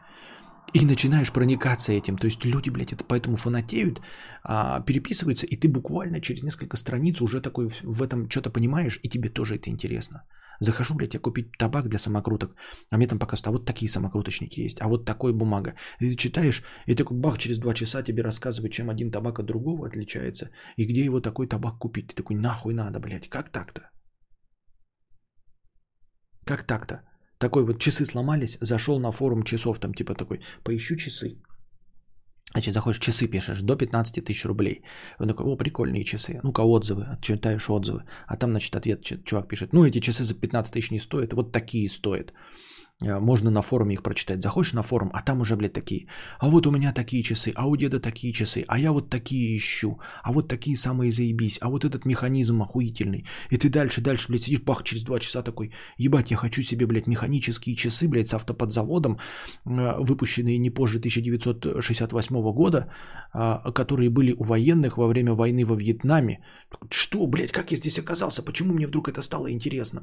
и 0.74 0.86
начинаешь 0.86 1.32
проникаться 1.32 1.92
этим. 1.92 2.18
То 2.18 2.28
есть 2.28 2.46
люди, 2.46 2.70
блядь, 2.70 2.94
это 2.94 3.04
поэтому 3.04 3.36
фанатеют, 3.36 4.02
а, 4.44 4.82
переписываются, 4.82 5.46
и 5.46 5.56
ты 5.56 5.68
буквально 5.68 6.22
через 6.22 6.44
несколько 6.44 6.78
страниц 6.78 7.22
уже 7.22 7.42
такой 7.42 7.70
в 7.84 8.02
этом 8.02 8.30
что-то 8.30 8.50
понимаешь, 8.50 9.00
и 9.04 9.10
тебе 9.10 9.30
тоже 9.30 9.56
это 9.56 9.70
интересно. 9.70 10.24
Захожу, 10.62 10.94
блядь, 10.96 11.14
я 11.14 11.20
купить 11.20 11.58
табак 11.58 11.88
для 11.88 12.00
самокруток, 12.00 12.56
а 12.92 12.98
мне 12.98 13.08
там 13.08 13.20
показывают, 13.20 13.48
а 13.48 13.52
вот 13.52 13.66
такие 13.66 13.90
самокруточники 13.90 14.60
есть, 14.60 14.82
а 14.82 14.88
вот 14.88 15.06
такой 15.06 15.34
бумага. 15.34 15.74
И 16.02 16.10
ты 16.10 16.16
читаешь, 16.16 16.64
и 16.86 16.96
такой 16.96 17.18
бах, 17.18 17.38
через 17.38 17.60
два 17.60 17.74
часа 17.74 18.04
тебе 18.04 18.24
рассказывают, 18.24 18.74
чем 18.74 18.90
один 18.90 19.10
табак 19.10 19.40
от 19.40 19.46
другого 19.46 19.88
отличается, 19.88 20.50
и 20.78 20.86
где 20.86 21.06
его 21.06 21.22
такой 21.22 21.48
табак 21.48 21.78
купить. 21.80 22.08
Ты 22.08 22.16
такой, 22.16 22.36
нахуй 22.36 22.74
надо, 22.74 23.00
блядь, 23.00 23.30
как 23.30 23.50
так-то? 23.52 23.90
Как 26.46 26.64
так-то? 26.64 27.04
Такой 27.40 27.66
вот 27.66 27.80
часы 27.80 28.06
сломались, 28.06 28.58
зашел 28.62 29.00
на 29.00 29.12
форум 29.12 29.44
часов, 29.44 29.80
там 29.80 29.94
типа 29.94 30.14
такой, 30.14 30.42
поищу 30.64 30.98
часы. 30.98 31.38
Значит, 32.52 32.74
заходишь, 32.74 33.00
часы 33.00 33.28
пишешь, 33.28 33.62
до 33.62 33.76
15 33.76 34.26
тысяч 34.26 34.46
рублей. 34.46 34.84
Он 35.20 35.28
такой, 35.28 35.46
о, 35.46 35.56
прикольные 35.56 36.04
часы. 36.04 36.40
Ну-ка, 36.44 36.62
отзывы, 36.62 37.18
читаешь 37.22 37.70
отзывы. 37.70 38.04
А 38.28 38.36
там, 38.36 38.50
значит, 38.52 38.76
ответ 38.76 39.04
чувак 39.24 39.48
пишет, 39.48 39.74
ну, 39.74 39.86
эти 39.86 40.00
часы 40.00 40.24
за 40.24 40.34
15 40.34 40.74
тысяч 40.74 40.92
не 40.92 41.00
стоят, 41.00 41.34
вот 41.34 41.52
такие 41.52 41.88
стоят. 41.88 42.34
Э, 43.06 43.20
можно 43.20 43.52
на 43.52 43.62
форуме 43.62 43.94
их 43.94 44.04
прочитать. 44.04 44.42
Заходишь 44.42 44.74
на 44.74 44.84
форум, 44.84 45.10
а 45.14 45.22
там 45.22 45.42
уже, 45.42 45.56
блядь, 45.56 45.74
такие. 45.74 46.08
А 46.40 46.50
вот 46.50 46.68
у 46.68 46.72
меня 46.72 46.94
такие 46.94 47.24
часы, 47.24 47.54
а 47.56 47.66
у 47.66 47.76
деда 47.76 48.00
такие 48.00 48.34
часы, 48.34 48.66
а 48.68 48.78
я 48.78 48.92
вот 48.92 49.10
такие 49.10 49.58
ищу, 49.58 50.00
а 50.24 50.32
вот 50.32 50.48
такие 50.48 50.76
самые 50.76 51.12
заебись, 51.12 51.60
а 51.62 51.70
вот 51.70 51.86
этот 51.86 52.06
механизм 52.06 52.62
охуительный. 52.62 53.26
И 53.52 53.58
ты 53.58 53.70
дальше, 53.70 54.02
дальше, 54.02 54.28
блядь, 54.30 54.44
сидишь, 54.44 54.64
бах, 54.64 54.84
через 54.84 55.04
два 55.04 55.20
часа 55.20 55.44
такой, 55.44 55.72
ебать, 55.98 56.32
я 56.32 56.38
хочу 56.38 56.62
себе, 56.62 56.86
блядь, 56.86 57.08
механические 57.08 57.76
часы, 57.76 58.08
блядь, 58.08 58.28
с 58.28 58.34
автоподзаводом, 58.34 59.18
э, 59.66 59.96
выпущенные 60.00 60.58
не 60.58 60.70
позже 60.70 61.00
1968 61.00 62.52
года, 62.54 62.92
а, 63.32 63.72
которые 63.72 64.10
были 64.10 64.34
у 64.34 64.44
военных 64.44 64.98
во 64.98 65.08
время 65.08 65.34
войны 65.34 65.66
во 65.66 65.76
Вьетнаме. 65.76 66.44
Что, 66.90 67.28
блядь, 67.28 67.52
как 67.52 67.72
я 67.72 67.78
здесь 67.78 68.00
оказался? 68.00 68.44
Почему 68.44 68.74
мне 68.74 68.88
вдруг 68.88 69.08
это 69.08 69.22
стало 69.22 69.52
интересно? 69.52 70.02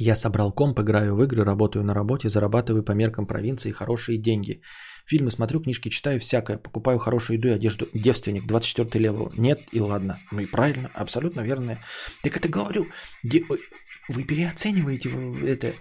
Я 0.00 0.16
собрал 0.16 0.52
комп, 0.52 0.80
играю 0.80 1.14
в 1.14 1.22
игры, 1.22 1.44
работаю 1.44 1.84
на 1.84 1.94
работе, 1.94 2.30
зарабатываю 2.30 2.82
по 2.82 2.92
меркам 2.92 3.26
провинции 3.26 3.72
хорошие 3.72 4.16
деньги. 4.18 4.62
Фильмы 5.06 5.30
смотрю, 5.30 5.60
книжки 5.60 5.90
читаю, 5.90 6.18
всякое. 6.18 6.56
Покупаю 6.56 6.98
хорошую 6.98 7.36
еду 7.36 7.48
и 7.48 7.56
одежду. 7.56 7.86
Девственник, 7.92 8.46
24 8.46 8.98
level. 8.98 9.30
Нет, 9.36 9.60
и 9.72 9.80
ладно. 9.80 10.18
Ну 10.32 10.40
и 10.40 10.46
правильно, 10.46 10.90
абсолютно 10.94 11.42
верно. 11.42 11.76
Так 12.22 12.36
это 12.38 12.48
говорю, 12.48 12.86
вы 14.08 14.24
переоцениваете 14.24 15.10
это 15.46 15.74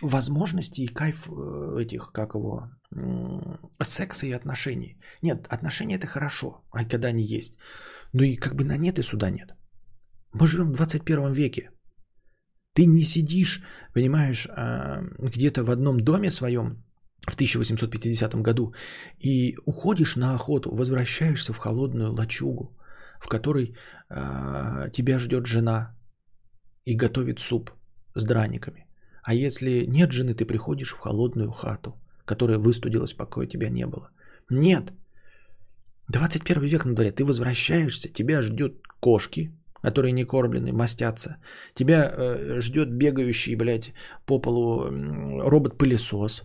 возможности 0.00 0.80
и 0.80 0.94
кайф 0.94 1.26
э, 1.28 1.82
этих, 1.82 2.10
как 2.10 2.34
его, 2.34 2.70
секса 3.82 4.26
и 4.26 4.32
отношений. 4.32 4.96
Нет, 5.22 5.46
отношения 5.50 5.96
это 5.96 6.06
хорошо, 6.06 6.64
а 6.72 6.84
когда 6.84 7.08
они 7.08 7.22
есть. 7.22 7.58
Ну 8.14 8.22
и 8.22 8.36
как 8.36 8.54
бы 8.54 8.64
на 8.64 8.78
нет 8.78 8.98
и 8.98 9.02
сюда 9.02 9.30
нет. 9.30 9.54
Мы 10.32 10.46
живем 10.46 10.72
в 10.72 10.76
21 10.76 11.32
веке. 11.32 11.70
Ты 12.74 12.86
не 12.86 13.04
сидишь, 13.04 13.62
понимаешь, 13.94 14.48
а, 14.50 15.02
где-то 15.18 15.64
в 15.64 15.70
одном 15.70 16.00
доме 16.00 16.30
своем 16.30 16.84
в 17.26 17.34
1850 17.34 18.34
году 18.42 18.74
и 19.18 19.56
уходишь 19.64 20.16
на 20.16 20.34
охоту, 20.34 20.74
возвращаешься 20.74 21.52
в 21.52 21.58
холодную 21.58 22.12
лачугу, 22.12 22.76
в 23.20 23.28
которой 23.28 23.76
а, 24.08 24.90
тебя 24.90 25.18
ждет 25.18 25.46
жена 25.46 25.96
и 26.84 26.96
готовит 26.96 27.38
суп 27.38 27.70
с 28.16 28.24
драниками. 28.24 28.86
А 29.22 29.34
если 29.34 29.86
нет 29.86 30.12
жены, 30.12 30.34
ты 30.34 30.44
приходишь 30.44 30.92
в 30.92 30.98
холодную 30.98 31.50
хату, 31.50 31.94
которая 32.26 32.58
выстудилась, 32.58 33.14
пока 33.14 33.40
у 33.40 33.46
тебя 33.46 33.70
не 33.70 33.86
было. 33.86 34.10
Нет. 34.50 34.92
21 36.08 36.62
век 36.64 36.84
на 36.84 36.94
дворе. 36.94 37.12
Ты 37.12 37.24
возвращаешься, 37.24 38.12
тебя 38.12 38.42
ждет 38.42 38.82
кошки, 39.00 39.50
которые 39.84 40.12
не 40.12 40.24
кормлены, 40.24 40.72
мастятся. 40.72 41.36
Тебя 41.74 42.10
э, 42.10 42.60
ждет 42.60 42.88
бегающий, 42.88 43.56
блядь, 43.56 43.92
по 44.26 44.40
полу 44.40 44.90
робот-пылесос. 45.50 46.42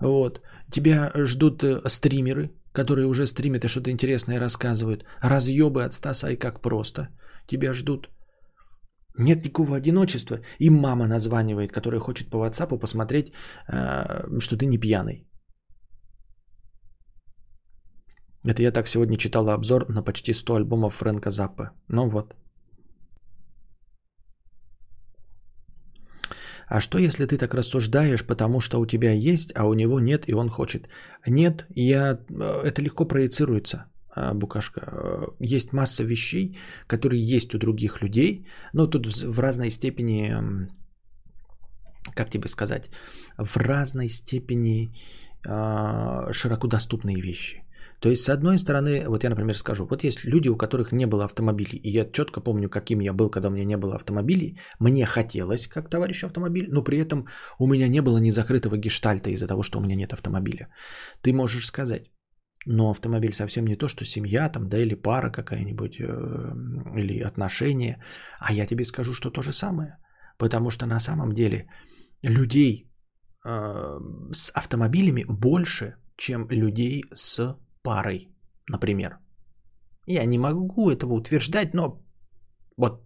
Вот. 0.00 0.40
Тебя 0.70 1.10
ждут 1.14 1.64
э, 1.64 1.80
стримеры, 1.88 2.50
которые 2.72 3.06
уже 3.06 3.26
стримят 3.26 3.64
и 3.64 3.68
что-то 3.68 3.90
интересное 3.90 4.40
рассказывают. 4.40 5.04
Разъебы 5.22 5.84
от 5.84 5.92
Стаса 5.92 6.30
и 6.30 6.36
как 6.36 6.60
просто. 6.60 7.08
Тебя 7.46 7.72
ждут. 7.72 8.10
Нет 9.18 9.44
никакого 9.44 9.76
одиночества. 9.76 10.38
И 10.60 10.70
мама 10.70 11.08
названивает, 11.08 11.72
которая 11.72 12.00
хочет 12.00 12.30
по 12.30 12.36
WhatsApp 12.36 12.78
посмотреть, 12.78 13.32
э, 13.68 14.38
что 14.40 14.56
ты 14.56 14.66
не 14.66 14.78
пьяный. 14.78 15.26
Это 18.44 18.62
я 18.62 18.72
так 18.72 18.88
сегодня 18.88 19.18
читала 19.18 19.54
обзор 19.54 19.88
на 19.88 20.04
почти 20.04 20.32
100 20.32 20.54
альбомов 20.54 20.94
Фрэнка 20.94 21.30
Заппа. 21.30 21.70
Ну 21.88 22.08
вот. 22.08 22.34
А 26.72 26.80
что 26.80 26.98
если 26.98 27.26
ты 27.26 27.36
так 27.36 27.54
рассуждаешь, 27.54 28.24
потому 28.24 28.60
что 28.60 28.80
у 28.80 28.86
тебя 28.86 29.12
есть, 29.12 29.52
а 29.54 29.66
у 29.66 29.74
него 29.74 30.00
нет, 30.00 30.24
и 30.28 30.34
он 30.34 30.48
хочет? 30.48 30.88
Нет, 31.26 31.66
я... 31.76 32.18
Э, 32.30 32.62
это 32.64 32.82
легко 32.82 33.04
проецируется, 33.04 33.84
э, 34.16 34.32
Букашка. 34.34 34.80
Э, 34.80 35.26
есть 35.52 35.72
масса 35.72 36.04
вещей, 36.04 36.56
которые 36.86 37.20
есть 37.36 37.54
у 37.54 37.58
других 37.58 38.00
людей, 38.02 38.46
но 38.72 38.86
тут 38.86 39.06
в 39.06 39.38
разной 39.40 39.70
степени, 39.70 40.34
как 42.16 42.30
тебе 42.30 42.48
сказать, 42.48 42.90
в 43.36 43.58
разной 43.58 44.08
степени 44.08 44.94
широко 46.32 46.68
доступные 46.68 47.20
вещи. 47.20 47.64
То 48.02 48.08
есть, 48.08 48.24
с 48.24 48.28
одной 48.28 48.58
стороны, 48.58 49.04
вот 49.08 49.24
я, 49.24 49.30
например, 49.30 49.56
скажу, 49.56 49.86
вот 49.86 50.04
есть 50.04 50.24
люди, 50.24 50.48
у 50.48 50.56
которых 50.56 50.92
не 50.92 51.06
было 51.06 51.24
автомобилей, 51.24 51.78
и 51.78 51.90
я 51.90 52.04
четко 52.12 52.40
помню, 52.40 52.68
каким 52.68 53.00
я 53.00 53.12
был, 53.12 53.30
когда 53.30 53.48
у 53.48 53.52
меня 53.52 53.64
не 53.64 53.76
было 53.76 53.94
автомобилей. 53.94 54.58
Мне 54.80 55.06
хотелось, 55.06 55.68
как 55.68 55.88
товарищу 55.88 56.26
автомобиль, 56.26 56.66
но 56.68 56.82
при 56.82 56.98
этом 56.98 57.26
у 57.60 57.68
меня 57.68 57.88
не 57.88 58.02
было 58.02 58.18
ни 58.18 58.30
закрытого 58.30 58.76
гештальта 58.76 59.30
из-за 59.30 59.46
того, 59.46 59.62
что 59.62 59.78
у 59.78 59.82
меня 59.82 59.94
нет 59.94 60.12
автомобиля. 60.12 60.68
Ты 61.22 61.32
можешь 61.32 61.66
сказать, 61.66 62.10
но 62.66 62.90
автомобиль 62.90 63.32
совсем 63.32 63.66
не 63.66 63.76
то, 63.76 63.86
что 63.86 64.04
семья 64.04 64.48
там, 64.48 64.68
да, 64.68 64.78
или 64.78 64.96
пара 64.96 65.30
какая-нибудь, 65.30 66.00
э, 66.00 66.06
или 66.98 67.22
отношения. 67.22 68.02
А 68.40 68.52
я 68.52 68.66
тебе 68.66 68.84
скажу, 68.84 69.14
что 69.14 69.30
то 69.30 69.42
же 69.42 69.52
самое. 69.52 69.98
Потому 70.38 70.70
что 70.70 70.86
на 70.86 70.98
самом 70.98 71.34
деле 71.34 71.68
людей 72.22 72.90
э, 73.44 73.98
с 74.32 74.50
автомобилями 74.50 75.24
больше, 75.28 75.94
чем 76.16 76.48
людей 76.50 77.04
с 77.14 77.56
парой, 77.82 78.28
например. 78.68 79.18
Я 80.06 80.24
не 80.26 80.38
могу 80.38 80.90
этого 80.90 81.14
утверждать, 81.14 81.74
но 81.74 82.02
вот 82.76 83.04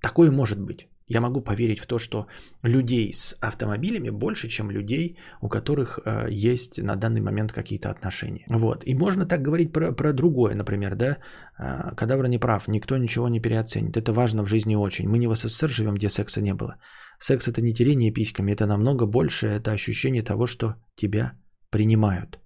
такое 0.00 0.30
может 0.30 0.60
быть. 0.60 0.88
Я 1.14 1.20
могу 1.20 1.42
поверить 1.42 1.80
в 1.80 1.86
то, 1.86 1.98
что 1.98 2.26
людей 2.64 3.12
с 3.12 3.36
автомобилями 3.40 4.10
больше, 4.10 4.48
чем 4.48 4.70
людей, 4.70 5.18
у 5.42 5.48
которых 5.48 5.98
э, 5.98 6.28
есть 6.30 6.82
на 6.82 6.96
данный 6.96 7.20
момент 7.20 7.52
какие-то 7.52 7.90
отношения. 7.90 8.46
Вот. 8.48 8.84
И 8.86 8.94
можно 8.94 9.26
так 9.26 9.42
говорить 9.42 9.72
про, 9.72 9.92
про 9.92 10.12
другое, 10.12 10.54
например, 10.54 10.94
да, 10.94 11.18
э, 11.58 11.94
кадавр 11.96 12.28
не 12.28 12.38
прав, 12.38 12.68
никто 12.68 12.96
ничего 12.96 13.28
не 13.28 13.40
переоценит. 13.40 13.96
Это 13.96 14.12
важно 14.12 14.44
в 14.44 14.48
жизни 14.48 14.76
очень. 14.76 15.08
Мы 15.08 15.18
не 15.18 15.26
в 15.26 15.34
СССР 15.36 15.68
живем, 15.68 15.94
где 15.94 16.08
секса 16.08 16.40
не 16.40 16.54
было. 16.54 16.76
Секс 17.18 17.48
это 17.48 17.60
не 17.60 17.74
терение 17.74 18.12
письками, 18.12 18.52
это 18.52 18.66
намного 18.66 19.06
больше, 19.06 19.46
это 19.46 19.72
ощущение 19.72 20.22
того, 20.22 20.46
что 20.46 20.74
тебя 20.96 21.32
принимают. 21.70 22.41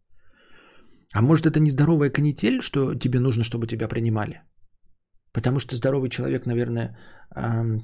А 1.12 1.22
может 1.22 1.46
это 1.46 1.60
нездоровая 1.60 2.10
канитель, 2.10 2.60
что 2.60 2.94
тебе 2.94 3.20
нужно, 3.20 3.44
чтобы 3.44 3.66
тебя 3.66 3.88
принимали? 3.88 4.42
Потому 5.32 5.58
что 5.60 5.76
здоровый 5.76 6.10
человек, 6.10 6.46
наверное, 6.46 6.96
эм, 7.36 7.82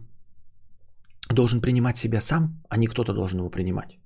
должен 1.31 1.61
принимать 1.61 1.97
себя 1.97 2.21
сам, 2.21 2.63
а 2.69 2.77
не 2.77 2.87
кто-то 2.87 3.13
должен 3.13 3.39
его 3.39 3.51
принимать. 3.51 3.99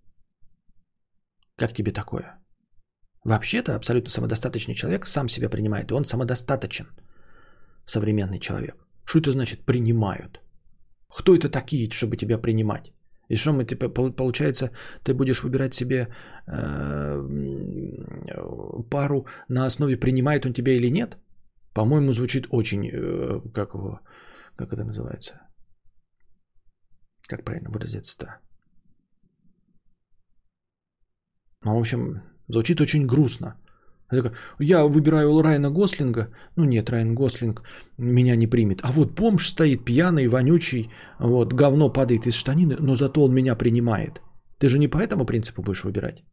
Как 1.57 1.73
тебе 1.73 1.93
такое? 1.93 2.39
Вообще-то 3.25 3.75
абсолютно 3.75 4.11
самодостаточный 4.11 4.75
человек 4.75 5.07
сам 5.07 5.29
себя 5.29 5.49
принимает, 5.49 5.91
и 5.91 5.95
он 5.95 6.05
самодостаточен. 6.05 6.87
Современный 7.85 8.39
человек. 8.39 8.77
Что 9.05 9.19
это 9.19 9.31
значит 9.31 9.65
принимают? 9.65 10.41
Кто 11.09 11.35
это 11.35 11.49
такие, 11.49 11.91
чтобы 11.91 12.17
тебя 12.17 12.39
принимать? 12.39 12.93
И 13.29 13.37
что 13.37 13.53
мы, 13.53 13.65
типа, 13.65 13.89
получается, 13.89 14.71
ты 15.03 15.15
будешь 15.15 15.43
выбирать 15.43 15.75
себе 15.75 16.09
э, 16.47 17.23
пару 18.91 19.27
на 19.49 19.67
основе, 19.67 19.97
принимает 19.97 20.47
он 20.47 20.53
тебя 20.53 20.73
или 20.73 20.91
нет? 20.91 21.19
По-моему, 21.75 22.13
звучит 22.13 22.47
очень, 22.51 22.87
э, 22.87 23.41
как 23.53 23.75
его, 23.75 24.01
как 24.57 24.73
это 24.73 24.85
называется? 24.85 25.41
Как 27.29 27.45
правильно 27.45 27.71
выразиться-то? 27.71 28.27
Ну, 31.65 31.75
в 31.75 31.79
общем, 31.79 32.23
звучит 32.49 32.81
очень 32.81 33.07
грустно. 33.07 33.57
Я 34.61 34.85
выбираю 34.85 35.43
Райана 35.43 35.71
Гослинга. 35.71 36.29
Ну 36.57 36.65
нет, 36.65 36.91
Райан 36.91 37.15
Гослинг 37.15 37.63
меня 37.99 38.37
не 38.37 38.47
примет. 38.47 38.81
А 38.83 38.93
вот 38.93 39.15
бомж 39.15 39.49
стоит 39.49 39.85
пьяный, 39.85 40.29
вонючий, 40.29 40.91
вот, 41.19 41.53
говно 41.53 41.93
падает 41.93 42.27
из 42.27 42.35
штанины, 42.35 42.77
но 42.81 42.97
зато 42.97 43.23
он 43.23 43.35
меня 43.35 43.57
принимает. 43.57 44.21
Ты 44.59 44.69
же 44.69 44.79
не 44.79 44.89
по 44.89 44.99
этому 44.99 45.27
принципу 45.27 45.63
будешь 45.63 45.85
выбирать? 45.85 46.25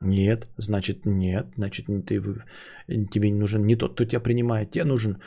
Нет, 0.00 0.48
значит 0.58 1.06
нет, 1.06 1.46
значит 1.56 1.86
ты, 1.86 2.20
тебе 3.10 3.30
не 3.30 3.38
нужен 3.38 3.64
не 3.64 3.76
тот, 3.76 3.94
кто 3.94 4.04
тебя 4.04 4.20
принимает, 4.20 4.70
тебе 4.70 4.84
нужен 4.84 5.18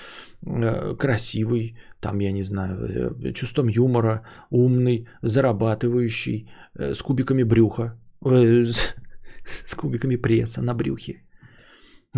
э, 0.45 0.95
красивый, 0.95 1.77
там 1.99 2.19
я 2.19 2.31
не 2.31 2.43
знаю, 2.43 2.77
э, 2.77 3.33
чувством 3.33 3.69
юмора, 3.69 4.21
умный, 4.51 5.07
зарабатывающий, 5.23 6.49
э, 6.75 6.93
с 6.93 7.01
кубиками 7.01 7.43
брюха, 7.43 7.99
э, 8.23 8.65
с, 8.65 8.95
с 9.65 9.73
кубиками 9.73 10.15
пресса 10.15 10.61
на 10.61 10.75
брюхе, 10.75 11.23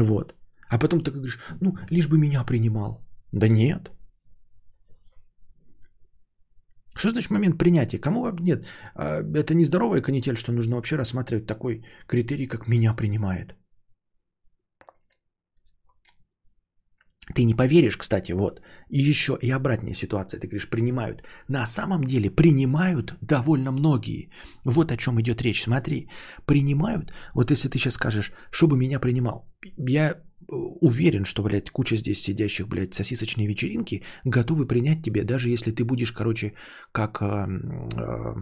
вот. 0.03 0.35
А 0.69 0.77
потом 0.77 1.01
ты 1.01 1.11
говоришь, 1.11 1.39
ну 1.61 1.77
лишь 1.89 2.07
бы 2.07 2.17
меня 2.17 2.43
принимал, 2.43 3.01
да 3.31 3.47
нет, 3.47 3.91
что 6.99 7.11
значит 7.11 7.31
момент 7.31 7.57
принятия? 7.57 8.01
Кому 8.01 8.29
нет? 8.39 8.65
А, 8.95 9.21
это 9.21 9.53
не 9.53 9.65
здоровая 9.65 10.01
канитель, 10.01 10.35
что 10.35 10.51
нужно 10.51 10.75
вообще 10.75 10.97
рассматривать 10.97 11.45
такой 11.47 11.83
критерий, 12.07 12.47
как 12.47 12.67
меня 12.67 12.93
принимает. 12.93 13.55
Ты 17.35 17.45
не 17.45 17.53
поверишь, 17.53 17.97
кстати, 17.97 18.33
вот. 18.33 18.61
И 18.89 19.09
еще 19.09 19.37
и 19.41 19.51
обратная 19.51 19.93
ситуация. 19.93 20.39
Ты 20.39 20.47
говоришь, 20.47 20.69
принимают. 20.69 21.23
На 21.47 21.65
самом 21.65 22.03
деле 22.03 22.31
принимают 22.31 23.13
довольно 23.21 23.71
многие. 23.71 24.29
Вот 24.65 24.91
о 24.91 24.97
чем 24.97 25.19
идет 25.21 25.41
речь. 25.41 25.63
Смотри, 25.63 26.09
принимают. 26.45 27.13
Вот 27.35 27.51
если 27.51 27.69
ты 27.69 27.77
сейчас 27.77 27.93
скажешь, 27.93 28.31
чтобы 28.51 28.77
меня 28.77 28.99
принимал. 28.99 29.47
Я 29.77 30.15
уверен, 30.81 31.25
что, 31.25 31.43
блядь, 31.43 31.69
куча 31.69 31.97
здесь 31.97 32.21
сидящих, 32.21 32.67
блядь, 32.67 32.95
сосисочные 32.95 33.47
вечеринки 33.47 34.03
готовы 34.25 34.67
принять 34.67 35.03
тебя, 35.03 35.23
даже 35.23 35.49
если 35.49 35.71
ты 35.71 35.83
будешь, 35.83 36.11
короче, 36.11 36.53
как 36.91 37.21
э, 37.21 37.25
э, 37.25 38.35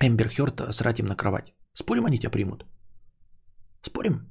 Эмбер 0.00 0.28
Хёрд 0.28 0.60
срать 0.72 1.00
им 1.00 1.06
на 1.06 1.16
кровать. 1.16 1.52
Спорим, 1.72 2.06
они 2.06 2.18
тебя 2.18 2.30
примут? 2.30 2.64
Спорим? 3.82 4.30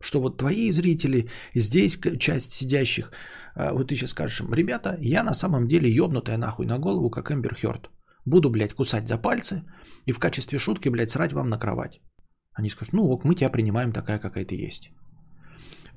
Что 0.00 0.20
вот 0.20 0.38
твои 0.38 0.72
зрители, 0.72 1.28
здесь 1.54 1.98
часть 2.18 2.52
сидящих, 2.52 3.12
э, 3.56 3.72
вот 3.72 3.88
ты 3.88 3.96
сейчас 3.96 4.10
скажешь 4.10 4.40
им, 4.40 4.54
ребята, 4.54 4.96
я 5.00 5.22
на 5.22 5.34
самом 5.34 5.68
деле 5.68 5.90
ёбнутая 5.90 6.38
нахуй 6.38 6.66
на 6.66 6.78
голову, 6.78 7.10
как 7.10 7.30
Эмбер 7.30 7.54
Хёрд. 7.54 7.90
Буду, 8.24 8.50
блядь, 8.50 8.74
кусать 8.74 9.08
за 9.08 9.18
пальцы 9.18 9.62
и 10.06 10.12
в 10.12 10.18
качестве 10.18 10.58
шутки, 10.58 10.88
блядь, 10.88 11.10
срать 11.10 11.32
вам 11.32 11.48
на 11.48 11.58
кровать. 11.58 12.00
Они 12.52 12.70
скажут, 12.70 12.94
ну 12.94 13.10
ок, 13.10 13.24
мы 13.24 13.34
тебя 13.34 13.50
принимаем 13.50 13.92
такая, 13.92 14.18
какая 14.18 14.44
ты 14.44 14.54
есть 14.54 14.90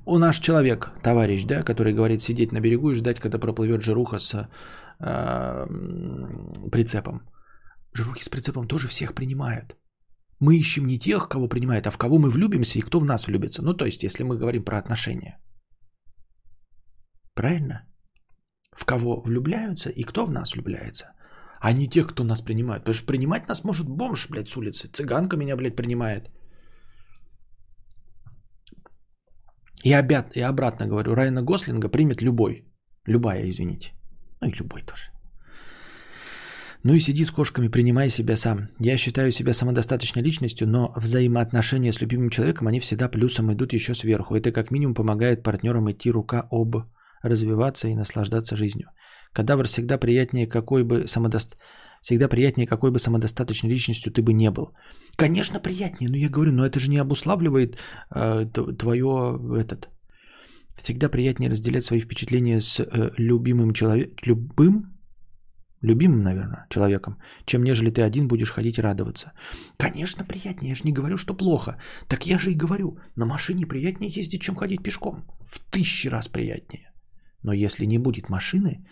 у 0.06 0.18
наш 0.18 0.38
человек, 0.38 0.90
товарищ, 1.02 1.44
да, 1.44 1.62
который 1.62 1.92
говорит 1.92 2.22
сидеть 2.22 2.52
на 2.52 2.60
берегу 2.60 2.90
и 2.90 2.94
ждать, 2.94 3.20
когда 3.20 3.38
проплывет 3.38 3.82
жируха 3.82 4.18
с 4.18 4.48
э, 5.00 5.66
прицепом. 6.70 7.22
Жирухи 7.94 8.24
с 8.24 8.28
прицепом 8.28 8.66
тоже 8.66 8.88
всех 8.88 9.14
принимают. 9.14 9.76
Мы 10.40 10.56
ищем 10.56 10.86
не 10.86 10.98
тех, 10.98 11.28
кого 11.28 11.48
принимают, 11.48 11.86
а 11.86 11.90
в 11.90 11.98
кого 11.98 12.18
мы 12.18 12.30
влюбимся 12.30 12.78
и 12.78 12.82
кто 12.82 13.00
в 13.00 13.04
нас 13.04 13.26
влюбится. 13.26 13.62
Ну, 13.62 13.74
то 13.74 13.86
есть, 13.86 14.02
если 14.02 14.24
мы 14.24 14.36
говорим 14.36 14.64
про 14.64 14.78
отношения. 14.78 15.38
Правильно? 17.34 17.86
В 18.76 18.84
кого 18.84 19.20
влюбляются 19.20 19.90
и 19.90 20.02
кто 20.02 20.26
в 20.26 20.30
нас 20.30 20.52
влюбляется. 20.52 21.12
А 21.60 21.72
не 21.72 21.88
тех, 21.88 22.06
кто 22.06 22.24
нас 22.24 22.42
принимает. 22.42 22.82
Потому 22.82 22.94
что 22.94 23.06
принимать 23.06 23.48
нас 23.48 23.64
может 23.64 23.88
бомж, 23.88 24.28
блядь, 24.30 24.48
с 24.48 24.56
улицы. 24.56 24.88
Цыганка 24.88 25.36
меня, 25.36 25.56
блядь, 25.56 25.76
принимает. 25.76 26.30
И, 29.84 29.92
обят, 29.92 30.36
и 30.36 30.40
обратно 30.40 30.86
говорю, 30.86 31.14
Райана 31.14 31.42
Гослинга 31.42 31.88
примет 31.88 32.22
любой. 32.22 32.64
Любая, 33.06 33.48
извините. 33.48 33.92
Ну 34.40 34.48
и 34.48 34.52
любой 34.52 34.82
тоже. 34.82 35.13
Ну 36.84 36.92
и 36.92 37.00
сиди 37.00 37.24
с 37.24 37.30
кошками, 37.30 37.68
принимай 37.68 38.10
себя 38.10 38.36
сам. 38.36 38.68
Я 38.78 38.98
считаю 38.98 39.32
себя 39.32 39.54
самодостаточной 39.54 40.22
личностью, 40.22 40.68
но 40.68 40.92
взаимоотношения 40.96 41.92
с 41.92 42.00
любимым 42.02 42.28
человеком, 42.28 42.68
они 42.68 42.78
всегда 42.78 43.08
плюсом 43.08 43.50
идут 43.50 43.72
еще 43.72 43.94
сверху. 43.94 44.36
Это 44.36 44.52
как 44.52 44.70
минимум 44.70 44.94
помогает 44.94 45.42
партнерам 45.42 45.90
идти 45.90 46.10
рука 46.10 46.46
об, 46.50 46.76
развиваться 47.22 47.88
и 47.88 47.94
наслаждаться 47.94 48.54
жизнью. 48.54 48.88
Кадавр 49.32 49.64
всегда 49.64 49.96
приятнее 49.96 50.46
какой 50.46 50.84
бы 50.84 51.06
самодост... 51.06 51.56
всегда 52.02 52.28
приятнее 52.28 52.66
какой 52.66 52.90
бы 52.90 52.98
самодостаточной 52.98 53.70
личностью 53.70 54.12
ты 54.12 54.20
бы 54.20 54.34
не 54.34 54.50
был. 54.50 54.74
Конечно, 55.16 55.60
приятнее, 55.60 56.10
но 56.10 56.18
я 56.18 56.28
говорю, 56.28 56.52
но 56.52 56.66
это 56.66 56.78
же 56.80 56.90
не 56.90 56.98
обуславливает 56.98 57.78
э, 58.14 58.44
твое 58.78 59.40
этот. 59.58 59.88
Всегда 60.76 61.08
приятнее 61.08 61.50
разделять 61.50 61.84
свои 61.86 62.00
впечатления 62.00 62.60
с 62.60 62.78
э, 62.78 63.10
любимым 63.16 63.72
человеком, 63.72 64.16
любым, 64.26 64.93
любимым, 65.84 66.22
наверное, 66.22 66.66
человеком, 66.70 67.18
чем 67.44 67.62
нежели 67.62 67.90
ты 67.90 68.02
один 68.02 68.26
будешь 68.26 68.52
ходить 68.52 68.78
радоваться. 68.78 69.32
Конечно, 69.76 70.24
приятнее, 70.24 70.70
я 70.70 70.74
же 70.74 70.84
не 70.84 70.92
говорю, 70.92 71.16
что 71.16 71.36
плохо. 71.36 71.76
Так 72.08 72.26
я 72.26 72.38
же 72.38 72.50
и 72.50 72.56
говорю, 72.56 72.98
на 73.16 73.26
машине 73.26 73.66
приятнее 73.66 74.10
ездить, 74.10 74.42
чем 74.42 74.56
ходить 74.56 74.82
пешком. 74.82 75.24
В 75.46 75.58
тысячи 75.70 76.08
раз 76.08 76.28
приятнее. 76.28 76.92
Но 77.42 77.52
если 77.52 77.86
не 77.86 77.98
будет 77.98 78.30
машины, 78.30 78.86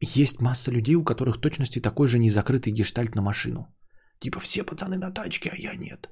есть 0.00 0.40
масса 0.40 0.72
людей, 0.72 0.96
у 0.96 1.04
которых 1.04 1.40
точности 1.40 1.80
такой 1.80 2.08
же 2.08 2.18
незакрытый 2.18 2.72
гештальт 2.72 3.14
на 3.14 3.22
машину. 3.22 3.66
Типа 4.20 4.40
все 4.40 4.64
пацаны 4.64 4.98
на 4.98 5.10
тачке, 5.10 5.50
а 5.52 5.56
я 5.56 5.76
нет. 5.76 6.08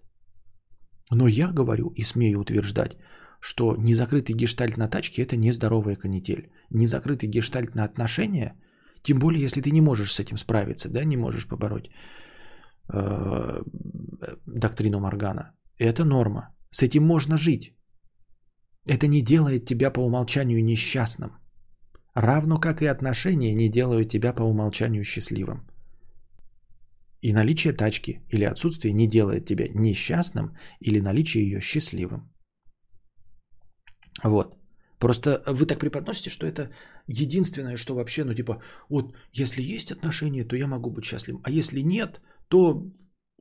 Но 1.10 1.28
я 1.28 1.48
говорю 1.48 1.92
и 1.96 2.02
смею 2.02 2.40
утверждать, 2.40 2.96
что 3.40 3.74
незакрытый 3.76 4.36
гештальт 4.36 4.76
на 4.76 4.88
тачке– 4.88 5.22
это 5.24 5.36
нездоровая 5.36 5.96
канитель. 5.96 6.50
Незакрытый 6.70 7.28
гештальт 7.28 7.74
на 7.74 7.84
отношения, 7.84 8.54
тем 9.02 9.18
более, 9.18 9.42
если 9.42 9.60
ты 9.62 9.70
не 9.70 9.80
можешь 9.80 10.12
с 10.12 10.20
этим 10.20 10.36
справиться, 10.36 10.88
да, 10.88 11.04
не 11.04 11.16
можешь 11.16 11.48
побороть 11.48 11.90
э, 12.92 13.62
доктрину 14.46 15.00
Моргана. 15.00 15.52
Это 15.78 16.04
норма. 16.04 16.54
С 16.70 16.82
этим 16.82 17.02
можно 17.04 17.36
жить. 17.36 17.74
Это 18.86 19.06
не 19.06 19.22
делает 19.22 19.66
тебя 19.66 19.90
по 19.90 20.00
умолчанию 20.00 20.64
несчастным. 20.64 21.30
Равно 22.14 22.60
как 22.60 22.82
и 22.82 22.86
отношения 22.86 23.54
не 23.54 23.68
делают 23.68 24.10
тебя 24.10 24.32
по 24.32 24.42
умолчанию 24.42 25.04
счастливым. 25.04 25.66
И 27.22 27.32
наличие 27.32 27.72
тачки 27.72 28.20
или 28.32 28.44
отсутствие 28.44 28.92
не 28.92 29.08
делает 29.08 29.46
тебя 29.46 29.66
несчастным 29.74 30.56
или 30.80 31.00
наличие 31.00 31.44
ее 31.44 31.60
счастливым. 31.60 32.32
Вот. 34.24 34.61
Просто 35.02 35.42
вы 35.48 35.66
так 35.66 35.78
преподносите, 35.78 36.30
что 36.30 36.46
это 36.46 36.70
единственное, 37.08 37.76
что 37.76 37.94
вообще, 37.94 38.24
ну 38.24 38.34
типа, 38.34 38.62
вот 38.88 39.16
если 39.32 39.74
есть 39.74 39.90
отношения, 39.90 40.44
то 40.44 40.56
я 40.56 40.66
могу 40.68 40.90
быть 40.90 41.04
счастливым. 41.04 41.42
А 41.44 41.50
если 41.50 41.82
нет, 41.82 42.20
то 42.48 42.86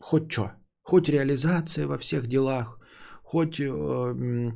хоть 0.02 0.32
что. 0.32 0.54
Хоть 0.82 1.10
реализация 1.10 1.86
во 1.86 2.00
всех 2.00 2.26
делах, 2.26 2.80
хоть 3.24 3.60
э, 3.60 4.52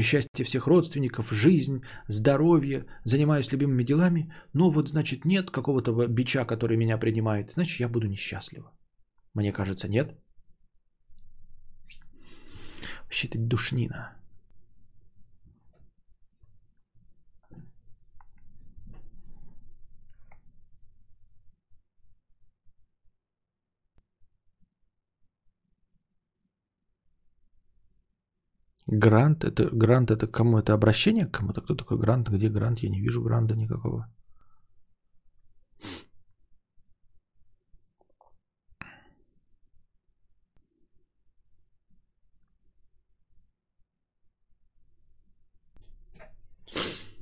счастье 0.00 0.44
всех 0.44 0.66
родственников, 0.66 1.32
жизнь, 1.32 1.80
здоровье, 2.08 2.84
занимаюсь 3.04 3.52
любимыми 3.52 3.84
делами, 3.84 4.30
но 4.52 4.70
вот 4.70 4.88
значит 4.88 5.24
нет 5.24 5.50
какого-то 5.50 6.08
бича, 6.08 6.44
который 6.44 6.76
меня 6.76 6.98
принимает, 6.98 7.52
значит 7.52 7.80
я 7.80 7.88
буду 7.88 8.06
несчастлива. 8.06 8.70
Мне 9.34 9.52
кажется, 9.52 9.88
нет. 9.88 10.14
Это 13.24 13.38
душнина. 13.38 14.19
Грант 28.92 29.44
это 29.44 29.70
грант 29.72 30.10
это 30.10 30.26
кому? 30.26 30.58
Это 30.58 30.74
обращение 30.74 31.24
к 31.24 31.30
кому-то? 31.30 31.60
Кто 31.60 31.76
такой 31.76 31.96
грант? 31.96 32.28
Где 32.28 32.48
грант? 32.48 32.80
Я 32.80 32.90
не 32.90 33.00
вижу 33.00 33.22
гранта 33.22 33.54
никакого. 33.54 34.08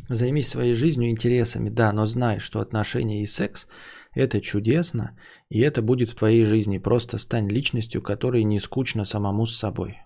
Займись 0.08 0.48
своей 0.48 0.72
жизнью, 0.72 1.10
интересами, 1.10 1.68
да, 1.68 1.92
но 1.92 2.06
знай, 2.06 2.38
что 2.38 2.60
отношения 2.60 3.22
и 3.22 3.26
секс– 3.26 3.68
это 4.14 4.40
чудесно, 4.40 5.18
и 5.50 5.60
это 5.60 5.82
будет 5.82 6.08
в 6.08 6.14
твоей 6.14 6.46
жизни. 6.46 6.78
Просто 6.78 7.18
стань 7.18 7.50
личностью, 7.50 8.00
которой 8.00 8.44
не 8.44 8.58
скучно 8.58 9.04
самому 9.04 9.46
с 9.46 9.54
собой. 9.54 9.98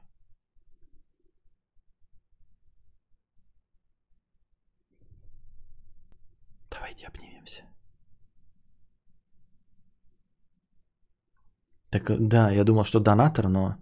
Давайте 6.92 7.06
обнимемся. 7.06 7.62
Так, 11.92 12.10
да, 12.28 12.50
я 12.50 12.64
думал, 12.64 12.84
что 12.84 13.00
донатор, 13.00 13.48
но 13.48 13.76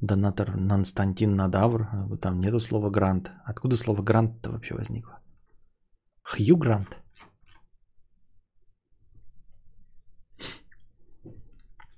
донатор 0.00 0.52
Константин 0.52 1.36
Надавр, 1.36 1.88
там 2.20 2.40
нету 2.40 2.60
слова 2.60 2.90
грант. 2.90 3.32
Откуда 3.44 3.76
слово 3.76 4.02
грант-то 4.02 4.50
вообще 4.50 4.74
возникло? 4.74 5.18
Хью 6.22 6.56
Грант. 6.56 6.96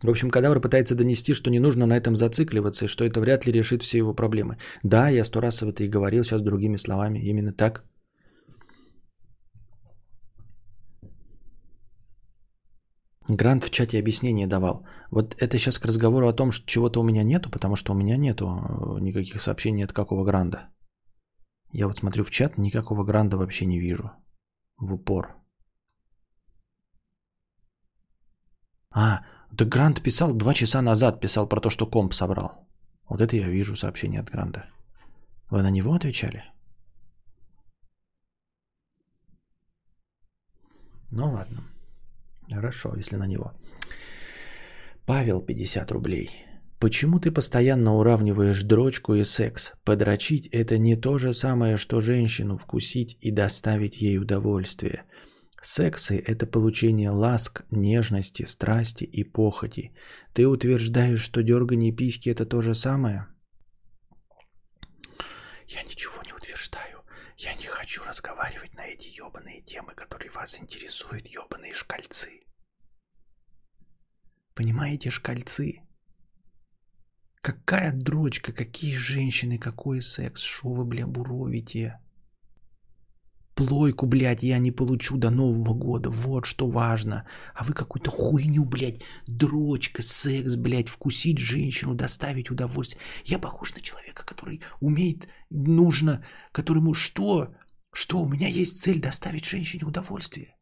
В 0.03 0.09
общем, 0.09 0.31
кадавр 0.31 0.61
пытается 0.61 0.95
донести, 0.95 1.35
что 1.35 1.51
не 1.51 1.61
нужно 1.61 1.87
на 1.87 1.97
этом 1.97 2.15
зацикливаться, 2.17 2.85
и 2.85 2.89
что 2.89 3.05
это 3.05 3.21
вряд 3.21 3.47
ли 3.47 3.53
решит 3.53 3.83
все 3.83 3.99
его 3.99 4.15
проблемы. 4.15 4.57
Да, 4.85 5.09
я 5.09 5.25
сто 5.25 5.41
раз 5.41 5.63
об 5.63 5.69
этом 5.69 5.87
и 5.87 5.91
говорил, 5.91 6.25
сейчас 6.25 6.43
другими 6.43 6.77
словами. 6.79 7.19
Именно 7.19 7.53
так. 7.53 7.85
Грант 13.29 13.65
в 13.65 13.71
чате 13.71 13.99
объяснение 13.99 14.47
давал. 14.47 14.87
Вот 15.11 15.35
это 15.39 15.59
сейчас 15.59 15.79
к 15.79 15.85
разговору 15.85 16.29
о 16.29 16.33
том, 16.33 16.51
что 16.51 16.67
чего-то 16.67 17.01
у 17.01 17.05
меня 17.05 17.23
нету, 17.23 17.51
потому 17.51 17.77
что 17.77 17.93
у 17.93 17.97
меня 17.97 18.17
нету 18.17 18.47
э, 18.47 19.01
никаких 19.01 19.43
сообщений 19.43 19.85
от 19.85 19.93
какого 19.93 20.25
гранда. 20.25 20.71
Я 21.73 21.87
вот 21.87 21.99
смотрю 21.99 22.25
в 22.25 22.31
чат, 22.31 22.57
никакого 22.59 23.05
гранда 23.05 23.37
вообще 23.37 23.67
не 23.67 23.79
вижу. 23.79 24.11
В 24.79 24.95
упор. 24.95 25.37
А, 28.91 29.21
да 29.51 29.65
Грант 29.67 30.03
писал 30.03 30.33
два 30.33 30.55
часа 30.55 30.81
назад, 30.81 31.21
писал 31.21 31.49
про 31.49 31.61
то, 31.61 31.69
что 31.69 31.87
комп 31.87 32.15
собрал. 32.15 32.67
Вот 33.09 33.21
это 33.21 33.37
я 33.37 33.49
вижу 33.49 33.77
сообщение 33.77 34.21
от 34.21 34.31
Гранта. 34.31 34.67
Вы 35.51 35.63
на 35.63 35.71
него 35.71 35.93
отвечали? 35.93 36.45
Ну 41.11 41.31
ладно. 41.31 41.63
Хорошо, 42.51 42.95
если 42.97 43.17
на 43.17 43.27
него. 43.27 43.53
Павел, 45.07 45.43
50 45.43 45.93
рублей. 45.93 46.31
Почему 46.79 47.19
ты 47.19 47.33
постоянно 47.33 47.97
уравниваешь 47.97 48.63
дрочку 48.63 49.15
и 49.15 49.25
секс? 49.25 49.73
Подрочить– 49.85 50.47
это 50.53 50.79
не 50.79 50.97
то 50.97 51.19
же 51.19 51.33
самое, 51.33 51.77
что 51.77 52.01
женщину 52.01 52.57
вкусить 52.57 53.17
и 53.21 53.33
доставить 53.33 54.01
ей 54.01 54.19
удовольствие. 54.19 55.05
Сексы– 55.61 56.23
это 56.27 56.47
получение 56.47 57.11
ласк, 57.11 57.65
нежности, 57.73 58.45
страсти 58.45 59.03
и 59.05 59.25
похоти. 59.25 59.93
Ты 60.35 60.47
утверждаешь, 60.47 61.21
что 61.21 61.43
дергание 61.43 61.93
письки– 61.93 62.29
это 62.31 62.47
то 62.47 62.61
же 62.61 62.75
самое? 62.75 63.27
Я 65.67 65.83
ничего 65.83 66.23
не 66.25 66.33
утверждаю. 66.49 67.05
Я 67.37 67.55
не 67.55 67.67
хочу 67.67 68.03
разговаривать 68.05 68.75
на 68.75 68.87
эти 68.87 69.09
ебаные 69.09 69.61
темы, 69.63 69.95
которые 69.95 70.31
вас 70.31 70.59
интересуют, 70.59 71.27
ебаные 71.27 71.75
шкальцы. 71.75 72.41
Понимаете, 74.55 75.11
шкальцы? 75.11 75.83
Какая 77.41 77.93
дрочка, 77.93 78.53
какие 78.53 78.95
женщины, 78.95 79.59
какой 79.59 80.01
секс, 80.01 80.43
шо 80.43 80.73
вы, 80.73 80.85
бля, 80.85 81.07
буровите? 81.07 82.01
Плойку, 83.59 84.07
блядь, 84.07 84.45
я 84.45 84.59
не 84.61 84.71
получу 84.71 85.17
до 85.17 85.31
Нового 85.31 85.75
года, 85.75 86.11
вот 86.11 86.47
что 86.47 86.71
важно. 86.71 87.25
А 87.55 87.65
вы 87.65 87.75
какую-то 87.75 88.09
хуйню, 88.11 88.65
блядь, 88.65 89.03
дрочка, 89.27 90.01
секс, 90.01 90.55
блядь, 90.55 90.89
вкусить 90.89 91.39
женщину, 91.39 91.95
доставить 91.95 92.51
удовольствие. 92.51 93.03
Я 93.25 93.41
похож 93.41 93.75
на 93.75 93.81
человека, 93.81 94.25
который 94.25 94.61
умеет, 94.81 95.27
нужно, 95.51 96.25
которому 96.53 96.95
что? 96.95 97.49
Что, 97.93 98.21
у 98.21 98.29
меня 98.29 98.47
есть 98.47 98.81
цель 98.81 99.01
доставить 99.01 99.45
женщине 99.45 99.85
удовольствие. 99.85 100.55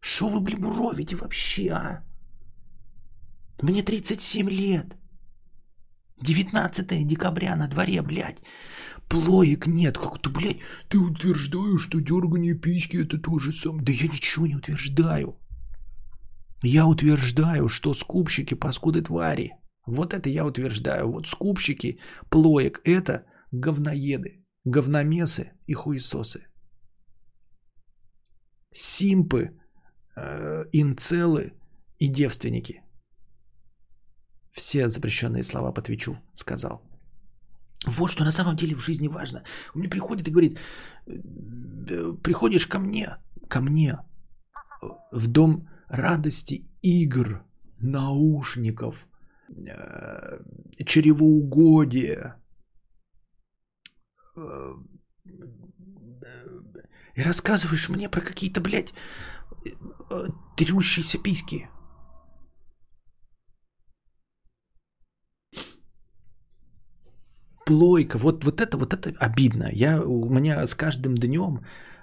Что 0.00 0.28
вы, 0.28 0.40
блин, 0.40 0.60
буровите 0.60 1.14
вообще, 1.14 1.70
а? 1.70 2.04
Мне 3.62 3.84
37 3.84 4.50
лет. 4.50 4.96
19 6.20 7.06
декабря 7.06 7.54
на 7.54 7.68
дворе, 7.68 8.02
блядь. 8.02 8.42
Плоек 9.08 9.66
нет. 9.66 9.98
Как-то, 9.98 10.30
блядь, 10.30 10.60
ты 10.88 10.98
утверждаешь, 10.98 11.82
что 11.82 12.00
дергание 12.00 12.54
письки 12.54 12.98
это 12.98 13.18
то 13.18 13.38
же 13.38 13.52
самое. 13.52 13.84
Да 13.84 13.92
я 13.92 14.08
ничего 14.08 14.46
не 14.46 14.56
утверждаю. 14.56 15.38
Я 16.62 16.86
утверждаю, 16.86 17.68
что 17.68 17.94
скупщики 17.94 18.54
паскуды 18.54 19.02
твари. 19.02 19.52
Вот 19.86 20.14
это 20.14 20.28
я 20.30 20.44
утверждаю. 20.44 21.12
Вот 21.12 21.28
скупщики 21.28 22.00
плоек 22.30 22.80
это 22.84 23.24
говноеды, 23.52 24.44
говномесы 24.64 25.52
и 25.66 25.74
хуесосы. 25.74 26.46
Симпы, 28.72 29.50
э, 30.16 30.64
инцелы 30.72 31.52
и 31.98 32.08
девственники. 32.08 32.82
Все 34.52 34.88
запрещенные 34.88 35.42
слова 35.42 35.72
по 35.72 35.82
Твичу 35.82 36.16
сказал. 36.34 36.82
Вот 37.86 38.10
что 38.10 38.24
на 38.24 38.32
самом 38.32 38.56
деле 38.56 38.74
в 38.74 38.84
жизни 38.84 39.08
важно. 39.08 39.44
Он 39.74 39.80
мне 39.80 39.88
приходит 39.88 40.28
и 40.28 40.30
говорит, 40.30 40.58
«Э, 41.06 42.12
приходишь 42.22 42.66
ко 42.66 42.78
мне, 42.78 43.16
ко 43.48 43.60
мне, 43.60 43.98
в 45.12 45.28
дом 45.28 45.68
радости 45.88 46.68
игр, 46.82 47.44
наушников, 47.78 49.06
э, 49.48 50.40
чревоугодия, 50.84 52.42
э, 54.36 54.72
и 57.14 57.22
рассказываешь 57.22 57.88
мне 57.88 58.10
про 58.10 58.20
какие-то, 58.20 58.60
блядь, 58.60 58.92
трющиеся 60.56 61.18
письки. 61.18 61.70
Плойка, 67.66 68.18
вот, 68.18 68.44
вот 68.44 68.60
это, 68.60 68.78
вот 68.78 68.94
это 68.94 69.10
обидно. 69.26 69.68
Я, 69.72 70.00
у 70.00 70.30
меня 70.30 70.66
с 70.66 70.74
каждым 70.74 71.14
днем 71.14 71.60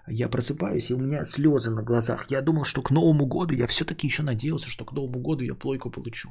я 0.07 0.29
просыпаюсь, 0.29 0.89
и 0.89 0.93
у 0.93 0.99
меня 0.99 1.25
слезы 1.25 1.71
на 1.71 1.83
глазах. 1.83 2.31
Я 2.31 2.41
думал, 2.41 2.65
что 2.65 2.83
к 2.83 2.91
Новому 2.91 3.25
году, 3.25 3.53
я 3.55 3.67
все-таки 3.67 4.07
еще 4.07 4.23
надеялся, 4.23 4.69
что 4.69 4.85
к 4.85 4.91
Новому 4.91 5.21
году 5.21 5.43
я 5.43 5.55
плойку 5.55 5.89
получу. 5.89 6.29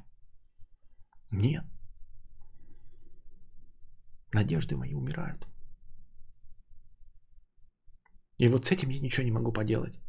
Нет. 1.31 1.65
Надежды 4.35 4.77
мои 4.77 4.95
умирают. 4.95 5.47
И 8.39 8.49
вот 8.49 8.67
с 8.67 8.73
этим 8.73 8.91
я 8.91 9.01
ничего 9.01 9.25
не 9.25 9.33
могу 9.33 9.53
поделать. 9.53 10.01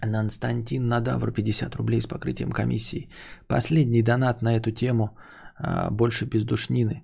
Константин 0.00 0.88
Надавр 0.88 1.32
50 1.32 1.76
рублей 1.76 2.00
с 2.00 2.06
покрытием 2.06 2.52
комиссии. 2.52 3.08
Последний 3.48 4.02
донат 4.02 4.42
на 4.42 4.56
эту 4.56 4.70
тему. 4.70 5.16
А, 5.58 5.90
больше 5.90 6.26
бездушнины. 6.26 7.02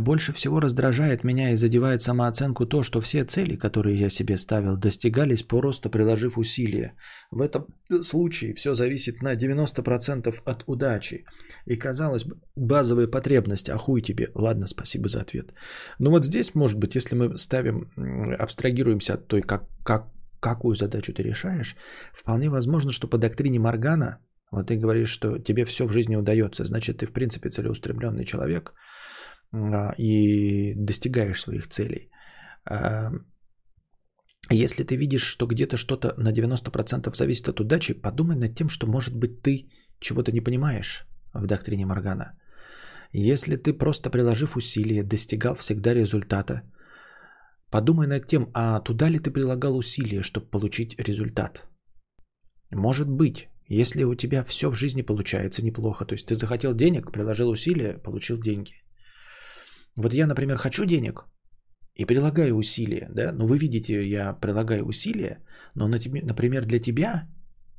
Больше 0.00 0.32
всего 0.32 0.60
раздражает 0.60 1.24
меня 1.24 1.52
и 1.52 1.56
задевает 1.56 2.02
самооценку 2.02 2.66
то, 2.66 2.82
что 2.82 3.00
все 3.00 3.24
цели, 3.24 3.56
которые 3.56 3.94
я 3.94 4.10
себе 4.10 4.36
ставил, 4.36 4.76
достигались 4.76 5.44
просто 5.44 5.88
приложив 5.88 6.36
усилия. 6.36 6.94
В 7.30 7.40
этом 7.40 7.66
случае 8.02 8.54
все 8.54 8.74
зависит 8.74 9.22
на 9.22 9.36
90% 9.36 10.42
от 10.44 10.64
удачи. 10.66 11.24
И 11.66 11.76
казалось 11.76 12.24
бы, 12.24 12.40
базовая 12.56 13.06
потребность, 13.06 13.70
а 13.70 13.78
хуй 13.78 14.02
тебе. 14.02 14.30
Ладно, 14.34 14.66
спасибо 14.66 15.08
за 15.08 15.20
ответ. 15.20 15.54
Но 16.00 16.10
вот 16.10 16.24
здесь, 16.24 16.56
может 16.56 16.78
быть, 16.78 16.96
если 16.96 17.14
мы 17.14 17.38
ставим, 17.38 17.88
абстрагируемся 18.40 19.14
от 19.14 19.28
той, 19.28 19.42
как, 19.42 19.62
как, 19.84 20.08
какую 20.40 20.74
задачу 20.74 21.12
ты 21.12 21.22
решаешь, 21.22 21.76
вполне 22.14 22.50
возможно, 22.50 22.90
что 22.90 23.08
по 23.08 23.18
доктрине 23.18 23.58
Моргана, 23.58 24.18
вот 24.50 24.68
ты 24.68 24.76
говоришь, 24.76 25.10
что 25.10 25.38
тебе 25.38 25.64
все 25.64 25.86
в 25.86 25.92
жизни 25.92 26.16
удается, 26.16 26.64
значит, 26.64 26.98
ты 26.98 27.06
в 27.06 27.12
принципе 27.12 27.50
целеустремленный 27.50 28.24
человек– 28.24 28.74
а, 29.52 29.94
и 29.98 30.74
достигаешь 30.74 31.40
своих 31.40 31.68
целей. 31.68 32.10
А, 32.64 33.10
если 34.50 34.84
ты 34.84 34.96
видишь, 34.96 35.22
что 35.22 35.46
где-то 35.46 35.76
что-то 35.76 36.14
на 36.18 36.32
90% 36.32 37.14
зависит 37.14 37.48
от 37.48 37.60
удачи, 37.60 37.94
подумай 37.94 38.36
над 38.36 38.54
тем, 38.54 38.68
что, 38.68 38.86
может 38.86 39.14
быть, 39.14 39.42
ты 39.42 39.68
чего-то 40.00 40.32
не 40.32 40.40
понимаешь 40.40 41.06
в 41.34 41.46
доктрине 41.46 41.86
Моргана. 41.86 42.38
Если 43.12 43.56
ты 43.56 43.72
просто 43.72 44.10
приложив 44.10 44.56
усилия, 44.56 45.02
достигал 45.02 45.54
всегда 45.54 45.94
результата, 45.94 46.62
подумай 47.70 48.06
над 48.06 48.26
тем, 48.26 48.50
а 48.54 48.80
туда 48.80 49.08
ли 49.08 49.18
ты 49.18 49.30
прилагал 49.30 49.76
усилия, 49.76 50.22
чтобы 50.22 50.46
получить 50.46 50.98
результат. 50.98 51.64
Может 52.70 53.08
быть, 53.08 53.48
если 53.68 54.04
у 54.04 54.14
тебя 54.14 54.44
все 54.44 54.70
в 54.70 54.74
жизни 54.74 55.02
получается 55.02 55.64
неплохо, 55.64 56.04
то 56.04 56.14
есть 56.14 56.26
ты 56.26 56.34
захотел 56.34 56.74
денег, 56.74 57.12
приложил 57.12 57.50
усилия, 57.50 57.98
получил 58.02 58.38
деньги– 58.38 58.72
вот 59.98 60.14
я, 60.14 60.26
например, 60.26 60.56
хочу 60.58 60.84
денег 60.84 61.26
и 61.96 62.06
прилагаю 62.06 62.56
усилия, 62.56 63.08
да, 63.10 63.32
ну 63.32 63.46
вы 63.46 63.58
видите, 63.58 64.08
я 64.08 64.32
прилагаю 64.32 64.84
усилия, 64.86 65.38
но, 65.74 65.88
например, 65.88 66.66
для 66.66 66.78
тебя 66.78 67.26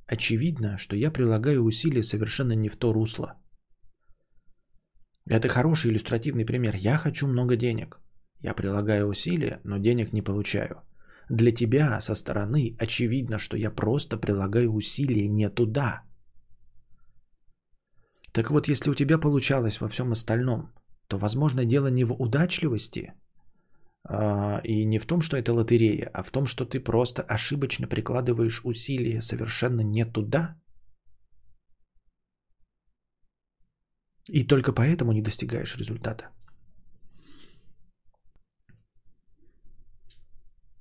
очевидно, 0.06 0.78
что 0.78 0.95
я 0.95 1.11
прилагаю 1.11 1.64
усилия 1.64 2.03
совершенно 2.03 2.56
не 2.56 2.70
в 2.70 2.76
то 2.76 2.94
русло. 2.94 3.38
Это 5.30 5.48
хороший 5.48 5.91
иллюстративный 5.91 6.45
пример. 6.45 6.76
Я 6.76 6.98
хочу 6.98 7.28
много 7.28 7.56
денег. 7.56 8.02
Я 8.41 8.53
прилагаю 8.53 9.07
усилия, 9.07 9.60
но 9.64 9.78
денег 9.78 10.14
не 10.14 10.22
получаю. 10.22 10.82
Для 11.30 11.52
тебя 11.52 12.02
со 12.02 12.16
стороны 12.16 12.76
очевидно, 12.80 13.38
что 13.38 13.57
я 13.57 13.72
просто 13.72 14.18
прилагаю 14.18 14.74
усилия 14.74 15.28
не 15.28 15.49
туда. 15.49 16.03
Так 18.32 18.49
вот, 18.49 18.68
если 18.68 18.90
у 18.90 18.95
тебя 18.95 19.18
получалось 19.18 19.82
во 19.82 19.90
всем 19.90 20.11
остальном, 20.11 20.72
то, 21.07 21.18
возможно, 21.18 21.66
дело 21.66 21.88
не 21.88 22.06
в 22.06 22.14
удачливости 22.14 23.14
а, 24.07 24.61
и 24.64 24.86
не 24.86 24.99
в 24.99 25.06
том, 25.06 25.22
что 25.22 25.38
это 25.38 25.53
лотерея, 25.53 26.10
а 26.14 26.24
в 26.24 26.32
том, 26.32 26.45
что 26.45 26.66
ты 26.66 26.80
просто 26.80 27.22
ошибочно 27.22 27.88
прикладываешь 27.88 28.61
усилия 28.64 29.22
совершенно 29.22 29.82
не 29.82 30.06
туда. 30.06 30.56
И 34.28 34.48
только 34.48 34.74
поэтому 34.74 35.11
не 35.11 35.22
достигаешь 35.22 35.78
результата. 35.78 36.30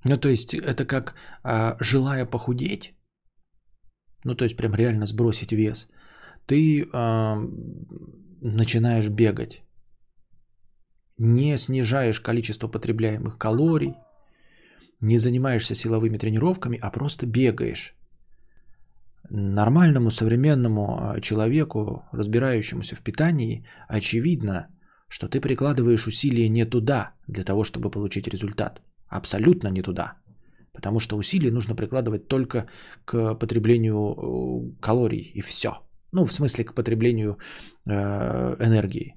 Ну, 0.05 0.17
то 0.17 0.29
есть, 0.29 0.55
это 0.55 0.85
как 0.85 1.15
а, 1.43 1.77
желая 1.81 2.25
похудеть, 2.25 2.95
ну, 4.25 4.35
то 4.35 4.45
есть, 4.45 4.57
прям 4.57 4.75
реально 4.75 5.07
сбросить 5.07 5.53
вес, 5.53 5.89
ты 6.47 6.89
а, 6.93 7.37
начинаешь 8.41 9.09
бегать 9.09 9.63
не 11.19 11.57
снижаешь 11.59 12.21
количество 12.21 12.69
потребляемых 12.69 13.37
калорий, 13.39 13.95
не 15.01 15.19
занимаешься 15.19 15.75
силовыми 15.75 16.19
тренировками, 16.19 16.79
а 16.83 16.91
просто 16.91 17.27
бегаешь. 17.27 17.95
Нормальному 19.31 20.11
современному 20.11 20.99
а, 21.01 21.21
человеку, 21.21 22.03
разбирающемуся 22.13 22.97
в 22.97 23.01
питании, 23.01 23.67
очевидно, 23.89 24.69
что 25.09 25.29
ты 25.29 25.41
прикладываешь 25.41 26.07
усилия 26.07 26.49
не 26.49 26.65
туда 26.65 27.15
для 27.27 27.45
того, 27.45 27.65
чтобы 27.65 27.91
получить 27.91 28.29
результат. 28.29 28.81
Абсолютно 29.09 29.69
не 29.69 29.83
туда. 29.83 30.15
Потому 30.73 31.01
что 31.01 31.17
усилия 31.17 31.51
нужно 31.51 31.75
прикладывать 31.75 32.29
только 32.29 32.69
к 33.05 33.35
потреблению 33.35 33.97
э, 33.97 34.81
калорий 34.81 35.33
и 35.35 35.41
все. 35.41 35.71
Ну, 36.13 36.25
в 36.25 36.33
смысле, 36.33 36.65
к 36.65 36.75
потреблению 36.75 37.39
э, 37.87 38.57
энергии. 38.61 39.15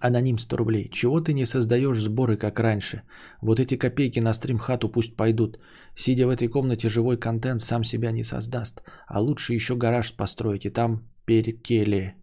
Аноним 0.00 0.38
100 0.38 0.56
рублей. 0.56 0.88
Чего 0.90 1.20
ты 1.20 1.34
не 1.34 1.46
создаешь 1.46 2.00
сборы, 2.00 2.36
как 2.36 2.58
раньше? 2.58 3.02
Вот 3.42 3.60
эти 3.60 3.76
копейки 3.76 4.20
на 4.20 4.32
стримхату 4.32 4.88
пусть 4.88 5.14
пойдут. 5.16 5.58
Сидя 5.94 6.26
в 6.26 6.30
этой 6.30 6.48
комнате, 6.48 6.88
живой 6.88 7.18
контент 7.18 7.60
сам 7.60 7.84
себя 7.84 8.10
не 8.12 8.24
создаст. 8.24 8.82
А 9.06 9.20
лучше 9.20 9.54
еще 9.54 9.76
гараж 9.76 10.16
построить 10.16 10.64
и 10.64 10.70
там 10.70 11.02
перкеле. 11.26 12.19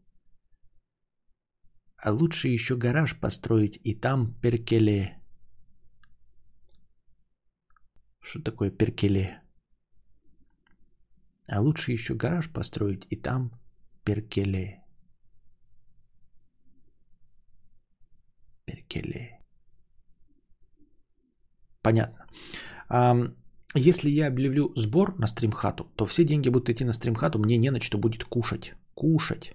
А 1.97 2.11
лучше 2.11 2.47
еще 2.47 2.75
гараж 2.77 3.19
построить 3.19 3.79
и 3.83 3.95
там 3.95 4.33
перкеле. 4.35 5.19
Что 8.19 8.41
такое 8.41 8.69
перкеле? 8.69 9.41
А 11.47 11.61
лучше 11.61 11.91
еще 11.91 12.13
гараж 12.13 12.51
построить 12.51 13.07
и 13.09 13.15
там 13.15 13.51
перкеле. 14.03 14.83
Перкеле. 18.65 19.39
Понятно. 21.81 22.27
Если 23.73 24.09
я 24.09 24.27
объявлю 24.27 24.73
сбор 24.75 25.17
на 25.17 25.25
стримхату, 25.25 25.85
то 25.95 26.05
все 26.05 26.25
деньги 26.25 26.49
будут 26.49 26.69
идти 26.69 26.85
на 26.85 26.93
стримхату, 26.93 27.39
мне 27.39 27.57
не 27.57 27.71
на 27.71 27.79
что 27.81 27.97
будет 27.97 28.23
кушать. 28.23 28.75
Кушать. 28.93 29.53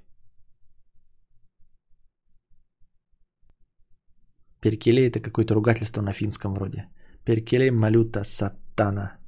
Перкеле 4.62 5.08
это 5.08 5.20
какое-то 5.20 5.54
ругательство 5.54 6.02
на 6.02 6.12
финском 6.12 6.54
вроде. 6.54 6.86
Перкеле 7.24 7.72
малюта 7.72 8.24
сатана. 8.24 9.18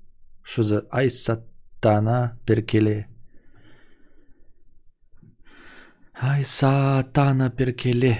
Что 0.42 0.62
за 0.62 0.86
ай 0.92 1.10
сатана 1.10 2.38
перкеле? 2.46 3.08
Ай 6.22 6.44
сатана 6.44 7.50
перкеле. 7.50 8.18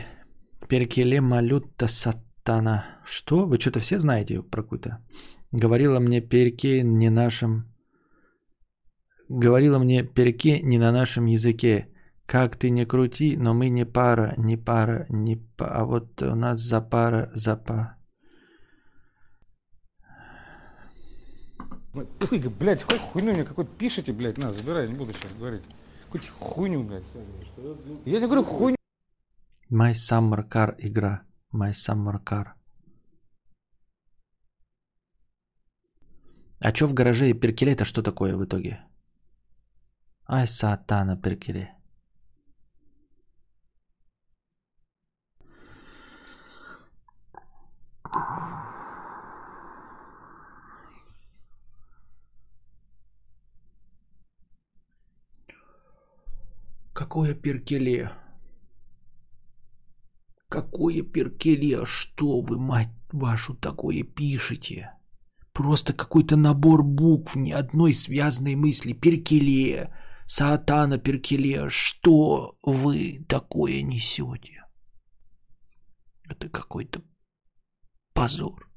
Перкеле 0.69 1.21
малюта 1.21 1.87
сатана. 1.87 2.85
Что? 3.07 3.47
Вы 3.47 3.61
что-то 3.61 3.79
все 3.79 4.01
знаете 4.01 4.43
про 4.43 4.63
какую-то? 4.63 4.99
Говорила 5.53 6.01
мне 6.01 6.21
перке 6.21 6.83
не 6.83 7.11
нашим... 7.11 7.65
Говорила 9.29 9.79
мне 9.79 10.03
перке 10.03 10.61
не 10.63 10.79
на 10.79 10.91
нашем 10.91 11.27
языке. 11.27 11.94
Как 12.27 12.57
ты 12.57 12.71
не 12.71 12.87
крути, 12.87 13.37
но 13.37 13.55
мы 13.55 13.69
не 13.69 13.85
пара, 13.85 14.35
не 14.39 14.57
пара, 14.57 15.07
не 15.11 15.37
па... 15.37 15.67
А 15.67 15.85
вот 15.85 16.23
у 16.23 16.35
нас 16.35 16.61
за 16.61 16.81
пара, 16.81 17.31
за 17.35 17.57
па... 17.57 17.97
Ой, 21.95 22.41
блядь, 22.59 22.83
хоть 22.83 22.99
хуйню 23.01 23.33
мне 23.33 23.45
какой-то 23.45 23.71
пишите, 23.79 24.13
блядь, 24.13 24.39
на, 24.39 24.53
забирай, 24.53 24.89
не 24.89 24.95
буду 24.95 25.13
сейчас 25.13 25.33
говорить. 25.39 25.63
Какую-то 26.07 26.29
хуйню, 26.39 26.83
блядь. 26.83 27.05
Я 28.05 28.21
не 28.21 28.27
говорю 28.27 28.43
хуйню. 28.43 28.77
My 29.71 29.93
Summer 29.93 30.49
Car 30.49 30.75
игра. 30.79 31.23
My 31.53 31.71
Summer 31.71 32.23
Car. 32.25 32.55
А 36.61 36.75
что 36.75 36.87
в 36.87 36.95
гараже 36.95 37.31
и 37.31 37.35
перкеле 37.35 37.73
это 37.73 37.85
что 37.85 38.03
такое 38.03 38.37
в 38.37 38.45
итоге? 38.45 38.81
Ай, 40.27 40.47
сатана 40.47 41.17
перкеле. 41.17 41.75
Какое 56.95 57.35
перкеле? 57.35 58.13
Какое 60.49 61.03
перкеле? 61.03 61.85
Что 61.85 62.41
вы, 62.41 62.57
мать 62.57 62.95
вашу 63.11 63.57
такое 63.57 64.05
пишете? 64.05 64.93
Просто 65.53 65.93
какой-то 65.93 66.37
набор 66.37 66.85
букв, 66.85 67.35
ни 67.35 67.51
одной 67.51 67.95
связанной 67.95 68.55
мысли. 68.55 68.93
Перкеле, 68.93 69.93
сатана 70.25 70.99
перкеле. 70.99 71.69
Что 71.69 72.57
вы 72.63 73.25
такое 73.29 73.83
несете? 73.83 74.63
Это 76.29 76.49
какой-то 76.49 77.03
позор. 78.13 78.71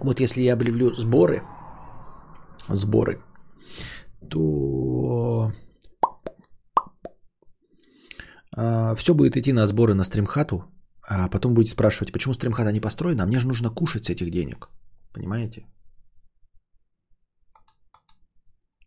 Так 0.00 0.06
вот, 0.06 0.20
если 0.20 0.40
я 0.40 0.54
объявлю 0.54 0.94
сборы, 0.94 1.42
сборы, 2.70 3.22
то 4.30 5.52
а, 8.56 8.94
все 8.94 9.12
будет 9.12 9.36
идти 9.36 9.52
на 9.52 9.66
сборы 9.66 9.92
на 9.92 10.04
стримхату, 10.04 10.64
а 11.06 11.28
потом 11.28 11.52
будете 11.52 11.72
спрашивать, 11.72 12.12
почему 12.12 12.32
стримхата 12.32 12.72
не 12.72 12.80
построена, 12.80 13.24
а 13.24 13.26
мне 13.26 13.38
же 13.38 13.46
нужно 13.46 13.68
кушать 13.68 14.06
с 14.06 14.10
этих 14.10 14.30
денег. 14.30 14.70
Понимаете? 15.12 15.66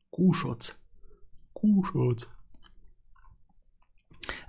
Кушать. 0.10 0.74
Кушать. 1.54 2.28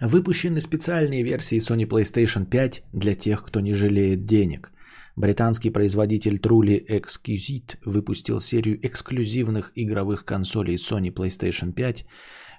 Выпущены 0.01 0.62
специальные 0.62 1.24
версии 1.24 1.59
Sony 1.59 1.86
PlayStation 1.86 2.47
5 2.47 2.85
для 2.95 3.15
тех, 3.15 3.45
кто 3.45 3.61
не 3.61 3.74
жалеет 3.74 4.24
денег. 4.24 4.74
Британский 5.16 5.70
производитель 5.70 6.36
Truly 6.36 6.85
Exquisite 6.89 7.78
выпустил 7.85 8.41
серию 8.41 8.85
эксклюзивных 8.85 9.70
игровых 9.77 10.24
консолей 10.24 10.74
Sony 10.74 11.12
PlayStation 11.12 11.73
5, 11.73 12.05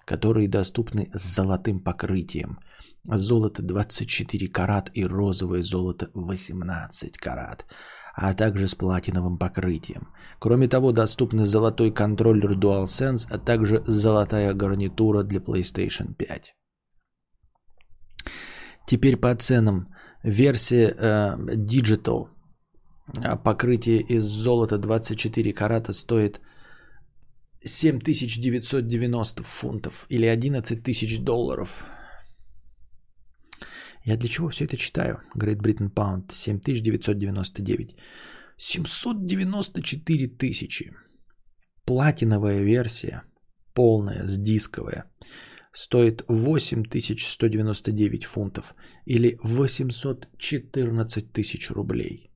которые 0.05 0.47
доступны 0.47 1.09
с 1.13 1.35
золотым 1.35 1.81
покрытием. 1.81 2.59
Золото 3.03 3.61
24 3.61 4.47
карат 4.47 4.89
и 4.93 5.05
розовое 5.05 5.61
золото 5.61 6.09
18 6.13 7.17
карат, 7.17 7.65
а 8.15 8.33
также 8.33 8.67
с 8.67 8.75
платиновым 8.75 9.37
покрытием. 9.37 10.07
Кроме 10.39 10.69
того, 10.69 10.93
доступны 10.93 11.45
золотой 11.45 11.91
контроллер 11.91 12.53
DualSense, 12.53 13.27
а 13.29 13.37
также 13.37 13.83
золотая 13.85 14.53
гарнитура 14.53 15.23
для 15.23 15.39
PlayStation 15.39 16.13
5. 16.13 16.55
Теперь 18.87 19.17
по 19.17 19.35
ценам. 19.35 19.87
Версия 20.23 20.87
э, 20.87 21.37
Digital 21.55 22.34
покрытие 23.43 24.01
из 24.01 24.23
золота 24.23 24.77
24 24.77 25.53
карата 25.53 25.93
стоит 25.93 26.41
7990 27.63 29.43
фунтов 29.43 30.05
или 30.09 30.25
11 30.25 30.83
тысяч 30.83 31.19
долларов. 31.19 31.85
Я 34.03 34.17
для 34.17 34.29
чего 34.29 34.49
все 34.49 34.65
это 34.65 34.77
читаю? 34.77 35.21
Great 35.35 35.57
Britain 35.57 35.91
Pound 35.91 36.31
7999. 36.31 37.95
794 38.57 40.27
тысячи. 40.27 40.93
Платиновая 41.85 42.61
версия, 42.61 43.23
полная, 43.73 44.27
с 44.27 44.37
дисковая, 44.37 45.11
стоит 45.71 46.23
8199 46.27 48.25
фунтов 48.25 48.75
или 49.05 49.39
814 49.43 51.31
тысяч 51.33 51.69
рублей. 51.71 52.31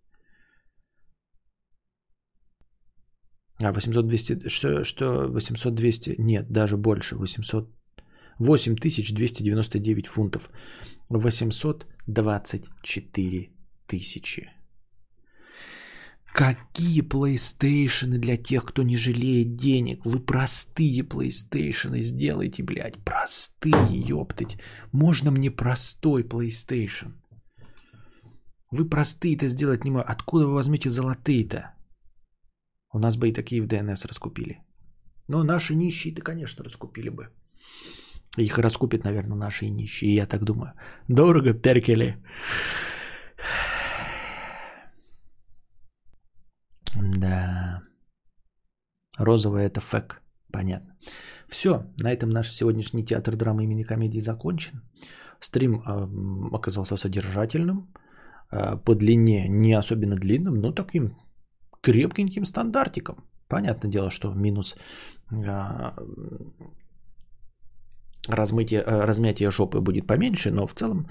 А 3.61 3.72
800-200, 3.72 4.49
что, 4.49 4.84
что 4.84 5.27
800-200? 5.27 6.15
Нет, 6.18 6.49
даже 6.49 6.77
больше, 6.77 7.18
800, 7.18 7.69
8299 8.40 10.07
фунтов. 10.07 10.49
824 11.10 13.49
тысячи. 13.88 14.49
Какие 16.34 17.02
PlayStation 17.02 18.19
для 18.19 18.38
тех, 18.38 18.64
кто 18.64 18.84
не 18.84 18.98
жалеет 18.98 19.56
денег? 19.56 20.06
Вы 20.06 20.19
простые 20.19 21.02
PlayStation 21.02 21.99
сделайте, 22.02 22.61
блядь. 22.64 23.03
Простые, 23.03 23.73
ёптать. 23.90 24.57
Можно 24.94 25.31
мне 25.31 25.49
простой 25.52 26.23
PlayStation? 26.23 27.14
Вы 28.72 28.88
простые-то 28.88 29.48
сделать 29.48 29.84
не 29.84 29.91
можете. 29.91 30.11
Откуда 30.11 30.45
вы 30.45 30.53
возьмете 30.53 30.91
золотые-то? 30.91 31.73
У 32.94 32.99
нас 32.99 33.18
бы 33.18 33.30
и 33.30 33.34
такие 33.34 33.61
в 33.61 33.68
ДНС 33.68 34.06
раскупили. 34.06 34.60
Но 35.28 35.44
наши 35.44 35.76
нищие-то, 35.76 36.22
конечно, 36.22 36.64
раскупили 36.64 37.10
бы. 37.10 37.30
Их 38.38 38.57
раскупят, 38.57 39.03
наверное, 39.03 39.38
наши 39.38 39.70
нищие, 39.70 40.16
я 40.16 40.26
так 40.26 40.44
думаю. 40.44 40.74
Дорого, 41.07 41.53
перкели. 41.53 42.18
Да. 46.95 47.82
Розовая 49.18 49.68
это 49.68 49.82
фэк. 49.82 50.22
Понятно. 50.52 50.98
Все, 51.48 51.84
на 51.99 52.11
этом 52.11 52.30
наш 52.30 52.52
сегодняшний 52.52 53.06
театр 53.06 53.36
драмы 53.36 53.64
имени 53.64 53.84
комедии 53.84 54.22
закончен. 54.22 54.82
Стрим 55.40 55.76
э, 55.76 56.56
оказался 56.56 56.98
содержательным, 56.98 57.94
э, 58.52 58.78
по 58.78 58.95
длине 58.95 59.48
не 59.48 59.74
особенно 59.74 60.16
длинным, 60.16 60.56
но 60.56 60.72
таким 60.72 61.14
крепкеньким 61.82 62.46
стандартиком. 62.46 63.16
Понятное 63.48 63.92
дело, 63.92 64.10
что 64.10 64.34
минус 64.34 64.76
а, 65.32 65.94
размытие, 68.28 68.82
а, 68.82 69.06
размятие 69.06 69.50
жопы 69.50 69.80
будет 69.82 70.08
поменьше, 70.08 70.52
но 70.52 70.68
в 70.68 70.74
целом 70.74 71.08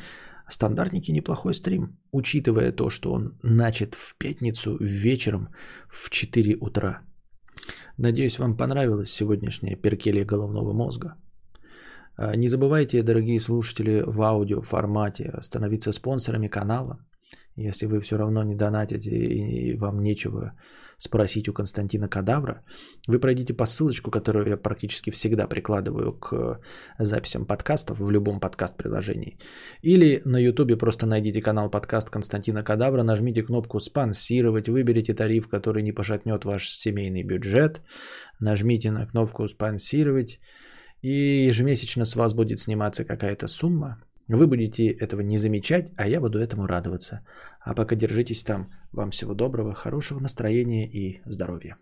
стандартненький 0.48 1.14
неплохой 1.14 1.54
стрим, 1.54 1.98
учитывая 2.12 2.72
то, 2.72 2.90
что 2.90 3.12
он 3.12 3.38
начат 3.42 3.94
в 3.94 4.16
пятницу 4.18 4.76
вечером 4.80 5.48
в 5.88 6.10
4 6.10 6.56
утра. 6.60 7.00
Надеюсь, 7.96 8.38
вам 8.38 8.56
понравилось 8.56 9.10
сегодняшнее 9.10 9.76
перкелие 9.76 10.24
головного 10.24 10.72
мозга. 10.72 11.14
А, 12.16 12.36
не 12.36 12.48
забывайте, 12.48 13.02
дорогие 13.02 13.40
слушатели, 13.40 14.02
в 14.06 14.22
аудио 14.22 14.62
формате 14.62 15.38
становиться 15.42 15.92
спонсорами 15.92 16.48
канала. 16.48 16.98
Если 17.58 17.86
вы 17.86 18.00
все 18.00 18.16
равно 18.16 18.44
не 18.44 18.54
донатите 18.54 19.10
и 19.10 19.76
вам 19.76 20.00
нечего 20.00 20.52
спросить 20.96 21.48
у 21.48 21.52
Константина 21.52 22.08
Кадавра, 22.08 22.62
вы 23.08 23.18
пройдите 23.18 23.52
по 23.52 23.66
ссылочку, 23.66 24.10
которую 24.10 24.48
я 24.48 24.56
практически 24.56 25.10
всегда 25.10 25.48
прикладываю 25.48 26.12
к 26.12 26.60
записям 27.00 27.46
подкастов 27.46 27.98
в 27.98 28.10
любом 28.12 28.38
подкаст-приложении. 28.38 29.38
Или 29.82 30.22
на 30.24 30.38
YouTube 30.38 30.78
просто 30.78 31.06
найдите 31.06 31.42
канал 31.42 31.68
подкаст 31.70 32.10
Константина 32.10 32.62
Кадавра, 32.62 33.02
нажмите 33.02 33.42
кнопку 33.42 33.80
«Спонсировать», 33.80 34.68
выберите 34.68 35.14
тариф, 35.14 35.48
который 35.48 35.82
не 35.82 35.92
пошатнет 35.92 36.44
ваш 36.44 36.68
семейный 36.68 37.24
бюджет, 37.24 37.82
нажмите 38.40 38.92
на 38.92 39.06
кнопку 39.06 39.48
«Спонсировать», 39.48 40.38
и 41.02 41.46
ежемесячно 41.48 42.04
с 42.04 42.14
вас 42.14 42.34
будет 42.34 42.60
сниматься 42.60 43.04
какая-то 43.04 43.48
сумма, 43.48 44.02
вы 44.36 44.46
будете 44.46 44.88
этого 44.88 45.22
не 45.22 45.38
замечать, 45.38 45.92
а 45.96 46.06
я 46.06 46.20
буду 46.20 46.38
этому 46.38 46.66
радоваться. 46.66 47.24
А 47.60 47.74
пока 47.74 47.96
держитесь 47.96 48.44
там. 48.44 48.68
Вам 48.92 49.10
всего 49.10 49.34
доброго, 49.34 49.74
хорошего 49.74 50.20
настроения 50.20 50.86
и 50.86 51.20
здоровья. 51.24 51.78